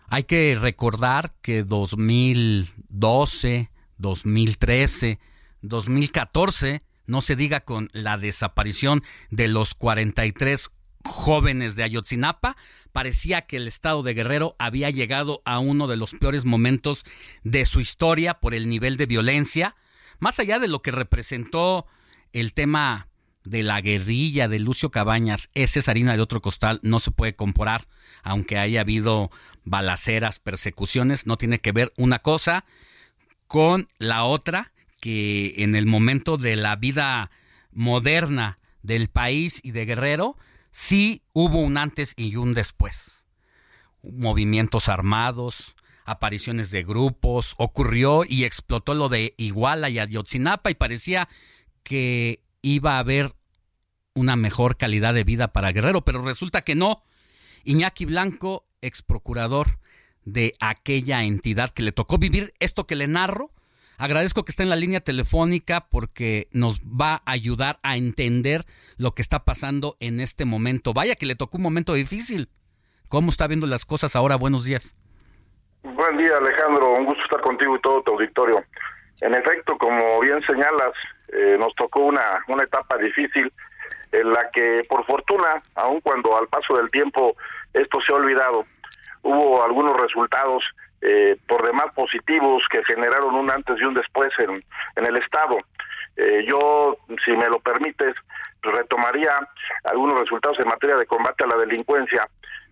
Hay 0.09 0.25
que 0.25 0.59
recordar 0.61 1.33
que 1.41 1.63
2012, 1.63 3.71
2013, 3.97 5.19
2014, 5.63 6.83
no 7.07 7.23
se 7.23 7.35
diga 7.35 7.61
con 7.61 7.89
la 7.95 8.19
desaparición 8.19 9.03
de 9.31 9.49
los 9.49 9.73
43 9.73 10.69
jóvenes 11.07 11.77
de 11.77 11.85
Ayotzinapa, 11.85 12.57
parecía 12.93 13.43
que 13.43 13.57
el 13.57 13.69
estado 13.69 14.03
de 14.03 14.15
Guerrero 14.15 14.57
había 14.59 14.91
llegado 14.91 15.43
a 15.45 15.59
uno 15.59 15.87
de 15.87 15.97
los 15.97 16.12
peores 16.12 16.45
momentos 16.45 17.05
de 17.45 17.66
su 17.66 17.81
historia 17.81 18.35
por 18.35 18.55
el 18.55 18.69
nivel 18.69 18.97
de 18.97 19.07
violencia, 19.07 19.77
más 20.19 20.39
allá 20.39 20.59
de 20.59 20.69
lo 20.69 20.83
que 20.83 20.91
representó 20.91 21.87
el 22.33 22.55
tema 22.55 23.09
de 23.45 23.62
la 23.62 23.81
guerrilla 23.81 24.49
de 24.49 24.59
Lucio 24.59 24.91
Cabañas, 24.91 25.51
ese 25.55 25.78
es 25.78 25.89
harina 25.89 26.15
de 26.15 26.23
otro 26.23 26.43
costal, 26.43 26.81
no 26.83 26.99
se 26.99 27.12
puede 27.12 27.37
comparar, 27.37 27.87
aunque 28.23 28.59
haya 28.59 28.81
habido 28.81 29.31
balaceras, 29.65 30.41
persecuciones, 30.41 31.27
no 31.27 31.37
tiene 31.37 31.61
que 31.61 31.73
ver 31.73 31.93
una 31.97 32.19
cosa 32.19 32.65
con 33.47 33.89
la 33.99 34.24
otra, 34.24 34.73
que 35.01 35.55
en 35.59 35.77
el 35.77 35.87
momento 35.87 36.37
de 36.37 36.57
la 36.57 36.74
vida 36.74 37.31
moderna 37.70 38.59
del 38.83 39.09
país 39.09 39.61
y 39.62 39.70
de 39.73 39.85
Guerrero 39.85 40.37
sí 40.77 41.23
hubo 41.32 41.61
un 41.61 41.78
antes 41.78 42.12
y 42.19 42.36
un 42.36 42.53
después. 42.53 43.27
Movimientos 44.03 44.90
armados, 44.90 45.74
apariciones 46.05 46.70
de 46.70 46.85
grupos, 46.85 47.55
ocurrió 47.57 48.24
y 48.28 48.44
explotó 48.44 48.93
lo 48.93 49.09
de 49.09 49.32
Iguala 49.39 49.89
y 49.89 49.98
Ayotzinapa 49.98 50.70
y 50.70 50.74
parecía 50.74 51.31
que 51.82 52.43
iba 52.61 52.97
a 52.97 52.98
haber 52.98 53.35
una 54.12 54.36
mejor 54.36 54.77
calidad 54.77 55.15
de 55.15 55.24
vida 55.24 55.51
para 55.51 55.73
Guerrero, 55.73 56.05
pero 56.05 56.20
resulta 56.20 56.61
que 56.61 56.74
no. 56.74 57.03
Iñaki 57.65 58.05
Blanco, 58.05 58.69
ex 58.82 59.01
procurador 59.01 59.78
de 60.27 60.53
aquella 60.61 61.24
entidad 61.24 61.70
que 61.70 61.85
le 61.85 61.93
tocó 61.93 62.19
vivir 62.19 62.53
esto 62.61 62.86
que 62.86 62.97
le 62.97 63.09
narro, 63.09 63.51
Agradezco 63.98 64.44
que 64.44 64.51
esté 64.51 64.62
en 64.62 64.68
la 64.68 64.77
línea 64.77 65.01
telefónica 65.01 65.86
porque 65.90 66.48
nos 66.52 66.81
va 66.81 67.23
a 67.24 67.32
ayudar 67.32 67.78
a 67.82 67.97
entender 67.97 68.62
lo 68.98 69.12
que 69.12 69.23
está 69.23 69.44
pasando 69.44 69.97
en 70.01 70.20
este 70.20 70.44
momento. 70.44 70.93
Vaya 70.93 71.14
que 71.14 71.27
le 71.27 71.35
tocó 71.35 71.56
un 71.56 71.62
momento 71.62 71.94
difícil. 71.94 72.51
¿Cómo 73.09 73.31
está 73.31 73.47
viendo 73.47 73.66
las 73.66 73.85
cosas 73.86 74.14
ahora? 74.14 74.36
Buenos 74.36 74.64
días. 74.64 74.94
Buen 75.82 76.18
día, 76.18 76.36
Alejandro. 76.36 76.93
Un 76.93 77.06
gusto 77.06 77.23
estar 77.23 77.40
contigo 77.40 77.77
y 77.77 77.81
todo 77.81 78.02
tu 78.02 78.12
auditorio. 78.12 78.62
En 79.23 79.35
efecto, 79.35 79.78
como 79.78 80.20
bien 80.20 80.43
señalas, 80.47 80.93
eh, 81.32 81.56
nos 81.59 81.74
tocó 81.74 82.01
una, 82.01 82.44
una 82.48 82.64
etapa 82.64 82.98
difícil 82.98 83.51
en 84.12 84.31
la 84.31 84.51
que, 84.52 84.85
por 84.89 85.06
fortuna, 85.06 85.56
aun 85.74 86.01
cuando 86.01 86.36
al 86.36 86.48
paso 86.48 86.77
del 86.77 86.90
tiempo 86.90 87.35
esto 87.73 87.98
se 88.06 88.12
ha 88.12 88.16
olvidado, 88.16 88.64
hubo 89.23 89.64
algunos 89.64 89.97
resultados 89.97 90.62
eh, 91.02 91.36
por 91.47 91.64
demás 91.66 91.86
positivos 91.94 92.62
que 92.70 92.82
generaron 92.85 93.35
un 93.35 93.51
antes 93.51 93.77
y 93.81 93.85
un 93.85 93.94
después 93.94 94.31
en, 94.39 94.64
en 94.97 95.06
el 95.06 95.16
Estado. 95.16 95.56
Eh, 96.16 96.44
yo, 96.48 96.97
si 97.24 97.32
me 97.32 97.48
lo 97.48 97.60
permites, 97.60 98.14
retomaría 98.62 99.39
algunos 99.85 100.18
resultados 100.20 100.59
en 100.60 100.68
materia 100.68 100.97
de 100.97 101.06
combate 101.06 101.44
a 101.44 101.48
la 101.48 101.56
delincuencia 101.56 102.28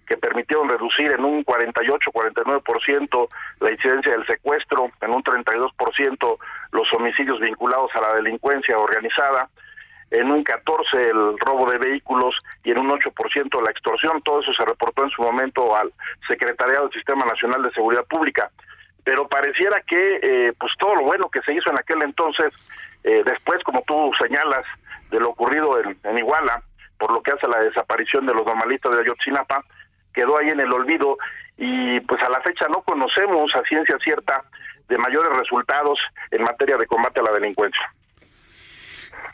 que 0.06 0.16
permitieron 0.16 0.68
reducir 0.68 1.10
en 1.12 1.24
un 1.24 1.44
48-49% 1.44 3.28
la 3.60 3.70
incidencia 3.70 4.12
del 4.12 4.26
secuestro, 4.26 4.90
en 5.00 5.14
un 5.14 5.22
32% 5.22 6.38
los 6.72 6.92
homicidios 6.92 7.40
vinculados 7.40 7.90
a 7.94 8.00
la 8.00 8.14
delincuencia 8.14 8.76
organizada, 8.76 9.48
en 10.14 10.30
un 10.30 10.42
14 10.44 11.10
el 11.10 11.38
robo 11.38 11.70
de 11.70 11.78
vehículos 11.78 12.34
y 12.62 12.70
en 12.70 12.78
un 12.78 12.90
8% 12.90 13.62
la 13.62 13.70
extorsión. 13.70 14.22
Todo 14.22 14.40
eso 14.40 14.52
se 14.52 14.64
reportó 14.64 15.04
en 15.04 15.10
su 15.10 15.22
momento 15.22 15.76
al 15.76 15.92
Secretariado 16.28 16.84
del 16.84 16.92
Sistema 16.92 17.24
Nacional 17.24 17.62
de 17.62 17.72
Seguridad 17.72 18.04
Pública. 18.04 18.50
Pero 19.02 19.28
pareciera 19.28 19.80
que 19.82 20.20
eh, 20.22 20.52
pues 20.58 20.72
todo 20.78 20.94
lo 20.94 21.02
bueno 21.02 21.28
que 21.28 21.40
se 21.42 21.54
hizo 21.54 21.70
en 21.70 21.78
aquel 21.78 22.02
entonces, 22.02 22.52
eh, 23.02 23.22
después, 23.24 23.62
como 23.64 23.82
tú 23.82 24.10
señalas, 24.20 24.64
de 25.10 25.20
lo 25.20 25.30
ocurrido 25.30 25.78
en, 25.80 26.18
Iguala, 26.18 26.62
por 26.98 27.12
lo 27.12 27.22
que 27.22 27.32
hace 27.32 27.46
la 27.48 27.58
desaparición 27.58 28.26
de 28.26 28.34
los 28.34 28.46
normalistas 28.46 28.92
de 28.92 29.02
Ayotzinapa, 29.02 29.62
quedó 30.12 30.38
ahí 30.38 30.48
en 30.48 30.60
el 30.60 30.72
olvido 30.72 31.18
y 31.56 32.00
pues 32.00 32.22
a 32.22 32.30
la 32.30 32.40
fecha 32.40 32.66
no 32.68 32.82
conocemos 32.82 33.54
a 33.54 33.62
ciencia 33.62 33.96
cierta 34.02 34.42
de 34.88 34.98
mayores 34.98 35.36
resultados 35.36 35.98
en 36.30 36.42
materia 36.42 36.76
de 36.76 36.86
combate 36.86 37.20
a 37.20 37.24
la 37.24 37.32
delincuencia. 37.32 37.92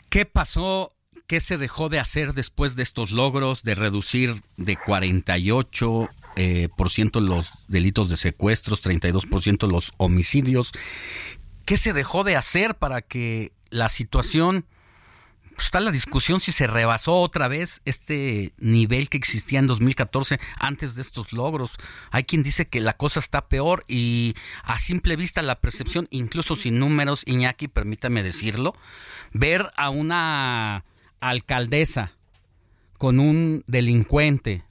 ¿Qué 0.09 0.25
pasó? 0.25 0.95
¿Qué 1.27 1.39
se 1.39 1.57
dejó 1.57 1.87
de 1.89 1.99
hacer 1.99 2.33
después 2.33 2.75
de 2.75 2.83
estos 2.83 3.11
logros 3.11 3.63
de 3.63 3.75
reducir 3.75 4.35
de 4.57 4.75
48 4.75 6.09
eh, 6.35 6.69
por 6.75 6.89
ciento 6.89 7.21
los 7.21 7.51
delitos 7.67 8.09
de 8.09 8.17
secuestros, 8.17 8.81
32 8.81 9.25
por 9.25 9.41
ciento 9.41 9.67
los 9.67 9.93
homicidios? 9.97 10.73
¿Qué 11.65 11.77
se 11.77 11.93
dejó 11.93 12.23
de 12.23 12.35
hacer 12.35 12.75
para 12.75 13.01
que 13.01 13.53
la 13.69 13.87
situación 13.87 14.65
está 15.63 15.79
la 15.79 15.91
discusión 15.91 16.39
si 16.39 16.51
se 16.51 16.67
rebasó 16.67 17.15
otra 17.15 17.47
vez 17.47 17.81
este 17.85 18.53
nivel 18.57 19.09
que 19.09 19.17
existía 19.17 19.59
en 19.59 19.67
2014 19.67 20.39
antes 20.57 20.95
de 20.95 21.01
estos 21.01 21.33
logros. 21.33 21.73
Hay 22.11 22.23
quien 22.23 22.43
dice 22.43 22.65
que 22.65 22.79
la 22.79 22.97
cosa 22.97 23.19
está 23.19 23.47
peor 23.47 23.83
y 23.87 24.35
a 24.63 24.77
simple 24.77 25.15
vista 25.15 25.41
la 25.41 25.59
percepción, 25.59 26.07
incluso 26.11 26.55
sin 26.55 26.79
números, 26.79 27.23
Iñaki, 27.25 27.67
permítame 27.67 28.23
decirlo, 28.23 28.73
ver 29.33 29.71
a 29.75 29.89
una 29.89 30.85
alcaldesa 31.19 32.11
con 32.97 33.19
un 33.19 33.63
delincuente 33.67 34.63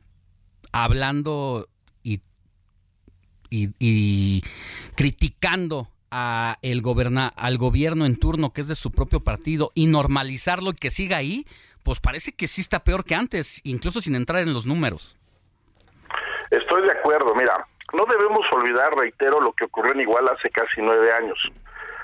hablando 0.73 1.69
y, 2.03 2.21
y, 3.51 3.71
y 3.79 4.43
criticando 4.95 5.91
a 6.11 6.57
el 6.63 6.83
goberna, 6.83 7.33
al 7.37 7.59
gobierno 7.59 8.05
en 8.05 8.19
turno 8.19 8.53
que 8.53 8.61
es 8.63 8.69
de 8.69 8.75
su 8.75 8.91
propio 8.91 9.21
partido 9.21 9.71
y 9.75 9.87
normalizarlo 9.87 10.71
y 10.71 10.75
que 10.75 10.91
siga 10.91 11.17
ahí, 11.17 11.45
pues 11.83 12.01
parece 12.01 12.33
que 12.33 12.49
sí 12.49 12.61
está 12.61 12.81
peor 12.81 13.05
que 13.05 13.15
antes, 13.15 13.61
incluso 13.65 14.01
sin 14.01 14.15
entrar 14.15 14.43
en 14.43 14.53
los 14.53 14.67
números. 14.67 15.17
Estoy 16.51 16.83
de 16.83 16.93
acuerdo, 16.93 17.35
mira, 17.35 17.67
no 17.93 18.05
debemos 18.07 18.47
olvidar, 18.53 18.93
reitero, 18.97 19.41
lo 19.41 19.53
que 19.53 19.65
ocurrió 19.65 19.93
en 19.93 20.01
Iguala 20.01 20.33
hace 20.37 20.51
casi 20.51 20.81
nueve 20.81 21.13
años, 21.13 21.39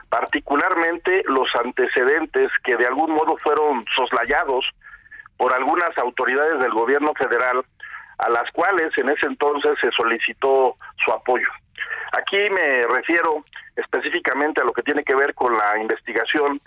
particularmente 0.09 1.23
los 1.27 1.49
antecedentes 1.63 2.51
que 2.65 2.77
de 2.77 2.87
algún 2.87 3.13
modo 3.13 3.37
fueron 3.39 3.85
soslayados 3.97 4.65
por 5.37 5.53
algunas 5.53 5.97
autoridades 5.99 6.61
del 6.61 6.73
gobierno 6.73 7.13
federal 7.15 7.65
a 8.19 8.31
las 8.31 8.51
cuales 8.53 8.89
en 8.97 9.09
ese 9.11 9.27
entonces 9.27 9.73
se 9.81 9.91
solicitó 9.91 10.77
su 11.05 11.13
apoyo. 11.13 11.49
Aquí 12.13 12.39
me 12.51 12.87
refiero 12.87 13.45
específicamente 13.77 14.61
a 14.61 14.65
lo 14.65 14.73
que 14.73 14.83
tiene 14.83 15.05
que 15.05 15.15
ver 15.15 15.35
con 15.35 15.57
la 15.57 15.79
investigación 15.79 16.61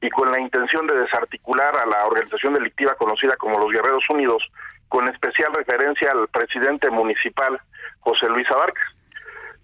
y 0.00 0.10
con 0.10 0.30
la 0.30 0.40
intención 0.40 0.86
de 0.86 0.96
desarticular 0.96 1.76
a 1.76 1.86
la 1.86 2.06
organización 2.06 2.54
delictiva 2.54 2.94
conocida 2.94 3.36
como 3.36 3.58
los 3.58 3.72
Guerreros 3.72 4.04
Unidos, 4.10 4.42
con 4.88 5.08
especial 5.08 5.52
referencia 5.54 6.12
al 6.12 6.28
presidente 6.28 6.90
municipal 6.90 7.60
José 8.00 8.28
Luis 8.28 8.50
Abarca. 8.50 8.82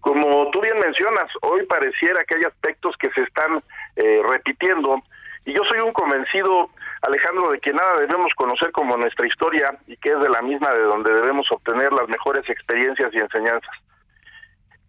Como 0.00 0.50
tú 0.50 0.60
bien 0.60 0.78
mencionas, 0.78 1.26
hoy 1.42 1.66
pareciera 1.66 2.24
que 2.24 2.36
hay 2.36 2.44
aspectos 2.44 2.96
que 2.98 3.10
se 3.10 3.22
están 3.22 3.62
eh, 3.96 4.22
repitiendo 4.28 5.02
y 5.44 5.54
yo 5.54 5.62
soy 5.64 5.80
un 5.80 5.92
convencido, 5.92 6.70
Alejandro, 7.02 7.50
de 7.50 7.58
que 7.58 7.72
nada 7.72 7.98
debemos 8.00 8.32
conocer 8.34 8.72
como 8.72 8.96
nuestra 8.96 9.26
historia 9.26 9.76
y 9.86 9.96
que 9.96 10.10
es 10.10 10.20
de 10.20 10.28
la 10.28 10.42
misma 10.42 10.70
de 10.70 10.82
donde 10.82 11.12
debemos 11.12 11.46
obtener 11.50 11.92
las 11.92 12.08
mejores 12.08 12.48
experiencias 12.48 13.10
y 13.12 13.18
enseñanzas. 13.18 13.74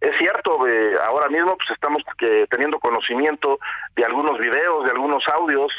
Es 0.00 0.16
cierto, 0.18 0.66
eh, 0.66 0.94
ahora 1.06 1.28
mismo 1.28 1.56
pues 1.56 1.70
estamos 1.70 2.02
que, 2.18 2.46
teniendo 2.50 2.78
conocimiento 2.80 3.58
de 3.94 4.04
algunos 4.04 4.38
videos, 4.38 4.84
de 4.84 4.92
algunos 4.92 5.22
audios 5.28 5.70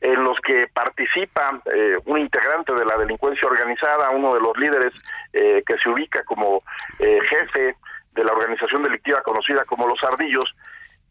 en 0.00 0.22
los 0.24 0.38
que 0.40 0.66
participa 0.72 1.60
eh, 1.72 1.96
un 2.06 2.18
integrante 2.18 2.74
de 2.74 2.84
la 2.84 2.96
delincuencia 2.96 3.48
organizada, 3.48 4.10
uno 4.10 4.34
de 4.34 4.40
los 4.40 4.56
líderes 4.58 4.92
eh, 5.32 5.62
que 5.64 5.76
se 5.78 5.88
ubica 5.88 6.22
como 6.24 6.62
jefe 6.98 7.76
de 8.12 8.24
la 8.24 8.32
organización 8.32 8.82
delictiva 8.82 9.22
conocida 9.22 9.64
como 9.64 9.86
Los 9.86 10.02
Ardillos, 10.02 10.54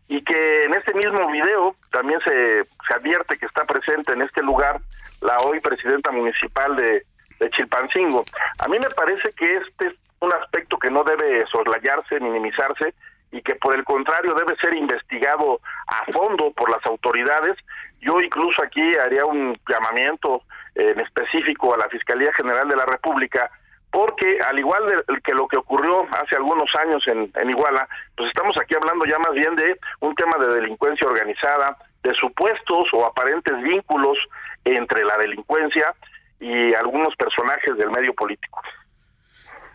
y 0.08 0.24
que 0.24 0.64
en 0.64 0.74
este 0.74 0.94
mismo 0.94 1.30
video 1.32 1.76
también 1.92 2.20
se, 2.22 2.66
advierte 2.94 3.38
que 3.38 3.46
está 3.46 3.66
presente 3.66 4.14
en 4.14 4.22
este 4.22 4.42
lugar 4.42 4.80
la 5.22 5.38
hoy 5.40 5.60
presidenta 5.60 6.12
municipal 6.12 6.76
de, 6.76 7.06
de 7.40 7.50
Chilpancingo. 7.52 8.24
A 8.60 8.68
mí 8.68 8.78
me 8.80 8.90
parece 8.92 9.30
que 9.32 9.58
este 9.58 9.88
es 9.88 9.94
un 10.20 10.32
aspecto 10.34 10.78
que 10.78 10.90
no 10.90 11.04
debe 11.04 11.46
soslayarse, 11.48 12.20
minimizarse 12.20 12.94
y 13.32 13.42
que 13.42 13.56
por 13.56 13.76
el 13.76 13.84
contrario 13.84 14.34
debe 14.34 14.56
ser 14.58 14.74
investigado 14.76 15.60
a 15.88 16.12
fondo 16.12 16.52
por 16.52 16.70
las 16.70 16.86
autoridades. 16.86 17.58
Yo 18.00 18.20
incluso 18.22 18.64
aquí 18.64 18.96
haría 18.96 19.26
un 19.26 19.58
llamamiento 19.68 20.44
en 20.76 21.00
específico 21.00 21.74
a 21.74 21.78
la 21.78 21.90
Fiscalía 21.90 22.32
General 22.34 22.68
de 22.70 22.76
la 22.76 22.86
República 22.86 23.50
porque 23.98 24.38
al 24.48 24.60
igual 24.60 24.84
que 25.24 25.34
lo 25.34 25.48
que 25.48 25.58
ocurrió 25.58 26.06
hace 26.12 26.36
algunos 26.36 26.70
años 26.86 27.02
en, 27.08 27.32
en 27.34 27.50
Iguala, 27.50 27.90
pues 28.16 28.28
estamos 28.28 28.56
aquí 28.62 28.76
hablando 28.76 29.06
ya 29.06 29.18
más 29.18 29.34
bien 29.34 29.56
de 29.56 29.76
un 30.02 30.14
tema 30.14 30.38
de 30.38 30.54
delincuencia 30.54 31.08
organizada, 31.08 31.76
de 32.04 32.14
supuestos 32.14 32.86
o 32.94 33.08
aparentes 33.08 33.60
vínculos 33.64 34.16
entre 34.66 35.04
la 35.04 35.18
delincuencia 35.18 35.96
y 36.40 36.76
algunos 36.76 37.16
personajes 37.16 37.76
del 37.76 37.90
medio 37.90 38.14
político. 38.14 38.62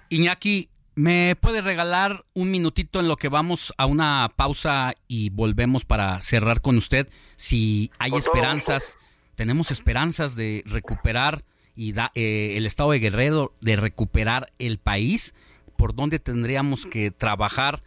Iñaki, 0.08 0.68
¿me 0.94 1.34
puede 1.34 1.60
regalar 1.60 2.22
un 2.32 2.52
minutito 2.52 3.00
en 3.00 3.08
lo 3.08 3.16
que 3.16 3.28
vamos 3.28 3.74
a 3.76 3.86
una 3.86 4.30
pausa 4.36 4.94
y 5.08 5.30
volvemos 5.30 5.84
para 5.84 6.20
cerrar 6.20 6.60
con 6.60 6.76
usted? 6.76 7.08
Si 7.34 7.90
hay 7.98 8.12
esperanzas, 8.14 8.96
tenemos 9.34 9.72
esperanzas 9.72 10.36
de 10.36 10.62
recuperar 10.64 11.42
y 11.74 11.92
da, 11.92 12.12
eh, 12.14 12.54
el 12.56 12.66
estado 12.66 12.90
de 12.90 12.98
Guerrero, 12.98 13.54
de 13.60 13.76
recuperar 13.76 14.50
el 14.58 14.78
país, 14.78 15.34
¿por 15.76 15.94
dónde 15.94 16.18
tendríamos 16.18 16.86
que 16.86 17.10
trabajar 17.10 17.82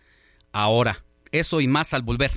ahora? 0.51 1.03
Eso 1.31 1.61
y 1.61 1.67
más 1.67 1.93
al 1.93 2.01
volver. 2.01 2.31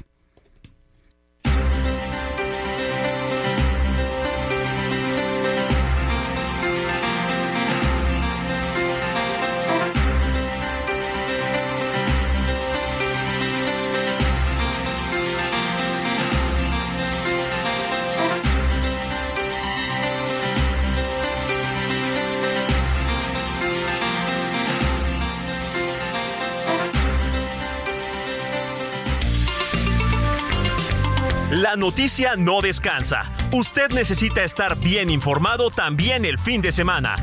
La 31.59 31.75
noticia 31.75 32.37
no 32.37 32.61
descansa. 32.61 33.33
Usted 33.51 33.91
necesita 33.91 34.45
estar 34.45 34.79
bien 34.79 35.11
informado 35.11 35.73
también 35.73 36.25
el 36.25 36.39
fin 36.39 36.63
de 36.63 36.71
semana. 36.71 37.17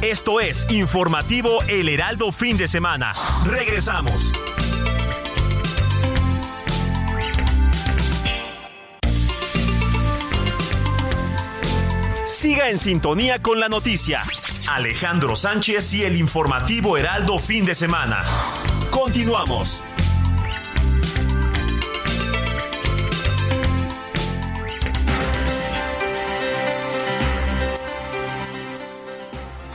Esto 0.00 0.40
es 0.40 0.66
Informativo 0.70 1.62
El 1.68 1.90
Heraldo 1.90 2.32
Fin 2.32 2.56
de 2.56 2.68
Semana. 2.68 3.12
Regresamos. 3.44 4.32
Siga 12.26 12.70
en 12.70 12.78
sintonía 12.78 13.42
con 13.42 13.60
la 13.60 13.68
noticia. 13.68 14.22
Alejandro 14.70 15.36
Sánchez 15.36 15.92
y 15.92 16.04
el 16.04 16.16
informativo 16.16 16.96
Heraldo 16.96 17.38
Fin 17.38 17.66
de 17.66 17.74
Semana. 17.74 18.24
Continuamos. 18.90 19.82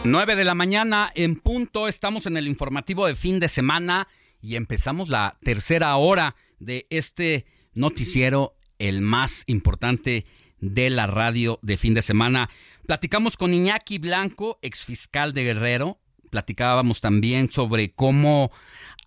9 0.03 0.36
de 0.36 0.44
la 0.44 0.56
mañana 0.56 1.11
en 1.15 1.36
punto, 1.36 1.88
estamos 1.88 2.26
en 2.26 2.38
el 2.38 2.48
informativo 2.48 3.07
de 3.07 3.15
fin 3.15 3.40
de 3.40 3.49
semana 3.49 4.07
y 4.41 4.56
empezamos 4.56 5.10
la 5.10 5.38
tercera 5.41 5.95
hora 5.98 6.36
de 6.60 6.88
este 6.90 7.45
noticiero, 7.74 8.56
el 8.80 9.02
más 9.02 9.44
importante 9.48 10.26
de 10.60 10.90
la 10.90 11.07
radio 11.07 11.60
de 11.61 11.78
fin 11.78 11.94
de 11.94 12.02
semana. 12.02 12.49
Platicamos 12.86 13.38
con 13.38 13.53
Iñaki 13.53 13.98
Blanco, 13.98 14.60
exfiscal 14.61 15.34
de 15.34 15.44
Guerrero. 15.44 15.99
Platicábamos 16.30 17.02
también 17.02 17.52
sobre 17.52 17.91
cómo 17.91 18.52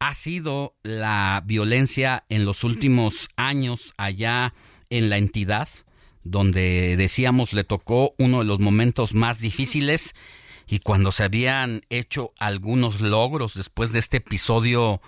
ha 0.01 0.15
sido 0.15 0.75
la 0.83 1.43
violencia 1.45 2.25
en 2.29 2.45
los 2.45 2.65
últimos 2.65 3.29
años 3.37 3.93
allá 3.97 4.55
en 4.91 5.09
la 5.09 5.19
entidad, 5.19 5.69
donde 6.25 6.97
decíamos 6.97 7.53
le 7.53 7.65
tocó 7.65 8.15
uno 8.19 8.41
de 8.41 8.45
los 8.45 8.59
momentos 8.59 9.15
más 9.15 9.41
difíciles 9.41 10.15
y 10.71 10.79
cuando 10.79 11.11
se 11.11 11.25
habían 11.25 11.83
hecho 11.91 12.33
algunos 12.39 13.01
logros 13.01 13.55
después 13.55 13.93
de 13.93 13.99
este 13.99 14.19
episodio 14.19 15.03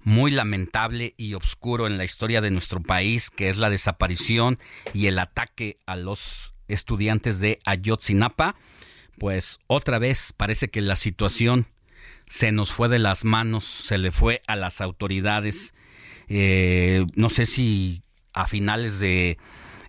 muy 0.00 0.30
lamentable 0.30 1.14
y 1.18 1.34
oscuro 1.34 1.86
en 1.86 1.98
la 1.98 2.04
historia 2.04 2.40
de 2.40 2.50
nuestro 2.50 2.82
país, 2.82 3.28
que 3.28 3.50
es 3.50 3.58
la 3.58 3.68
desaparición 3.68 4.58
y 4.94 5.08
el 5.08 5.18
ataque 5.18 5.78
a 5.84 5.96
los 5.96 6.54
estudiantes 6.66 7.40
de 7.40 7.58
Ayotzinapa, 7.66 8.56
pues 9.18 9.60
otra 9.66 9.98
vez 9.98 10.32
parece 10.34 10.68
que 10.68 10.80
la 10.80 10.96
situación 10.96 11.66
se 12.26 12.50
nos 12.50 12.72
fue 12.72 12.88
de 12.88 12.98
las 12.98 13.26
manos, 13.26 13.66
se 13.66 13.98
le 13.98 14.10
fue 14.10 14.42
a 14.46 14.56
las 14.56 14.80
autoridades. 14.80 15.74
Eh, 16.28 17.04
no 17.16 17.28
sé 17.28 17.44
si 17.44 18.02
a 18.32 18.46
finales 18.46 18.98
de 18.98 19.36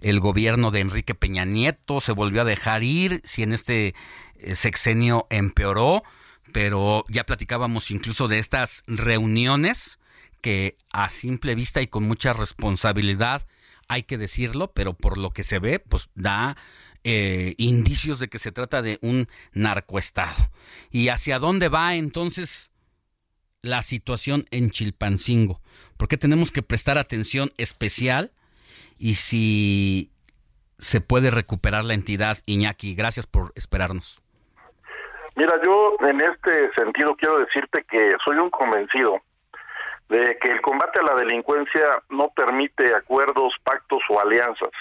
el 0.03 0.19
gobierno 0.19 0.69
de 0.69 0.81
Enrique 0.81 1.15
Peña 1.15 1.45
Nieto 1.45 2.01
se 2.01 2.11
volvió 2.11 2.41
a 2.41 2.45
dejar 2.45 2.83
ir, 2.83 3.21
si 3.23 3.41
en 3.41 3.53
este 3.53 3.95
eh, 4.35 4.55
sexenio 4.55 5.27
empeoró, 5.29 6.03
pero 6.51 7.05
ya 7.07 7.25
platicábamos 7.25 7.89
incluso 7.89 8.27
de 8.27 8.37
estas 8.39 8.83
reuniones 8.85 9.99
que 10.41 10.77
a 10.91 11.07
simple 11.07 11.55
vista 11.55 11.81
y 11.81 11.87
con 11.87 12.03
mucha 12.03 12.33
responsabilidad 12.33 13.47
hay 13.87 14.03
que 14.03 14.17
decirlo, 14.17 14.73
pero 14.73 14.93
por 14.93 15.17
lo 15.17 15.31
que 15.31 15.43
se 15.43 15.59
ve, 15.59 15.79
pues 15.79 16.09
da 16.15 16.57
eh, 17.05 17.55
indicios 17.57 18.19
de 18.19 18.27
que 18.27 18.39
se 18.39 18.51
trata 18.51 18.81
de 18.81 18.99
un 19.01 19.29
narcoestado. 19.53 20.51
¿Y 20.91 21.07
hacia 21.07 21.39
dónde 21.39 21.69
va 21.69 21.95
entonces 21.95 22.71
la 23.61 23.81
situación 23.83 24.47
en 24.51 24.69
Chilpancingo? 24.69 25.61
¿Por 25.95 26.09
qué 26.09 26.17
tenemos 26.17 26.51
que 26.51 26.61
prestar 26.61 26.97
atención 26.97 27.53
especial? 27.57 28.33
Y 29.03 29.15
si 29.15 30.13
se 30.77 31.01
puede 31.01 31.29
recuperar 31.29 31.83
la 31.83 31.93
entidad, 31.93 32.37
Iñaki, 32.45 32.95
gracias 32.95 33.27
por 33.27 33.51
esperarnos. 33.53 34.21
Mira, 35.35 35.59
yo 35.61 35.97
en 36.07 36.21
este 36.21 36.71
sentido 36.73 37.13
quiero 37.17 37.39
decirte 37.39 37.83
que 37.83 38.11
soy 38.23 38.37
un 38.37 38.49
convencido 38.49 39.19
de 40.07 40.37
que 40.39 40.51
el 40.53 40.61
combate 40.61 41.01
a 41.01 41.03
la 41.03 41.15
delincuencia 41.15 41.83
no 42.11 42.29
permite 42.29 42.95
acuerdos, 42.95 43.53
pactos 43.65 44.01
o 44.07 44.21
alianzas. 44.21 44.71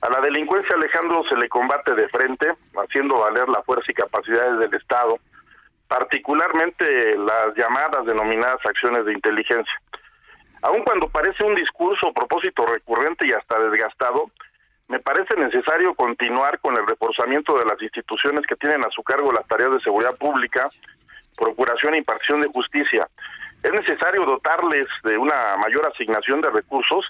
A 0.00 0.10
la 0.10 0.20
delincuencia, 0.20 0.74
Alejandro, 0.74 1.22
se 1.30 1.36
le 1.36 1.48
combate 1.48 1.94
de 1.94 2.08
frente, 2.08 2.56
haciendo 2.74 3.20
valer 3.20 3.48
la 3.48 3.62
fuerza 3.62 3.86
y 3.86 3.94
capacidades 3.94 4.58
del 4.58 4.74
Estado, 4.74 5.16
particularmente 5.86 7.16
las 7.16 7.54
llamadas 7.56 8.04
denominadas 8.04 8.58
acciones 8.64 9.04
de 9.04 9.12
inteligencia. 9.12 9.80
Aun 10.62 10.82
cuando 10.82 11.08
parece 11.08 11.44
un 11.44 11.54
discurso 11.54 12.08
o 12.08 12.12
propósito 12.12 12.66
recurrente 12.66 13.26
y 13.26 13.32
hasta 13.32 13.58
desgastado, 13.58 14.30
me 14.88 15.00
parece 15.00 15.36
necesario 15.36 15.94
continuar 15.94 16.58
con 16.60 16.76
el 16.76 16.86
reforzamiento 16.86 17.56
de 17.58 17.64
las 17.66 17.80
instituciones 17.80 18.46
que 18.46 18.56
tienen 18.56 18.84
a 18.84 18.90
su 18.90 19.02
cargo 19.02 19.32
las 19.32 19.46
tareas 19.46 19.72
de 19.72 19.80
seguridad 19.80 20.16
pública 20.16 20.70
procuración 21.38 21.94
e 21.94 21.98
impartición 21.98 22.40
de 22.40 22.48
justicia. 22.48 23.08
Es 23.62 23.72
necesario 23.72 24.22
dotarles 24.24 24.86
de 25.04 25.16
una 25.16 25.56
mayor 25.58 25.86
asignación 25.86 26.40
de 26.40 26.50
recursos 26.50 27.06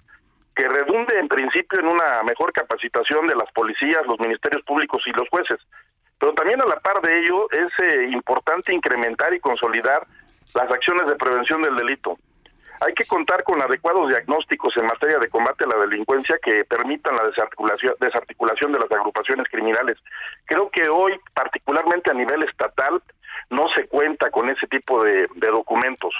que 0.54 0.68
redunde 0.68 1.18
en 1.18 1.28
principio 1.28 1.80
en 1.80 1.86
una 1.86 2.22
mejor 2.24 2.52
capacitación 2.52 3.26
de 3.26 3.36
las 3.36 3.50
policías, 3.52 4.02
los 4.06 4.18
ministerios 4.20 4.62
públicos 4.64 5.02
y 5.06 5.12
los 5.12 5.28
jueces. 5.28 5.58
Pero 6.18 6.34
también 6.34 6.60
a 6.60 6.66
la 6.66 6.80
par 6.80 7.00
de 7.00 7.20
ello 7.20 7.48
es 7.50 7.70
eh, 7.82 8.08
importante 8.10 8.74
incrementar 8.74 9.32
y 9.32 9.40
consolidar 9.40 10.06
las 10.54 10.70
acciones 10.70 11.06
de 11.06 11.16
prevención 11.16 11.62
del 11.62 11.76
delito. 11.76 12.18
Hay 12.80 12.94
que 12.94 13.06
contar 13.06 13.42
con 13.42 13.60
adecuados 13.60 14.08
diagnósticos 14.08 14.76
en 14.76 14.86
materia 14.86 15.18
de 15.18 15.28
combate 15.28 15.64
a 15.64 15.76
la 15.76 15.84
delincuencia 15.84 16.38
que 16.42 16.64
permitan 16.64 17.16
la 17.16 17.24
desarticulación, 17.24 17.94
desarticulación 18.00 18.72
de 18.72 18.78
las 18.78 18.92
agrupaciones 18.92 19.46
criminales. 19.50 19.98
Creo 20.44 20.70
que 20.70 20.88
hoy, 20.88 21.18
particularmente 21.34 22.10
a 22.10 22.14
nivel 22.14 22.44
estatal, 22.44 23.02
no 23.50 23.64
se 23.74 23.88
cuenta 23.88 24.30
con 24.30 24.48
ese 24.48 24.66
tipo 24.68 25.02
de, 25.02 25.26
de 25.34 25.48
documentos. 25.48 26.14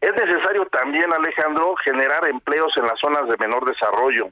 Es 0.00 0.12
necesario 0.12 0.66
también, 0.66 1.10
Alejandro, 1.12 1.74
generar 1.76 2.28
empleos 2.28 2.72
en 2.76 2.84
las 2.84 3.00
zonas 3.00 3.26
de 3.26 3.38
menor 3.38 3.64
desarrollo. 3.64 4.28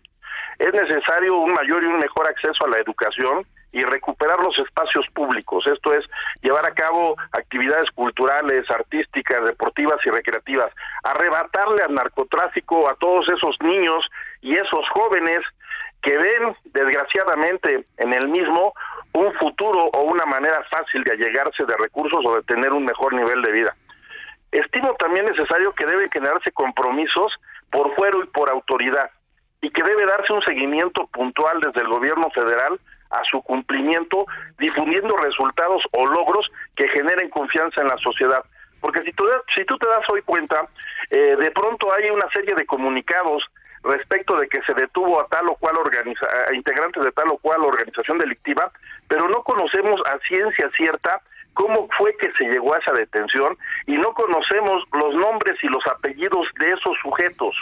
Es 0.58 0.72
necesario 0.72 1.36
un 1.36 1.54
mayor 1.54 1.82
y 1.82 1.86
un 1.86 1.98
mejor 1.98 2.28
acceso 2.28 2.66
a 2.66 2.68
la 2.68 2.78
educación 2.78 3.46
y 3.72 3.80
recuperar 3.82 4.38
los 4.38 4.56
espacios 4.58 5.06
públicos, 5.14 5.64
esto 5.66 5.94
es, 5.94 6.04
llevar 6.42 6.66
a 6.66 6.74
cabo 6.74 7.16
actividades 7.32 7.90
culturales, 7.94 8.70
artísticas, 8.70 9.44
deportivas 9.44 9.96
y 10.04 10.10
recreativas, 10.10 10.70
arrebatarle 11.02 11.82
al 11.82 11.94
narcotráfico 11.94 12.88
a 12.88 12.94
todos 12.96 13.26
esos 13.28 13.56
niños 13.62 14.04
y 14.42 14.54
esos 14.54 14.88
jóvenes 14.92 15.40
que 16.02 16.18
ven 16.18 16.54
desgraciadamente 16.64 17.84
en 17.96 18.12
el 18.12 18.28
mismo 18.28 18.74
un 19.12 19.32
futuro 19.34 19.88
o 19.92 20.02
una 20.02 20.26
manera 20.26 20.62
fácil 20.68 21.02
de 21.04 21.12
allegarse 21.12 21.64
de 21.64 21.76
recursos 21.76 22.20
o 22.26 22.36
de 22.36 22.42
tener 22.42 22.72
un 22.72 22.84
mejor 22.84 23.14
nivel 23.14 23.40
de 23.42 23.52
vida. 23.52 23.76
Estimo 24.50 24.94
también 24.98 25.24
necesario 25.24 25.72
que 25.72 25.86
deben 25.86 26.10
generarse 26.10 26.50
compromisos 26.52 27.32
por 27.70 27.94
fuero 27.94 28.22
y 28.22 28.26
por 28.26 28.50
autoridad 28.50 29.10
y 29.62 29.70
que 29.70 29.82
debe 29.82 30.04
darse 30.04 30.32
un 30.32 30.42
seguimiento 30.42 31.06
puntual 31.06 31.60
desde 31.60 31.80
el 31.80 31.88
gobierno 31.88 32.28
federal 32.30 32.78
a 33.12 33.22
su 33.30 33.42
cumplimiento, 33.42 34.26
difundiendo 34.58 35.16
resultados 35.16 35.82
o 35.92 36.06
logros 36.06 36.50
que 36.74 36.88
generen 36.88 37.30
confianza 37.30 37.80
en 37.82 37.88
la 37.88 37.98
sociedad. 37.98 38.42
Porque 38.80 39.02
si 39.02 39.12
tú, 39.12 39.24
si 39.54 39.64
tú 39.64 39.78
te 39.78 39.86
das 39.86 40.04
hoy 40.10 40.22
cuenta, 40.22 40.66
eh, 41.10 41.36
de 41.38 41.50
pronto 41.52 41.92
hay 41.94 42.10
una 42.10 42.28
serie 42.30 42.54
de 42.54 42.66
comunicados 42.66 43.44
respecto 43.84 44.36
de 44.38 44.48
que 44.48 44.60
se 44.62 44.74
detuvo 44.74 45.20
a 45.20 45.26
tal 45.26 45.48
o 45.48 45.56
cual 45.56 45.76
organiza 45.76 46.26
a 46.48 46.54
integrantes 46.54 47.02
de 47.02 47.12
tal 47.12 47.28
o 47.28 47.38
cual 47.38 47.62
organización 47.62 48.18
delictiva, 48.18 48.70
pero 49.08 49.28
no 49.28 49.42
conocemos 49.42 50.00
a 50.06 50.18
ciencia 50.26 50.70
cierta 50.76 51.20
cómo 51.54 51.88
fue 51.98 52.16
que 52.16 52.32
se 52.38 52.44
llegó 52.48 52.74
a 52.74 52.78
esa 52.78 52.92
detención 52.92 53.56
y 53.86 53.96
no 53.98 54.12
conocemos 54.14 54.84
los 54.92 55.14
nombres 55.14 55.62
y 55.62 55.68
los 55.68 55.84
apellidos 55.86 56.46
de 56.58 56.72
esos 56.72 56.96
sujetos. 57.02 57.56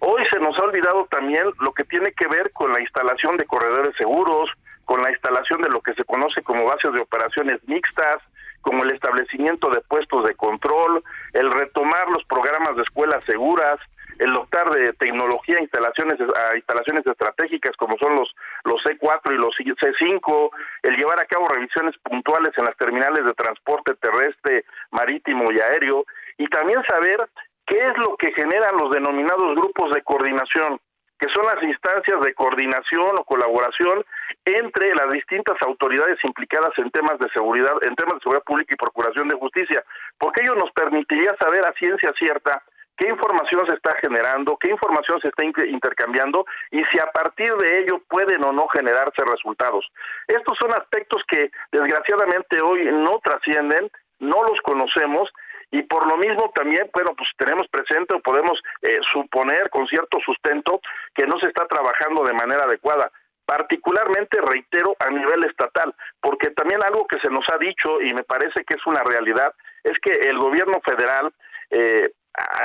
Hoy 0.00 0.22
se 0.30 0.38
nos 0.38 0.58
ha 0.58 0.64
olvidado 0.64 1.06
también 1.10 1.44
lo 1.60 1.72
que 1.72 1.84
tiene 1.84 2.12
que 2.12 2.26
ver 2.26 2.52
con 2.52 2.72
la 2.72 2.80
instalación 2.80 3.36
de 3.36 3.46
corredores 3.46 3.96
seguros, 3.96 4.50
con 4.84 5.02
la 5.02 5.10
instalación 5.10 5.62
de 5.62 5.70
lo 5.70 5.80
que 5.80 5.94
se 5.94 6.04
conoce 6.04 6.42
como 6.42 6.64
bases 6.64 6.92
de 6.92 7.00
operaciones 7.00 7.60
mixtas, 7.66 8.18
como 8.60 8.82
el 8.82 8.92
establecimiento 8.92 9.70
de 9.70 9.80
puestos 9.82 10.24
de 10.24 10.34
control, 10.34 11.02
el 11.34 11.52
retomar 11.52 12.08
los 12.10 12.24
programas 12.24 12.76
de 12.76 12.82
escuelas 12.82 13.22
seguras, 13.26 13.76
el 14.18 14.32
dotar 14.32 14.70
de 14.70 14.92
tecnología 14.94 15.58
a 15.58 15.62
instalaciones 15.62 16.18
a 16.20 16.56
instalaciones 16.56 17.04
estratégicas 17.06 17.76
como 17.76 17.96
son 17.98 18.14
los 18.16 18.34
los 18.64 18.82
C4 18.84 19.32
y 19.32 19.36
los 19.36 19.54
C5, 19.56 20.50
el 20.82 20.96
llevar 20.96 21.20
a 21.20 21.26
cabo 21.26 21.48
revisiones 21.48 21.96
puntuales 21.98 22.52
en 22.56 22.64
las 22.64 22.76
terminales 22.76 23.24
de 23.24 23.32
transporte 23.34 23.94
terrestre, 23.94 24.64
marítimo 24.90 25.50
y 25.52 25.60
aéreo 25.60 26.04
y 26.38 26.46
también 26.48 26.82
saber 26.88 27.18
qué 27.66 27.76
es 27.76 27.98
lo 27.98 28.16
que 28.16 28.32
generan 28.32 28.76
los 28.76 28.90
denominados 28.92 29.54
grupos 29.56 29.92
de 29.92 30.02
coordinación 30.02 30.80
que 31.18 31.28
son 31.34 31.46
las 31.46 31.62
instancias 31.62 32.20
de 32.20 32.34
coordinación 32.34 33.18
o 33.18 33.24
colaboración 33.24 34.04
entre 34.44 34.94
las 34.94 35.10
distintas 35.10 35.56
autoridades 35.62 36.18
implicadas 36.24 36.72
en 36.78 36.90
temas 36.90 37.18
de 37.18 37.28
seguridad, 37.32 37.74
en 37.82 37.94
temas 37.94 38.14
de 38.14 38.20
seguridad 38.20 38.44
pública 38.44 38.74
y 38.74 38.76
procuración 38.76 39.28
de 39.28 39.38
justicia, 39.38 39.84
porque 40.18 40.42
ello 40.42 40.54
nos 40.54 40.70
permitiría 40.72 41.34
saber 41.38 41.64
a 41.64 41.72
ciencia 41.72 42.12
cierta 42.18 42.62
qué 42.96 43.08
información 43.08 43.66
se 43.66 43.74
está 43.74 43.94
generando, 44.00 44.56
qué 44.60 44.70
información 44.70 45.18
se 45.20 45.28
está 45.28 45.44
intercambiando 45.44 46.46
y 46.70 46.82
si 46.84 46.98
a 46.98 47.06
partir 47.06 47.52
de 47.54 47.80
ello 47.80 48.02
pueden 48.08 48.44
o 48.44 48.52
no 48.52 48.68
generarse 48.68 49.24
resultados. 49.26 49.86
Estos 50.28 50.56
son 50.58 50.72
aspectos 50.72 51.22
que 51.28 51.50
desgraciadamente 51.72 52.60
hoy 52.60 52.84
no 52.92 53.18
trascienden, 53.22 53.90
no 54.20 54.42
los 54.44 54.60
conocemos 54.62 55.32
y 55.74 55.82
por 55.82 56.08
lo 56.08 56.16
mismo 56.16 56.52
también, 56.54 56.88
bueno, 56.94 57.16
pues 57.18 57.28
tenemos 57.36 57.66
presente 57.66 58.14
o 58.14 58.20
podemos 58.20 58.62
eh, 58.80 59.00
suponer 59.12 59.68
con 59.70 59.88
cierto 59.88 60.18
sustento 60.24 60.80
que 61.12 61.26
no 61.26 61.36
se 61.40 61.48
está 61.48 61.66
trabajando 61.66 62.22
de 62.22 62.32
manera 62.32 62.62
adecuada. 62.62 63.10
Particularmente, 63.44 64.40
reitero, 64.40 64.94
a 65.00 65.10
nivel 65.10 65.44
estatal, 65.44 65.92
porque 66.20 66.50
también 66.50 66.80
algo 66.84 67.08
que 67.08 67.18
se 67.18 67.28
nos 67.28 67.44
ha 67.52 67.58
dicho 67.58 68.00
y 68.00 68.14
me 68.14 68.22
parece 68.22 68.62
que 68.64 68.74
es 68.74 68.86
una 68.86 69.02
realidad, 69.02 69.52
es 69.82 69.98
que 69.98 70.12
el 70.12 70.38
gobierno 70.38 70.80
federal, 70.84 71.34
eh, 71.70 72.08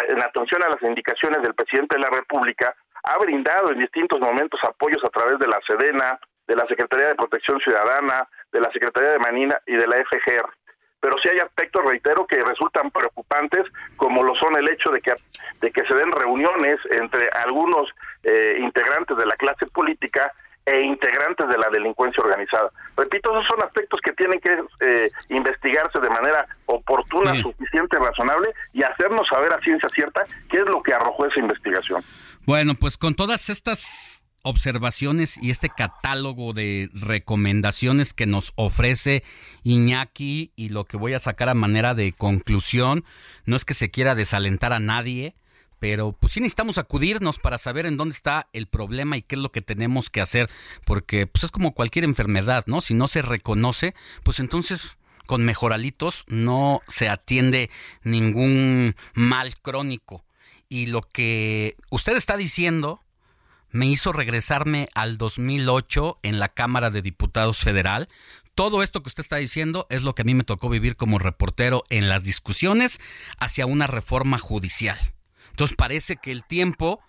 en 0.09 0.21
atención 0.21 0.61
a 0.61 0.69
las 0.69 0.81
indicaciones 0.83 1.41
del 1.41 1.55
presidente 1.55 1.97
de 1.97 2.03
la 2.03 2.11
República, 2.11 2.75
ha 3.05 3.17
brindado 3.17 3.71
en 3.71 3.79
distintos 3.79 4.19
momentos 4.19 4.59
apoyos 4.63 5.03
a 5.03 5.09
través 5.09 5.39
de 5.39 5.47
la 5.47 5.59
SEDENA, 5.67 6.19
de 6.45 6.55
la 6.55 6.67
Secretaría 6.67 7.07
de 7.07 7.15
Protección 7.15 7.59
Ciudadana, 7.59 8.29
de 8.51 8.59
la 8.59 8.71
Secretaría 8.71 9.13
de 9.13 9.19
Manina 9.19 9.59
y 9.65 9.77
de 9.77 9.87
la 9.87 9.95
FGR 9.95 10.58
pero 10.99 11.15
sí 11.21 11.29
hay 11.29 11.39
aspectos, 11.39 11.83
reitero, 11.85 12.25
que 12.27 12.37
resultan 12.37 12.91
preocupantes, 12.91 13.65
como 13.95 14.23
lo 14.23 14.35
son 14.35 14.57
el 14.57 14.69
hecho 14.69 14.89
de 14.91 15.01
que, 15.01 15.13
de 15.61 15.71
que 15.71 15.83
se 15.83 15.95
den 15.95 16.11
reuniones 16.11 16.77
entre 16.91 17.29
algunos 17.45 17.89
eh, 18.23 18.57
integrantes 18.59 19.17
de 19.17 19.25
la 19.25 19.35
clase 19.35 19.65
política 19.67 20.31
e 20.65 20.81
integrantes 20.81 21.47
de 21.47 21.57
la 21.57 21.69
delincuencia 21.69 22.23
organizada. 22.23 22.69
Repito, 22.95 23.31
esos 23.31 23.47
son 23.47 23.63
aspectos 23.63 23.99
que 24.03 24.11
tienen 24.13 24.39
que 24.39 24.51
eh, 24.81 25.09
investigarse 25.29 25.99
de 25.99 26.09
manera 26.09 26.45
oportuna, 26.65 27.33
suficiente, 27.41 27.97
razonable 27.97 28.53
y 28.73 28.83
hacernos 28.83 29.27
saber 29.27 29.51
a 29.51 29.59
ciencia 29.61 29.89
cierta 29.89 30.25
qué 30.49 30.57
es 30.57 30.69
lo 30.69 30.83
que 30.83 30.93
arrojó 30.93 31.25
esa 31.25 31.39
investigación. 31.39 32.03
Bueno, 32.45 32.75
pues 32.75 32.97
con 32.97 33.15
todas 33.15 33.49
estas 33.49 34.08
observaciones 34.49 35.37
y 35.41 35.49
este 35.51 35.69
catálogo 35.69 36.53
de 36.53 36.89
recomendaciones 36.93 38.13
que 38.13 38.25
nos 38.25 38.53
ofrece 38.55 39.23
Iñaki 39.63 40.51
y 40.55 40.69
lo 40.69 40.85
que 40.85 40.97
voy 40.97 41.13
a 41.13 41.19
sacar 41.19 41.49
a 41.49 41.53
manera 41.53 41.93
de 41.93 42.11
conclusión, 42.11 43.05
no 43.45 43.55
es 43.55 43.65
que 43.65 43.73
se 43.73 43.91
quiera 43.91 44.15
desalentar 44.15 44.73
a 44.73 44.79
nadie, 44.79 45.35
pero 45.79 46.11
pues 46.11 46.33
sí 46.33 46.41
necesitamos 46.41 46.77
acudirnos 46.77 47.39
para 47.39 47.57
saber 47.57 47.85
en 47.85 47.97
dónde 47.97 48.13
está 48.13 48.47
el 48.53 48.67
problema 48.67 49.17
y 49.17 49.21
qué 49.21 49.35
es 49.35 49.41
lo 49.41 49.51
que 49.51 49.61
tenemos 49.61 50.09
que 50.09 50.21
hacer, 50.21 50.49
porque 50.85 51.25
pues 51.25 51.45
es 51.45 51.51
como 51.51 51.73
cualquier 51.73 52.05
enfermedad, 52.05 52.65
¿no? 52.67 52.81
Si 52.81 52.93
no 52.93 53.07
se 53.07 53.21
reconoce, 53.21 53.95
pues 54.23 54.39
entonces 54.39 54.97
con 55.25 55.45
mejoralitos 55.45 56.25
no 56.27 56.81
se 56.87 57.07
atiende 57.07 57.69
ningún 58.03 58.95
mal 59.13 59.57
crónico. 59.61 60.25
Y 60.67 60.87
lo 60.87 61.01
que 61.01 61.75
usted 61.89 62.17
está 62.17 62.35
diciendo 62.35 63.01
me 63.71 63.87
hizo 63.87 64.11
regresarme 64.13 64.89
al 64.95 65.17
2008 65.17 66.19
en 66.23 66.39
la 66.39 66.49
Cámara 66.49 66.89
de 66.89 67.01
Diputados 67.01 67.59
Federal. 67.59 68.09
Todo 68.55 68.83
esto 68.83 69.01
que 69.01 69.09
usted 69.09 69.21
está 69.21 69.37
diciendo 69.37 69.87
es 69.89 70.03
lo 70.03 70.15
que 70.15 70.23
a 70.23 70.25
mí 70.25 70.33
me 70.33 70.43
tocó 70.43 70.69
vivir 70.69 70.95
como 70.95 71.19
reportero 71.19 71.83
en 71.89 72.09
las 72.09 72.23
discusiones 72.23 72.99
hacia 73.39 73.65
una 73.65 73.87
reforma 73.87 74.39
judicial. 74.39 74.97
Entonces 75.51 75.75
parece 75.75 76.17
que 76.17 76.31
el 76.31 76.43
tiempo, 76.43 76.99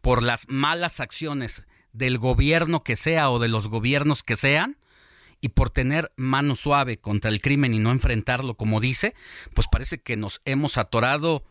por 0.00 0.22
las 0.22 0.48
malas 0.48 1.00
acciones 1.00 1.62
del 1.92 2.18
gobierno 2.18 2.84
que 2.84 2.96
sea 2.96 3.30
o 3.30 3.38
de 3.38 3.48
los 3.48 3.68
gobiernos 3.68 4.22
que 4.22 4.36
sean, 4.36 4.76
y 5.42 5.48
por 5.48 5.70
tener 5.70 6.12
mano 6.16 6.54
suave 6.54 6.96
contra 6.96 7.30
el 7.30 7.42
crimen 7.42 7.74
y 7.74 7.80
no 7.80 7.90
enfrentarlo 7.90 8.54
como 8.54 8.80
dice, 8.80 9.14
pues 9.54 9.66
parece 9.70 9.98
que 9.98 10.16
nos 10.16 10.40
hemos 10.44 10.78
atorado 10.78 11.44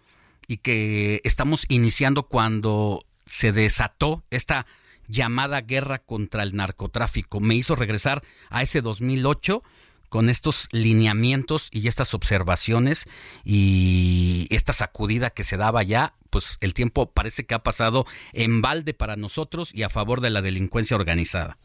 y 0.47 0.57
que 0.57 1.19
estamos 1.25 1.65
iniciando 1.67 2.23
cuando 2.23 3.05
se 3.25 3.51
desató 3.51 4.23
esta 4.29 4.65
llamada 5.07 5.61
guerra 5.61 5.99
contra 5.99 6.43
el 6.43 6.55
narcotráfico. 6.55 7.39
Me 7.39 7.55
hizo 7.55 7.75
regresar 7.75 8.21
a 8.49 8.61
ese 8.61 8.81
2008 8.81 9.63
con 10.09 10.29
estos 10.29 10.67
lineamientos 10.71 11.69
y 11.71 11.87
estas 11.87 12.13
observaciones 12.13 13.07
y 13.45 14.47
esta 14.51 14.73
sacudida 14.73 15.29
que 15.29 15.45
se 15.45 15.55
daba 15.55 15.83
ya, 15.83 16.15
pues 16.29 16.57
el 16.59 16.73
tiempo 16.73 17.09
parece 17.09 17.45
que 17.45 17.55
ha 17.55 17.59
pasado 17.59 18.05
en 18.33 18.61
balde 18.61 18.93
para 18.93 19.15
nosotros 19.15 19.73
y 19.73 19.83
a 19.83 19.89
favor 19.89 20.19
de 20.19 20.29
la 20.29 20.41
delincuencia 20.41 20.97
organizada. 20.97 21.57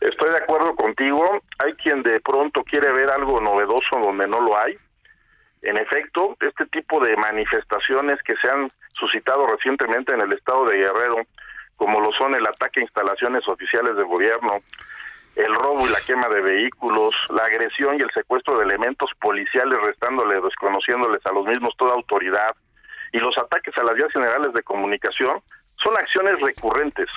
Estoy 0.00 0.30
de 0.30 0.38
acuerdo 0.38 0.74
contigo. 0.74 1.42
Hay 1.58 1.74
quien 1.74 2.02
de 2.02 2.18
pronto 2.20 2.64
quiere 2.64 2.90
ver 2.92 3.10
algo 3.10 3.40
novedoso 3.40 3.98
donde 4.02 4.26
no 4.26 4.40
lo 4.40 4.58
hay. 4.58 4.74
En 5.62 5.76
efecto, 5.76 6.36
este 6.40 6.66
tipo 6.66 6.98
de 7.00 7.16
manifestaciones 7.16 8.20
que 8.22 8.34
se 8.36 8.48
han 8.50 8.68
suscitado 8.94 9.46
recientemente 9.46 10.12
en 10.12 10.20
el 10.20 10.32
estado 10.32 10.66
de 10.66 10.78
Guerrero, 10.78 11.16
como 11.76 12.00
lo 12.00 12.12
son 12.12 12.34
el 12.34 12.46
ataque 12.46 12.80
a 12.80 12.82
instalaciones 12.82 13.46
oficiales 13.48 13.96
de 13.96 14.02
gobierno, 14.02 14.58
el 15.36 15.54
robo 15.54 15.86
y 15.86 15.90
la 15.90 16.00
quema 16.00 16.28
de 16.28 16.42
vehículos, 16.42 17.14
la 17.30 17.44
agresión 17.44 17.96
y 17.98 18.02
el 18.02 18.10
secuestro 18.12 18.58
de 18.58 18.64
elementos 18.64 19.10
policiales 19.20 19.78
restándole, 19.82 20.40
desconociéndoles 20.40 21.24
a 21.24 21.32
los 21.32 21.46
mismos 21.46 21.74
toda 21.78 21.94
autoridad, 21.94 22.54
y 23.12 23.18
los 23.18 23.36
ataques 23.38 23.76
a 23.78 23.84
las 23.84 23.94
vías 23.94 24.12
generales 24.12 24.52
de 24.52 24.62
comunicación, 24.62 25.40
son 25.82 25.96
acciones 25.96 26.40
recurrentes. 26.40 27.08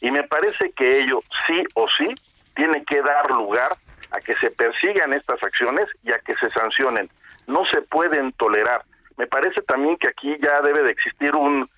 Y 0.00 0.10
me 0.10 0.22
parece 0.24 0.70
que 0.72 1.00
ello 1.00 1.20
sí 1.46 1.62
o 1.74 1.86
sí 1.98 2.14
tiene 2.54 2.84
que 2.84 3.00
dar 3.00 3.30
lugar 3.30 3.76
a 4.16 4.20
que 4.20 4.34
se 4.34 4.50
persigan 4.50 5.12
estas 5.12 5.42
acciones 5.42 5.86
y 6.02 6.12
a 6.12 6.18
que 6.18 6.34
se 6.34 6.50
sancionen. 6.50 7.08
No 7.46 7.64
se 7.66 7.82
pueden 7.82 8.32
tolerar. 8.32 8.82
Me 9.16 9.26
parece 9.26 9.62
también 9.62 9.96
que 9.96 10.08
aquí 10.08 10.36
ya 10.42 10.60
debe 10.62 10.82
de 10.82 10.92
existir 10.92 11.34
un 11.34 11.68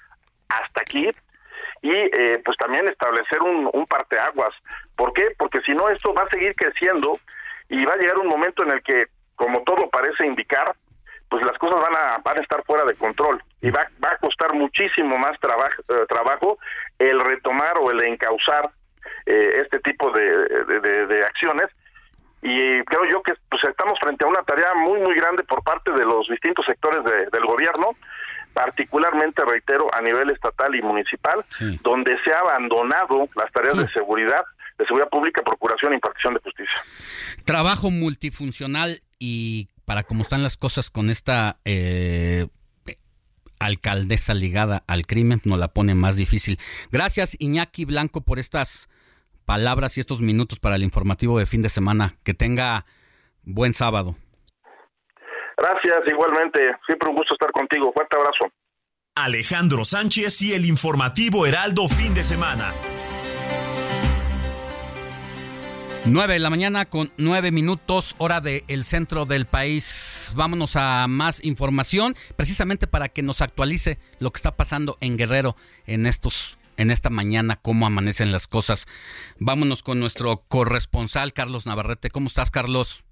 hasta 0.49 0.81
aquí 0.81 1.09
y 1.83 1.91
eh, 1.91 2.41
pues 2.45 2.57
también 2.59 2.89
establecer 2.89 3.41
un, 3.43 3.87
parteaguas. 3.87 4.55
¿Por 4.97 5.13
qué? 5.13 5.29
Porque 5.39 5.61
si 5.63 5.73
no 5.73 5.89
esto 5.89 6.13
va 6.15 6.23
a 6.23 6.31
seguir 6.31 6.55
creciendo 6.57 7.19
y 7.69 7.85
va 7.85 7.95
a 7.95 7.99
llegar 7.99 8.19
un 8.19 8.29
momento 8.29 8.65
en 8.65 8.71
el 8.71 8.83
que, 8.83 9.07
como 9.37 9.63
todo 9.63 9.89
parece 9.91 10.27
indicar, 10.27 10.75
pues 11.29 11.45
las 11.45 11.59
cosas 11.59 11.81
van 11.81 11.95
a, 11.95 12.19
van 12.25 12.39
a 12.39 12.43
estar 12.43 12.65
fuera 12.65 12.85
de 12.85 12.95
control 12.95 13.43
y 13.61 13.71
va, 13.71 13.87
va 14.03 14.13
a 14.13 14.17
costar 14.17 14.55
muchísimo 14.55 15.19
más 15.19 15.39
trabajo, 15.39 15.83
eh, 15.91 16.07
trabajo 16.09 16.59
el 16.99 17.21
retomar 17.21 17.75
o 17.81 17.91
el 17.91 18.03
encauzar 18.03 18.71
eh, 19.27 19.61
este 19.63 19.79
tipo 19.81 20.11
de, 20.11 21.07
de, 21.07 21.25
acciones 21.25 21.67
y 22.43 22.83
creo 22.85 23.05
yo 23.11 23.23
que 23.23 23.35
pues 23.51 23.63
estamos 23.65 23.99
frente 24.01 24.25
a 24.25 24.29
una 24.29 24.43
tarea 24.43 24.75
muy 24.75 25.01
muy 25.01 25.15
grande 25.15 25.43
por 25.45 25.63
parte 25.63 25.93
de 25.93 26.05
los 26.05 26.29
distintos 26.29 26.65
sectores 26.67 27.01
del 27.05 27.45
gobierno 27.45 27.91
particularmente 28.55 29.45
reitero 29.45 29.87
a 29.93 30.01
nivel 30.01 30.31
estatal 30.31 30.75
y 30.75 30.83
municipal 30.83 31.45
donde 31.83 32.17
se 32.25 32.33
ha 32.33 32.39
abandonado 32.39 33.29
las 33.35 33.51
tareas 33.53 33.77
de 33.77 33.89
seguridad 33.89 34.43
de 34.79 34.87
seguridad 34.87 35.09
pública 35.09 35.43
procuración 35.43 35.93
e 35.93 35.97
impartición 35.97 36.35
de 36.35 36.41
justicia. 36.41 36.81
Trabajo 37.45 37.91
multifuncional 37.91 39.01
y 39.19 39.69
para 39.85 40.05
cómo 40.05 40.23
están 40.23 40.43
las 40.45 40.57
cosas 40.57 40.91
con 40.91 41.11
esta 41.11 41.59
eh, 41.65 42.47
alcaldesa 43.59 44.35
ligada 44.35 44.85
al 44.87 45.07
crimen, 45.07 45.41
nos 45.45 45.59
la 45.59 45.69
pone 45.69 45.95
más 45.95 46.17
difícil. 46.17 46.59
Gracias 46.93 47.37
Iñaki 47.41 47.85
Blanco 47.85 48.21
por 48.21 48.39
estas 48.39 48.89
palabras 49.49 49.97
y 49.97 50.01
estos 50.01 50.21
minutos 50.21 50.61
para 50.61 50.77
el 50.77 50.83
informativo 50.83 51.39
de 51.39 51.47
fin 51.47 51.63
de 51.63 51.71
semana. 51.71 52.13
Que 52.23 52.35
tenga 52.35 52.85
buen 53.45 53.73
sábado. 53.73 54.15
Gracias, 55.57 56.01
igualmente. 56.07 56.61
Siempre 56.87 57.09
un 57.09 57.17
gusto 57.17 57.33
estar 57.33 57.51
contigo. 57.51 57.91
Fuerte 57.95 58.15
abrazo. 58.15 58.53
Alejandro 59.15 59.87
Sánchez 59.87 60.43
y 60.43 60.53
el 60.53 60.67
informativo 60.67 61.47
Heraldo 61.47 61.89
fin 61.89 62.13
de 62.13 62.25
semana. 62.25 62.75
9 66.05 66.35
de 66.35 66.39
la 66.39 66.51
mañana 66.51 66.85
con 66.85 67.11
9 67.17 67.51
minutos, 67.51 68.15
hora 68.19 68.43
del 68.43 68.85
centro 68.85 69.25
del 69.25 69.47
país. 69.47 70.31
Vámonos 70.35 70.77
a 70.77 71.07
más 71.09 71.43
información, 71.43 72.17
precisamente 72.37 72.87
para 72.87 73.09
que 73.09 73.23
nos 73.23 73.41
actualice 73.41 73.99
lo 74.19 74.31
que 74.31 74.37
está 74.37 74.57
pasando 74.57 74.99
en 75.01 75.17
Guerrero 75.17 75.57
en 75.87 76.05
estos 76.05 76.58
en 76.79 76.91
esta 76.91 77.11
mañana, 77.11 77.57
cómo 77.61 77.87
amanecen 77.87 78.33
las 78.33 78.47
cosas. 78.47 78.87
Vámonos 79.39 79.83
con 79.83 80.01
nuestro 80.01 80.45
corresponsal 80.49 81.35
Carlos 81.35 81.67
Navarrete. 81.67 82.09
¿Cómo 82.09 82.29
estás, 82.29 82.51
Carlos? 82.51 83.05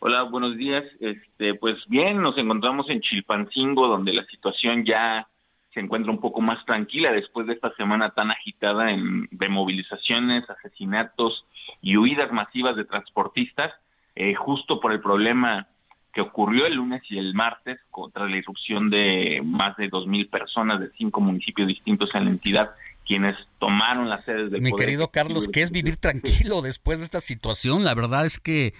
Hola, 0.00 0.22
buenos 0.22 0.56
días. 0.56 0.84
Este, 1.00 1.54
pues 1.54 1.76
bien, 1.86 2.20
nos 2.20 2.36
encontramos 2.36 2.90
en 2.90 3.00
Chilpancingo, 3.00 3.86
donde 3.86 4.12
la 4.12 4.24
situación 4.26 4.84
ya 4.84 5.28
se 5.72 5.80
encuentra 5.80 6.12
un 6.12 6.20
poco 6.20 6.40
más 6.40 6.64
tranquila 6.64 7.12
después 7.12 7.46
de 7.46 7.54
esta 7.54 7.74
semana 7.74 8.10
tan 8.10 8.30
agitada 8.30 8.90
en, 8.90 9.28
de 9.30 9.48
movilizaciones, 9.48 10.48
asesinatos 10.48 11.44
y 11.82 11.96
huidas 11.96 12.32
masivas 12.32 12.76
de 12.76 12.84
transportistas, 12.84 13.72
eh, 14.14 14.34
justo 14.34 14.80
por 14.80 14.92
el 14.92 15.00
problema 15.00 15.68
que 16.14 16.20
ocurrió 16.20 16.66
el 16.66 16.74
lunes 16.74 17.02
y 17.10 17.18
el 17.18 17.34
martes 17.34 17.78
contra 17.90 18.28
la 18.28 18.36
irrupción 18.36 18.88
de 18.88 19.42
más 19.44 19.76
de 19.76 19.90
2.000 19.90 20.30
personas 20.30 20.80
de 20.80 20.90
cinco 20.96 21.20
municipios 21.20 21.66
distintos 21.68 22.10
en 22.14 22.24
la 22.24 22.30
entidad, 22.30 22.70
quienes 23.04 23.36
tomaron 23.58 24.08
las 24.08 24.24
sedes 24.24 24.50
del 24.50 24.62
Mi 24.62 24.72
querido 24.72 25.08
Carlos, 25.08 25.48
¿qué 25.52 25.62
es 25.62 25.72
vivir 25.72 25.96
tranquilo 25.96 26.62
después 26.62 27.00
de 27.00 27.04
esta 27.04 27.20
situación? 27.20 27.84
La 27.84 27.94
verdad 27.94 28.24
es 28.24 28.38
que 28.38 28.74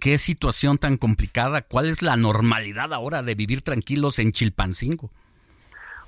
qué 0.00 0.18
situación 0.18 0.78
tan 0.78 0.96
complicada. 0.96 1.62
¿Cuál 1.62 1.88
es 1.88 2.02
la 2.02 2.16
normalidad 2.16 2.92
ahora 2.92 3.22
de 3.22 3.34
vivir 3.34 3.62
tranquilos 3.62 4.18
en 4.18 4.32
Chilpancingo? 4.32 5.12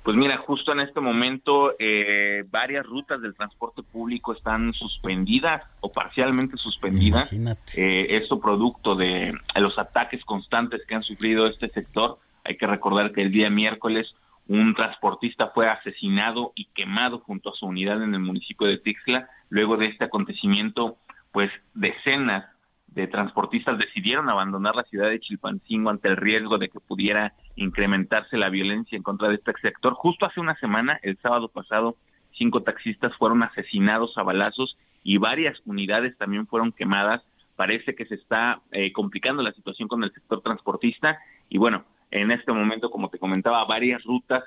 Pues 0.05 0.15
mira, 0.15 0.37
justo 0.37 0.71
en 0.71 0.81
este 0.81 1.01
momento 1.01 1.73
eh, 1.79 2.43
varias 2.51 2.85
rutas 2.85 3.19
del 3.23 3.33
transporte 3.33 3.81
público 3.81 4.33
están 4.33 4.71
suspendidas 4.73 5.63
o 5.79 5.91
parcialmente 5.91 6.57
suspendidas. 6.57 7.33
Eh, 7.75 8.05
esto 8.11 8.39
producto 8.39 8.95
de 8.95 9.33
los 9.55 9.79
ataques 9.79 10.23
constantes 10.23 10.85
que 10.87 10.93
han 10.93 11.01
sufrido 11.01 11.47
este 11.47 11.69
sector. 11.69 12.19
Hay 12.43 12.55
que 12.55 12.67
recordar 12.67 13.13
que 13.13 13.23
el 13.23 13.31
día 13.31 13.49
miércoles 13.49 14.13
un 14.47 14.75
transportista 14.75 15.47
fue 15.55 15.67
asesinado 15.67 16.53
y 16.53 16.65
quemado 16.65 17.17
junto 17.17 17.49
a 17.49 17.55
su 17.55 17.65
unidad 17.65 18.03
en 18.03 18.13
el 18.13 18.21
municipio 18.21 18.67
de 18.67 18.77
Tixla. 18.77 19.27
Luego 19.49 19.75
de 19.75 19.87
este 19.87 20.05
acontecimiento, 20.05 20.97
pues 21.31 21.49
decenas 21.73 22.45
de 22.95 23.07
transportistas 23.07 23.77
decidieron 23.77 24.29
abandonar 24.29 24.75
la 24.75 24.83
ciudad 24.83 25.09
de 25.09 25.19
Chilpancingo 25.19 25.89
ante 25.89 26.07
el 26.07 26.17
riesgo 26.17 26.57
de 26.57 26.69
que 26.69 26.79
pudiera 26.79 27.33
incrementarse 27.57 28.37
la 28.37 28.49
violencia 28.49 28.95
en 28.95 29.03
contra 29.03 29.27
de 29.27 29.35
este 29.35 29.51
sector. 29.61 29.93
Justo 29.93 30.25
hace 30.25 30.39
una 30.39 30.55
semana, 30.55 30.97
el 31.03 31.17
sábado 31.21 31.49
pasado, 31.49 31.97
cinco 32.31 32.63
taxistas 32.63 33.13
fueron 33.17 33.43
asesinados 33.43 34.17
a 34.17 34.23
balazos 34.23 34.77
y 35.03 35.17
varias 35.17 35.61
unidades 35.65 36.17
también 36.17 36.47
fueron 36.47 36.71
quemadas. 36.71 37.21
Parece 37.57 37.95
que 37.95 38.05
se 38.05 38.15
está 38.15 38.61
eh, 38.71 38.93
complicando 38.93 39.43
la 39.43 39.51
situación 39.51 39.89
con 39.89 40.03
el 40.03 40.13
sector 40.13 40.41
transportista 40.41 41.19
y 41.49 41.57
bueno, 41.57 41.85
en 42.11 42.31
este 42.31 42.53
momento, 42.53 42.91
como 42.91 43.09
te 43.09 43.19
comentaba, 43.19 43.65
varias 43.65 44.03
rutas, 44.03 44.43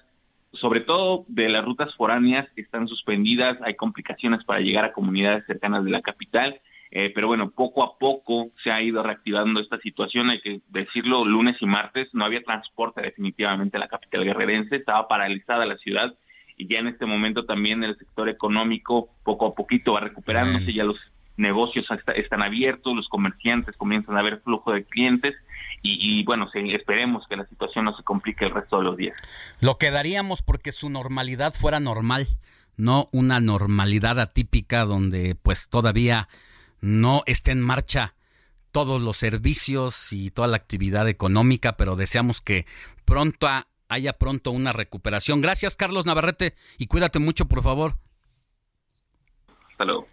sobre 0.54 0.80
todo 0.80 1.26
de 1.28 1.50
las 1.50 1.64
rutas 1.66 1.94
foráneas 1.96 2.48
están 2.56 2.88
suspendidas, 2.88 3.58
hay 3.62 3.74
complicaciones 3.74 4.42
para 4.44 4.60
llegar 4.60 4.86
a 4.86 4.92
comunidades 4.94 5.44
cercanas 5.44 5.84
de 5.84 5.90
la 5.90 6.00
capital 6.00 6.62
eh, 6.90 7.12
pero 7.14 7.26
bueno, 7.26 7.50
poco 7.50 7.82
a 7.82 7.98
poco 7.98 8.50
se 8.62 8.70
ha 8.70 8.80
ido 8.80 9.02
reactivando 9.02 9.60
esta 9.60 9.78
situación, 9.78 10.30
hay 10.30 10.40
que 10.40 10.60
decirlo, 10.68 11.24
lunes 11.24 11.56
y 11.60 11.66
martes 11.66 12.08
no 12.12 12.24
había 12.24 12.42
transporte 12.42 13.02
definitivamente 13.02 13.76
en 13.76 13.80
la 13.80 13.88
capital 13.88 14.24
guerrerense, 14.24 14.76
estaba 14.76 15.06
paralizada 15.06 15.66
la 15.66 15.76
ciudad 15.76 16.14
y 16.56 16.66
ya 16.66 16.78
en 16.78 16.88
este 16.88 17.06
momento 17.06 17.44
también 17.44 17.84
el 17.84 17.96
sector 17.98 18.28
económico 18.28 19.10
poco 19.22 19.46
a 19.46 19.54
poquito 19.54 19.92
va 19.92 20.00
recuperándose, 20.00 20.72
ya 20.72 20.84
los 20.84 20.98
negocios 21.36 21.86
están 22.16 22.42
abiertos, 22.42 22.94
los 22.94 23.08
comerciantes 23.08 23.76
comienzan 23.76 24.16
a 24.16 24.22
ver 24.22 24.40
flujo 24.40 24.72
de 24.72 24.84
clientes 24.84 25.34
y, 25.80 26.24
bueno, 26.24 26.50
esperemos 26.52 27.26
que 27.28 27.36
la 27.36 27.46
situación 27.46 27.84
no 27.84 27.96
se 27.96 28.02
complique 28.02 28.44
el 28.44 28.50
resto 28.50 28.78
de 28.78 28.84
los 28.84 28.96
días. 28.96 29.16
Lo 29.60 29.76
quedaríamos 29.76 30.42
porque 30.42 30.72
su 30.72 30.90
normalidad 30.90 31.54
fuera 31.54 31.78
normal, 31.78 32.26
no 32.76 33.08
una 33.12 33.38
normalidad 33.38 34.18
atípica 34.18 34.84
donde 34.84 35.36
pues 35.36 35.68
todavía 35.68 36.28
no 36.80 37.22
esté 37.26 37.52
en 37.52 37.60
marcha 37.60 38.14
todos 38.72 39.02
los 39.02 39.16
servicios 39.16 40.12
y 40.12 40.30
toda 40.30 40.48
la 40.48 40.56
actividad 40.56 41.08
económica, 41.08 41.76
pero 41.76 41.96
deseamos 41.96 42.40
que 42.40 42.66
pronto 43.04 43.48
haya 43.88 44.12
pronto 44.12 44.50
una 44.50 44.72
recuperación. 44.72 45.40
Gracias, 45.40 45.76
Carlos 45.76 46.06
Navarrete, 46.06 46.54
y 46.76 46.86
cuídate 46.86 47.18
mucho, 47.18 47.46
por 47.46 47.62
favor. 47.62 47.98
Hasta 49.70 49.84
luego. 49.84 50.06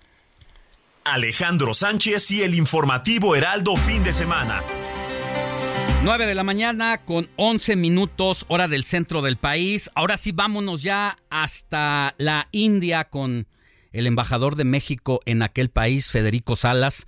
Alejandro 1.04 1.74
Sánchez 1.74 2.32
y 2.32 2.42
el 2.42 2.56
informativo 2.56 3.36
Heraldo 3.36 3.76
fin 3.76 4.04
de 4.04 4.12
semana. 4.14 4.64
9 6.04 6.26
de 6.28 6.36
la 6.36 6.44
mañana 6.44 7.04
con 7.04 7.30
11 7.36 7.76
minutos 7.76 8.46
hora 8.48 8.68
del 8.68 8.84
centro 8.84 9.22
del 9.22 9.38
país. 9.38 9.90
Ahora 9.96 10.18
sí 10.18 10.32
vámonos 10.32 10.84
ya 10.84 11.18
hasta 11.30 12.16
la 12.18 12.48
India 12.52 13.06
con 13.06 13.48
el 13.96 14.08
embajador 14.08 14.58
de 14.58 14.66
México 14.66 15.22
en 15.26 15.42
aquel 15.42 15.70
país, 15.70 16.12
Federico 16.12 16.58
Salas, 16.58 17.08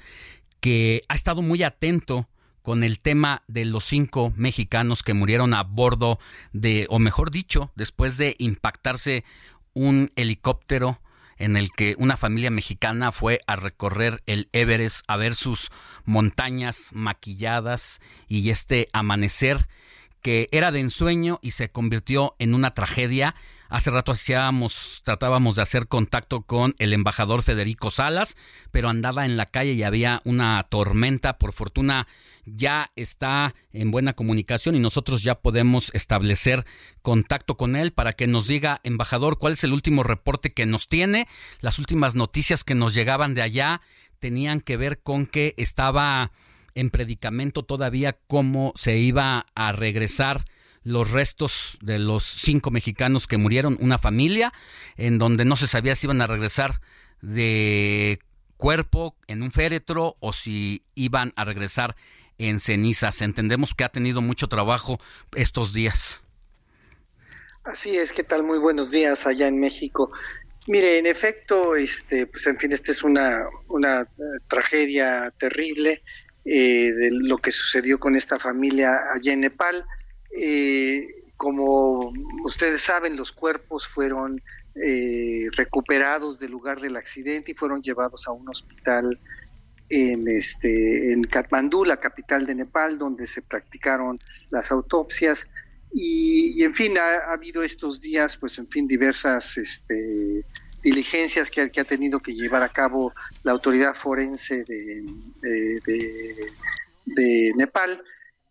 que 0.62 1.02
ha 1.10 1.16
estado 1.16 1.42
muy 1.42 1.62
atento 1.64 2.30
con 2.62 2.84
el 2.84 3.02
tema 3.02 3.44
de 3.48 3.66
los 3.66 3.84
cinco 3.84 4.34
mexicanos 4.38 5.04
que 5.04 5.14
murieron 5.14 5.54
a 5.54 5.64
bordo 5.64 6.18
de, 6.54 6.88
o 6.90 6.98
mejor 7.00 7.30
dicho, 7.30 7.72
después 7.76 8.18
de 8.18 8.36
impactarse 8.40 9.26
un 9.74 10.12
helicóptero 10.16 11.02
en 11.38 11.58
el 11.58 11.72
que 11.72 11.96
una 12.00 12.16
familia 12.16 12.52
mexicana 12.52 13.12
fue 13.12 13.42
a 13.48 13.58
recorrer 13.58 14.24
el 14.26 14.50
Everest 14.54 15.04
a 15.08 15.18
ver 15.18 15.36
sus 15.36 15.70
montañas 16.06 16.90
maquilladas 16.94 18.00
y 18.30 18.50
este 18.50 18.88
amanecer 18.94 19.68
que 20.22 20.48
era 20.52 20.72
de 20.72 20.80
ensueño 20.80 21.40
y 21.42 21.52
se 21.52 21.70
convirtió 21.70 22.36
en 22.40 22.56
una 22.56 22.74
tragedia 22.74 23.36
Hace 23.70 23.92
rato 23.92 24.14
hacíamos, 24.14 25.02
tratábamos 25.04 25.56
de 25.56 25.62
hacer 25.62 25.88
contacto 25.88 26.42
con 26.42 26.74
el 26.80 26.94
embajador 26.94 27.44
Federico 27.44 27.92
Salas, 27.92 28.38
pero 28.72 28.88
andaba 28.90 29.26
en 29.26 29.36
la 29.36 29.46
calle 29.46 29.74
y 29.74 29.84
había 29.84 30.22
una 30.24 30.64
tormenta. 30.70 31.38
Por 31.38 31.52
fortuna 31.52 32.08
ya 32.46 32.92
está 32.96 33.56
en 33.74 33.92
buena 33.92 34.14
comunicación 34.14 34.76
y 34.76 34.80
nosotros 34.80 35.24
ya 35.24 35.36
podemos 35.36 35.92
establecer 35.94 36.66
contacto 37.02 37.58
con 37.58 37.76
él 37.76 37.92
para 37.92 38.14
que 38.14 38.28
nos 38.28 38.48
diga, 38.48 38.80
embajador, 38.84 39.38
cuál 39.38 39.54
es 39.54 39.64
el 39.66 39.74
último 39.74 40.04
reporte 40.04 40.54
que 40.54 40.66
nos 40.66 40.88
tiene, 40.88 41.28
las 41.60 41.78
últimas 41.78 42.16
noticias 42.16 42.64
que 42.64 42.76
nos 42.76 42.94
llegaban 42.94 43.34
de 43.34 43.42
allá 43.42 43.82
tenían 44.20 44.62
que 44.62 44.78
ver 44.78 45.02
con 45.02 45.26
que 45.26 45.54
estaba 45.58 46.32
en 46.74 46.90
predicamento 46.90 47.64
todavía 47.64 48.18
cómo 48.28 48.72
se 48.76 48.98
iba 48.98 49.48
a 49.56 49.72
regresar 49.72 50.46
los 50.88 51.12
restos 51.12 51.78
de 51.82 52.00
los 52.00 52.24
cinco 52.24 52.72
mexicanos 52.72 53.28
que 53.28 53.36
murieron, 53.36 53.78
una 53.82 53.98
familia, 53.98 54.54
en 54.96 55.18
donde 55.18 55.44
no 55.44 55.58
se 55.58 55.68
sabía 55.68 55.96
si 55.96 56.08
iban 56.08 56.22
a 56.22 56.28
regresar 56.28 56.80
de 57.22 58.20
cuerpo 58.56 59.14
en 59.28 59.44
un 59.44 59.52
féretro 59.52 60.16
o 60.22 60.32
si 60.32 60.84
iban 60.96 61.34
a 61.36 61.44
regresar 61.44 61.98
en 62.38 62.62
cenizas. 62.62 63.22
Entendemos 63.22 63.74
que 63.74 63.84
ha 63.84 63.90
tenido 63.90 64.22
mucho 64.22 64.48
trabajo 64.48 64.98
estos 65.36 65.74
días. 65.74 66.22
Así 67.66 67.98
es, 67.98 68.14
¿qué 68.14 68.24
tal? 68.24 68.44
Muy 68.44 68.58
buenos 68.58 68.90
días 68.90 69.28
allá 69.28 69.50
en 69.50 69.60
México. 69.60 70.14
Mire, 70.68 71.00
en 71.00 71.06
efecto, 71.06 71.76
este, 71.76 72.28
pues 72.28 72.48
en 72.48 72.58
fin, 72.58 72.72
esta 72.72 72.92
es 72.92 73.04
una, 73.04 73.44
una 73.68 74.04
eh, 74.04 74.06
tragedia 74.48 75.34
terrible. 75.38 76.02
Eh, 76.50 76.94
de 76.94 77.12
lo 77.12 77.40
que 77.40 77.52
sucedió 77.52 78.00
con 78.00 78.16
esta 78.16 78.40
familia 78.40 78.98
allá 79.14 79.34
en 79.34 79.42
Nepal. 79.42 79.86
Eh, 80.38 81.08
como 81.36 82.12
ustedes 82.44 82.82
saben, 82.82 83.16
los 83.16 83.32
cuerpos 83.32 83.88
fueron 83.88 84.42
eh, 84.76 85.48
recuperados 85.54 86.40
del 86.40 86.52
lugar 86.52 86.82
del 86.82 86.96
accidente 86.96 87.52
y 87.52 87.56
fueron 87.56 87.82
llevados 87.82 88.28
a 88.28 88.32
un 88.32 88.50
hospital 88.50 89.20
en 89.90 90.28
este 90.28 91.14
en 91.14 91.24
Katmandú, 91.24 91.86
la 91.86 91.98
capital 91.98 92.46
de 92.46 92.56
Nepal, 92.56 92.98
donde 92.98 93.26
se 93.26 93.42
practicaron 93.42 94.20
las 94.50 94.72
autopsias 94.72 95.48
y, 95.92 96.64
en 96.64 96.74
fin 96.74 96.98
ha, 96.98 97.32
habido 97.32 97.64
estos 97.64 98.02
días, 98.02 98.38
pues 98.38 98.58
en 98.60 98.68
fin 98.68 98.88
diversas 98.88 99.58
este, 99.58 100.46
diligencias 100.84 101.50
que, 101.50 101.62
ha 101.62 101.84
tenido 101.84 102.20
que 102.20 102.34
llevar 102.34 102.64
a 102.64 102.70
cabo 102.70 103.14
la 103.44 103.54
autoridad 103.54 103.96
forense 103.96 104.64
de, 104.64 105.04
de, 107.06 107.54
Nepal. 107.56 108.04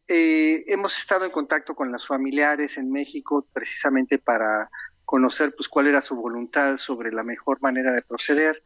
Eh, 0.09 0.65
hemos 0.69 0.99
estado 0.99 1.25
en 1.25 1.33
contacto 1.33 1.75
con 1.75 1.91
los 1.91 2.07
familiares 2.07 2.77
en 2.77 2.91
México 2.91 3.47
precisamente 3.53 4.19
para 4.19 4.71
conocer 5.05 5.55
pues 5.57 5.69
cuál 5.69 5.87
era 5.87 6.01
su 6.01 6.17
voluntad 6.17 6.77
sobre 6.77 7.13
la 7.13 7.25
mejor 7.25 7.61
manera 7.61 7.93
de 7.93 8.03
proceder. 8.03 8.63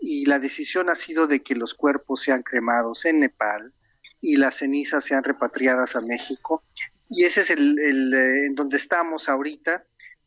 Y 0.00 0.26
la 0.26 0.38
decisión 0.38 0.90
ha 0.90 0.94
sido 0.94 1.26
de 1.26 1.42
que 1.42 1.54
los 1.54 1.74
cuerpos 1.74 2.22
sean 2.22 2.42
cremados 2.42 3.04
en 3.06 3.20
Nepal 3.20 3.72
y 4.20 4.36
las 4.36 4.56
cenizas 4.56 5.04
sean 5.04 5.24
repatriadas 5.24 5.96
a 5.96 6.00
México. 6.00 6.62
Y 7.08 7.24
ese 7.24 7.40
es 7.40 7.50
el, 7.50 7.78
el 7.78 8.14
eh, 8.14 8.46
en 8.46 8.54
donde 8.54 8.76
estamos 8.76 9.28
ahorita. 9.28 9.84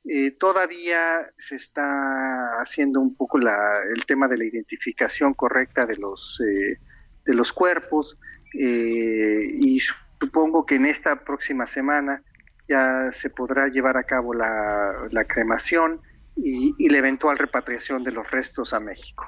Eh, 0.10 0.31
todavía 0.31 1.31
se 1.38 1.56
está 1.56 2.61
haciendo 2.61 3.02
un 3.02 3.15
poco 3.15 3.39
el 3.39 4.06
tema 4.06 4.27
de 4.27 4.38
la 4.38 4.45
identificación 4.45 5.34
correcta 5.34 5.85
de 5.85 5.98
los, 5.98 6.39
eh, 6.41 6.80
de 7.26 7.34
los 7.34 7.52
cuerpos 7.52 8.18
y 8.53 9.80
supongo 10.19 10.65
que 10.65 10.76
en 10.76 10.85
esta 10.85 11.23
próxima 11.23 11.68
semana 11.68 12.23
ya 12.68 13.11
se 13.11 13.30
podrá 13.30 13.68
llevar 13.68 13.98
a 13.98 14.03
cabo 14.03 14.34
la, 14.34 15.26
cremación 15.27 16.02
y 16.35 16.89
la 16.89 16.98
eventual 16.98 17.38
repatriación 17.38 18.03
de 18.03 18.11
los 18.11 18.30
restos 18.31 18.73
a 18.73 18.80
México. 18.80 19.26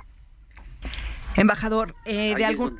Embajador, 1.35 1.95
eh, 2.05 2.35
de 2.35 2.45
algún, 2.45 2.77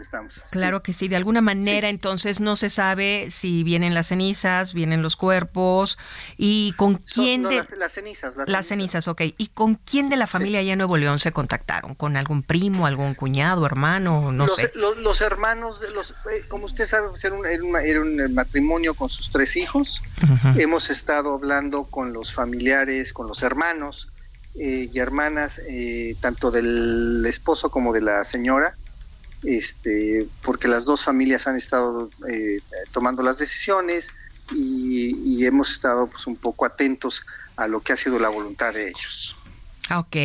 claro 0.51 0.84
que 0.84 0.91
sí, 0.91 1.07
de 1.07 1.15
alguna 1.15 1.41
manera 1.41 1.89
entonces 1.89 2.41
no 2.41 2.55
se 2.55 2.69
sabe 2.69 3.27
si 3.31 3.63
vienen 3.63 3.93
las 3.93 4.07
cenizas, 4.07 4.73
vienen 4.73 5.01
los 5.01 5.15
cuerpos 5.15 5.97
y 6.35 6.73
con 6.76 6.95
quién 6.95 7.43
de 7.43 7.55
las, 7.55 7.93
cenizas, 7.93 8.35
las, 8.47 8.67
cenizas. 8.67 9.07
ok, 9.07 9.21
y 9.38 9.47
con 9.47 9.76
quién 9.76 10.09
de 10.09 10.17
la 10.17 10.27
familia 10.27 10.59
allá 10.59 10.73
en 10.73 10.80
Nuevo 10.80 10.97
León 10.97 11.19
se 11.19 11.31
contactaron, 11.31 11.95
con 11.95 12.17
algún 12.17 12.43
primo, 12.43 12.85
algún 12.85 13.13
cuñado, 13.13 13.65
hermano, 13.65 14.31
no 14.31 14.47
sé. 14.47 14.71
Los, 14.76 15.21
hermanos, 15.21 15.80
de 15.80 15.91
los, 15.91 16.11
eh, 16.11 16.45
como 16.47 16.65
usted 16.65 16.85
sabe, 16.85 17.09
pues, 17.09 17.23
era, 17.23 17.35
un, 17.35 17.45
era, 17.45 18.01
un, 18.01 18.34
matrimonio 18.34 18.93
con 18.93 19.09
sus 19.09 19.30
tres 19.30 19.55
hijos. 19.55 20.03
Hemos 20.57 20.89
estado 20.89 21.34
hablando 21.34 21.85
con 21.85 22.13
los 22.13 22.34
familiares, 22.34 23.13
con 23.13 23.27
los 23.27 23.43
hermanos 23.43 24.09
eh, 24.55 24.89
y 24.91 24.99
hermanas, 24.99 25.59
eh, 25.69 26.15
tanto 26.19 26.51
del 26.51 27.23
esposo 27.26 27.69
como 27.69 27.93
de 27.93 28.01
la 28.01 28.23
señora, 28.23 28.76
este, 29.43 30.27
porque 30.43 30.67
las 30.67 30.85
dos 30.85 31.05
familias 31.05 31.47
han 31.47 31.55
estado 31.55 32.09
eh, 32.30 32.59
tomando 32.91 33.23
las 33.23 33.38
decisiones 33.38 34.09
y, 34.53 35.45
hemos 35.45 35.71
estado 35.71 36.07
pues 36.07 36.27
un 36.27 36.35
poco 36.35 36.65
atentos 36.65 37.26
a 37.55 37.67
lo 37.67 37.81
que 37.81 37.93
ha 37.93 37.95
sido 37.95 38.19
la 38.19 38.30
voluntad 38.30 38.73
de 38.73 38.89
ellos. 38.89 39.35
Ok. 39.89 40.15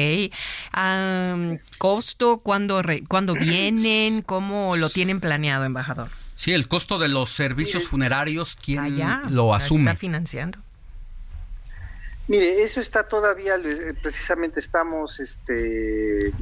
¿Costo? 1.78 2.38
¿Cuándo, 2.38 2.82
¿Cuándo 3.09 3.34
vienen? 3.40 4.22
¿Cómo 4.22 4.76
lo 4.76 4.90
tienen 4.90 5.20
planeado, 5.20 5.64
embajador? 5.64 6.10
Sí, 6.34 6.52
el 6.52 6.68
costo 6.68 6.98
de 6.98 7.09
los 7.09 7.30
servicios 7.30 7.84
funerarios, 7.84 8.56
¿quién 8.56 9.01
lo 9.30 9.55
asume? 9.55 9.92
Está 9.92 10.01
financiando. 10.01 10.59
Mire, 12.26 12.62
eso 12.62 12.80
está 12.80 13.06
todavía, 13.06 13.56
precisamente 14.01 14.59
estamos 14.59 15.20
este, 15.20 16.28
eh, 16.28 16.32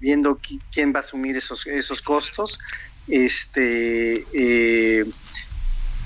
viendo 0.00 0.40
quién 0.72 0.92
va 0.92 0.96
a 0.96 1.00
asumir 1.00 1.36
esos, 1.36 1.66
esos 1.66 2.02
costos. 2.02 2.58
Este, 3.06 4.26
eh, 4.32 5.04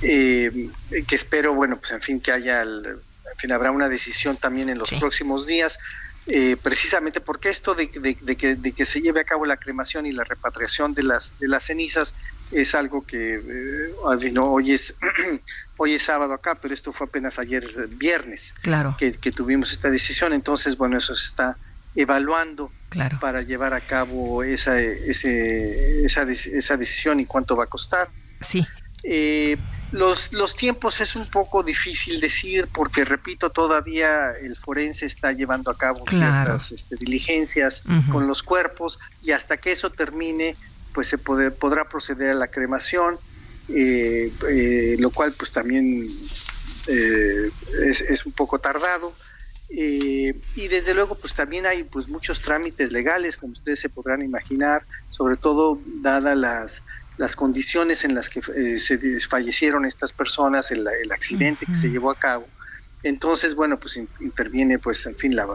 eh, 0.03 0.71
que 1.07 1.15
espero, 1.15 1.55
bueno, 1.55 1.79
pues 1.81 1.93
en 1.93 2.03
fin, 2.03 2.21
que 2.21 2.31
haya, 2.31 2.61
en 2.63 3.39
fin, 3.39 3.53
habrá 3.53 3.71
una 3.71 3.89
decisión 3.89 4.37
también 4.37 4.69
en 4.69 4.79
los 4.79 4.91
próximos 4.91 5.47
días. 5.47 5.79
precisamente 6.63 7.23
porque 7.23 7.49
esto 7.49 7.75
de, 7.75 7.87
de, 7.87 8.37
que, 8.37 8.57
de, 8.57 8.73
que, 8.73 8.85
se 8.85 9.01
lleve 9.01 9.21
a 9.21 9.25
cabo 9.25 9.47
la 9.47 9.57
cremación 9.57 10.05
y 10.05 10.13
la 10.13 10.25
repatriación 10.25 10.93
de 10.93 11.05
las, 11.05 11.39
de 11.39 11.49
las 11.49 11.65
cenizas 11.65 12.15
es 12.51 12.75
algo 12.75 13.05
que 13.05 13.35
eh, 13.35 14.39
hoy 14.41 14.73
es 14.73 14.95
hoy 15.77 15.95
es 15.95 16.03
sábado 16.03 16.33
acá, 16.33 16.57
pero 16.61 16.75
esto 16.75 16.93
fue 16.93 17.07
apenas 17.07 17.39
ayer 17.39 17.65
viernes 17.91 18.55
claro. 18.63 18.97
que, 18.99 19.13
tuvimos 19.33 19.73
esta 19.73 19.91
decisión. 19.91 20.33
Entonces, 20.33 20.77
bueno, 20.77 20.99
eso 20.99 21.15
se 21.15 21.27
está 21.27 21.57
evaluando 21.95 22.73
para 23.21 23.43
llevar 23.43 23.75
a 23.75 23.81
cabo 23.81 24.43
esa, 24.43 24.79
ese, 24.81 26.05
esa, 26.05 26.23
esa 26.23 26.77
decisión 26.77 27.21
y 27.21 27.27
cuánto 27.27 27.57
va 27.57 27.65
a 27.65 27.69
costar. 27.69 28.09
Sí. 28.41 28.67
Eh, 29.03 29.57
los, 29.93 30.33
los 30.33 30.55
tiempos 30.55 31.01
es 31.01 31.17
un 31.17 31.27
poco 31.31 31.63
difícil 31.63 32.21
decir 32.21 32.69
porque, 32.73 33.05
repito, 33.05 33.51
todavía 33.51 34.33
el 34.41 34.55
forense 34.57 35.07
está 35.07 35.33
llevando 35.33 35.71
a 35.71 35.79
cabo 35.79 36.05
ciertas 36.09 36.73
este, 36.73 36.97
diligencias 36.97 37.83
con 38.11 38.27
los 38.27 38.43
cuerpos 38.43 38.99
y 39.23 39.31
hasta 39.31 39.57
que 39.57 39.73
eso 39.73 39.91
termine, 39.91 40.57
pues 40.99 41.07
se 41.07 41.19
podrá 41.19 41.89
proceder 41.89 42.31
a 42.31 42.35
la 42.35 42.49
cremación, 42.49 43.21
eh, 43.69 44.33
eh, 44.49 44.97
lo 44.99 45.13
cual 45.13 45.33
pues 45.33 45.53
también 45.53 46.11
eh, 46.89 47.51
es, 47.85 48.27
un 48.27 48.33
poco 48.33 48.59
tardado. 48.59 49.15
y 49.71 50.33
desde 50.69 50.95
luego 50.95 51.15
pues 51.15 51.35
también 51.35 51.67
hay 51.67 51.85
pues 51.85 52.09
muchos 52.09 52.41
trámites 52.41 52.91
legales 52.91 53.37
como 53.37 53.53
ustedes 53.53 53.79
se 53.79 53.89
podrán 53.89 54.23
imaginar 54.23 54.83
sobre 55.11 55.37
todo 55.37 55.81
dadas 56.03 56.37
las 56.37 56.83
las 57.17 57.37
condiciones 57.37 58.05
en 58.05 58.17
las 58.17 58.29
que 58.29 58.43
se 58.81 59.21
fallecieron 59.21 59.85
estas 59.85 60.13
personas 60.13 60.73
el, 60.73 60.85
el 61.01 61.13
accidente 61.13 61.65
que 61.65 61.77
se 61.77 61.91
llevó 61.91 62.11
a 62.11 62.19
cabo. 62.19 62.49
Entonces 63.05 63.55
bueno 63.55 63.79
pues 63.79 63.97
interviene 64.19 64.81
pues 64.81 65.07
en 65.07 65.15
fin 65.15 65.37
la, 65.37 65.47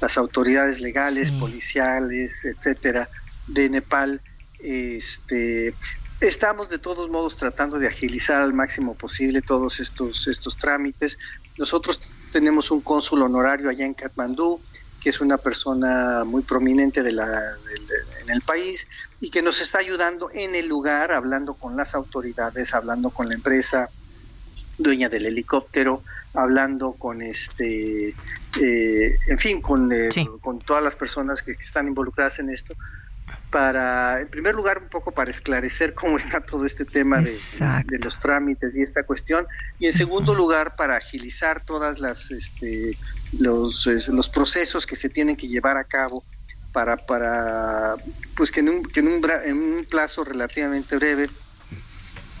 las 0.00 0.18
autoridades 0.18 0.80
legales 0.80 1.30
policiales 1.30 2.44
etcétera 2.44 3.08
de 3.46 3.70
Nepal 3.70 4.20
este, 4.60 5.74
estamos 6.20 6.70
de 6.70 6.78
todos 6.78 7.10
modos 7.10 7.36
tratando 7.36 7.78
de 7.78 7.86
agilizar 7.86 8.42
al 8.42 8.54
máximo 8.54 8.94
posible 8.94 9.42
todos 9.42 9.80
estos, 9.80 10.26
estos 10.26 10.56
trámites. 10.56 11.18
Nosotros 11.58 12.00
tenemos 12.32 12.70
un 12.70 12.80
cónsul 12.80 13.22
honorario 13.22 13.68
allá 13.68 13.84
en 13.84 13.94
Katmandú, 13.94 14.60
que 15.00 15.10
es 15.10 15.20
una 15.20 15.38
persona 15.38 16.24
muy 16.24 16.42
prominente 16.42 17.02
de 17.02 17.12
la, 17.12 17.26
en 17.26 18.30
el 18.30 18.40
país 18.42 18.88
y 19.20 19.30
que 19.30 19.42
nos 19.42 19.60
está 19.60 19.78
ayudando 19.78 20.30
en 20.32 20.54
el 20.54 20.66
lugar, 20.66 21.12
hablando 21.12 21.54
con 21.54 21.76
las 21.76 21.94
autoridades, 21.94 22.74
hablando 22.74 23.10
con 23.10 23.28
la 23.28 23.34
empresa 23.34 23.88
dueña 24.78 25.08
del 25.08 25.26
helicóptero, 25.26 26.02
hablando 26.34 26.92
con 26.94 27.22
este, 27.22 28.08
eh, 28.60 29.16
en 29.28 29.38
fin, 29.38 29.62
con, 29.62 29.92
eh, 29.92 30.08
con 30.40 30.58
todas 30.58 30.82
las 30.82 30.96
personas 30.96 31.42
que 31.42 31.52
están 31.52 31.86
involucradas 31.86 32.38
en 32.38 32.50
esto, 32.50 32.74
para, 33.50 34.20
en 34.20 34.28
primer 34.28 34.54
lugar, 34.54 34.78
un 34.78 34.88
poco 34.88 35.12
para 35.12 35.30
esclarecer 35.30 35.94
cómo 35.94 36.16
está 36.16 36.40
todo 36.40 36.66
este 36.66 36.84
tema 36.84 37.20
de, 37.20 37.98
los 38.02 38.18
trámites 38.18 38.76
y 38.76 38.82
esta 38.82 39.04
cuestión, 39.04 39.46
y 39.78 39.86
en 39.86 39.92
segundo 39.92 40.34
lugar, 40.34 40.76
para 40.76 40.96
agilizar 40.96 41.64
todas 41.64 41.98
las, 41.98 42.30
este, 42.30 42.98
los, 43.38 43.86
los 44.08 44.28
procesos 44.28 44.86
que 44.86 44.96
se 44.96 45.08
tienen 45.08 45.36
que 45.36 45.48
llevar 45.48 45.76
a 45.76 45.84
cabo 45.84 46.24
para, 46.72 46.96
para 46.96 47.96
pues 48.34 48.50
que 48.50 48.60
en 48.60 48.68
un, 48.68 48.82
que 48.82 49.00
en 49.00 49.08
un, 49.08 49.30
en 49.44 49.56
un 49.56 49.84
plazo 49.84 50.24
relativamente 50.24 50.96
breve 50.96 51.30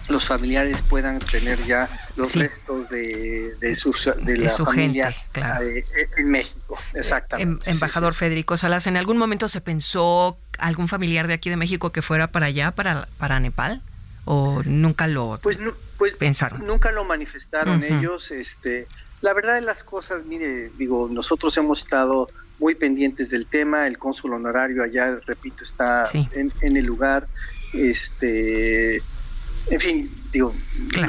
los 0.08 0.24
familiares 0.24 0.82
puedan 0.82 1.18
tener 1.18 1.62
ya 1.64 1.88
los 2.16 2.34
restos 2.34 2.88
de, 2.88 3.56
de, 3.60 3.76
de, 4.24 4.36
la 4.36 4.50
familia 4.50 5.16
eh, 5.34 5.84
en 6.16 6.30
México. 6.30 6.78
Exactamente. 6.94 7.68
Em, 7.70 7.74
embajador 7.74 8.14
Federico 8.14 8.56
Salas, 8.56 8.86
¿en 8.86 8.96
algún 8.96 9.18
momento 9.18 9.48
se 9.48 9.60
pensó 9.60 10.38
algún 10.58 10.88
familiar 10.88 11.26
de 11.26 11.34
aquí 11.34 11.50
de 11.50 11.56
México 11.56 11.92
que 11.92 12.02
fuera 12.02 12.30
para 12.30 12.46
allá, 12.46 12.72
para, 12.72 13.08
para 13.18 13.40
Nepal? 13.40 13.82
¿O 14.24 14.62
nunca 14.64 15.06
lo 15.06 15.38
pues, 15.40 15.58
pues 15.96 16.14
pensaron? 16.14 16.66
Nunca 16.66 16.90
lo 16.90 17.04
manifestaron 17.04 17.84
ellos. 17.84 18.32
este 18.32 18.88
La 19.20 19.32
verdad 19.32 19.54
de 19.54 19.60
las 19.60 19.84
cosas, 19.84 20.24
mire, 20.24 20.70
digo, 20.76 21.08
nosotros 21.10 21.56
hemos 21.58 21.80
estado 21.80 22.28
muy 22.58 22.74
pendientes 22.74 23.30
del 23.30 23.46
tema, 23.46 23.86
el 23.86 23.98
cónsul 23.98 24.32
honorario 24.32 24.82
allá, 24.82 25.16
repito, 25.26 25.62
está 25.62 26.04
en, 26.12 26.52
en 26.62 26.76
el 26.76 26.86
lugar. 26.86 27.28
Este 27.72 29.02
en 29.70 29.80
fin, 29.80 30.10
digo, 30.32 30.54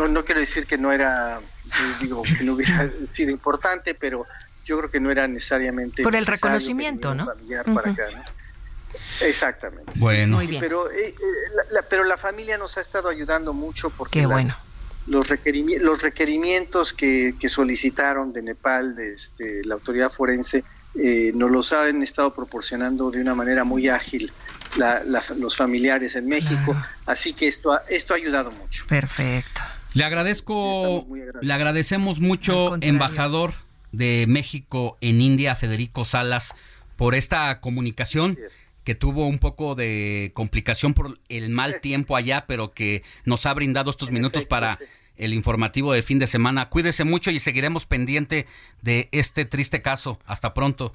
no, 0.10 0.26
quiero 0.26 0.42
decir 0.42 0.66
que 0.66 0.78
no 0.78 0.92
era, 0.92 1.40
eh, 1.40 1.96
digo, 2.02 2.24
que 2.24 2.44
no 2.44 2.54
hubiera 2.54 2.92
sido 3.06 3.32
importante, 3.32 3.94
pero 3.94 4.26
yo 4.66 4.78
creo 4.78 4.92
que 4.92 5.00
no 5.00 5.12
era 5.12 5.28
necesariamente. 5.28 6.04
Por 6.04 6.16
el 6.16 6.26
reconocimiento, 6.26 7.14
¿no? 7.14 7.28
Para 7.74 7.92
acá, 7.92 8.06
¿no? 8.12 8.24
Exactamente. 9.22 9.92
Bueno. 9.98 10.40
Pero, 10.60 10.90
eh, 10.92 11.10
eh, 11.10 11.14
la, 11.72 11.82
pero 11.84 12.04
la 12.04 12.18
familia 12.18 12.58
nos 12.58 12.78
ha 12.78 12.82
estado 12.82 13.10
ayudando 13.10 13.54
mucho 13.54 13.90
porque 13.90 14.26
bueno. 14.26 14.56
los, 15.08 15.28
requerimientos, 15.28 15.86
los 15.86 16.02
requerimientos 16.02 16.94
que, 16.94 17.36
que, 17.40 17.50
solicitaron 17.50 18.34
de 18.34 18.42
Nepal, 18.42 18.96
de 18.96 19.14
este, 19.14 19.64
la 19.66 19.76
autoridad 19.76 20.12
forense, 20.12 20.64
eh, 21.00 21.32
nos 21.36 21.52
los 21.52 21.74
han 21.74 22.02
estado 22.02 22.34
proporcionando 22.34 23.12
de 23.12 23.22
una 23.22 23.36
manera 23.36 23.64
muy 23.64 23.88
ágil 23.88 24.32
los 24.78 25.56
familiares 25.56 26.16
en 26.16 26.28
México, 26.28 26.76
así 27.06 27.34
que 27.34 27.48
esto 27.48 27.80
esto 27.90 28.14
ha 28.14 28.18
ayudado 28.18 28.52
mucho. 28.52 28.86
Perfecto. 28.88 29.62
Le 29.94 30.04
agradezco, 30.04 31.08
le 31.42 31.54
agradecemos 31.54 32.20
mucho, 32.20 32.78
embajador 32.82 33.54
de 33.92 34.26
México 34.28 34.98
en 35.02 35.22
India, 35.22 35.56
Federico 35.56 36.06
Salas, 36.06 36.54
por 36.98 37.16
esta 37.16 37.60
comunicación 37.60 38.38
que 38.84 38.96
tuvo 38.96 39.28
un 39.28 39.40
poco 39.40 39.76
de 39.76 40.32
complicación 40.34 40.94
por 40.94 41.20
el 41.30 41.50
mal 41.50 41.82
tiempo 41.82 42.16
allá, 42.16 42.46
pero 42.48 42.74
que 42.74 43.04
nos 43.26 43.46
ha 43.46 43.54
brindado 43.54 43.90
estos 43.90 44.12
minutos 44.12 44.46
para 44.46 44.78
el 45.18 45.34
informativo 45.34 45.94
de 45.94 46.04
fin 46.04 46.20
de 46.20 46.28
semana. 46.28 46.70
Cuídese 46.70 47.04
mucho 47.04 47.32
y 47.32 47.40
seguiremos 47.40 47.86
pendiente 47.86 48.46
de 48.82 49.10
este 49.12 49.46
triste 49.46 49.82
caso. 49.82 50.20
Hasta 50.26 50.54
pronto. 50.54 50.94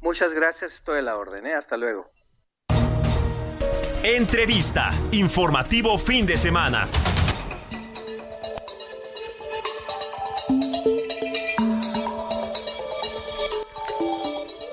Muchas 0.00 0.32
gracias, 0.32 0.74
estoy 0.74 1.00
a 1.00 1.02
la 1.02 1.16
orden. 1.16 1.46
¿eh? 1.46 1.54
Hasta 1.54 1.76
luego. 1.76 2.10
Entrevista. 4.16 4.98
Informativo 5.12 5.98
fin 5.98 6.24
de 6.24 6.38
semana. 6.38 6.88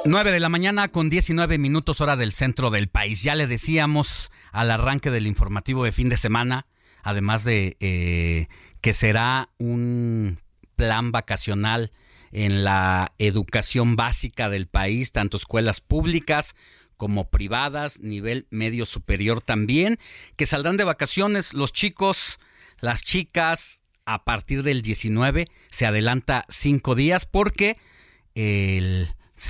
Nueve 0.05 0.31
de 0.31 0.39
la 0.39 0.47
mañana 0.47 0.87
con 0.87 1.09
19 1.09 1.57
minutos 1.57 1.99
hora 1.99 2.15
del 2.15 2.31
centro 2.31 2.69
del 2.69 2.87
país. 2.87 3.23
Ya 3.23 3.35
le 3.35 3.45
decíamos 3.45 4.31
al 4.53 4.71
arranque 4.71 5.11
del 5.11 5.27
informativo 5.27 5.83
de 5.83 5.91
fin 5.91 6.07
de 6.07 6.15
semana, 6.15 6.65
además 7.03 7.43
de 7.43 7.75
eh, 7.81 8.47
que 8.79 8.93
será 8.93 9.49
un 9.57 10.39
plan 10.77 11.11
vacacional 11.11 11.91
en 12.31 12.63
la 12.63 13.11
educación 13.17 13.97
básica 13.97 14.47
del 14.47 14.67
país, 14.67 15.11
tanto 15.11 15.35
escuelas 15.35 15.81
públicas 15.81 16.55
como 16.97 17.29
privadas, 17.29 17.99
nivel 17.99 18.47
medio 18.49 18.85
superior 18.85 19.41
también, 19.41 19.99
que 20.35 20.45
saldrán 20.45 20.77
de 20.77 20.83
vacaciones 20.83 21.53
los 21.53 21.73
chicos, 21.73 22.39
las 22.79 23.01
chicas, 23.01 23.81
a 24.05 24.23
partir 24.23 24.63
del 24.63 24.81
19 24.81 25.47
se 25.69 25.85
adelanta 25.85 26.45
cinco 26.47 26.95
días 26.95 27.25
porque 27.25 27.77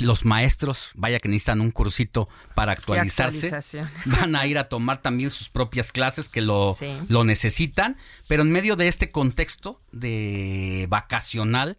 los 0.02 0.26
maestros, 0.26 0.92
vaya 0.96 1.20
que 1.20 1.30
necesitan 1.30 1.62
un 1.62 1.72
cursito 1.72 2.28
para 2.56 2.72
actualizarse, 2.72 3.52
van 4.06 4.36
a 4.36 4.46
ir 4.48 4.58
a 4.58 4.70
tomar 4.70 5.02
también 5.02 5.30
sus 5.30 5.50
propias 5.50 5.92
clases 5.92 6.30
que 6.30 6.42
lo, 6.42 6.76
lo 7.10 7.24
necesitan, 7.24 7.98
pero 8.28 8.44
en 8.44 8.52
medio 8.52 8.76
de 8.76 8.88
este 8.88 9.12
contexto 9.12 9.82
de 9.92 10.88
vacacional, 10.90 11.78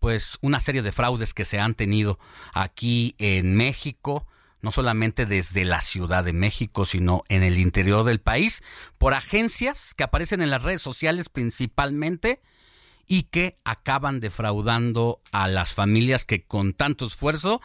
pues 0.00 0.38
una 0.40 0.60
serie 0.60 0.82
de 0.82 0.92
fraudes 0.92 1.32
que 1.32 1.44
se 1.44 1.58
han 1.58 1.74
tenido 1.74 2.18
aquí 2.52 3.14
en 3.18 3.56
México, 3.56 4.26
no 4.62 4.72
solamente 4.72 5.26
desde 5.26 5.64
la 5.64 5.80
Ciudad 5.80 6.24
de 6.24 6.32
México, 6.32 6.84
sino 6.84 7.22
en 7.28 7.42
el 7.42 7.58
interior 7.58 8.04
del 8.04 8.20
país, 8.20 8.62
por 8.98 9.14
agencias 9.14 9.94
que 9.94 10.04
aparecen 10.04 10.42
en 10.42 10.50
las 10.50 10.62
redes 10.62 10.82
sociales 10.82 11.28
principalmente 11.28 12.40
y 13.06 13.24
que 13.24 13.56
acaban 13.64 14.20
defraudando 14.20 15.20
a 15.30 15.48
las 15.48 15.72
familias 15.72 16.24
que 16.24 16.44
con 16.44 16.72
tanto 16.72 17.06
esfuerzo 17.06 17.60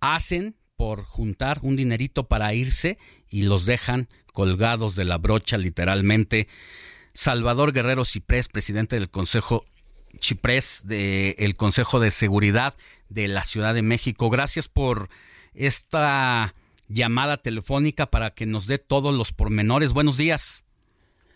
hacen 0.00 0.56
por 0.76 1.04
juntar 1.04 1.60
un 1.62 1.76
dinerito 1.76 2.26
para 2.26 2.54
irse 2.54 2.98
y 3.28 3.42
los 3.42 3.66
dejan 3.66 4.08
colgados 4.32 4.96
de 4.96 5.04
la 5.04 5.18
brocha 5.18 5.58
literalmente. 5.58 6.48
Salvador 7.12 7.72
Guerrero 7.72 8.04
Ciprés, 8.04 8.48
presidente 8.48 8.96
del 8.96 9.10
Consejo 9.10 9.64
Ciprés 10.20 10.82
del 10.84 11.56
Consejo 11.56 12.00
de 12.00 12.10
Seguridad 12.10 12.76
de 13.08 13.28
la 13.28 13.44
Ciudad 13.44 13.74
de 13.74 13.82
México. 13.82 14.30
Gracias 14.30 14.68
por 14.68 15.08
esta 15.54 16.54
llamada 16.88 17.36
telefónica 17.36 18.06
para 18.06 18.30
que 18.30 18.46
nos 18.46 18.66
dé 18.66 18.78
todos 18.78 19.16
los 19.16 19.32
pormenores. 19.32 19.92
Buenos 19.92 20.16
días. 20.16 20.64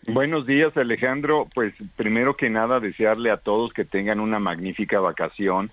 Buenos 0.07 0.45
días, 0.45 0.75
Alejandro. 0.77 1.47
Pues 1.53 1.73
primero 1.95 2.37
que 2.37 2.49
nada, 2.49 2.79
desearle 2.79 3.29
a 3.29 3.37
todos 3.37 3.73
que 3.73 3.83
tengan 3.83 4.19
una 4.19 4.39
magnífica 4.39 4.99
vacación, 4.99 5.71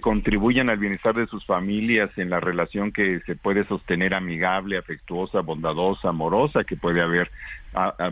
contribuyan 0.00 0.70
al 0.70 0.78
bienestar 0.78 1.14
de 1.14 1.26
sus 1.26 1.44
familias 1.44 2.10
en 2.16 2.30
la 2.30 2.40
relación 2.40 2.92
que 2.92 3.20
se 3.20 3.36
puede 3.36 3.64
sostener 3.66 4.14
amigable, 4.14 4.78
afectuosa, 4.78 5.40
bondadosa, 5.40 6.10
amorosa 6.10 6.64
que 6.64 6.76
puede 6.76 7.00
haber 7.00 7.30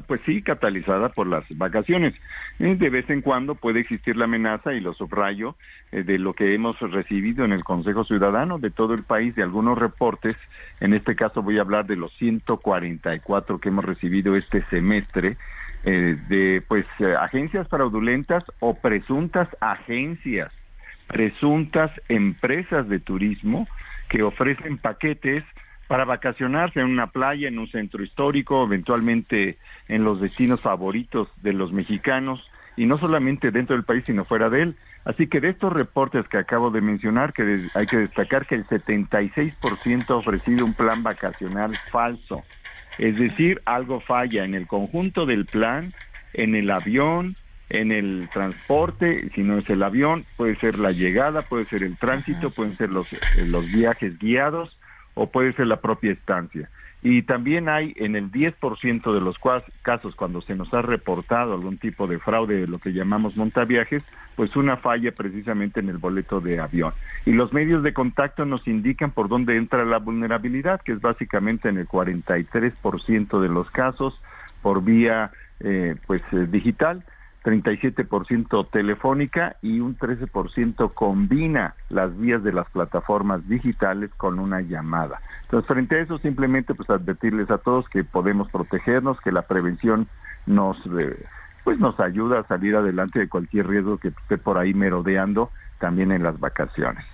pues 0.06 0.20
sí, 0.26 0.42
catalizada 0.42 1.10
por 1.10 1.26
las 1.26 1.44
vacaciones. 1.56 2.14
Eh, 2.58 2.74
de 2.76 2.90
vez 2.90 3.08
en 3.10 3.22
cuando 3.22 3.54
puede 3.54 3.80
existir 3.80 4.16
la 4.16 4.24
amenaza, 4.24 4.72
y 4.74 4.80
lo 4.80 4.92
subrayo, 4.94 5.56
eh, 5.92 6.02
de 6.02 6.18
lo 6.18 6.34
que 6.34 6.54
hemos 6.54 6.78
recibido 6.80 7.44
en 7.44 7.52
el 7.52 7.64
Consejo 7.64 8.04
Ciudadano 8.04 8.58
de 8.58 8.70
todo 8.70 8.94
el 8.94 9.04
país, 9.04 9.34
de 9.34 9.42
algunos 9.42 9.78
reportes. 9.78 10.36
En 10.80 10.94
este 10.94 11.14
caso 11.14 11.42
voy 11.42 11.58
a 11.58 11.62
hablar 11.62 11.86
de 11.86 11.96
los 11.96 12.12
144 12.18 13.58
que 13.58 13.68
hemos 13.68 13.84
recibido 13.84 14.36
este 14.36 14.62
semestre, 14.64 15.36
eh, 15.84 16.16
de 16.28 16.62
pues 16.66 16.86
agencias 17.18 17.68
fraudulentas 17.68 18.44
o 18.60 18.74
presuntas 18.74 19.48
agencias, 19.60 20.52
presuntas 21.12 21.92
empresas 22.08 22.88
de 22.88 22.98
turismo 22.98 23.68
que 24.08 24.22
ofrecen 24.22 24.78
paquetes 24.78 25.44
para 25.86 26.04
vacacionarse 26.04 26.80
en 26.80 26.86
una 26.86 27.08
playa, 27.08 27.48
en 27.48 27.58
un 27.58 27.68
centro 27.68 28.02
histórico, 28.02 28.64
eventualmente 28.64 29.58
en 29.88 30.04
los 30.04 30.20
destinos 30.20 30.60
favoritos 30.60 31.28
de 31.42 31.52
los 31.52 31.70
mexicanos, 31.72 32.50
y 32.76 32.86
no 32.86 32.96
solamente 32.96 33.50
dentro 33.50 33.76
del 33.76 33.84
país, 33.84 34.04
sino 34.06 34.24
fuera 34.24 34.48
de 34.48 34.62
él. 34.62 34.76
Así 35.04 35.26
que 35.26 35.40
de 35.40 35.50
estos 35.50 35.72
reportes 35.72 36.26
que 36.28 36.38
acabo 36.38 36.70
de 36.70 36.80
mencionar, 36.80 37.34
que 37.34 37.68
hay 37.74 37.86
que 37.86 37.98
destacar 37.98 38.46
que 38.46 38.54
el 38.54 38.66
76% 38.66 40.10
ha 40.10 40.16
ofrecido 40.16 40.64
un 40.64 40.72
plan 40.72 41.02
vacacional 41.02 41.74
falso. 41.90 42.42
Es 42.98 43.18
decir, 43.18 43.60
algo 43.66 44.00
falla 44.00 44.44
en 44.44 44.54
el 44.54 44.66
conjunto 44.66 45.26
del 45.26 45.44
plan, 45.44 45.92
en 46.32 46.54
el 46.54 46.70
avión, 46.70 47.36
en 47.72 47.90
el 47.90 48.28
transporte, 48.30 49.30
si 49.34 49.42
no 49.42 49.56
es 49.56 49.70
el 49.70 49.82
avión, 49.82 50.26
puede 50.36 50.56
ser 50.56 50.78
la 50.78 50.92
llegada, 50.92 51.40
puede 51.40 51.64
ser 51.64 51.82
el 51.82 51.96
tránsito, 51.96 52.50
pueden 52.50 52.74
ser 52.74 52.90
los, 52.90 53.08
los 53.48 53.72
viajes 53.72 54.18
guiados, 54.18 54.76
o 55.14 55.30
puede 55.30 55.54
ser 55.54 55.68
la 55.68 55.80
propia 55.80 56.12
estancia. 56.12 56.68
Y 57.02 57.22
también 57.22 57.70
hay 57.70 57.94
en 57.96 58.14
el 58.14 58.30
10% 58.30 59.14
de 59.14 59.20
los 59.22 59.36
casos 59.80 60.14
cuando 60.14 60.42
se 60.42 60.54
nos 60.54 60.72
ha 60.74 60.82
reportado 60.82 61.54
algún 61.54 61.78
tipo 61.78 62.06
de 62.06 62.18
fraude 62.18 62.60
de 62.60 62.68
lo 62.68 62.78
que 62.78 62.92
llamamos 62.92 63.38
montaviajes, 63.38 64.02
pues 64.36 64.54
una 64.54 64.76
falla 64.76 65.10
precisamente 65.10 65.80
en 65.80 65.88
el 65.88 65.96
boleto 65.96 66.42
de 66.42 66.60
avión. 66.60 66.92
Y 67.24 67.32
los 67.32 67.54
medios 67.54 67.82
de 67.82 67.94
contacto 67.94 68.44
nos 68.44 68.68
indican 68.68 69.12
por 69.12 69.28
dónde 69.28 69.56
entra 69.56 69.86
la 69.86 69.98
vulnerabilidad, 69.98 70.82
que 70.82 70.92
es 70.92 71.00
básicamente 71.00 71.70
en 71.70 71.78
el 71.78 71.88
43% 71.88 73.40
de 73.40 73.48
los 73.48 73.70
casos 73.70 74.20
por 74.60 74.84
vía 74.84 75.32
eh, 75.60 75.96
pues 76.06 76.22
eh, 76.32 76.46
digital 76.50 77.02
37% 77.44 78.68
telefónica 78.70 79.56
y 79.62 79.80
un 79.80 79.96
13% 79.98 80.92
combina 80.94 81.74
las 81.88 82.16
vías 82.16 82.42
de 82.42 82.52
las 82.52 82.68
plataformas 82.70 83.48
digitales 83.48 84.10
con 84.16 84.38
una 84.38 84.60
llamada. 84.60 85.20
Entonces, 85.42 85.66
frente 85.66 85.96
a 85.96 86.00
eso, 86.00 86.18
simplemente 86.18 86.74
pues 86.74 86.88
advertirles 86.90 87.50
a 87.50 87.58
todos 87.58 87.88
que 87.88 88.04
podemos 88.04 88.50
protegernos, 88.50 89.20
que 89.20 89.32
la 89.32 89.42
prevención 89.42 90.08
nos 90.46 90.78
eh, 90.86 91.16
pues 91.64 91.78
nos 91.78 91.98
ayuda 92.00 92.40
a 92.40 92.46
salir 92.46 92.74
adelante 92.74 93.20
de 93.20 93.28
cualquier 93.28 93.68
riesgo 93.68 93.98
que 93.98 94.08
esté 94.08 94.38
por 94.38 94.58
ahí 94.58 94.74
merodeando 94.74 95.50
también 95.78 96.12
en 96.12 96.22
las 96.22 96.38
vacaciones. 96.38 97.04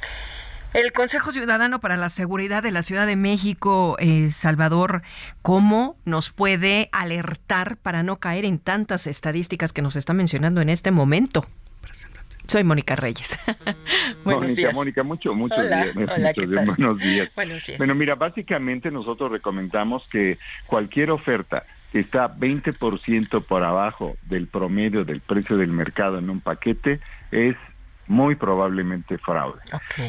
El 0.75 0.93
Consejo 0.93 1.33
Ciudadano 1.33 1.81
para 1.81 1.97
la 1.97 2.11
Seguridad 2.11 2.63
de 2.63 2.71
la 2.71 2.83
Ciudad 2.83 3.07
de 3.07 3.17
México, 3.17 3.97
eh, 3.99 4.31
Salvador, 4.31 5.03
¿cómo 5.41 5.97
nos 6.05 6.31
puede 6.31 6.91
alertar 6.93 7.79
para 7.79 8.03
no 8.03 8.17
caer 8.19 8.45
en 8.45 8.59
tantas 8.59 9.07
estadísticas 9.07 9.73
que 9.73 9.81
nos 9.81 9.97
está 9.97 10.13
mencionando 10.13 10.61
en 10.61 10.69
este 10.69 10.91
momento? 10.91 11.47
Soy 12.47 12.65
Mónica 12.65 12.97
Reyes. 12.97 13.39
buenos 14.25 14.43
Mónica, 14.43 14.55
días. 14.55 14.75
Mónica, 14.75 15.03
mucho, 15.03 15.35
muchos 15.35 15.59
días. 15.69 15.95
buenos 15.95 16.99
días. 16.99 17.31
Buenos 17.35 17.67
días. 17.67 17.79
Bueno, 17.79 17.95
mira, 17.95 18.15
básicamente 18.15 18.91
nosotros 18.91 19.33
recomendamos 19.33 20.07
que 20.09 20.39
cualquier 20.67 21.11
oferta 21.11 21.65
que 21.93 22.01
está 22.01 22.35
20% 22.35 23.43
por 23.45 23.65
abajo 23.65 24.17
del 24.29 24.47
promedio 24.47 25.07
del 25.07 25.21
precio 25.21 25.57
del 25.57 25.73
mercado 25.73 26.19
en 26.19 26.29
un 26.29 26.41
paquete 26.41 27.01
es 27.31 27.57
muy 28.09 28.35
probablemente 28.35 29.19
fraude. 29.19 29.61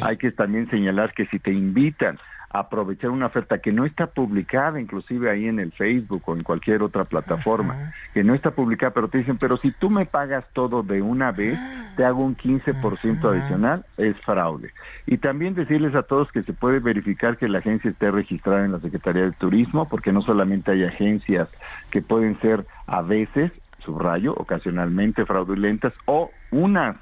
Hay 0.02 0.18
que 0.18 0.32
también 0.32 0.70
señalar 0.70 1.14
que 1.14 1.26
si 1.28 1.40
te 1.40 1.52
invitan 1.52 2.18
a 2.52 2.60
aprovechar 2.60 3.12
una 3.12 3.28
oferta 3.28 3.60
que 3.60 3.72
no 3.72 3.86
está 3.86 4.08
publicada, 4.08 4.82
inclusive 4.82 5.30
ahí 5.30 5.48
en 5.48 5.60
el 5.60 5.72
Facebook 5.72 6.24
o 6.26 6.36
en 6.36 6.44
cualquier 6.44 6.82
otra 6.82 7.06
plataforma, 7.06 7.94
que 8.14 8.24
no 8.24 8.34
está 8.34 8.52
publicada, 8.52 8.92
pero 8.92 9.08
te 9.08 9.20
dicen, 9.20 9.38
pero 9.38 9.58
si 9.58 9.72
tú 9.72 9.90
me 9.90 10.06
pagas 10.06 10.46
todo 10.54 10.82
de 10.82 11.02
una 11.02 11.32
vez, 11.32 11.60
te 11.96 12.06
hago 12.06 12.24
un 12.24 12.36
15% 12.36 13.30
adicional, 13.30 13.86
es 13.98 14.18
fraude. 14.22 14.72
Y 15.06 15.18
también 15.18 15.54
decirles 15.54 15.94
a 15.96 16.04
todos 16.04 16.32
que 16.32 16.44
se 16.44 16.54
puede 16.54 16.80
verificar 16.80 17.38
que 17.38 17.48
la 17.48 17.60
agencia 17.60 17.92
esté 17.92 18.10
registrada 18.10 18.66
en 18.66 18.72
la 18.72 18.80
Secretaría 18.80 19.24
de 19.24 19.32
Turismo, 19.34 19.88
porque 19.88 20.12
no 20.12 20.22
solamente 20.22 20.72
hay 20.72 20.86
agencias 20.86 21.50
que 21.92 22.02
pueden 22.02 22.40
ser 22.42 22.66
a 22.88 23.02
veces, 23.02 23.52
subrayo, 23.78 24.34
ocasionalmente 24.34 25.26
fraudulentas, 25.26 25.94
o 26.06 26.32
unas 26.52 26.96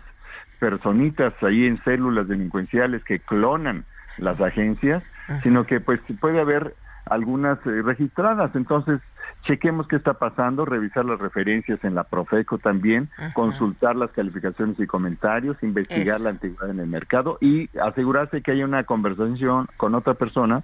personitas 0.60 1.34
ahí 1.42 1.66
en 1.66 1.82
células 1.84 2.28
delincuenciales 2.28 3.04
que 3.04 3.20
clonan 3.20 3.86
las 4.18 4.40
agencias, 4.42 5.04
sino 5.44 5.66
que 5.66 5.80
pues 5.80 6.00
puede 6.20 6.40
haber 6.40 6.76
algunas 7.06 7.60
eh, 7.66 7.82
registradas. 7.82 8.56
Entonces, 8.56 9.02
chequemos 9.44 9.88
qué 9.88 9.96
está 9.96 10.16
pasando, 10.16 10.66
revisar 10.66 11.06
las 11.06 11.20
referencias 11.20 11.84
en 11.84 11.96
la 11.96 12.04
Profeco 12.04 12.58
también, 12.58 13.10
consultar 13.34 13.96
las 13.96 14.12
calificaciones 14.12 14.80
y 14.80 14.88
comentarios, 14.88 15.62
investigar 15.62 16.20
la 16.22 16.32
antigüedad 16.32 16.70
en 16.70 16.80
el 16.80 16.88
mercado 16.88 17.38
y 17.40 17.70
asegurarse 17.80 18.42
que 18.42 18.52
haya 18.52 18.66
una 18.66 18.84
conversación 18.84 19.68
con 19.78 19.96
otra 19.96 20.16
persona, 20.16 20.64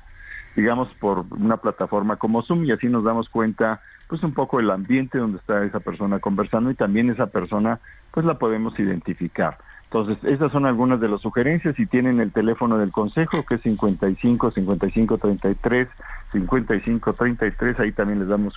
digamos 0.56 0.90
por 1.00 1.26
una 1.32 1.58
plataforma 1.58 2.18
como 2.18 2.44
Zoom 2.44 2.66
y 2.66 2.72
así 2.72 2.88
nos 2.88 3.04
damos 3.04 3.30
cuenta 3.30 3.82
pues 4.08 4.22
un 4.24 4.34
poco 4.34 4.60
el 4.60 4.70
ambiente 4.70 5.18
donde 5.18 5.38
está 5.38 5.64
esa 5.64 5.80
persona 5.80 6.20
conversando 6.20 6.70
y 6.70 6.76
también 6.76 7.10
esa 7.10 7.28
persona 7.28 7.80
pues 8.12 8.26
la 8.26 8.38
podemos 8.38 8.78
identificar. 8.80 9.58
Entonces, 9.94 10.24
esas 10.24 10.52
son 10.52 10.66
algunas 10.66 11.00
de 11.00 11.08
las 11.08 11.22
sugerencias 11.22 11.78
y 11.78 11.86
tienen 11.86 12.20
el 12.20 12.32
teléfono 12.32 12.80
del 12.80 12.92
consejo 12.92 13.46
que 13.46 13.56
es 13.56 13.62
55 13.62 14.50
55 14.50 15.18
33 15.20 15.88
55 16.32 17.14
33, 17.14 17.80
ahí 17.80 17.92
también 17.92 18.18
les 18.18 18.28
damos 18.28 18.56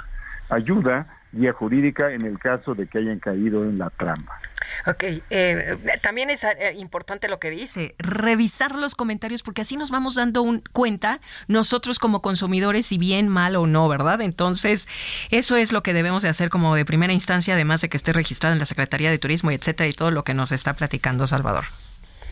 ayuda, 0.48 1.06
guía 1.36 1.52
jurídica 1.52 2.12
en 2.12 2.22
el 2.22 2.38
caso 2.38 2.74
de 2.74 2.86
que 2.86 2.98
hayan 2.98 3.18
caído 3.18 3.64
en 3.64 3.78
la 3.78 3.90
trampa. 3.90 4.40
Ok, 4.86 5.04
eh, 5.30 5.78
también 6.02 6.30
es 6.30 6.44
eh, 6.44 6.74
importante 6.76 7.28
lo 7.28 7.38
que 7.38 7.50
dice, 7.50 7.94
revisar 7.98 8.74
los 8.74 8.94
comentarios 8.94 9.42
porque 9.42 9.62
así 9.62 9.76
nos 9.76 9.90
vamos 9.90 10.14
dando 10.14 10.42
un, 10.42 10.62
cuenta 10.72 11.20
nosotros 11.48 11.98
como 11.98 12.22
consumidores 12.22 12.86
si 12.86 12.98
bien, 12.98 13.28
mal 13.28 13.56
o 13.56 13.66
no, 13.66 13.88
¿verdad? 13.88 14.20
Entonces, 14.20 14.88
eso 15.30 15.56
es 15.56 15.72
lo 15.72 15.82
que 15.82 15.92
debemos 15.92 16.22
de 16.22 16.28
hacer 16.28 16.50
como 16.50 16.74
de 16.74 16.84
primera 16.84 17.12
instancia, 17.12 17.54
además 17.54 17.80
de 17.80 17.88
que 17.88 17.96
esté 17.96 18.12
registrado 18.12 18.52
en 18.52 18.58
la 18.58 18.66
Secretaría 18.66 19.10
de 19.10 19.18
Turismo, 19.18 19.50
etcétera, 19.50 19.88
y 19.88 19.92
todo 19.92 20.10
lo 20.10 20.24
que 20.24 20.34
nos 20.34 20.52
está 20.52 20.74
platicando 20.74 21.26
Salvador. 21.26 21.64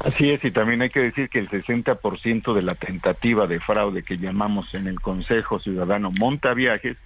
Así 0.00 0.30
es, 0.30 0.44
y 0.44 0.50
también 0.50 0.82
hay 0.82 0.90
que 0.90 1.00
decir 1.00 1.28
que 1.28 1.38
el 1.38 1.48
60% 1.48 2.54
de 2.54 2.62
la 2.62 2.74
tentativa 2.74 3.46
de 3.46 3.60
fraude 3.60 4.02
que 4.02 4.18
llamamos 4.18 4.74
en 4.74 4.86
el 4.86 5.00
Consejo 5.00 5.60
Ciudadano 5.60 6.10
Monta 6.10 6.52
Viajes 6.52 6.96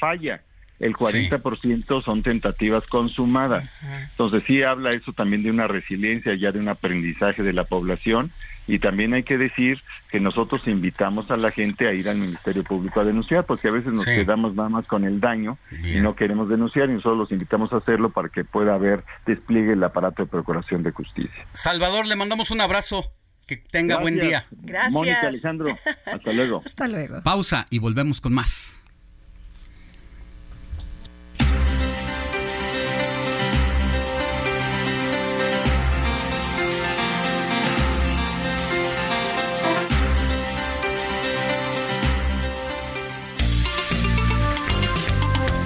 falla 0.00 0.40
el 0.80 0.94
40% 0.94 2.04
son 2.04 2.22
tentativas 2.22 2.84
consumadas. 2.86 3.68
Entonces 4.10 4.42
sí 4.46 4.62
habla 4.62 4.90
eso 4.90 5.12
también 5.12 5.42
de 5.42 5.50
una 5.50 5.66
resiliencia, 5.66 6.34
ya 6.34 6.52
de 6.52 6.60
un 6.60 6.68
aprendizaje 6.68 7.42
de 7.42 7.52
la 7.52 7.64
población 7.64 8.30
y 8.68 8.78
también 8.78 9.14
hay 9.14 9.22
que 9.22 9.38
decir 9.38 9.82
que 10.10 10.20
nosotros 10.20 10.60
invitamos 10.66 11.30
a 11.30 11.38
la 11.38 11.50
gente 11.50 11.88
a 11.88 11.94
ir 11.94 12.08
al 12.08 12.18
Ministerio 12.18 12.62
Público 12.62 13.00
a 13.00 13.04
denunciar, 13.04 13.46
porque 13.46 13.68
a 13.68 13.70
veces 13.70 13.92
nos 13.92 14.04
quedamos 14.04 14.54
nada 14.54 14.68
más 14.68 14.86
con 14.86 15.04
el 15.04 15.20
daño 15.20 15.56
y 15.82 16.00
no 16.00 16.14
queremos 16.14 16.50
denunciar 16.50 16.90
y 16.90 16.92
nosotros 16.92 17.18
los 17.18 17.32
invitamos 17.32 17.72
a 17.72 17.78
hacerlo 17.78 18.10
para 18.10 18.28
que 18.28 18.44
pueda 18.44 18.74
haber 18.74 19.04
despliegue 19.26 19.72
el 19.72 19.82
aparato 19.82 20.22
de 20.22 20.30
procuración 20.30 20.82
de 20.82 20.90
justicia. 20.90 21.46
Salvador, 21.54 22.06
le 22.06 22.14
mandamos 22.14 22.50
un 22.50 22.60
abrazo. 22.60 23.10
Que 23.46 23.56
tenga 23.56 23.96
buen 23.96 24.20
día. 24.20 24.44
Gracias. 24.50 24.92
Mónica 24.92 25.26
Alejandro, 25.26 25.74
hasta 26.04 26.32
luego. 26.34 26.62
hasta 26.66 26.86
luego. 26.86 27.22
Pausa 27.22 27.66
y 27.70 27.78
volvemos 27.78 28.20
con 28.20 28.34
más. 28.34 28.77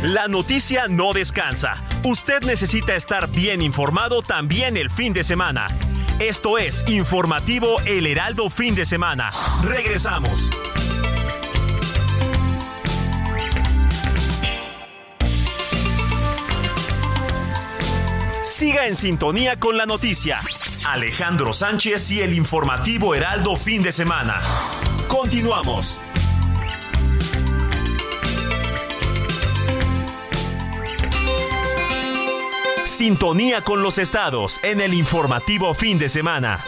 La 0.02 0.26
noticia 0.26 0.88
no 0.88 1.12
descansa. 1.12 1.76
Usted 2.02 2.42
necesita 2.42 2.96
estar 2.96 3.30
bien 3.30 3.62
informado 3.62 4.20
también 4.20 4.76
el 4.76 4.90
fin 4.90 5.12
de 5.12 5.22
semana. 5.22 5.68
Esto 6.18 6.58
es 6.58 6.84
Informativo 6.88 7.80
El 7.86 8.08
Heraldo 8.08 8.50
Fin 8.50 8.74
de 8.74 8.84
Semana. 8.84 9.30
Regresamos. 9.62 10.50
Siga 18.44 18.88
en 18.88 18.96
sintonía 18.96 19.60
con 19.60 19.76
la 19.76 19.86
noticia. 19.86 20.40
Alejandro 20.84 21.52
Sánchez 21.52 22.10
y 22.10 22.22
el 22.22 22.32
informativo 22.32 23.14
Heraldo 23.14 23.56
Fin 23.56 23.84
de 23.84 23.92
Semana. 23.92 24.40
Continuamos. 25.06 26.00
Sintonía 32.92 33.62
con 33.62 33.82
los 33.82 33.96
estados 33.96 34.60
en 34.62 34.82
el 34.82 34.92
informativo 34.92 35.72
fin 35.72 35.98
de 35.98 36.10
semana. 36.10 36.62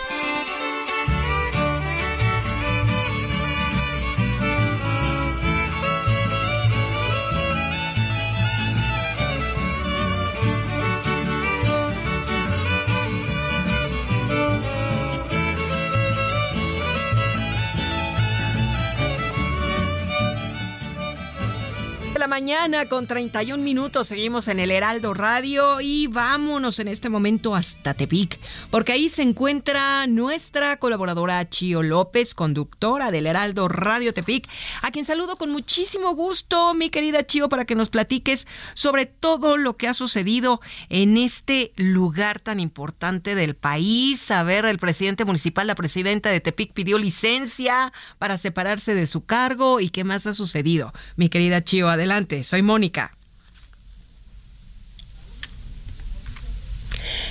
Mañana 22.35 22.87
con 22.87 23.07
31 23.07 23.63
minutos. 23.63 24.09
Seguimos 24.09 24.49
en 24.49 24.59
el 24.59 24.73
Heraldo 24.73 25.15
Radio 25.15 25.81
y 25.81 26.09
vámonos 26.09 26.81
en 26.81 26.89
este 26.89 27.09
momento 27.09 27.55
hasta 27.55 27.95
Tepic, 27.95 28.41
porque 28.71 28.91
ahí 28.91 29.09
se 29.09 29.23
encuentra 29.23 30.09
nuestra 30.09 30.77
colaboradora 30.79 31.49
Chio 31.49 31.85
López, 31.85 32.35
conductora 32.35 33.13
del 33.13 33.29
Heraldo 33.29 33.69
Radio 33.69 34.13
Tepic, 34.13 34.49
a 34.83 34.91
quien 34.91 35.05
saludo 35.05 35.37
con 35.37 35.53
muchísimo 35.53 36.17
gusto, 36.17 36.75
mi 36.75 36.91
querida 36.91 37.25
Chio, 37.25 37.49
para 37.49 37.67
que 37.67 37.77
nos 37.77 37.89
platiques 37.89 38.49
sobre 38.75 39.07
todo 39.07 39.57
lo 39.57 39.77
que 39.77 39.87
ha 39.87 39.95
sucedido 39.95 40.61
en 40.89 41.17
este 41.17 41.73
lugar 41.77 42.41
tan 42.41 42.59
importante 42.59 43.37
del 43.37 43.55
país. 43.55 44.33
A 44.33 44.43
ver, 44.43 44.65
el 44.65 44.81
presidente 44.81 45.25
municipal, 45.25 45.69
la 45.69 45.77
presidenta 45.77 46.31
de 46.31 46.41
Tepic 46.41 46.73
pidió 46.73 46.99
licencia 46.99 47.93
para 48.19 48.39
separarse 48.39 48.97
de 48.97 49.07
su 49.07 49.25
cargo 49.25 49.79
y 49.79 49.91
qué 49.91 50.03
más 50.03 50.27
ha 50.27 50.35
sucedido. 50.35 50.93
Mi 51.15 51.29
querida 51.29 51.63
Chio, 51.63 51.89
adelante 51.89 52.24
soy 52.43 52.63
Mónica. 52.63 53.17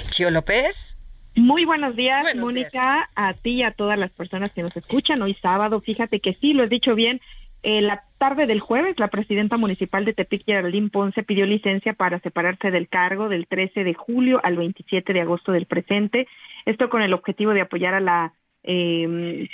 Chio 0.10 0.30
López. 0.30 0.96
Muy 1.36 1.66
buenos 1.66 1.96
días, 1.96 2.36
Mónica, 2.36 3.10
a 3.16 3.34
ti 3.34 3.52
y 3.52 3.64
a 3.64 3.72
todas 3.72 3.98
las 3.98 4.12
personas 4.12 4.52
que 4.54 4.62
nos 4.62 4.78
escuchan 4.78 5.22
hoy 5.24 5.34
sábado. 5.42 5.82
Fíjate 5.82 6.20
que 6.20 6.36
sí, 6.36 6.54
lo 6.54 6.64
he 6.64 6.68
dicho 6.68 6.94
bien. 6.94 7.22
Eh, 7.64 7.82
la 7.82 8.04
tarde 8.20 8.46
del 8.46 8.60
jueves, 8.60 9.00
la 9.00 9.08
presidenta 9.08 9.58
municipal 9.58 10.06
de 10.06 10.14
Tepic, 10.14 10.46
Geraldine 10.46 10.90
Ponce, 10.90 11.24
pidió 11.24 11.48
licencia 11.48 11.94
para 11.94 12.20
separarse 12.20 12.70
del 12.70 12.88
cargo 12.88 13.30
del 13.30 13.48
13 13.48 13.84
de 13.84 13.94
julio 13.96 14.40
al 14.44 14.58
27 14.58 15.14
de 15.14 15.22
agosto 15.22 15.52
del 15.52 15.66
presente. 15.66 16.28
Esto 16.66 16.90
con 16.90 17.02
el 17.02 17.14
objetivo 17.14 17.54
de 17.54 17.62
apoyar 17.62 17.96
a 17.96 18.00
la 18.00 18.34
eh, 18.64 19.50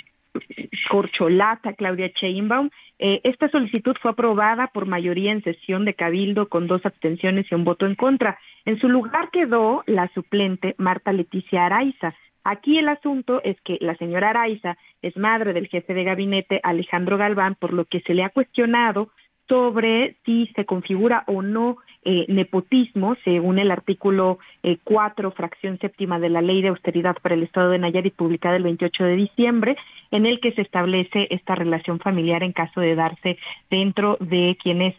corcholata 0.90 1.72
Claudia 1.74 2.08
Sheinbaum. 2.08 2.70
Eh, 2.98 3.20
esta 3.24 3.48
solicitud 3.48 3.96
fue 4.00 4.10
aprobada 4.10 4.68
por 4.68 4.86
mayoría 4.86 5.32
en 5.32 5.42
sesión 5.42 5.84
de 5.84 5.94
Cabildo 5.94 6.48
con 6.48 6.66
dos 6.66 6.84
abstenciones 6.84 7.46
y 7.50 7.54
un 7.54 7.64
voto 7.64 7.86
en 7.86 7.94
contra. 7.94 8.38
En 8.64 8.78
su 8.78 8.88
lugar 8.88 9.30
quedó 9.30 9.82
la 9.86 10.08
suplente 10.14 10.74
Marta 10.78 11.12
Leticia 11.12 11.66
Araiza. 11.66 12.14
Aquí 12.44 12.78
el 12.78 12.88
asunto 12.88 13.40
es 13.44 13.60
que 13.62 13.78
la 13.80 13.96
señora 13.96 14.30
Araiza 14.30 14.76
es 15.02 15.16
madre 15.16 15.52
del 15.52 15.68
jefe 15.68 15.94
de 15.94 16.04
gabinete 16.04 16.60
Alejandro 16.62 17.18
Galván, 17.18 17.54
por 17.54 17.72
lo 17.72 17.84
que 17.84 18.00
se 18.00 18.14
le 18.14 18.24
ha 18.24 18.30
cuestionado 18.30 19.10
sobre 19.48 20.16
si 20.24 20.50
se 20.54 20.64
configura 20.64 21.24
o 21.26 21.42
no 21.42 21.78
eh, 22.04 22.24
nepotismo, 22.28 23.16
según 23.24 23.58
el 23.58 23.70
artículo 23.70 24.38
4, 24.84 25.28
eh, 25.28 25.32
fracción 25.32 25.78
séptima 25.78 26.18
de 26.18 26.30
la 26.30 26.42
Ley 26.42 26.62
de 26.62 26.68
Austeridad 26.68 27.16
para 27.22 27.34
el 27.34 27.42
Estado 27.42 27.70
de 27.70 27.78
Nayarit, 27.78 28.14
publicada 28.14 28.56
el 28.56 28.62
28 28.62 29.04
de 29.04 29.16
diciembre, 29.16 29.76
en 30.10 30.26
el 30.26 30.40
que 30.40 30.52
se 30.52 30.62
establece 30.62 31.28
esta 31.30 31.54
relación 31.54 31.98
familiar 31.98 32.42
en 32.42 32.52
caso 32.52 32.80
de 32.80 32.94
darse 32.94 33.38
dentro 33.70 34.16
de 34.20 34.56
quienes 34.62 34.94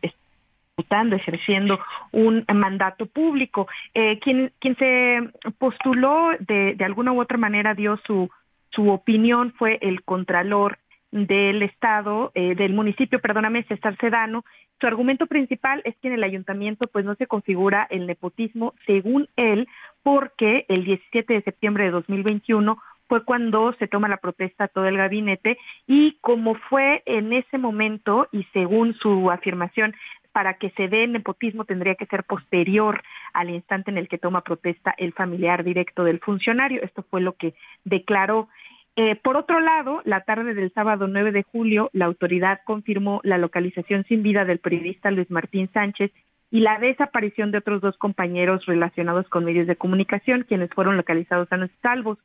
ejerciendo 1.13 1.79
un 2.11 2.45
mandato 2.53 3.05
público. 3.05 3.67
Eh, 3.93 4.19
quien, 4.19 4.51
quien 4.59 4.75
se 4.77 5.29
postuló 5.57 6.31
de, 6.39 6.75
de 6.75 6.85
alguna 6.85 7.11
u 7.11 7.21
otra 7.21 7.37
manera 7.37 7.73
dio 7.73 7.97
su, 8.05 8.29
su 8.71 8.89
opinión 8.89 9.53
fue 9.57 9.77
el 9.81 10.03
contralor 10.03 10.79
del 11.11 11.61
Estado, 11.61 12.31
eh, 12.35 12.55
del 12.55 12.73
municipio, 12.73 13.19
perdóname, 13.19 13.63
César 13.63 13.97
Sedano. 13.99 14.43
Su 14.81 14.87
argumento 14.87 15.27
principal 15.27 15.83
es 15.85 15.95
que 15.97 16.07
en 16.07 16.15
el 16.15 16.23
ayuntamiento 16.23 16.87
pues 16.87 17.05
no 17.05 17.13
se 17.13 17.27
configura 17.27 17.85
el 17.91 18.07
nepotismo, 18.07 18.73
según 18.87 19.29
él, 19.35 19.67
porque 20.01 20.65
el 20.69 20.83
17 20.83 21.35
de 21.35 21.43
septiembre 21.43 21.83
de 21.83 21.91
2021 21.91 22.81
fue 23.07 23.23
cuando 23.23 23.73
se 23.73 23.87
toma 23.87 24.07
la 24.07 24.17
protesta 24.17 24.67
todo 24.67 24.85
el 24.85 24.97
gabinete 24.97 25.59
y 25.85 26.17
como 26.21 26.55
fue 26.55 27.03
en 27.05 27.31
ese 27.31 27.59
momento 27.59 28.27
y 28.31 28.47
según 28.53 28.95
su 28.95 29.29
afirmación 29.29 29.93
para 30.31 30.55
que 30.55 30.71
se 30.71 30.87
dé 30.87 31.07
nepotismo 31.07 31.65
tendría 31.65 31.95
que 31.95 32.07
ser 32.07 32.23
posterior 32.23 33.03
al 33.33 33.51
instante 33.51 33.91
en 33.91 33.97
el 33.97 34.07
que 34.07 34.17
toma 34.17 34.41
protesta 34.41 34.95
el 34.97 35.13
familiar 35.13 35.63
directo 35.63 36.03
del 36.03 36.19
funcionario. 36.19 36.81
Esto 36.81 37.03
fue 37.03 37.21
lo 37.21 37.33
que 37.33 37.53
declaró 37.83 38.47
eh, 38.95 39.15
por 39.15 39.38
otro 39.38 39.61
lado, 39.61 40.01
la 40.03 40.22
tarde 40.22 40.53
del 40.53 40.73
sábado 40.73 41.07
9 41.07 41.31
de 41.31 41.43
julio, 41.43 41.89
la 41.93 42.05
autoridad 42.05 42.59
confirmó 42.65 43.22
la 43.23 43.38
localización 43.38 44.03
sin 44.05 44.22
vida 44.22 44.43
del 44.43 44.59
periodista 44.59 45.11
Luis 45.11 45.31
Martín 45.31 45.69
Sánchez 45.73 46.11
y 46.49 46.59
la 46.59 46.77
desaparición 46.77 47.51
de 47.51 47.59
otros 47.59 47.81
dos 47.81 47.97
compañeros 47.97 48.65
relacionados 48.65 49.30
con 49.30 49.45
medios 49.45 49.68
de 49.68 49.77
comunicación, 49.77 50.43
quienes 50.43 50.69
fueron 50.72 50.97
localizados 50.97 51.47
a 51.51 51.57
los 51.57 51.69
salvos. 51.81 52.18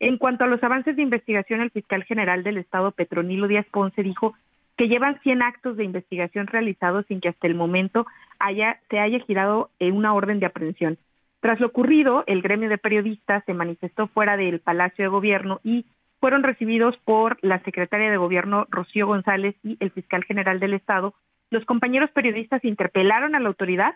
En 0.00 0.16
cuanto 0.16 0.44
a 0.44 0.46
los 0.46 0.62
avances 0.62 0.96
de 0.96 1.02
investigación, 1.02 1.60
el 1.60 1.70
fiscal 1.70 2.04
general 2.04 2.42
del 2.42 2.56
Estado, 2.56 2.92
Petronilo 2.92 3.46
Díaz 3.46 3.66
Ponce, 3.70 4.02
dijo 4.02 4.34
que 4.76 4.88
llevan 4.88 5.20
100 5.20 5.42
actos 5.42 5.76
de 5.76 5.84
investigación 5.84 6.46
realizados 6.46 7.04
sin 7.08 7.20
que 7.20 7.28
hasta 7.28 7.46
el 7.46 7.54
momento 7.54 8.06
haya, 8.38 8.80
se 8.88 9.00
haya 9.00 9.18
girado 9.18 9.70
una 9.80 10.14
orden 10.14 10.40
de 10.40 10.46
aprehensión. 10.46 10.98
Tras 11.40 11.60
lo 11.60 11.66
ocurrido, 11.66 12.24
el 12.26 12.42
gremio 12.42 12.68
de 12.68 12.78
periodistas 12.78 13.44
se 13.44 13.54
manifestó 13.54 14.06
fuera 14.06 14.36
del 14.36 14.60
Palacio 14.60 15.04
de 15.04 15.08
Gobierno 15.08 15.60
y 15.62 15.84
fueron 16.20 16.42
recibidos 16.42 16.96
por 16.98 17.38
la 17.42 17.62
secretaria 17.62 18.10
de 18.10 18.16
Gobierno 18.16 18.66
Rocío 18.70 19.06
González 19.06 19.54
y 19.62 19.76
el 19.80 19.90
fiscal 19.90 20.24
general 20.24 20.60
del 20.60 20.74
Estado. 20.74 21.14
Los 21.50 21.64
compañeros 21.64 22.10
periodistas 22.10 22.64
interpelaron 22.64 23.34
a 23.34 23.40
la 23.40 23.48
autoridad 23.48 23.94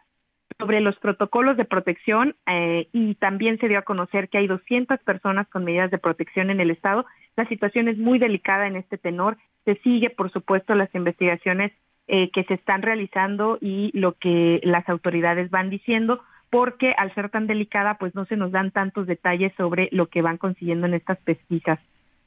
sobre 0.58 0.80
los 0.80 0.96
protocolos 0.98 1.56
de 1.56 1.64
protección 1.64 2.36
eh, 2.46 2.88
y 2.92 3.14
también 3.16 3.58
se 3.58 3.68
dio 3.68 3.78
a 3.78 3.82
conocer 3.82 4.28
que 4.28 4.38
hay 4.38 4.46
200 4.46 4.98
personas 5.00 5.48
con 5.48 5.64
medidas 5.64 5.90
de 5.90 5.98
protección 5.98 6.50
en 6.50 6.60
el 6.60 6.70
Estado. 6.70 7.06
La 7.36 7.46
situación 7.48 7.88
es 7.88 7.98
muy 7.98 8.18
delicada 8.18 8.66
en 8.66 8.76
este 8.76 8.98
tenor. 8.98 9.38
Se 9.64 9.76
sigue, 9.76 10.10
por 10.10 10.30
supuesto, 10.30 10.74
las 10.74 10.94
investigaciones 10.94 11.72
eh, 12.06 12.30
que 12.30 12.44
se 12.44 12.54
están 12.54 12.82
realizando 12.82 13.58
y 13.60 13.90
lo 13.94 14.12
que 14.12 14.60
las 14.64 14.88
autoridades 14.88 15.50
van 15.50 15.70
diciendo 15.70 16.22
porque 16.52 16.94
al 16.98 17.14
ser 17.14 17.30
tan 17.30 17.46
delicada, 17.46 17.96
pues 17.96 18.14
no 18.14 18.26
se 18.26 18.36
nos 18.36 18.52
dan 18.52 18.72
tantos 18.72 19.06
detalles 19.06 19.54
sobre 19.56 19.88
lo 19.90 20.08
que 20.08 20.20
van 20.20 20.36
consiguiendo 20.36 20.86
en 20.86 20.92
estas 20.92 21.16
pesquisas. 21.16 21.78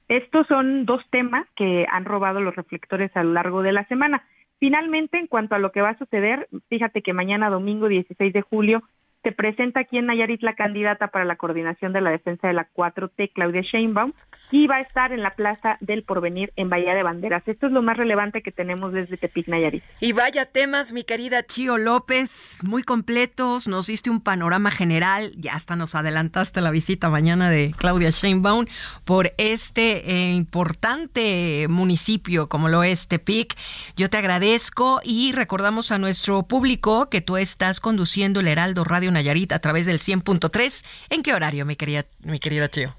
Estos 0.07 0.47
son 0.47 0.85
dos 0.85 1.03
temas 1.09 1.47
que 1.55 1.87
han 1.89 2.05
robado 2.05 2.39
los 2.39 2.55
reflectores 2.55 3.15
a 3.15 3.23
lo 3.23 3.33
largo 3.33 3.61
de 3.61 3.71
la 3.71 3.87
semana. 3.87 4.23
Finalmente, 4.59 5.17
en 5.17 5.27
cuanto 5.27 5.55
a 5.55 5.59
lo 5.59 5.71
que 5.71 5.81
va 5.81 5.89
a 5.89 5.97
suceder, 5.97 6.47
fíjate 6.69 7.01
que 7.01 7.13
mañana 7.13 7.49
domingo 7.49 7.87
16 7.87 8.31
de 8.31 8.41
julio 8.41 8.83
se 9.25 9.31
presenta 9.31 9.79
aquí 9.79 9.97
en 9.97 10.05
Nayarit 10.05 10.43
la 10.43 10.53
candidata 10.53 11.07
para 11.07 11.25
la 11.25 11.35
coordinación 11.35 11.93
de 11.93 11.99
la 11.99 12.11
defensa 12.11 12.47
de 12.47 12.53
la 12.53 12.69
4T, 12.71 13.31
Claudia 13.33 13.63
Sheinbaum, 13.63 14.13
y 14.51 14.67
va 14.67 14.75
a 14.75 14.81
estar 14.81 15.11
en 15.11 15.23
la 15.23 15.31
Plaza 15.31 15.77
del 15.79 16.03
Porvenir 16.03 16.53
en 16.57 16.69
Bahía 16.69 16.93
de 16.93 17.01
Banderas. 17.01 17.41
Esto 17.47 17.65
es 17.65 17.71
lo 17.71 17.81
más 17.81 17.97
relevante 17.97 18.43
que 18.43 18.51
tenemos 18.51 18.93
desde 18.93 19.17
Tepic, 19.17 19.47
Nayarit. 19.47 19.83
Y 19.99 20.11
vaya 20.11 20.45
temas, 20.45 20.93
mi 20.93 21.03
querida 21.03 21.41
Chio 21.41 21.79
López, 21.79 22.59
muy 22.63 22.83
completos, 22.83 23.67
nos 23.67 23.87
diste 23.87 24.11
un 24.11 24.21
panorama 24.21 24.69
general, 24.69 25.31
ya 25.37 25.55
hasta 25.55 25.75
nos 25.75 25.95
adelantaste 25.95 26.61
la 26.61 26.69
visita 26.69 27.09
mañana 27.09 27.49
de 27.49 27.73
Claudia 27.75 28.11
Sheinbaum 28.11 28.67
por 29.05 29.33
este 29.39 30.07
eh, 30.07 30.33
importante 30.33 31.65
municipio 31.67 32.47
como 32.47 32.69
lo 32.69 32.83
es 32.83 33.07
Tepic. 33.07 33.55
Yo 33.97 34.07
te 34.07 34.17
agradezco 34.17 35.01
y 35.03 35.31
recordamos 35.31 35.91
a 35.91 35.97
nuestro 35.97 36.43
público 36.43 37.09
que 37.09 37.21
tú 37.21 37.37
estás 37.37 37.79
conduciendo 37.79 38.39
el 38.39 38.47
Heraldo 38.47 38.83
Radio 38.83 39.14
Nayarit 39.15 39.51
a 39.51 39.59
través 39.59 39.87
del 39.87 39.99
100.3. 39.99 40.85
¿En 41.09 41.23
qué 41.23 41.33
horario, 41.33 41.65
mi 41.65 41.75
querida, 41.75 42.05
mi 42.23 42.39
querida 42.39 42.69
Chio? 42.69 42.95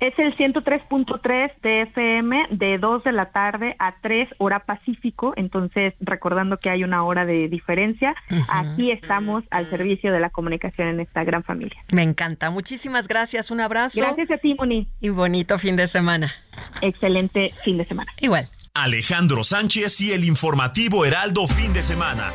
Es 0.00 0.18
el 0.18 0.36
103.3 0.36 1.52
de 1.62 1.82
FM 1.82 2.48
de 2.50 2.78
2 2.78 3.04
de 3.04 3.12
la 3.12 3.26
tarde 3.26 3.76
a 3.78 3.94
3 4.00 4.30
hora 4.38 4.58
Pacífico, 4.58 5.32
entonces 5.36 5.94
recordando 6.00 6.56
que 6.56 6.70
hay 6.70 6.82
una 6.82 7.04
hora 7.04 7.24
de 7.24 7.46
diferencia, 7.46 8.16
aquí 8.48 8.90
estamos 8.90 9.44
al 9.52 9.70
servicio 9.70 10.12
de 10.12 10.18
la 10.18 10.30
comunicación 10.30 10.88
en 10.88 10.98
esta 10.98 11.22
gran 11.22 11.44
familia. 11.44 11.84
Me 11.92 12.02
encanta, 12.02 12.50
muchísimas 12.50 13.06
gracias, 13.06 13.52
un 13.52 13.60
abrazo. 13.60 14.00
Gracias 14.00 14.32
a 14.32 14.38
ti, 14.38 14.56
Moni. 14.58 14.88
Y 15.00 15.10
bonito 15.10 15.56
fin 15.60 15.76
de 15.76 15.86
semana. 15.86 16.34
Excelente 16.80 17.54
fin 17.62 17.78
de 17.78 17.84
semana. 17.84 18.10
Igual. 18.20 18.48
Alejandro 18.74 19.44
Sánchez 19.44 20.00
y 20.00 20.12
el 20.12 20.24
informativo 20.24 21.04
Heraldo 21.04 21.46
fin 21.46 21.72
de 21.72 21.82
semana. 21.82 22.32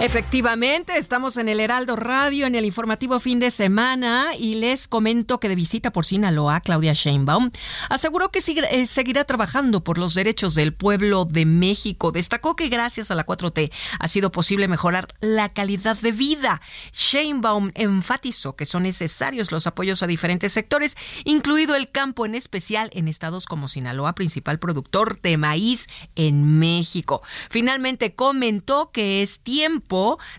Efectivamente, 0.00 0.98
estamos 0.98 1.36
en 1.36 1.48
el 1.48 1.60
Heraldo 1.60 1.94
Radio, 1.94 2.46
en 2.46 2.56
el 2.56 2.64
informativo 2.64 3.20
fin 3.20 3.38
de 3.38 3.52
semana, 3.52 4.30
y 4.36 4.56
les 4.56 4.88
comento 4.88 5.38
que 5.38 5.48
de 5.48 5.54
visita 5.54 5.92
por 5.92 6.04
Sinaloa, 6.04 6.60
Claudia 6.60 6.92
Sheinbaum 6.92 7.52
aseguró 7.88 8.30
que 8.30 8.40
eh, 8.40 8.86
seguirá 8.86 9.24
trabajando 9.24 9.84
por 9.84 9.98
los 9.98 10.14
derechos 10.14 10.56
del 10.56 10.74
pueblo 10.74 11.24
de 11.24 11.46
México. 11.46 12.10
Destacó 12.10 12.56
que 12.56 12.68
gracias 12.68 13.12
a 13.12 13.14
la 13.14 13.24
4T 13.24 13.70
ha 13.98 14.08
sido 14.08 14.32
posible 14.32 14.66
mejorar 14.66 15.08
la 15.20 15.50
calidad 15.50 15.96
de 15.96 16.12
vida. 16.12 16.60
Sheinbaum 16.92 17.70
enfatizó 17.74 18.56
que 18.56 18.66
son 18.66 18.82
necesarios 18.82 19.52
los 19.52 19.66
apoyos 19.66 20.02
a 20.02 20.08
diferentes 20.08 20.52
sectores, 20.52 20.96
incluido 21.24 21.76
el 21.76 21.90
campo 21.90 22.26
en 22.26 22.34
especial 22.34 22.90
en 22.92 23.06
estados 23.06 23.46
como 23.46 23.68
Sinaloa, 23.68 24.14
principal 24.14 24.58
productor 24.58 25.20
de 25.20 25.36
maíz 25.36 25.86
en 26.16 26.58
México. 26.58 27.22
Finalmente 27.48 28.14
comentó 28.14 28.90
que 28.90 29.22
es 29.22 29.38
tiempo 29.38 29.83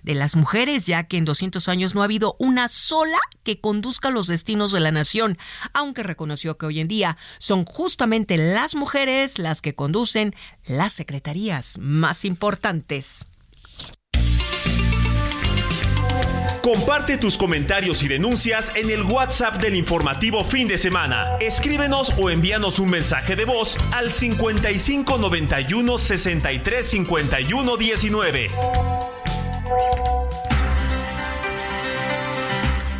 de 0.03 0.15
las 0.15 0.35
mujeres, 0.35 0.85
ya 0.85 1.03
que 1.03 1.17
en 1.17 1.25
200 1.25 1.69
años 1.69 1.95
no 1.95 2.01
ha 2.01 2.05
habido 2.05 2.35
una 2.39 2.67
sola 2.67 3.19
que 3.43 3.59
conduzca 3.59 4.09
los 4.09 4.27
destinos 4.27 4.71
de 4.71 4.79
la 4.79 4.91
nación, 4.91 5.37
aunque 5.73 6.03
reconoció 6.03 6.57
que 6.57 6.65
hoy 6.65 6.79
en 6.79 6.87
día 6.87 7.17
son 7.37 7.65
justamente 7.65 8.37
las 8.37 8.75
mujeres 8.75 9.39
las 9.39 9.61
que 9.61 9.75
conducen 9.75 10.35
las 10.65 10.93
secretarías 10.93 11.77
más 11.77 12.25
importantes. 12.25 13.25
Comparte 16.65 17.19
tus 17.19 17.37
comentarios 17.37 18.01
y 18.01 18.07
denuncias 18.07 18.71
en 18.73 18.89
el 18.89 19.03
WhatsApp 19.03 19.61
del 19.61 19.75
informativo 19.75 20.43
fin 20.43 20.67
de 20.67 20.79
semana. 20.79 21.37
Escríbenos 21.39 22.11
o 22.17 22.31
envíanos 22.31 22.79
un 22.79 22.89
mensaje 22.89 23.35
de 23.35 23.45
voz 23.45 23.77
al 23.91 24.09
55 24.09 25.19
91 25.19 25.97
63 25.99 26.89
51 26.89 27.77
19. 27.77 29.14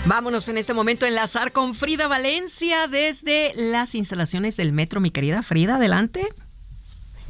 Vámonos 0.08 0.48
en 0.50 0.58
este 0.60 0.74
momento 0.74 1.06
a 1.06 1.10
enlazar 1.10 1.52
con 1.52 1.74
Frida 1.74 2.08
Valencia 2.08 2.88
desde 2.88 3.54
las 3.56 3.96
instalaciones 3.96 4.56
del 4.56 4.72
metro. 4.72 5.02
Mi 5.02 5.10
querida 5.10 5.42
Frida, 5.42 5.76
adelante. 5.76 6.22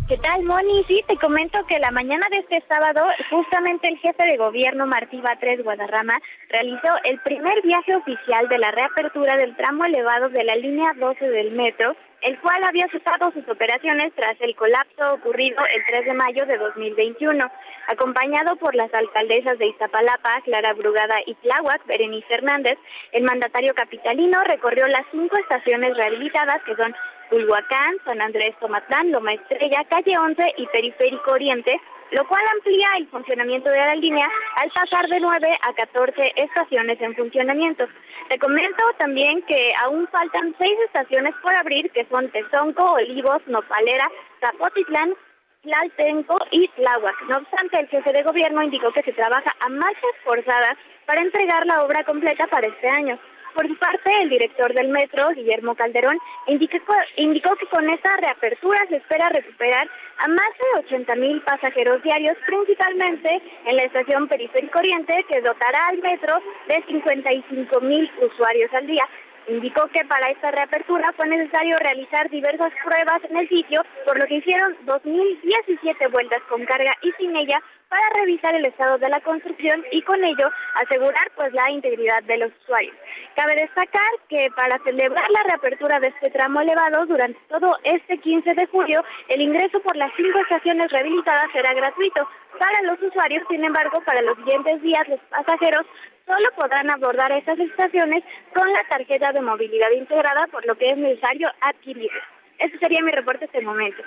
¿Qué 0.07 0.17
tal, 0.17 0.43
Moni? 0.43 0.83
Sí, 0.87 1.01
te 1.07 1.15
comento 1.17 1.65
que 1.67 1.79
la 1.79 1.89
mañana 1.89 2.27
de 2.29 2.37
este 2.37 2.63
sábado, 2.67 3.01
justamente 3.31 3.87
el 3.87 3.97
jefe 3.97 4.27
de 4.27 4.37
gobierno 4.37 4.85
Martí 4.85 5.19
Batres 5.19 5.63
Guadarrama 5.63 6.13
realizó 6.49 6.93
el 7.05 7.19
primer 7.21 7.59
viaje 7.63 7.95
oficial 7.95 8.47
de 8.47 8.59
la 8.59 8.69
reapertura 8.69 9.35
del 9.35 9.55
tramo 9.55 9.83
elevado 9.85 10.29
de 10.29 10.43
la 10.43 10.55
línea 10.57 10.93
12 10.99 11.25
del 11.25 11.53
metro, 11.53 11.95
el 12.21 12.39
cual 12.39 12.63
había 12.63 12.87
cesado 12.89 13.31
sus 13.31 13.47
operaciones 13.47 14.13
tras 14.15 14.35
el 14.39 14.55
colapso 14.55 15.13
ocurrido 15.13 15.57
el 15.73 15.85
3 15.85 16.05
de 16.05 16.13
mayo 16.13 16.45
de 16.45 16.57
2021. 16.57 17.45
Acompañado 17.87 18.55
por 18.55 18.73
las 18.75 18.93
alcaldesas 18.93 19.59
de 19.59 19.67
Iztapalapa, 19.67 20.41
Clara 20.43 20.73
Brugada 20.73 21.17
y 21.25 21.35
Tláhuac, 21.35 21.85
Berenice 21.85 22.33
Hernández, 22.33 22.77
el 23.11 23.23
mandatario 23.23 23.73
capitalino 23.75 24.41
recorrió 24.43 24.87
las 24.87 25.05
cinco 25.11 25.37
estaciones 25.37 25.95
rehabilitadas 25.95 26.63
que 26.63 26.75
son 26.75 26.95
Culhuacán, 27.29 27.95
San 28.05 28.21
Andrés 28.21 28.55
Tomatlán, 28.59 29.11
Loma 29.11 29.33
Estrella, 29.33 29.83
Calle 29.89 30.17
11 30.17 30.53
y 30.57 30.67
Periférico 30.67 31.31
Oriente, 31.31 31.79
lo 32.15 32.25
cual 32.29 32.41
amplía 32.53 32.87
el 32.97 33.07
funcionamiento 33.09 33.69
de 33.69 33.77
la 33.77 33.95
línea 33.95 34.25
al 34.55 34.71
pasar 34.71 35.05
de 35.07 35.19
9 35.19 35.57
a 35.61 35.73
14 35.73 36.31
estaciones 36.37 37.01
en 37.01 37.13
funcionamiento. 37.13 37.85
Te 38.29 38.39
comento 38.39 38.83
también 38.97 39.41
que 39.43 39.71
aún 39.83 40.07
faltan 40.07 40.55
seis 40.57 40.77
estaciones 40.85 41.35
por 41.43 41.53
abrir, 41.53 41.91
que 41.91 42.07
son 42.09 42.31
Tezonco, 42.31 42.93
Olivos, 42.93 43.41
Nopalera, 43.47 44.09
Zapotitlán, 44.39 45.13
Tlaltenco 45.61 46.37
y 46.51 46.69
Tláhuac. 46.69 47.21
No 47.27 47.37
obstante, 47.37 47.81
el 47.81 47.89
jefe 47.89 48.13
de 48.13 48.23
gobierno 48.23 48.63
indicó 48.63 48.93
que 48.93 49.03
se 49.03 49.11
trabaja 49.11 49.53
a 49.59 49.67
marchas 49.67 50.15
forzadas 50.23 50.77
para 51.05 51.21
entregar 51.21 51.65
la 51.65 51.83
obra 51.83 52.05
completa 52.05 52.47
para 52.47 52.67
este 52.67 52.87
año. 52.87 53.19
Por 53.55 53.69
su 53.69 53.77
parte, 53.77 54.11
el 54.21 54.29
director 54.29 54.73
del 54.73 54.89
metro, 54.89 55.29
Guillermo 55.29 55.75
Calderón, 55.75 56.19
indicó, 56.47 57.55
que 57.55 57.67
con 57.67 57.89
esta 57.89 58.17
reapertura 58.17 58.79
se 58.89 58.97
espera 58.97 59.29
recuperar 59.29 59.89
a 60.17 60.27
más 60.27 60.49
de 60.59 60.79
80 60.79 61.15
mil 61.15 61.41
pasajeros 61.41 62.03
diarios, 62.03 62.35
principalmente 62.45 63.41
en 63.65 63.77
la 63.77 63.83
estación 63.83 64.27
Periférico 64.27 64.79
Oriente, 64.79 65.25
que 65.29 65.39
dotará 65.39 65.87
al 65.87 65.99
metro 65.99 66.37
de 66.67 66.83
55 66.85 67.79
mil 67.79 68.11
usuarios 68.29 68.73
al 68.73 68.87
día. 68.87 69.07
Indicó 69.47 69.87
que 69.87 70.03
para 70.03 70.31
esta 70.31 70.51
reapertura 70.51 71.13
fue 71.15 71.27
necesario 71.27 71.77
realizar 71.79 72.29
diversas 72.29 72.73
pruebas 72.83 73.23
en 73.29 73.37
el 73.37 73.47
sitio, 73.47 73.85
por 74.05 74.19
lo 74.19 74.25
que 74.25 74.35
hicieron 74.35 74.75
2.017 74.85 76.11
vueltas 76.11 76.41
con 76.49 76.65
carga 76.65 76.91
y 77.03 77.11
sin 77.13 77.33
ella 77.37 77.61
para 77.89 78.09
revisar 78.15 78.55
el 78.55 78.65
estado 78.65 78.97
de 78.97 79.09
la 79.09 79.19
construcción 79.21 79.83
y 79.91 80.01
con 80.01 80.23
ello 80.23 80.49
asegurar 80.75 81.31
pues 81.35 81.53
la 81.53 81.71
integridad 81.71 82.23
de 82.23 82.37
los 82.37 82.51
usuarios. 82.63 82.95
Cabe 83.35 83.55
destacar 83.55 84.11
que 84.29 84.49
para 84.55 84.79
celebrar 84.83 85.29
la 85.31 85.43
reapertura 85.43 85.99
de 85.99 86.07
este 86.07 86.29
tramo 86.31 86.61
elevado 86.61 87.05
durante 87.05 87.39
todo 87.49 87.77
este 87.83 88.17
15 88.17 88.53
de 88.53 88.65
julio, 88.67 89.03
el 89.29 89.41
ingreso 89.41 89.79
por 89.81 89.95
las 89.95 90.11
cinco 90.15 90.39
estaciones 90.39 90.91
rehabilitadas 90.91 91.51
será 91.51 91.73
gratuito 91.73 92.27
para 92.57 92.81
los 92.83 93.01
usuarios, 93.01 93.43
sin 93.49 93.63
embargo, 93.63 94.01
para 94.05 94.21
los 94.21 94.35
siguientes 94.37 94.81
días 94.81 95.07
los 95.07 95.19
pasajeros 95.29 95.85
solo 96.25 96.49
podrán 96.57 96.89
abordar 96.89 97.31
estas 97.31 97.59
estaciones 97.59 98.23
con 98.53 98.71
la 98.71 98.83
tarjeta 98.89 99.31
de 99.31 99.41
movilidad 99.41 99.91
integrada, 99.91 100.47
por 100.47 100.65
lo 100.65 100.75
que 100.75 100.87
es 100.87 100.97
necesario 100.97 101.49
adquirirla. 101.61 102.23
Ese 102.59 102.77
sería 102.79 103.01
mi 103.01 103.11
reporte 103.11 103.45
hasta 103.45 103.59
el 103.59 103.65
momento. 103.65 104.01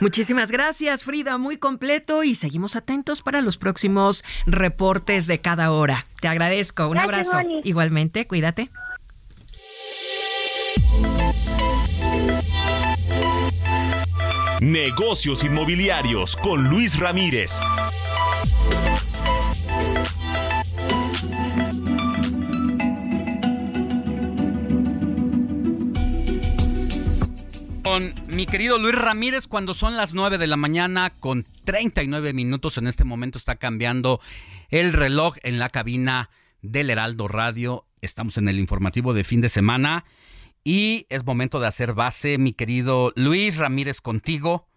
Muchísimas 0.00 0.50
gracias, 0.50 1.04
Frida, 1.04 1.36
muy 1.36 1.58
completo 1.58 2.24
y 2.24 2.34
seguimos 2.34 2.74
atentos 2.74 3.22
para 3.22 3.42
los 3.42 3.58
próximos 3.58 4.24
reportes 4.46 5.26
de 5.26 5.40
cada 5.40 5.70
hora. 5.70 6.06
Te 6.20 6.28
agradezco, 6.28 6.88
un 6.88 6.98
abrazo. 6.98 7.38
Igualmente, 7.64 8.26
cuídate. 8.26 8.70
Negocios 14.60 15.44
inmobiliarios 15.44 16.36
con 16.36 16.68
Luis 16.68 16.98
Ramírez. 16.98 17.52
Con 27.82 28.14
mi 28.28 28.46
querido 28.46 28.78
Luis 28.78 28.94
Ramírez 28.94 29.46
cuando 29.46 29.74
son 29.74 29.96
las 29.96 30.14
9 30.14 30.38
de 30.38 30.46
la 30.46 30.56
mañana 30.56 31.10
con 31.10 31.46
39 31.64 32.32
minutos. 32.32 32.78
En 32.78 32.86
este 32.86 33.04
momento 33.04 33.38
está 33.38 33.56
cambiando 33.56 34.20
el 34.68 34.92
reloj 34.92 35.36
en 35.42 35.58
la 35.58 35.68
cabina 35.68 36.30
del 36.62 36.90
Heraldo 36.90 37.28
Radio. 37.28 37.86
Estamos 38.00 38.36
en 38.38 38.48
el 38.48 38.58
informativo 38.58 39.14
de 39.14 39.24
fin 39.24 39.40
de 39.40 39.48
semana 39.48 40.04
y 40.64 41.06
es 41.08 41.24
momento 41.24 41.60
de 41.60 41.68
hacer 41.68 41.94
base, 41.94 42.38
mi 42.38 42.52
querido 42.52 43.12
Luis 43.16 43.56
Ramírez, 43.56 44.00
contigo 44.00 44.68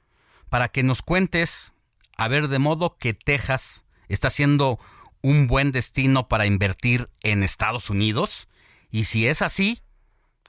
para 0.49 0.69
que 0.69 0.83
nos 0.83 1.01
cuentes, 1.01 1.73
a 2.17 2.27
ver, 2.27 2.47
de 2.47 2.59
modo 2.59 2.97
que 2.97 3.13
Texas 3.13 3.85
está 4.07 4.29
siendo 4.29 4.79
un 5.21 5.47
buen 5.47 5.71
destino 5.71 6.27
para 6.27 6.45
invertir 6.45 7.09
en 7.21 7.43
Estados 7.43 7.89
Unidos. 7.89 8.47
Y 8.91 9.05
si 9.05 9.27
es 9.27 9.41
así, 9.41 9.81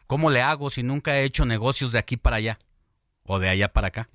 ¿Cómo 0.07 0.31
le 0.31 0.43
hago 0.43 0.71
si 0.71 0.83
nunca 0.83 1.19
he 1.19 1.25
hecho 1.25 1.45
negocios 1.45 1.93
de 1.93 1.99
aquí 1.99 2.17
para 2.17 2.37
allá 2.37 2.59
o 3.25 3.39
de 3.39 3.49
allá 3.49 3.73
para 3.73 3.89
acá? 3.89 4.09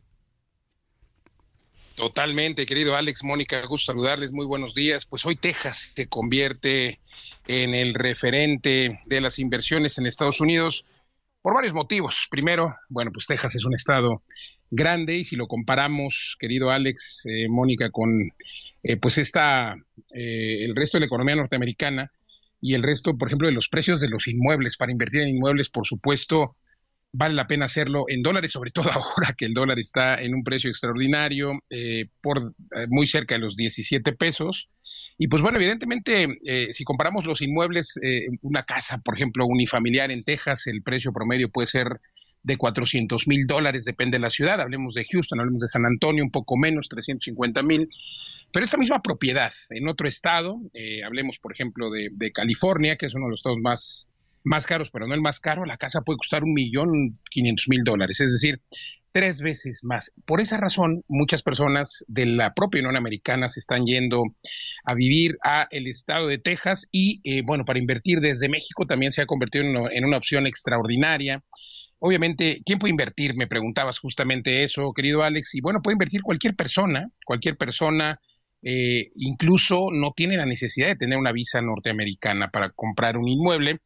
Totalmente, 1.96 2.66
querido 2.66 2.96
Alex, 2.96 3.26
Mónica, 3.26 3.62
gusto 3.66 3.92
saludarles, 3.92 4.32
muy 4.32 4.46
buenos 4.46 4.74
días. 4.74 5.06
Pues 5.06 5.26
hoy 5.26 5.36
Texas 5.36 5.92
se 5.96 6.08
convierte 6.08 7.02
en 7.48 7.76
el 7.76 7.94
referente 7.94 9.02
de 9.06 9.20
las 9.20 9.38
inversiones 9.38 9.98
en 9.98 10.06
Estados 10.06 10.40
Unidos 10.40 10.86
por 11.42 11.56
varios 11.56 11.74
motivos. 11.74 12.28
Primero, 12.30 12.74
bueno, 12.88 13.12
pues 13.12 13.26
Texas 13.26 13.56
es 13.56 13.66
un 13.66 13.74
estado 13.74 14.24
grande 14.72 15.16
y 15.16 15.26
si 15.26 15.36
lo 15.36 15.48
comparamos, 15.48 16.38
querido 16.40 16.72
Alex, 16.72 17.26
eh, 17.26 17.50
Mónica, 17.50 17.90
con 17.90 18.32
eh, 18.84 18.98
pues 18.98 19.18
esta, 19.18 19.76
eh, 20.14 20.64
el 20.64 20.76
resto 20.76 20.98
de 20.98 21.02
la 21.02 21.08
economía 21.08 21.36
norteamericana, 21.36 22.12
y 22.62 22.74
el 22.74 22.84
resto, 22.84 23.18
por 23.18 23.30
ejemplo, 23.30 23.48
de 23.48 23.54
los 23.54 23.70
precios 23.70 24.00
de 24.00 24.10
los 24.10 24.28
inmuebles. 24.28 24.78
Para 24.78 24.92
invertir 24.92 25.22
en 25.22 25.30
inmuebles, 25.30 25.70
por 25.70 25.86
supuesto, 25.86 26.56
vale 27.12 27.36
la 27.36 27.48
pena 27.48 27.66
hacerlo 27.66 28.06
en 28.08 28.22
dólares, 28.22 28.52
sobre 28.52 28.72
todo 28.72 28.90
ahora 28.92 29.34
que 29.38 29.46
el 29.46 29.54
dólar 29.54 29.80
está 29.80 30.22
en 30.22 30.34
un 30.34 30.44
precio 30.44 30.70
extraordinario, 30.70 31.60
eh, 31.70 32.06
por 32.22 32.40
eh, 32.40 32.86
muy 32.90 33.08
cerca 33.08 33.36
de 33.36 33.42
los 33.42 33.56
17 33.56 34.14
pesos. 34.14 34.70
Y 35.18 35.28
pues 35.28 35.42
bueno, 35.42 35.58
evidentemente, 35.58 36.28
eh, 36.46 36.74
si 36.74 36.84
comparamos 36.84 37.26
los 37.26 37.42
inmuebles, 37.42 38.00
una 38.42 38.64
casa, 38.64 39.00
por 39.00 39.16
ejemplo, 39.16 39.46
unifamiliar 39.46 40.12
en 40.12 40.24
Texas, 40.24 40.68
el 40.68 40.82
precio 40.82 41.12
promedio 41.12 41.50
puede 41.50 41.68
ser 41.68 42.00
de 42.42 42.58
400 42.58 43.28
mil 43.28 43.46
dólares, 43.46 43.84
depende 43.84 44.18
de 44.18 44.22
la 44.22 44.30
ciudad. 44.30 44.62
Hablemos 44.62 44.94
de 44.94 45.06
Houston, 45.06 45.40
hablemos 45.40 45.60
de 45.60 45.68
San 45.68 45.86
Antonio, 45.86 46.24
un 46.24 46.32
poco 46.32 46.58
menos, 46.58 46.88
350 46.88 47.64
mil. 47.64 47.90
Pero 48.52 48.66
esta 48.66 48.78
misma 48.78 49.02
propiedad 49.02 49.52
en 49.70 49.88
otro 49.88 50.08
estado, 50.08 50.60
eh, 50.74 51.04
hablemos 51.04 51.40
por 51.40 51.54
ejemplo 51.54 51.90
de, 51.90 52.32
California, 52.32 52.96
que 52.96 53.06
es 53.06 53.14
uno 53.14 53.26
de 53.26 53.32
los 53.32 53.40
estados 53.42 53.60
más, 53.62 54.10
más 54.44 54.66
caros, 54.66 54.90
pero 54.92 55.08
no 55.08 55.14
el 55.14 55.22
más 55.22 55.40
caro, 55.40 55.66
la 55.66 55.78
casa 55.78 56.02
puede 56.02 56.18
costar 56.18 56.44
un 56.44 56.54
millón 56.54 57.20
quinientos 57.30 57.68
mil 57.68 57.84
dólares, 57.84 58.20
es 58.20 58.32
decir, 58.32 58.62
tres 59.12 59.42
veces 59.42 59.84
más. 59.84 60.12
Por 60.26 60.42
esa 60.42 60.58
razón, 60.58 61.04
muchas 61.08 61.44
personas 61.44 62.04
de 62.08 62.26
la 62.26 62.54
propia 62.54 62.80
Unión 62.80 62.96
Americana 62.96 63.50
se 63.50 63.60
están 63.60 63.86
yendo 63.86 64.24
a 64.84 64.96
vivir 64.96 65.38
a 65.44 65.68
el 65.72 65.88
estado 65.88 66.28
de 66.28 66.38
Texas 66.38 66.88
y, 66.92 67.22
eh, 67.24 67.42
bueno, 67.46 67.66
para 67.66 67.80
invertir 67.80 68.20
desde 68.20 68.50
México 68.50 68.86
también 68.86 69.12
se 69.12 69.22
ha 69.22 69.26
convertido 69.26 69.66
en 69.92 70.06
una 70.06 70.18
opción 70.18 70.48
extraordinaria. 70.48 71.44
Obviamente, 72.00 72.62
¿quién 72.66 72.80
puede 72.80 72.92
invertir? 72.92 73.36
Me 73.36 73.48
preguntabas 73.48 74.00
justamente 74.00 74.64
eso, 74.64 74.94
querido 74.94 75.22
Alex. 75.22 75.56
Y 75.56 75.62
bueno, 75.62 75.82
puede 75.82 75.96
invertir 75.96 76.22
cualquier 76.22 76.56
persona, 76.56 77.12
cualquier 77.26 77.58
persona 77.58 78.20
eh, 78.62 79.10
incluso 79.16 79.88
no 79.92 80.12
tiene 80.16 80.38
la 80.38 80.46
necesidad 80.46 80.88
de 80.88 80.96
tener 80.96 81.18
una 81.18 81.32
visa 81.32 81.62
norteamericana 81.62 82.50
para 82.50 82.70
comprar 82.70 83.18
un 83.18 83.30
inmueble, 83.30 83.80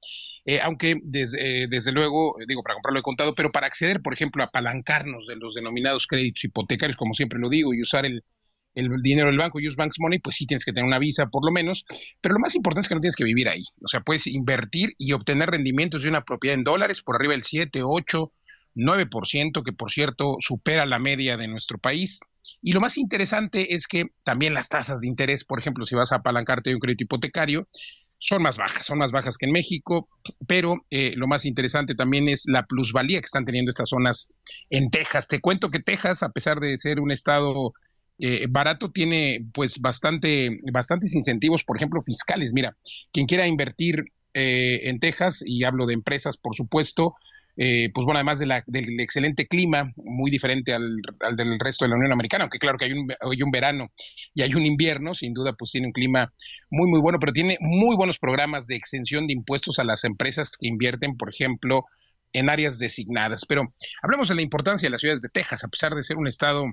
eh, 0.46 0.60
aunque 0.62 0.98
desde, 1.04 1.64
eh, 1.64 1.68
desde 1.70 1.92
luego, 1.92 2.36
digo, 2.48 2.64
para 2.64 2.76
comprarlo 2.76 3.00
he 3.00 3.04
contado, 3.04 3.34
pero 3.36 3.52
para 3.52 3.68
acceder, 3.68 4.02
por 4.02 4.14
ejemplo, 4.14 4.44
a 4.44 4.48
apalancarnos 4.48 5.28
de 5.28 5.36
los 5.38 5.56
denominados 5.56 6.08
créditos 6.08 6.44
hipotecarios, 6.44 6.98
como 6.98 7.14
siempre 7.14 7.40
lo 7.40 7.50
digo, 7.50 7.74
y 7.74 7.82
usar 7.82 8.06
el, 8.06 8.24
el 8.76 8.90
dinero 9.02 9.28
del 9.28 9.38
banco, 9.38 9.60
use 9.60 9.76
banks 9.78 10.00
money, 10.00 10.20
pues 10.20 10.36
sí 10.36 10.46
tienes 10.46 10.66
que 10.66 10.74
tener 10.74 10.88
una 10.88 11.00
visa 11.00 11.28
por 11.28 11.46
lo 11.46 11.52
menos, 11.52 11.86
pero 12.22 12.34
lo 12.34 12.40
más 12.40 12.56
importante 12.56 12.86
es 12.86 12.90
que 12.90 12.96
no 12.96 13.02
tienes 13.02 13.16
que 13.16 13.24
vivir 13.24 13.48
ahí. 13.50 13.62
O 13.84 13.88
sea, 13.88 14.02
puedes 14.02 14.28
invertir 14.28 14.94
y 14.98 15.14
obtener 15.14 15.50
rendimientos 15.50 16.04
de 16.04 16.10
una 16.10 16.24
propiedad 16.24 16.58
en 16.58 16.64
dólares 16.64 17.02
por 17.02 17.16
arriba 17.16 17.34
del 17.34 17.44
7, 17.44 17.82
8, 17.84 18.32
9%, 18.76 19.64
que 19.64 19.74
por 19.74 19.92
cierto 19.92 20.38
supera 20.40 20.86
la 20.86 21.00
media 21.00 21.38
de 21.38 21.48
nuestro 21.48 21.78
país. 21.78 22.20
Y 22.62 22.74
lo 22.74 22.82
más 22.82 22.98
interesante 22.98 23.76
es 23.76 23.88
que 23.88 24.06
también 24.24 24.54
las 24.54 24.70
tasas 24.70 25.02
de 25.02 25.08
interés, 25.08 25.44
por 25.44 25.60
ejemplo, 25.60 25.86
si 25.86 25.96
vas 25.96 26.12
a 26.12 26.18
apalancarte 26.18 26.70
de 26.70 26.76
un 26.76 26.80
crédito 26.80 27.04
hipotecario, 27.06 27.68
son 28.20 28.42
más 28.42 28.58
bajas, 28.58 28.86
son 28.86 29.00
más 29.00 29.12
bajas 29.12 29.38
que 29.38 29.46
en 29.48 29.52
México, 29.52 30.08
pero 30.48 30.86
eh, 30.90 31.14
lo 31.18 31.28
más 31.28 31.46
interesante 31.46 31.94
también 31.94 32.30
es 32.30 32.44
la 32.48 32.64
plusvalía 32.66 33.20
que 33.20 33.26
están 33.26 33.44
teniendo 33.44 33.70
estas 33.70 33.90
zonas 33.90 34.30
en 34.70 34.90
Texas. 34.90 35.28
Te 35.28 35.42
cuento 35.42 35.70
que 35.70 35.80
Texas, 35.80 36.24
a 36.24 36.30
pesar 36.30 36.62
de 36.62 36.78
ser 36.78 37.02
un 37.02 37.12
estado 37.12 37.74
eh, 38.20 38.46
barato, 38.50 38.92
tiene 38.92 39.46
pues 39.54 39.80
bastante, 39.82 40.58
bastantes 40.72 41.14
incentivos, 41.16 41.66
por 41.66 41.76
ejemplo, 41.76 42.02
fiscales. 42.02 42.54
Mira, 42.54 42.78
quien 43.12 43.26
quiera 43.26 43.46
invertir 43.46 44.06
eh, 44.34 44.88
en 44.90 45.00
Texas, 45.00 45.44
y 45.46 45.66
hablo 45.66 45.86
de 45.86 45.94
empresas, 45.94 46.38
por 46.38 46.56
supuesto, 46.56 47.16
eh, 47.56 47.90
pues 47.94 48.06
bueno, 48.06 48.18
además 48.18 48.40
del 48.40 49.00
excelente 49.00 49.48
clima, 49.48 49.92
muy 49.96 50.32
diferente 50.32 50.74
al, 50.74 51.02
del 51.36 51.60
resto 51.60 51.86
de 51.86 51.90
la 51.90 51.96
Unión 51.96 52.12
Americana, 52.12 52.46
aunque 52.46 52.58
claro 52.58 52.78
que 52.78 52.86
hay 52.86 52.94
un, 52.94 53.08
hay 53.12 53.42
un 53.44 53.52
verano 53.52 53.92
y 54.34 54.42
hay 54.42 54.56
un 54.56 54.66
invierno, 54.66 55.14
sin 55.14 55.34
duda 55.34 55.54
pues 55.54 55.72
tiene 55.72 55.88
un 55.88 55.94
clima 55.94 56.34
muy, 56.72 56.90
muy 56.90 57.00
bueno, 57.00 57.20
pero 57.20 57.32
tiene 57.32 57.58
muy 57.62 57.96
buenos 57.96 58.18
programas 58.18 58.66
de 58.68 58.76
exención 58.76 59.28
de 59.28 59.34
impuestos 59.34 59.78
a 59.78 59.84
las 59.84 60.04
empresas 60.04 60.52
que 60.60 60.68
invierten, 60.68 61.16
por 61.16 61.30
ejemplo, 61.30 61.86
en 62.34 62.50
áreas 62.50 62.80
designadas. 62.80 63.46
Pero 63.46 63.74
hablemos 64.02 64.30
de 64.30 64.36
la 64.36 64.42
importancia 64.42 64.88
de 64.88 64.92
las 64.92 65.02
ciudades 65.02 65.22
de 65.22 65.30
Texas, 65.30 65.64
a 65.64 65.68
pesar 65.68 65.94
de 65.94 66.02
ser 66.02 66.18
un 66.18 66.28
estado 66.28 66.66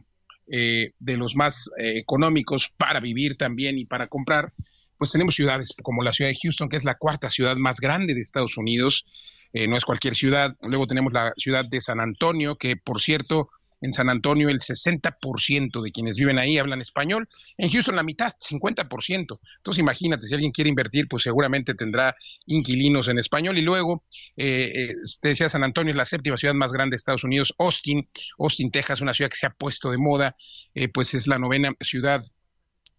eh, 0.51 0.93
de 0.99 1.17
los 1.17 1.37
más 1.37 1.71
eh, 1.79 1.99
económicos 1.99 2.73
para 2.77 3.01
vivir 3.01 3.37
también 3.37 3.79
y 3.79 3.85
para 3.85 4.09
comprar, 4.09 4.51
pues 4.97 5.13
tenemos 5.13 5.35
ciudades 5.35 5.75
como 5.83 6.03
la 6.03 6.13
ciudad 6.13 6.31
de 6.31 6.39
Houston, 6.43 6.69
que 6.69 6.77
es 6.77 6.85
la 6.85 6.97
cuarta 6.97 7.31
ciudad 7.31 7.57
más 7.57 7.81
grande 7.81 8.15
de 8.15 8.21
Estados 8.21 8.57
Unidos, 8.57 9.07
eh, 9.53 9.69
no 9.69 9.77
es 9.77 9.85
cualquier 9.85 10.15
ciudad. 10.15 10.57
Luego 10.63 10.87
tenemos 10.87 11.13
la 11.13 11.33
ciudad 11.37 11.65
de 11.65 11.81
San 11.81 12.01
Antonio, 12.01 12.57
que 12.57 12.77
por 12.77 13.01
cierto 13.01 13.49
En 13.83 13.95
San 13.95 14.11
Antonio 14.11 14.51
el 14.51 14.59
60% 14.59 15.81
de 15.81 15.91
quienes 15.91 16.19
viven 16.19 16.39
ahí 16.39 16.59
hablan 16.59 16.83
español. 16.83 17.27
En 17.57 17.71
Houston 17.71 17.97
la 17.97 18.03
mitad, 18.03 18.35
50%. 18.39 19.41
Entonces 19.57 19.79
imagínate, 19.79 20.27
si 20.27 20.35
alguien 20.35 20.53
quiere 20.53 20.69
invertir, 20.69 21.09
pues 21.09 21.23
seguramente 21.23 21.75
tendrá 21.75 22.15
inquilinos 22.47 23.09
en 23.09 23.19
español. 23.19 23.57
Y 23.57 23.63
luego, 23.63 24.05
eh, 24.37 24.71
eh 24.75 24.95
te 25.21 25.29
decía 25.29 25.49
San 25.49 25.65
Antonio 25.65 25.93
es 25.93 25.97
la 25.97 26.05
séptima 26.05 26.37
ciudad 26.37 26.53
más 26.53 26.73
grande 26.73 26.95
de 26.95 26.99
Estados 26.99 27.25
Unidos. 27.25 27.55
Austin, 27.59 28.07
Austin, 28.39 28.71
Texas, 28.71 29.01
una 29.01 29.15
ciudad 29.15 29.31
que 29.31 29.39
se 29.39 29.47
ha 29.47 29.51
puesto 29.55 29.91
de 29.91 29.97
moda, 29.97 30.37
eh, 30.75 30.89
pues 30.89 31.15
es 31.15 31.27
la 31.27 31.39
novena 31.39 31.73
ciudad 31.81 32.23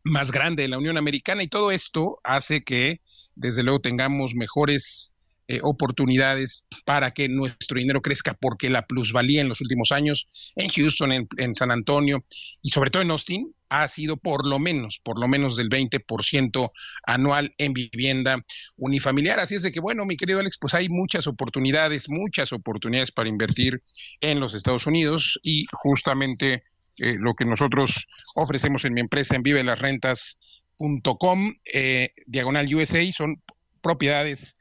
más 0.04 0.32
grande 0.32 0.64
de 0.64 0.70
la 0.70 0.80
Unión 0.80 0.98
Americana 0.98 1.44
y 1.44 1.48
todo 1.48 1.72
esto 1.72 2.20
hace 2.24 2.64
que 2.64 3.02
desde 3.36 3.62
luego 3.62 3.82
tengamos 3.82 4.34
mejores 4.34 5.14
eh, 5.52 5.60
oportunidades 5.64 6.66
para 6.86 7.12
que 7.12 7.28
nuestro 7.28 7.78
dinero 7.78 8.02
crezca 8.02 8.34
porque 8.40 8.70
la 8.70 8.84
plusvalía 8.84 9.42
en 9.42 9.50
los 9.50 9.60
últimos 9.60 9.92
años 9.92 10.30
en 10.56 10.70
Houston, 10.70 11.12
en, 11.12 11.56
San 11.56 11.72
Antonio 11.72 12.24
y 12.62 12.70
sobre 12.70 12.90
todo 12.90 13.02
en 13.02 13.12
Austin 13.12 13.54
ha 13.68 13.86
sido 13.90 14.16
por 14.16 14.48
lo 14.48 14.60
menos, 14.60 15.02
por 15.04 15.20
lo 15.20 15.28
menos 15.28 15.58
del 15.58 15.68
20% 15.68 16.70
anual 17.06 17.54
en 17.58 17.74
vivienda 17.74 18.40
unifamiliar. 18.78 19.42
Así 19.42 19.56
es 19.56 19.64
de 19.64 19.74
que, 19.74 19.82
bueno, 19.82 20.06
mi 20.06 20.16
querido 20.16 20.40
Alex, 20.40 20.58
pues 20.58 20.74
hay 20.74 20.88
muchas 20.88 21.28
oportunidades, 21.28 22.08
muchas 22.08 22.54
oportunidades 22.54 23.12
para 23.12 23.28
invertir 23.28 23.84
en 24.22 24.40
los 24.40 24.54
Estados 24.54 24.88
Unidos 24.88 25.38
y 25.44 25.66
justamente 25.74 26.64
eh, 27.00 27.18
lo 27.20 27.34
que 27.34 27.44
nosotros 27.44 28.08
ofrecemos 28.36 28.86
en 28.86 28.94
mi 28.94 29.02
empresa 29.02 29.36
en 29.36 29.44
vivelasrentas.com, 29.44 31.56
eh, 31.74 32.12
diagonal 32.26 32.74
USA, 32.74 33.12
son 33.12 33.44
propiedades 33.82 34.56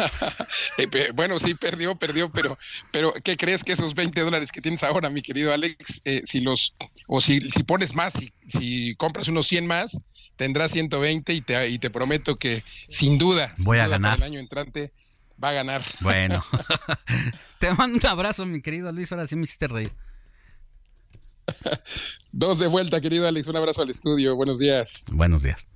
Eh, 0.78 1.10
bueno, 1.14 1.38
sí, 1.38 1.54
perdió, 1.54 1.96
perdió, 1.96 2.30
pero, 2.30 2.56
pero 2.90 3.12
¿qué 3.12 3.36
crees 3.36 3.64
que 3.64 3.72
esos 3.72 3.94
20 3.94 4.20
dólares 4.22 4.50
que 4.50 4.60
tienes 4.60 4.82
ahora, 4.82 5.10
mi 5.10 5.22
querido 5.22 5.52
Alex, 5.52 6.00
eh, 6.04 6.22
si 6.24 6.40
los, 6.40 6.74
o 7.06 7.20
si, 7.20 7.40
si 7.40 7.62
pones 7.62 7.94
más, 7.94 8.14
si, 8.14 8.32
si 8.48 8.94
compras 8.96 9.28
unos 9.28 9.46
100 9.46 9.66
más, 9.66 10.00
tendrás 10.36 10.72
120 10.72 11.34
y 11.34 11.40
te, 11.42 11.68
y 11.68 11.78
te 11.78 11.90
prometo 11.90 12.36
que 12.36 12.64
sin 12.88 13.18
duda, 13.18 13.52
voy 13.58 13.78
a 13.78 13.88
ganar. 13.88 14.16
El 14.16 14.22
año 14.22 14.40
entrante 14.40 14.92
va 15.42 15.50
a 15.50 15.52
ganar. 15.52 15.82
Bueno, 16.00 16.44
te 17.58 17.72
mando 17.74 17.98
un 17.98 18.06
abrazo, 18.06 18.46
mi 18.46 18.62
querido 18.62 18.90
Luis, 18.92 19.12
ahora 19.12 19.26
sí 19.26 19.36
me 19.36 19.42
hiciste 19.42 19.68
reír. 19.68 19.92
Dos 22.32 22.58
de 22.58 22.68
vuelta, 22.68 23.00
querido 23.00 23.26
Alex, 23.26 23.46
un 23.48 23.56
abrazo 23.56 23.82
al 23.82 23.90
estudio, 23.90 24.36
buenos 24.36 24.58
días. 24.58 25.04
Buenos 25.10 25.42
días. 25.42 25.66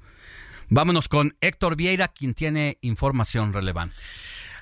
Vámonos 0.68 1.08
con 1.08 1.36
Héctor 1.40 1.76
Vieira, 1.76 2.08
quien 2.08 2.34
tiene 2.34 2.78
información 2.80 3.52
relevante. 3.52 3.96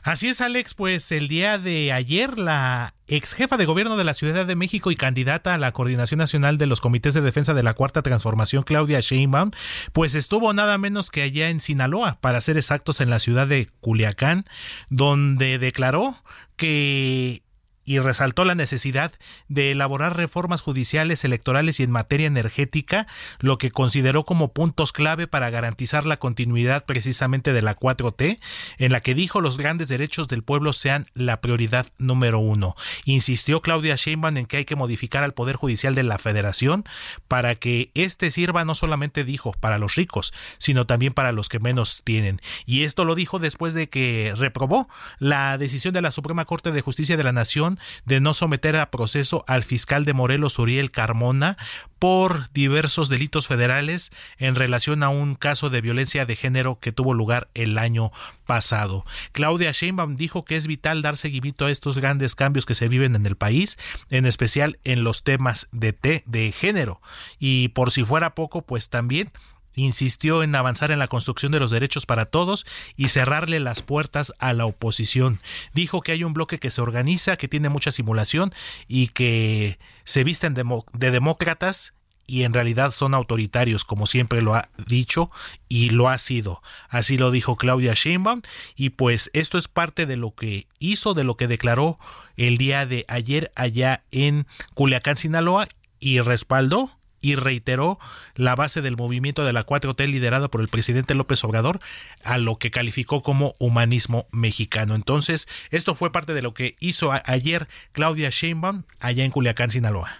Así 0.02 0.26
es, 0.26 0.40
Alex, 0.40 0.74
pues 0.74 1.12
el 1.12 1.28
día 1.28 1.58
de 1.58 1.92
ayer 1.92 2.36
la 2.36 2.94
ex 3.06 3.34
jefa 3.34 3.56
de 3.56 3.66
gobierno 3.66 3.96
de 3.96 4.02
la 4.02 4.14
Ciudad 4.14 4.44
de 4.44 4.56
México 4.56 4.90
y 4.90 4.96
candidata 4.96 5.54
a 5.54 5.58
la 5.58 5.70
Coordinación 5.70 6.18
Nacional 6.18 6.58
de 6.58 6.66
los 6.66 6.80
Comités 6.80 7.14
de 7.14 7.20
Defensa 7.20 7.54
de 7.54 7.62
la 7.62 7.74
Cuarta 7.74 8.02
Transformación, 8.02 8.64
Claudia 8.64 8.98
Sheinbaum, 8.98 9.52
pues 9.92 10.16
estuvo 10.16 10.52
nada 10.54 10.76
menos 10.76 11.10
que 11.10 11.22
allá 11.22 11.50
en 11.50 11.60
Sinaloa, 11.60 12.18
para 12.20 12.40
ser 12.40 12.56
exactos 12.56 13.00
en 13.00 13.10
la 13.10 13.20
ciudad 13.20 13.46
de 13.46 13.68
Culiacán, 13.78 14.44
donde 14.88 15.58
declaró 15.58 16.16
que 16.56 17.44
y 17.84 17.98
resaltó 17.98 18.44
la 18.44 18.54
necesidad 18.54 19.12
de 19.48 19.72
elaborar 19.72 20.16
reformas 20.16 20.60
judiciales, 20.60 21.24
electorales 21.24 21.80
y 21.80 21.82
en 21.82 21.90
materia 21.90 22.26
energética, 22.26 23.06
lo 23.40 23.58
que 23.58 23.70
consideró 23.70 24.24
como 24.24 24.52
puntos 24.52 24.92
clave 24.92 25.26
para 25.26 25.50
garantizar 25.50 26.06
la 26.06 26.18
continuidad 26.18 26.84
precisamente 26.84 27.52
de 27.52 27.62
la 27.62 27.76
4T, 27.76 28.38
en 28.78 28.92
la 28.92 29.00
que 29.00 29.14
dijo 29.14 29.40
los 29.40 29.58
grandes 29.58 29.88
derechos 29.88 30.28
del 30.28 30.42
pueblo 30.42 30.72
sean 30.72 31.06
la 31.14 31.40
prioridad 31.40 31.86
número 31.98 32.38
uno. 32.38 32.74
Insistió 33.04 33.60
Claudia 33.60 33.96
Sheinbaum 33.96 34.36
en 34.36 34.46
que 34.46 34.58
hay 34.58 34.64
que 34.64 34.76
modificar 34.76 35.24
al 35.24 35.34
Poder 35.34 35.56
Judicial 35.56 35.94
de 35.94 36.02
la 36.02 36.18
Federación 36.18 36.84
para 37.28 37.54
que 37.54 37.90
éste 37.94 38.30
sirva 38.30 38.64
no 38.64 38.74
solamente, 38.74 39.24
dijo, 39.24 39.52
para 39.52 39.78
los 39.78 39.94
ricos, 39.96 40.32
sino 40.58 40.86
también 40.86 41.12
para 41.12 41.32
los 41.32 41.48
que 41.48 41.58
menos 41.58 42.02
tienen. 42.04 42.40
Y 42.66 42.84
esto 42.84 43.04
lo 43.04 43.14
dijo 43.14 43.38
después 43.38 43.74
de 43.74 43.88
que 43.88 44.32
reprobó 44.36 44.88
la 45.18 45.58
decisión 45.58 45.94
de 45.94 46.02
la 46.02 46.10
Suprema 46.10 46.44
Corte 46.44 46.70
de 46.72 46.80
Justicia 46.80 47.16
de 47.16 47.24
la 47.24 47.32
Nación 47.32 47.71
de 48.04 48.20
no 48.20 48.34
someter 48.34 48.76
a 48.76 48.90
proceso 48.90 49.44
al 49.46 49.64
fiscal 49.64 50.04
de 50.04 50.12
Morelos, 50.12 50.58
Uriel 50.58 50.90
Carmona, 50.90 51.56
por 52.02 52.50
diversos 52.52 53.08
delitos 53.08 53.46
federales 53.46 54.10
en 54.38 54.56
relación 54.56 55.04
a 55.04 55.08
un 55.08 55.36
caso 55.36 55.70
de 55.70 55.80
violencia 55.80 56.26
de 56.26 56.34
género 56.34 56.80
que 56.80 56.90
tuvo 56.90 57.14
lugar 57.14 57.48
el 57.54 57.78
año 57.78 58.10
pasado. 58.44 59.04
Claudia 59.30 59.70
Sheinbaum 59.70 60.16
dijo 60.16 60.44
que 60.44 60.56
es 60.56 60.66
vital 60.66 61.00
dar 61.00 61.16
seguimiento 61.16 61.66
a 61.66 61.70
estos 61.70 61.98
grandes 61.98 62.34
cambios 62.34 62.66
que 62.66 62.74
se 62.74 62.88
viven 62.88 63.14
en 63.14 63.24
el 63.24 63.36
país, 63.36 63.78
en 64.10 64.26
especial 64.26 64.80
en 64.82 65.04
los 65.04 65.22
temas 65.22 65.68
de, 65.70 66.22
de 66.26 66.50
género. 66.50 67.00
Y 67.38 67.68
por 67.68 67.92
si 67.92 68.02
fuera 68.02 68.34
poco, 68.34 68.62
pues 68.62 68.88
también 68.88 69.30
insistió 69.74 70.42
en 70.42 70.54
avanzar 70.54 70.90
en 70.90 70.98
la 70.98 71.08
construcción 71.08 71.52
de 71.52 71.60
los 71.60 71.70
derechos 71.70 72.06
para 72.06 72.26
todos 72.26 72.66
y 72.96 73.08
cerrarle 73.08 73.60
las 73.60 73.82
puertas 73.82 74.32
a 74.38 74.52
la 74.52 74.66
oposición. 74.66 75.40
Dijo 75.72 76.00
que 76.00 76.12
hay 76.12 76.24
un 76.24 76.34
bloque 76.34 76.58
que 76.58 76.70
se 76.70 76.80
organiza, 76.80 77.36
que 77.36 77.48
tiene 77.48 77.68
mucha 77.68 77.92
simulación 77.92 78.52
y 78.88 79.08
que 79.08 79.78
se 80.04 80.24
visten 80.24 80.54
de 80.54 81.10
demócratas 81.10 81.94
y 82.26 82.44
en 82.44 82.52
realidad 82.52 82.92
son 82.92 83.14
autoritarios, 83.14 83.84
como 83.84 84.06
siempre 84.06 84.42
lo 84.42 84.54
ha 84.54 84.68
dicho 84.86 85.30
y 85.68 85.90
lo 85.90 86.08
ha 86.08 86.18
sido. 86.18 86.62
Así 86.88 87.18
lo 87.18 87.30
dijo 87.30 87.56
Claudia 87.56 87.94
Sheinbaum 87.94 88.42
y 88.76 88.90
pues 88.90 89.30
esto 89.32 89.58
es 89.58 89.68
parte 89.68 90.06
de 90.06 90.16
lo 90.16 90.34
que 90.34 90.66
hizo, 90.78 91.14
de 91.14 91.24
lo 91.24 91.36
que 91.36 91.48
declaró 91.48 91.98
el 92.36 92.58
día 92.58 92.86
de 92.86 93.04
ayer 93.08 93.52
allá 93.54 94.04
en 94.10 94.46
Culiacán, 94.74 95.16
Sinaloa 95.16 95.68
y 95.98 96.20
respaldó 96.20 96.90
y 97.22 97.36
reiteró 97.36 97.98
la 98.34 98.54
base 98.54 98.82
del 98.82 98.96
movimiento 98.96 99.44
de 99.44 99.52
la 99.54 99.64
4T 99.64 100.06
liderado 100.08 100.50
por 100.50 100.60
el 100.60 100.68
presidente 100.68 101.14
López 101.14 101.42
Obrador 101.44 101.80
a 102.24 102.36
lo 102.36 102.58
que 102.58 102.70
calificó 102.70 103.22
como 103.22 103.54
humanismo 103.58 104.26
mexicano. 104.32 104.94
Entonces, 104.94 105.48
esto 105.70 105.94
fue 105.94 106.12
parte 106.12 106.34
de 106.34 106.42
lo 106.42 106.52
que 106.52 106.76
hizo 106.80 107.12
ayer 107.24 107.68
Claudia 107.92 108.28
Sheinbaum 108.30 108.82
allá 109.00 109.24
en 109.24 109.30
Culiacán, 109.30 109.70
Sinaloa. 109.70 110.18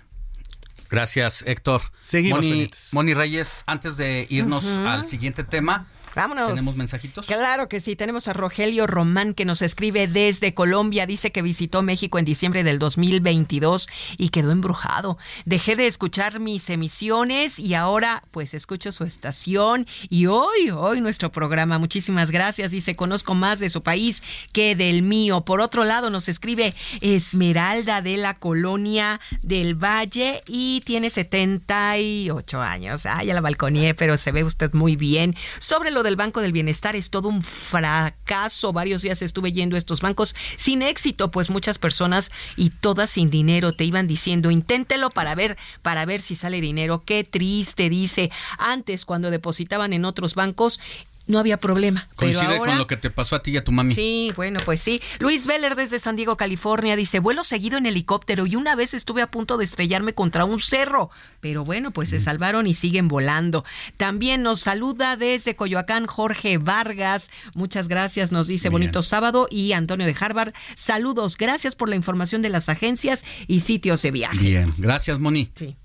Gracias, 0.89 1.43
Héctor. 1.47 1.83
Seguimos. 2.01 2.45
Moni, 2.93 3.15
Reyes, 3.15 3.65
antes 3.67 3.97
de 3.97 4.27
irnos 4.29 4.67
al 4.79 5.07
siguiente 5.07 5.43
tema, 5.43 5.87
Vámonos. 6.15 6.49
¿Tenemos 6.49 6.77
mensajitos? 6.77 7.27
Claro 7.27 7.69
que 7.69 7.81
sí. 7.81 7.97
Tenemos 7.97 8.29
a 8.29 8.33
Rogelio 8.33 8.87
Román 8.87 9.35
que 9.35 9.45
nos 9.45 9.63
escribe 9.63 10.07
desde 10.07 10.55
Colombia. 10.55 11.07
Dice 11.07 11.33
que 11.33 11.43
visitó 11.43 11.83
México 11.83 12.19
en 12.19 12.25
diciembre 12.25 12.65
del 12.65 12.79
2022 12.79 13.89
y 14.19 14.29
quedó 14.29 14.51
embrujado. 14.51 15.19
Dejé 15.45 15.77
de 15.77 15.87
escuchar 15.87 16.39
mis 16.39 16.69
emisiones 16.69 17.59
y 17.59 17.75
ahora 17.75 18.23
pues 18.31 18.53
escucho 18.55 18.93
su 18.93 19.05
estación 19.05 19.87
y 20.11 20.27
hoy, 20.27 20.71
hoy 20.71 21.01
nuestro 21.01 21.33
programa. 21.33 21.79
Muchísimas 21.79 22.31
gracias. 22.31 22.71
Dice, 22.71 22.95
conozco 22.95 23.35
más 23.35 23.59
de 23.59 23.71
su 23.71 23.83
país 23.83 24.23
que 24.53 24.77
del 24.77 25.03
mío. 25.03 25.43
Por 25.43 25.61
otro 25.61 25.85
lado, 25.85 26.11
nos 26.11 26.29
escribe 26.29 26.75
Esmeralda 27.01 28.03
de 28.03 28.19
la 28.19 28.35
Colonia 28.35 29.21
del 29.43 29.75
Valle 29.75 30.43
y 30.47 30.83
tiene 30.85 31.09
78 31.09 32.61
años. 32.61 33.07
Ay, 33.07 33.29
ya 33.29 33.35
la 33.35 33.41
balconié, 33.41 33.95
pero 33.95 34.17
se 34.17 34.33
ve 34.33 34.45
usted 34.45 34.73
muy 34.75 34.97
bien. 34.97 35.35
Sobre 35.59 35.91
los 35.91 36.02
del 36.03 36.17
Banco 36.17 36.41
del 36.41 36.53
Bienestar 36.53 36.97
es 36.97 37.11
todo 37.11 37.29
un 37.29 37.43
fracaso. 37.43 38.73
Varios 38.73 39.03
días 39.03 39.23
estuve 39.23 39.53
yendo 39.53 39.77
a 39.77 39.79
estos 39.79 40.01
bancos 40.01 40.35
sin 40.57 40.83
éxito, 40.83 41.31
pues 41.31 41.51
muchas 41.51 41.79
personas 41.79 42.31
y 42.57 42.71
todas 42.71 43.11
sin 43.11 43.31
dinero 43.31 43.73
te 43.73 43.85
iban 43.85 44.07
diciendo, 44.07 44.51
inténtelo 44.51 45.11
para 45.11 45.35
ver, 45.35 45.57
para 45.83 46.05
ver 46.05 46.21
si 46.21 46.37
sale 46.37 46.61
dinero. 46.61 47.03
Qué 47.05 47.25
triste, 47.25 47.89
dice. 47.89 48.31
Antes, 48.59 49.05
cuando 49.05 49.31
depositaban 49.31 49.93
en 49.93 50.05
otros 50.05 50.35
bancos, 50.35 50.81
no 51.26 51.39
había 51.39 51.57
problema. 51.57 52.09
Coincide 52.17 52.59
con 52.59 52.78
lo 52.78 52.86
que 52.86 52.97
te 52.97 53.10
pasó 53.10 53.36
a 53.36 53.42
ti 53.42 53.52
y 53.52 53.57
a 53.57 53.65
tu 53.65 53.73
mami. 53.73 53.94
Sí, 53.94 54.33
bueno, 54.36 54.60
pues 54.65 54.81
sí. 54.81 55.01
Luis 55.18 55.47
Veller 55.47 55.76
desde 55.76 55.99
San 55.99 56.17
Diego, 56.17 56.36
California, 56.36 56.97
dice, 56.97 57.20
vuelo 57.20 57.44
seguido 57.44 57.78
en 57.78 57.86
helicóptero 57.86 58.44
y 58.47 58.57
una 58.57 58.75
vez 58.75 58.94
estuve 58.94 59.23
a 59.23 59.31
punto 59.31 59.57
de 59.57 59.65
estrellarme 59.65 60.15
contra 60.15 60.44
un 60.44 60.59
cerro, 60.59 61.10
pero 61.41 61.65
bueno, 61.65 61.91
pues 61.91 62.10
se 62.10 62.20
salvaron 62.20 62.67
y 62.67 62.75
siguen 62.75 63.09
volando. 63.09 63.65
También 63.97 64.42
nos 64.42 64.60
saluda 64.60 65.17
desde 65.17 65.57
Coyoacán 65.57 66.07
Jorge 66.07 66.59
Vargas, 66.59 67.31
muchas 67.55 67.89
gracias, 67.89 68.33
nos 68.33 68.47
dice 68.47 68.68
bonito 68.68 69.02
sábado 69.02 69.47
y 69.51 69.73
Antonio 69.73 70.07
de 70.07 70.17
Harvard, 70.18 70.52
saludos, 70.75 71.36
gracias 71.36 71.76
por 71.76 71.89
la 71.89 71.97
información 71.97 72.42
de 72.42 72.49
las 72.49 72.68
agencias 72.68 73.25
y 73.47 73.60
sitios 73.60 74.02
de 74.02 74.10
viaje. 74.10 74.39
Bien, 74.39 74.73
gracias 74.78 75.18
Moni. 75.18 75.51
Sí. 75.55 75.76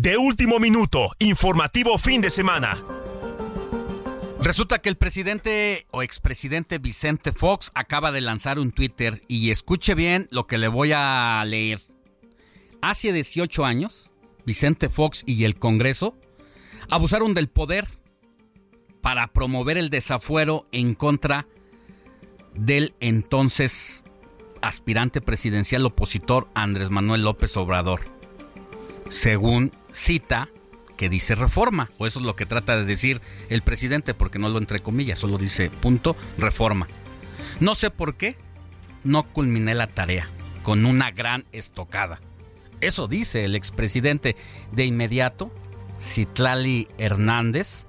De 0.00 0.16
último 0.16 0.58
minuto, 0.58 1.10
informativo 1.18 1.98
fin 1.98 2.20
de 2.20 2.30
semana. 2.30 2.76
Resulta 4.44 4.80
que 4.80 4.90
el 4.90 4.98
presidente 4.98 5.86
o 5.90 6.02
expresidente 6.02 6.76
Vicente 6.76 7.32
Fox 7.32 7.72
acaba 7.74 8.12
de 8.12 8.20
lanzar 8.20 8.58
un 8.58 8.72
Twitter 8.72 9.22
y 9.26 9.50
escuche 9.50 9.94
bien 9.94 10.28
lo 10.30 10.46
que 10.46 10.58
le 10.58 10.68
voy 10.68 10.92
a 10.94 11.42
leer. 11.46 11.80
Hace 12.82 13.14
18 13.14 13.64
años, 13.64 14.12
Vicente 14.44 14.90
Fox 14.90 15.22
y 15.24 15.44
el 15.44 15.54
Congreso 15.54 16.14
abusaron 16.90 17.32
del 17.32 17.48
poder 17.48 17.88
para 19.00 19.28
promover 19.28 19.78
el 19.78 19.88
desafuero 19.88 20.68
en 20.72 20.94
contra 20.94 21.46
del 22.52 22.94
entonces 23.00 24.04
aspirante 24.60 25.22
presidencial 25.22 25.86
opositor 25.86 26.50
Andrés 26.54 26.90
Manuel 26.90 27.22
López 27.22 27.56
Obrador. 27.56 28.02
Según 29.08 29.72
cita 29.90 30.50
que 30.96 31.08
dice 31.08 31.34
reforma, 31.34 31.90
o 31.98 32.06
eso 32.06 32.20
es 32.20 32.26
lo 32.26 32.36
que 32.36 32.46
trata 32.46 32.76
de 32.76 32.84
decir 32.84 33.20
el 33.48 33.62
presidente, 33.62 34.14
porque 34.14 34.38
no 34.38 34.48
lo 34.48 34.58
entre 34.58 34.80
comillas, 34.80 35.18
solo 35.18 35.38
dice 35.38 35.70
punto 35.70 36.16
reforma. 36.38 36.86
No 37.60 37.74
sé 37.74 37.90
por 37.90 38.16
qué 38.16 38.36
no 39.02 39.22
culminé 39.22 39.74
la 39.74 39.86
tarea 39.86 40.28
con 40.62 40.86
una 40.86 41.10
gran 41.10 41.44
estocada. 41.52 42.20
Eso 42.80 43.06
dice 43.06 43.44
el 43.44 43.54
expresidente. 43.54 44.36
De 44.72 44.84
inmediato, 44.84 45.52
Citlali 46.00 46.88
Hernández, 46.98 47.86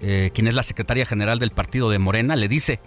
eh, 0.00 0.30
quien 0.34 0.46
es 0.46 0.54
la 0.54 0.62
secretaria 0.62 1.06
general 1.06 1.38
del 1.38 1.50
partido 1.50 1.90
de 1.90 1.98
Morena, 1.98 2.36
le 2.36 2.48
dice, 2.48 2.80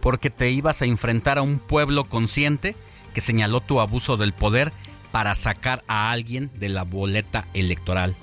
porque 0.00 0.30
te 0.30 0.50
ibas 0.50 0.82
a 0.82 0.86
enfrentar 0.86 1.38
a 1.38 1.42
un 1.42 1.58
pueblo 1.58 2.04
consciente 2.04 2.74
que 3.14 3.20
señaló 3.20 3.60
tu 3.60 3.80
abuso 3.80 4.16
del 4.16 4.32
poder 4.32 4.72
para 5.12 5.34
sacar 5.34 5.82
a 5.86 6.10
alguien 6.10 6.50
de 6.54 6.68
la 6.68 6.82
boleta 6.82 7.46
electoral 7.54 8.16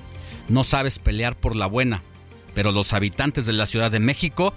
no 0.50 0.64
sabes 0.64 1.00
pelear 1.00 1.36
por 1.36 1.56
la 1.56 1.66
buena, 1.66 2.02
pero 2.54 2.72
los 2.72 2.94
habitantes 2.94 3.46
de 3.46 3.54
la 3.54 3.66
Ciudad 3.66 3.92
de 3.92 4.00
México 4.00 4.54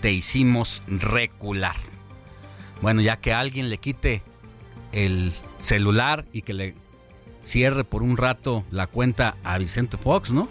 te 0.00 0.12
hicimos 0.12 0.82
recular. 0.86 1.76
Bueno, 2.82 3.00
ya 3.00 3.16
que 3.16 3.32
alguien 3.32 3.70
le 3.70 3.78
quite 3.78 4.22
el 4.92 5.32
celular 5.58 6.24
y 6.32 6.42
que 6.42 6.54
le 6.54 6.74
cierre 7.42 7.84
por 7.84 8.02
un 8.02 8.16
rato 8.16 8.64
la 8.70 8.86
cuenta 8.86 9.36
a 9.42 9.58
Vicente 9.58 9.96
Fox, 9.96 10.30
¿no? 10.30 10.48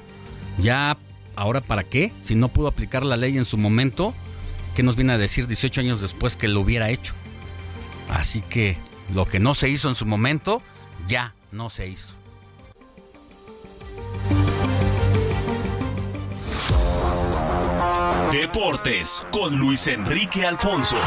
Ya, 0.58 0.98
ahora 1.36 1.62
para 1.62 1.84
qué? 1.84 2.12
Si 2.22 2.36
no 2.36 2.50
pudo 2.50 2.68
aplicar 2.68 3.06
la 3.06 3.16
ley 3.16 3.38
en 3.38 3.46
su 3.46 3.58
momento, 3.58 4.14
¿qué 4.76 4.84
nos 4.84 4.96
viene 4.96 5.14
a 5.14 5.18
decir 5.18 5.48
18 5.48 5.82
años 5.82 6.02
después 6.02 6.36
que 6.36 6.48
lo 6.48 6.62
hubiera 6.62 6.90
hecho? 6.90 7.14
Así 8.10 8.42
que 8.42 8.78
lo 9.14 9.26
que 9.26 9.40
no 9.40 9.54
se 9.54 9.70
hizo 9.70 9.90
en 9.90 9.96
su 9.96 10.06
momento, 10.06 10.62
ya 11.08 11.34
no 11.52 11.70
se 11.70 11.88
hizo. 11.88 12.17
Deportes 18.32 19.24
con 19.32 19.58
Luis 19.58 19.88
Enrique 19.88 20.46
Alfonso. 20.46 20.98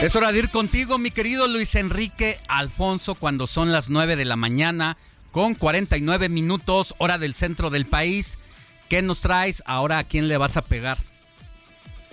Es 0.00 0.16
hora 0.16 0.32
de 0.32 0.38
ir 0.38 0.50
contigo, 0.50 0.96
mi 0.96 1.10
querido 1.10 1.48
Luis 1.48 1.74
Enrique 1.74 2.40
Alfonso, 2.48 3.14
cuando 3.14 3.46
son 3.46 3.72
las 3.72 3.90
9 3.90 4.16
de 4.16 4.24
la 4.24 4.36
mañana, 4.36 4.96
con 5.32 5.54
49 5.54 6.30
minutos, 6.30 6.94
hora 6.96 7.18
del 7.18 7.34
centro 7.34 7.68
del 7.68 7.84
país. 7.84 8.38
¿Qué 8.88 9.02
nos 9.02 9.20
traes? 9.20 9.62
Ahora, 9.66 9.98
¿a 9.98 10.04
quién 10.04 10.28
le 10.28 10.38
vas 10.38 10.56
a 10.56 10.62
pegar? 10.62 10.96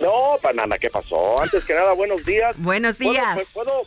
No, 0.00 0.38
banana, 0.42 0.78
¿qué 0.78 0.90
pasó? 0.90 1.40
Antes 1.42 1.64
que 1.64 1.74
nada, 1.74 1.92
buenos 1.92 2.24
días. 2.24 2.54
Buenos 2.58 2.98
días. 2.98 3.52
¿Puedo, 3.54 3.86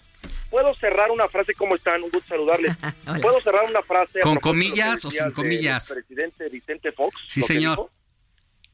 puedo, 0.49 0.75
cerrar 0.75 1.11
una 1.11 1.27
frase? 1.27 1.53
¿Cómo 1.53 1.75
están? 1.75 2.01
Un 2.03 2.09
gusto 2.09 2.29
saludarles. 2.29 2.75
¿Puedo 3.21 3.41
cerrar 3.41 3.65
una 3.69 3.81
frase? 3.81 4.21
¿Con 4.21 4.37
comillas 4.37 5.03
o 5.05 5.11
sin 5.11 5.31
comillas? 5.31 5.87
presidente 5.89 6.49
Vicente 6.49 6.91
Fox. 6.91 7.15
Sí, 7.27 7.41
señor. 7.41 7.89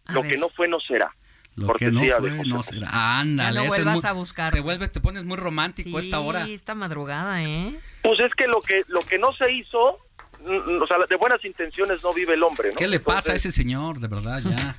lo 0.06 0.22
que 0.22 0.38
no 0.38 0.50
fue, 0.50 0.68
no 0.68 0.80
será. 0.80 1.14
Lo 1.56 1.74
que 1.74 1.92
no 1.92 2.02
fue, 2.18 2.32
no 2.46 2.64
será. 2.64 3.20
Ándale. 3.20 3.62
no 3.62 3.68
vuelvas 3.68 4.06
a 4.06 4.14
buscar. 4.14 4.54
Te 4.54 4.60
vuelves, 4.60 4.92
te 4.92 5.00
pones 5.00 5.24
muy 5.24 5.38
romántico 5.38 6.00
esta 6.00 6.20
hora. 6.20 6.46
Sí, 6.46 6.54
esta 6.54 6.76
madrugada, 6.76 7.44
¿eh? 7.44 7.76
Pues 8.02 8.20
es 8.20 8.34
que 8.36 8.48
lo 8.48 8.62
que, 8.62 8.84
lo 8.88 9.02
que 9.02 9.18
no 9.18 9.32
se 9.34 9.52
hizo, 9.52 9.80
o 9.80 10.88
sea, 10.88 10.98
de 11.08 11.16
buenas 11.16 11.44
intenciones 11.46 12.04
no 12.04 12.14
vive 12.14 12.34
el 12.34 12.44
hombre, 12.44 12.70
¿no? 12.70 12.76
¿Qué 12.76 12.88
le 12.88 13.00
pasa 13.00 13.34
a 13.34 13.36
ese 13.36 13.52
señor, 13.52 14.00
de 14.00 14.08
verdad, 14.08 14.42
ya? 14.44 14.78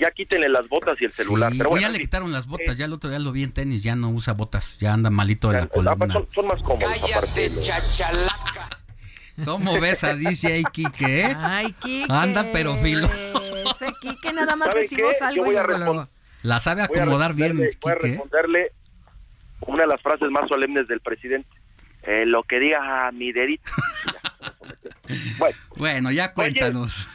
Ya 0.00 0.10
quítenle 0.10 0.48
las 0.48 0.68
botas 0.68 1.00
y 1.00 1.04
el 1.04 1.12
celular. 1.12 1.52
pero 1.56 1.70
bueno, 1.70 1.86
ya 1.86 1.92
le 1.92 1.98
quitaron 1.98 2.32
las 2.32 2.46
botas, 2.46 2.74
eh, 2.74 2.78
ya 2.78 2.84
el 2.86 2.92
otro 2.92 3.10
día 3.10 3.18
lo 3.18 3.32
vi 3.32 3.42
en 3.42 3.52
tenis, 3.52 3.82
ya 3.82 3.96
no 3.96 4.10
usa 4.10 4.34
botas, 4.34 4.78
ya 4.78 4.92
anda 4.92 5.10
malito 5.10 5.48
de 5.48 5.60
la 5.60 5.66
columna. 5.66 6.14
Son, 6.34 6.46
más 6.46 6.62
cómodos. 6.62 6.94
Cállate, 7.00 7.52
chachalaca. 7.60 8.68
¿Cómo 9.44 9.78
ves 9.80 10.02
a 10.04 10.14
DJ 10.14 10.64
Kike? 10.72 11.20
Eh? 11.20 11.36
Ay, 11.38 11.72
Kike. 11.72 12.12
Anda 12.12 12.46
pero 12.52 12.76
filo. 12.76 13.06
Ese 13.06 13.92
Kike 14.00 14.32
nada 14.32 14.56
más 14.56 14.74
decimos 14.74 15.20
algo 15.20 15.52
y 15.52 15.54
luego, 15.54 16.08
La 16.42 16.58
sabe 16.58 16.82
acomodar 16.82 17.34
bien, 17.34 17.56
Kike. 17.56 17.78
Voy 17.80 17.92
a 17.92 17.94
responderle 17.96 18.72
una 19.60 19.82
de 19.82 19.88
las 19.88 20.00
frases 20.00 20.30
más 20.30 20.48
solemnes 20.48 20.86
del 20.88 21.00
presidente. 21.00 21.48
Eh, 22.04 22.24
lo 22.24 22.44
que 22.44 22.60
diga 22.60 23.08
a 23.08 23.12
mi 23.12 23.32
dedito. 23.32 23.70
bueno, 25.38 25.56
bueno, 25.76 26.10
ya 26.12 26.32
cuéntanos. 26.32 27.08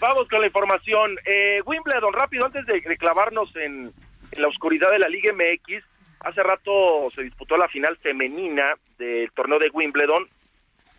Vamos 0.00 0.28
con 0.28 0.40
la 0.40 0.46
información. 0.46 1.18
Eh, 1.26 1.60
Wimbledon, 1.66 2.14
rápido, 2.14 2.46
antes 2.46 2.64
de, 2.64 2.80
clavarnos 2.96 3.54
en, 3.56 3.92
la 4.38 4.48
oscuridad 4.48 4.90
de 4.90 4.98
la 4.98 5.08
Liga 5.08 5.34
MX, 5.34 5.84
hace 6.20 6.42
rato 6.42 7.10
se 7.14 7.22
disputó 7.22 7.58
la 7.58 7.68
final 7.68 7.98
femenina 7.98 8.72
del 8.96 9.30
torneo 9.32 9.58
de 9.58 9.68
Wimbledon, 9.68 10.26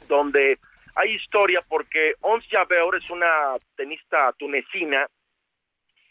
donde 0.07 0.59
hay 0.93 1.13
historia 1.13 1.63
porque 1.67 2.13
Ons 2.21 2.45
Jabeur 2.51 2.95
es 2.95 3.09
una 3.09 3.55
tenista 3.75 4.33
tunecina 4.33 5.07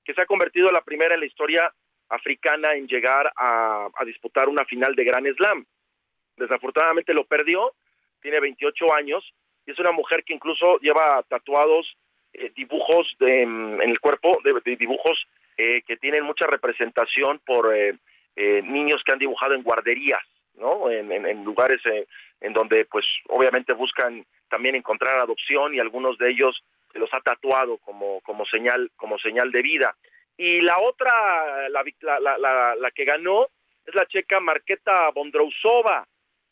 que 0.05 0.12
se 0.12 0.23
ha 0.23 0.27
convertido 0.27 0.69
la 0.73 0.83
primera 0.83 1.15
en 1.15 1.20
la 1.20 1.27
historia 1.27 1.73
africana 2.09 2.75
en 2.75 2.89
llegar 2.89 3.33
a, 3.36 3.89
a 3.94 4.05
disputar 4.05 4.49
una 4.49 4.65
final 4.65 4.97
de 4.97 5.05
Gran 5.05 5.33
Slam. 5.36 5.65
Desafortunadamente 6.36 7.15
lo 7.15 7.25
perdió, 7.25 7.73
tiene 8.20 8.41
28 8.41 8.94
años 8.94 9.33
y 9.65 9.70
es 9.70 9.78
una 9.78 9.93
mujer 9.93 10.25
que 10.25 10.35
incluso 10.35 10.78
lleva 10.78 11.23
tatuados 11.28 11.97
eh, 12.33 12.52
dibujos 12.55 13.07
de, 13.18 13.42
en 13.42 13.83
el 13.83 14.00
cuerpo, 14.00 14.39
de, 14.44 14.76
dibujos 14.76 15.26
eh, 15.57 15.83
que 15.86 15.97
tienen 15.97 16.25
mucha 16.25 16.47
representación 16.47 17.41
por 17.44 17.75
eh, 17.75 17.97
niños 18.36 19.02
que 19.05 19.12
han 19.12 19.18
dibujado 19.18 19.55
en 19.55 19.62
guarderías, 19.62 20.23
¿no? 20.55 20.91
En, 20.91 21.10
en, 21.12 21.44
lugares 21.44 21.81
en 22.41 22.52
donde, 22.52 22.84
pues, 22.84 23.05
obviamente 23.28 23.73
buscan 23.73 24.25
también 24.49 24.75
encontrar 24.75 25.18
adopción 25.18 25.75
y 25.75 25.81
algunos 25.81 26.17
de 26.18 26.31
ellos 26.31 26.62
los 26.94 27.10
ha 27.12 27.20
tatuado 27.20 27.78
como, 27.78 28.20
como 28.20 28.44
señal, 28.47 28.91
como 28.97 29.18
señal 29.18 29.50
de 29.52 29.62
vida. 29.62 29.97
Y 30.36 30.60
la 30.60 30.78
otra, 30.78 31.68
la, 31.68 31.84
la, 32.00 32.39
la, 32.39 32.75
la 32.76 32.91
que 32.92 33.05
ganó 33.05 33.49
es 33.84 33.94
la 33.94 34.07
checa 34.07 34.41
Marqueta 34.41 35.10
Bondrousova, 35.15 36.07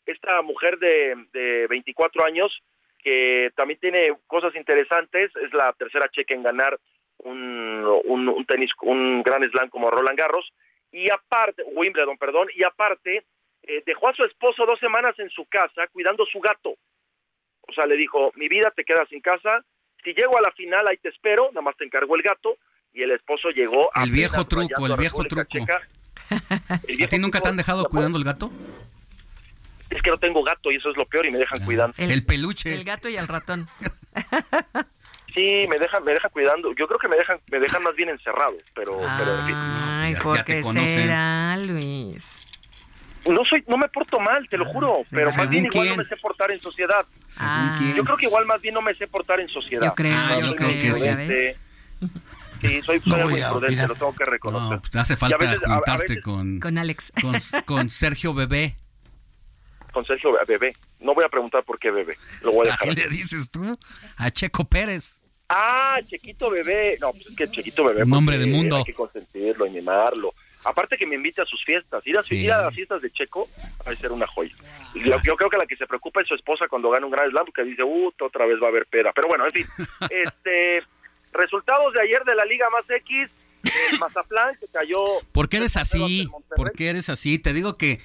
esta 0.05 0.41
mujer 0.41 0.77
de, 0.77 1.15
de 1.33 1.67
24 1.67 2.25
años 2.25 2.61
que 3.03 3.51
también 3.55 3.79
tiene 3.79 4.13
cosas 4.27 4.53
interesantes, 4.55 5.31
es 5.35 5.53
la 5.53 5.73
tercera 5.73 6.09
checa 6.11 6.33
en 6.33 6.43
ganar 6.43 6.79
un, 7.19 7.83
un, 8.05 8.45
tenis, 8.45 8.71
un 8.81 9.23
gran 9.23 9.49
slam 9.49 9.69
como 9.69 9.89
Roland 9.89 10.17
Garros, 10.17 10.51
y 10.91 11.09
aparte, 11.11 11.63
Wimbledon, 11.73 12.17
perdón, 12.17 12.47
y 12.55 12.63
aparte, 12.63 13.25
eh, 13.63 13.83
dejó 13.85 14.09
a 14.09 14.13
su 14.13 14.23
esposo 14.23 14.65
dos 14.65 14.79
semanas 14.79 15.17
en 15.19 15.29
su 15.29 15.45
casa 15.45 15.87
cuidando 15.91 16.25
su 16.25 16.39
gato. 16.39 16.75
O 17.61 17.73
sea, 17.73 17.85
le 17.85 17.95
dijo, 17.95 18.31
mi 18.35 18.47
vida 18.47 18.71
te 18.75 18.83
quedas 18.83 19.11
en 19.11 19.21
casa, 19.21 19.63
si 20.03 20.13
llego 20.13 20.37
a 20.37 20.41
la 20.41 20.51
final 20.51 20.85
ahí 20.87 20.97
te 20.97 21.09
espero, 21.09 21.49
nada 21.49 21.61
más 21.61 21.77
te 21.77 21.85
encargo 21.85 22.15
el 22.15 22.21
gato, 22.21 22.57
y 22.93 23.03
el 23.03 23.11
esposo 23.11 23.49
llegó 23.49 23.89
a... 23.93 24.03
El 24.03 24.11
viejo 24.11 24.45
truco, 24.45 24.87
el 24.87 24.97
viejo 24.97 25.23
truco. 25.25 25.57
¿A 26.29 27.07
ti 27.07 27.17
nunca 27.17 27.41
te 27.41 27.49
han 27.49 27.57
dejado 27.57 27.85
cuidando 27.85 28.17
el 28.17 28.23
gato? 28.23 28.49
Es 29.89 30.01
que 30.01 30.09
no 30.09 30.17
tengo 30.17 30.43
gato 30.43 30.71
y 30.71 30.75
eso 30.75 30.89
es 30.89 30.97
lo 30.97 31.05
peor 31.05 31.25
y 31.25 31.31
me 31.31 31.39
dejan 31.39 31.61
ah. 31.61 31.65
cuidando. 31.65 31.95
El, 31.97 32.25
peluche. 32.25 32.73
El 32.73 32.83
gato 32.83 33.09
y 33.09 33.17
el 33.17 33.27
ratón. 33.27 33.67
Sí, 35.35 35.67
me 35.69 35.77
dejan, 35.77 36.03
me 36.03 36.11
dejan 36.11 36.31
cuidando. 36.31 36.73
Yo 36.73 36.87
creo 36.87 36.97
que 36.97 37.07
me 37.07 37.15
dejan, 37.15 37.39
me 37.51 37.59
dejan 37.59 37.83
más 37.83 37.95
bien 37.95 38.09
encerrado, 38.09 38.55
pero, 38.73 38.97
pero 38.97 39.39
en 39.39 39.45
fin. 39.45 39.55
Ay, 39.55 40.15
¿por 40.15 40.43
qué 40.43 40.63
será, 40.63 41.55
Luis? 41.57 42.43
No 43.29 43.45
soy, 43.45 43.63
no 43.67 43.77
me 43.77 43.87
porto 43.89 44.19
mal, 44.19 44.47
te 44.49 44.57
lo 44.57 44.65
ah, 44.65 44.69
juro, 44.73 45.03
pero 45.11 45.31
más 45.33 45.49
bien 45.49 45.65
igual 45.65 45.89
no 45.89 45.95
me 45.97 46.05
sé 46.05 46.15
portar 46.17 46.51
en 46.51 46.61
sociedad. 46.61 47.05
Ah. 47.39 47.77
Yo 47.95 48.03
creo 48.03 48.17
que 48.17 48.25
igual 48.25 48.45
más 48.45 48.59
bien 48.61 48.73
no 48.73 48.81
me 48.81 48.95
sé 48.95 49.07
portar 49.07 49.39
en 49.39 49.49
sociedad. 49.49 49.85
Yo 49.85 49.93
creo, 49.93 50.15
ah, 50.15 50.39
yo, 50.39 50.55
creo 50.55 50.69
que 50.69 50.93
sí. 50.93 51.09
Sí, 52.61 52.81
soy, 52.81 52.99
soy 52.99 53.23
muy 53.23 53.41
prudente, 53.41 53.87
lo 53.87 53.95
tengo 53.95 54.15
que 54.15 54.25
reconocer. 54.25 54.75
No, 54.77 54.81
pues 54.81 54.95
hace 54.95 55.15
falta 55.15 55.37
juntarte 55.37 56.21
con, 56.21 56.59
con 56.59 56.77
Alex. 56.77 57.13
Con, 57.65 57.89
Sergio 57.89 58.33
Bebé. 58.33 58.75
Con 59.91 60.05
Sergio 60.05 60.37
Bebé. 60.47 60.73
No 60.99 61.13
voy 61.13 61.25
a 61.25 61.29
preguntar 61.29 61.63
por 61.63 61.79
qué 61.79 61.91
Bebé. 61.91 62.17
Lo 62.43 62.51
voy 62.51 62.67
a 62.67 62.71
dejar. 62.71 62.95
le 62.95 63.07
dices 63.09 63.49
tú? 63.49 63.63
A 64.17 64.31
Checo 64.31 64.65
Pérez. 64.65 65.19
Ah, 65.47 65.99
Chequito 66.05 66.51
Bebé. 66.51 66.97
No, 67.01 67.11
pues 67.11 67.27
es 67.27 67.35
que 67.35 67.47
Chequito 67.49 67.83
Bebé. 67.85 68.03
Un 68.03 68.13
hombre 68.13 68.37
de 68.37 68.45
mundo. 68.45 68.77
Hay 68.77 68.83
que 68.83 68.93
consentirlo 68.93 69.65
y 69.65 69.71
mimarlo. 69.71 70.33
Aparte 70.65 70.97
que 70.97 71.07
me 71.07 71.15
invite 71.15 71.41
a 71.41 71.45
sus 71.45 71.63
fiestas. 71.63 72.05
Ir 72.05 72.17
a, 72.17 72.61
las 72.61 72.75
fiestas 72.75 73.01
de 73.01 73.09
Checo 73.11 73.49
va 73.87 73.91
a 73.91 73.95
ser 73.95 74.11
una 74.11 74.27
joya. 74.27 74.53
Yo, 74.93 75.15
yo, 75.23 75.35
creo 75.35 75.49
que 75.49 75.57
la 75.57 75.65
que 75.65 75.77
se 75.77 75.87
preocupa 75.87 76.21
es 76.21 76.27
su 76.27 76.35
esposa 76.35 76.67
cuando 76.67 76.89
gana 76.89 77.05
un 77.05 77.11
gran 77.11 77.29
slam, 77.31 77.45
porque 77.45 77.63
dice, 77.63 77.81
uh, 77.83 78.11
otra 78.21 78.45
vez 78.45 78.61
va 78.61 78.67
a 78.67 78.69
haber 78.69 78.85
pera. 78.85 79.11
Pero 79.13 79.27
bueno, 79.27 79.45
en 79.45 79.53
fin. 79.53 79.65
este 80.09 80.83
Resultados 81.31 81.93
de 81.93 82.01
ayer 82.01 82.23
de 82.23 82.35
la 82.35 82.45
Liga 82.45 82.67
Más 82.71 82.89
X, 82.89 83.31
el 83.63 83.99
Mazatlán 83.99 84.55
que 84.59 84.67
cayó. 84.67 84.97
¿Por 85.31 85.47
qué 85.47 85.57
eres 85.57 85.77
así? 85.77 86.27
¿Por 86.55 86.71
qué 86.71 86.89
eres 86.89 87.09
así? 87.09 87.37
Te 87.37 87.53
digo 87.53 87.77
que 87.77 88.01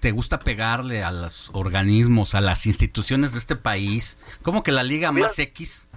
te 0.00 0.12
gusta 0.12 0.38
pegarle 0.38 1.02
a 1.02 1.10
los 1.10 1.50
organismos, 1.54 2.34
a 2.34 2.40
las 2.40 2.66
instituciones 2.66 3.32
de 3.32 3.38
este 3.38 3.56
país. 3.56 4.18
¿Cómo 4.42 4.62
que 4.62 4.72
la 4.72 4.82
Liga 4.82 5.12
Más 5.12 5.38
X? 5.38 5.88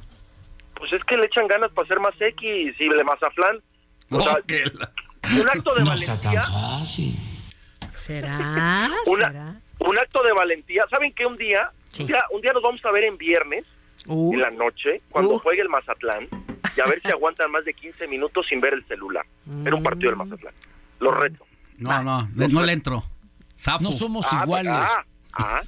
Pues 0.75 0.91
es 0.93 1.03
que 1.05 1.15
le 1.15 1.25
echan 1.27 1.47
ganas 1.47 1.71
para 1.71 1.87
ser 1.87 1.99
más 1.99 2.13
X 2.19 2.75
y 2.79 2.83
el 2.83 3.05
Mazatlán. 3.05 3.61
un 4.09 5.49
acto 5.49 5.75
de 5.75 5.83
valentía. 5.83 6.43
¿Será? 7.93 8.89
Un 9.79 9.99
acto 9.99 10.23
de 10.23 10.33
valentía. 10.33 10.83
¿Saben 10.89 11.13
que 11.13 11.25
un 11.25 11.37
día, 11.37 11.71
un 11.99 12.07
día, 12.07 12.23
un 12.31 12.41
día 12.41 12.53
nos 12.53 12.63
vamos 12.63 12.83
a 12.85 12.91
ver 12.91 13.03
en 13.03 13.17
viernes? 13.17 13.65
Uh. 14.07 14.33
en 14.33 14.41
la 14.41 14.49
noche, 14.49 15.01
cuando 15.11 15.35
uh. 15.35 15.39
juegue 15.39 15.61
el 15.61 15.69
Mazatlán, 15.69 16.27
y 16.75 16.81
a 16.81 16.85
ver 16.85 16.99
si 17.01 17.09
aguantan 17.09 17.51
más 17.51 17.65
de 17.65 17.73
15 17.73 18.07
minutos 18.07 18.47
sin 18.47 18.59
ver 18.59 18.73
el 18.73 18.83
celular. 18.85 19.25
Era 19.65 19.75
un 19.75 19.83
partido 19.83 20.09
del 20.09 20.17
Mazatlán. 20.17 20.53
Lo 20.99 21.11
reto. 21.11 21.45
No, 21.77 22.03
no, 22.03 22.27
no 22.33 22.61
le 22.63 22.73
entro. 22.73 23.03
No 23.81 23.91
somos 23.91 24.25
ah, 24.31 24.41
iguales. 24.43 24.73
Ah, 24.73 25.05
ah, 25.33 25.61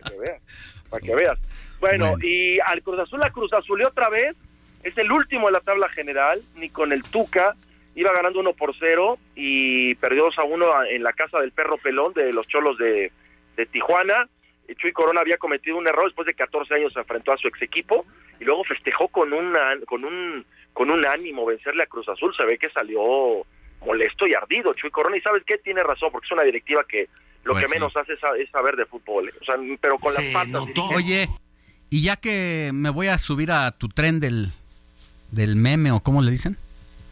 para 0.00 0.10
que 0.10 0.18
veas. 0.18 0.42
Para 0.90 1.00
que 1.00 1.14
veas. 1.14 1.38
Bueno, 1.80 2.14
y 2.22 2.58
al 2.60 2.82
Cruz 2.82 2.98
Azul, 2.98 3.20
la 3.20 3.30
Cruz 3.30 3.52
Azul 3.52 3.82
otra 3.82 4.08
vez. 4.08 4.34
Es 4.82 4.96
el 4.98 5.10
último 5.10 5.46
de 5.46 5.52
la 5.52 5.60
tabla 5.60 5.88
general, 5.88 6.40
ni 6.56 6.68
con 6.68 6.92
el 6.92 7.02
Tuca. 7.02 7.54
Iba 7.94 8.12
ganando 8.14 8.40
1 8.40 8.52
por 8.54 8.74
0 8.78 9.18
y 9.34 9.94
perdió 9.96 10.24
2 10.24 10.38
a 10.38 10.44
1 10.44 10.84
en 10.90 11.02
la 11.02 11.12
casa 11.12 11.38
del 11.38 11.52
perro 11.52 11.78
pelón 11.78 12.12
de 12.12 12.32
los 12.32 12.46
cholos 12.48 12.76
de, 12.76 13.12
de 13.56 13.66
Tijuana. 13.66 14.28
Chuy 14.76 14.92
Corona 14.92 15.20
había 15.20 15.36
cometido 15.36 15.76
un 15.76 15.86
error 15.86 16.04
después 16.04 16.26
de 16.26 16.34
14 16.34 16.74
años 16.74 16.92
se 16.92 16.98
enfrentó 16.98 17.32
a 17.32 17.36
su 17.36 17.48
ex 17.48 17.60
equipo 17.60 18.06
y 18.40 18.44
luego 18.44 18.64
festejó 18.64 19.08
con 19.08 19.32
una 19.32 19.74
con 19.86 20.04
un 20.04 20.44
con 20.72 20.90
un 20.90 21.06
ánimo 21.06 21.44
vencerle 21.44 21.82
a 21.82 21.86
Cruz 21.86 22.08
Azul 22.08 22.34
se 22.34 22.46
ve 22.46 22.56
que 22.56 22.70
salió 22.70 23.46
molesto 23.84 24.26
y 24.26 24.34
ardido 24.34 24.72
Chuy 24.72 24.90
Corona 24.90 25.18
y 25.18 25.20
sabes 25.20 25.44
qué 25.46 25.58
tiene 25.58 25.82
razón 25.82 26.10
porque 26.10 26.26
es 26.26 26.32
una 26.32 26.44
directiva 26.44 26.82
que 26.88 27.08
lo 27.44 27.52
pues 27.52 27.64
que 27.64 27.70
menos 27.74 27.92
hace 27.96 28.14
es, 28.14 28.50
saber 28.50 28.76
de 28.76 28.86
fútbol 28.86 29.28
¿eh? 29.28 29.32
o 29.40 29.44
sea 29.44 29.56
pero 29.80 29.98
con 29.98 30.12
las 30.14 30.24
patas 30.32 30.62
oye 30.94 31.28
y 31.90 32.02
ya 32.02 32.16
que 32.16 32.70
me 32.72 32.90
voy 32.90 33.08
a 33.08 33.18
subir 33.18 33.52
a 33.52 33.70
tu 33.72 33.88
tren 33.88 34.20
del 34.20 34.52
del 35.30 35.56
meme 35.56 35.92
o 35.92 36.00
cómo 36.00 36.22
le 36.22 36.30
dicen 36.30 36.56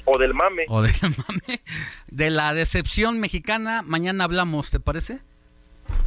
o 0.04 0.18
del 0.18 0.34
mame. 0.34 0.64
O 0.68 0.82
del 0.82 0.92
mame. 1.02 1.60
De 2.08 2.30
la 2.30 2.54
decepción 2.54 3.20
mexicana 3.20 3.82
mañana 3.82 4.24
hablamos 4.24 4.70
te 4.70 4.80
parece 4.80 5.20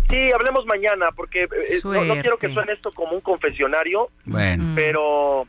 Sí, 0.10 0.30
hablemos 0.34 0.66
mañana, 0.68 1.08
porque 1.16 1.44
eh, 1.44 1.80
no, 1.84 2.14
quiero 2.22 2.38
que 2.38 2.54
suene 2.54 2.74
esto 2.74 2.92
como 2.92 3.14
un 3.14 3.22
confesionario, 3.22 4.10
bueno. 4.24 4.74
pero 4.76 5.48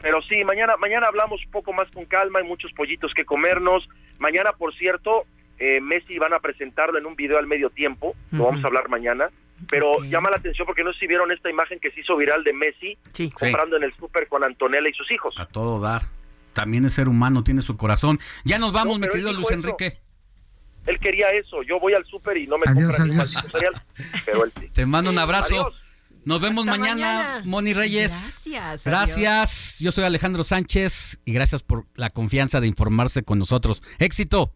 pero 0.00 0.22
sí, 0.22 0.42
mañana 0.44 0.76
mañana 0.78 1.08
hablamos 1.08 1.44
un 1.44 1.50
poco 1.50 1.72
más 1.72 1.90
con 1.90 2.04
calma, 2.06 2.38
hay 2.38 2.46
muchos 2.46 2.72
pollitos 2.72 3.12
que 3.14 3.24
comernos. 3.24 3.88
Mañana, 4.18 4.52
por 4.52 4.74
cierto, 4.74 5.24
eh, 5.58 5.80
Messi 5.80 6.18
van 6.18 6.32
a 6.34 6.40
presentarlo 6.40 6.98
en 6.98 7.06
un 7.06 7.16
video 7.16 7.38
al 7.38 7.46
medio 7.46 7.70
tiempo, 7.70 8.14
lo 8.30 8.44
vamos 8.44 8.64
a 8.64 8.68
hablar 8.68 8.88
mañana, 8.88 9.30
pero 9.68 10.02
llama 10.04 10.30
la 10.30 10.36
atención 10.36 10.66
porque 10.66 10.84
no 10.84 10.92
sé 10.92 11.00
si 11.00 11.06
vieron 11.06 11.32
esta 11.32 11.50
imagen 11.50 11.80
que 11.80 11.90
se 11.90 12.00
hizo 12.00 12.16
viral 12.16 12.44
de 12.44 12.52
Messi 12.52 12.96
comprando 13.32 13.76
en 13.76 13.82
el 13.82 13.94
súper 13.94 14.28
con 14.28 14.44
Antonella 14.44 14.88
y 14.88 14.92
sus 14.92 15.10
hijos. 15.10 15.34
A 15.38 15.46
todo 15.46 15.80
dar. 15.80 16.02
También 16.52 16.84
es 16.84 16.92
ser 16.94 17.08
humano, 17.08 17.44
tiene 17.44 17.62
su 17.62 17.76
corazón. 17.76 18.18
Ya 18.44 18.58
nos 18.58 18.72
vamos, 18.72 18.98
mi 18.98 19.08
querido 19.08 19.32
Luis 19.32 19.50
Enrique. 19.50 20.00
Él 20.86 20.98
quería 20.98 21.28
eso. 21.30 21.62
Yo 21.62 21.78
voy 21.78 21.92
al 21.94 22.04
súper 22.06 22.36
y 22.38 22.46
no 22.46 22.56
me 22.56 22.64
adiós, 22.66 22.98
adiós. 22.98 23.32
cereal, 23.52 23.82
pero 24.24 24.44
él 24.44 24.52
sí. 24.58 24.68
Te 24.72 24.86
mando 24.86 25.10
un 25.10 25.18
abrazo. 25.18 25.72
Nos 26.24 26.40
vemos 26.40 26.66
mañana, 26.66 27.42
Moni 27.44 27.72
Reyes. 27.74 28.42
Gracias. 28.44 28.84
Gracias. 28.84 29.78
Yo 29.80 29.92
soy 29.92 30.04
Alejandro 30.04 30.44
Sánchez 30.44 31.20
y 31.24 31.32
gracias 31.32 31.62
por 31.62 31.86
la 31.94 32.10
confianza 32.10 32.60
de 32.60 32.66
informarse 32.66 33.22
con 33.22 33.38
nosotros. 33.38 33.82
Éxito. 33.98 34.52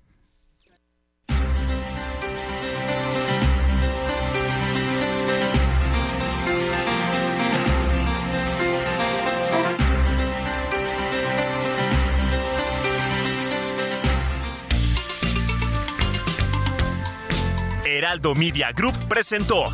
Heraldo 18.02 18.34
Media 18.34 18.72
Group 18.72 19.06
presentó 19.06 19.66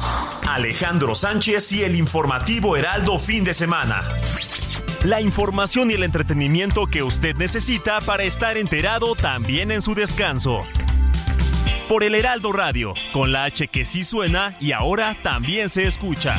Alejandro 0.47 1.15
Sánchez 1.15 1.73
y 1.73 1.83
el 1.83 1.97
informativo 1.97 2.77
Heraldo 2.77 3.19
fin 3.19 3.43
de 3.43 3.55
semana. 3.55 4.07
La 5.03 5.23
información 5.23 5.91
y 5.91 5.95
el 5.95 6.03
entretenimiento 6.03 6.89
que 6.89 7.03
usted 7.03 7.37
necesita 7.37 8.03
para 8.03 8.25
estar 8.25 8.59
enterado 8.59 9.15
también 9.15 9.71
en 9.71 9.81
su 9.81 9.95
descanso. 9.95 10.61
Por 11.89 12.05
el 12.05 12.15
Heraldo 12.15 12.53
Radio, 12.53 12.93
con 13.15 13.33
la 13.33 13.45
H 13.45 13.69
que 13.69 13.87
sí 13.87 14.05
suena 14.05 14.59
y 14.61 14.73
ahora 14.73 15.17
también 15.23 15.71
se 15.71 15.87
escucha. 15.87 16.39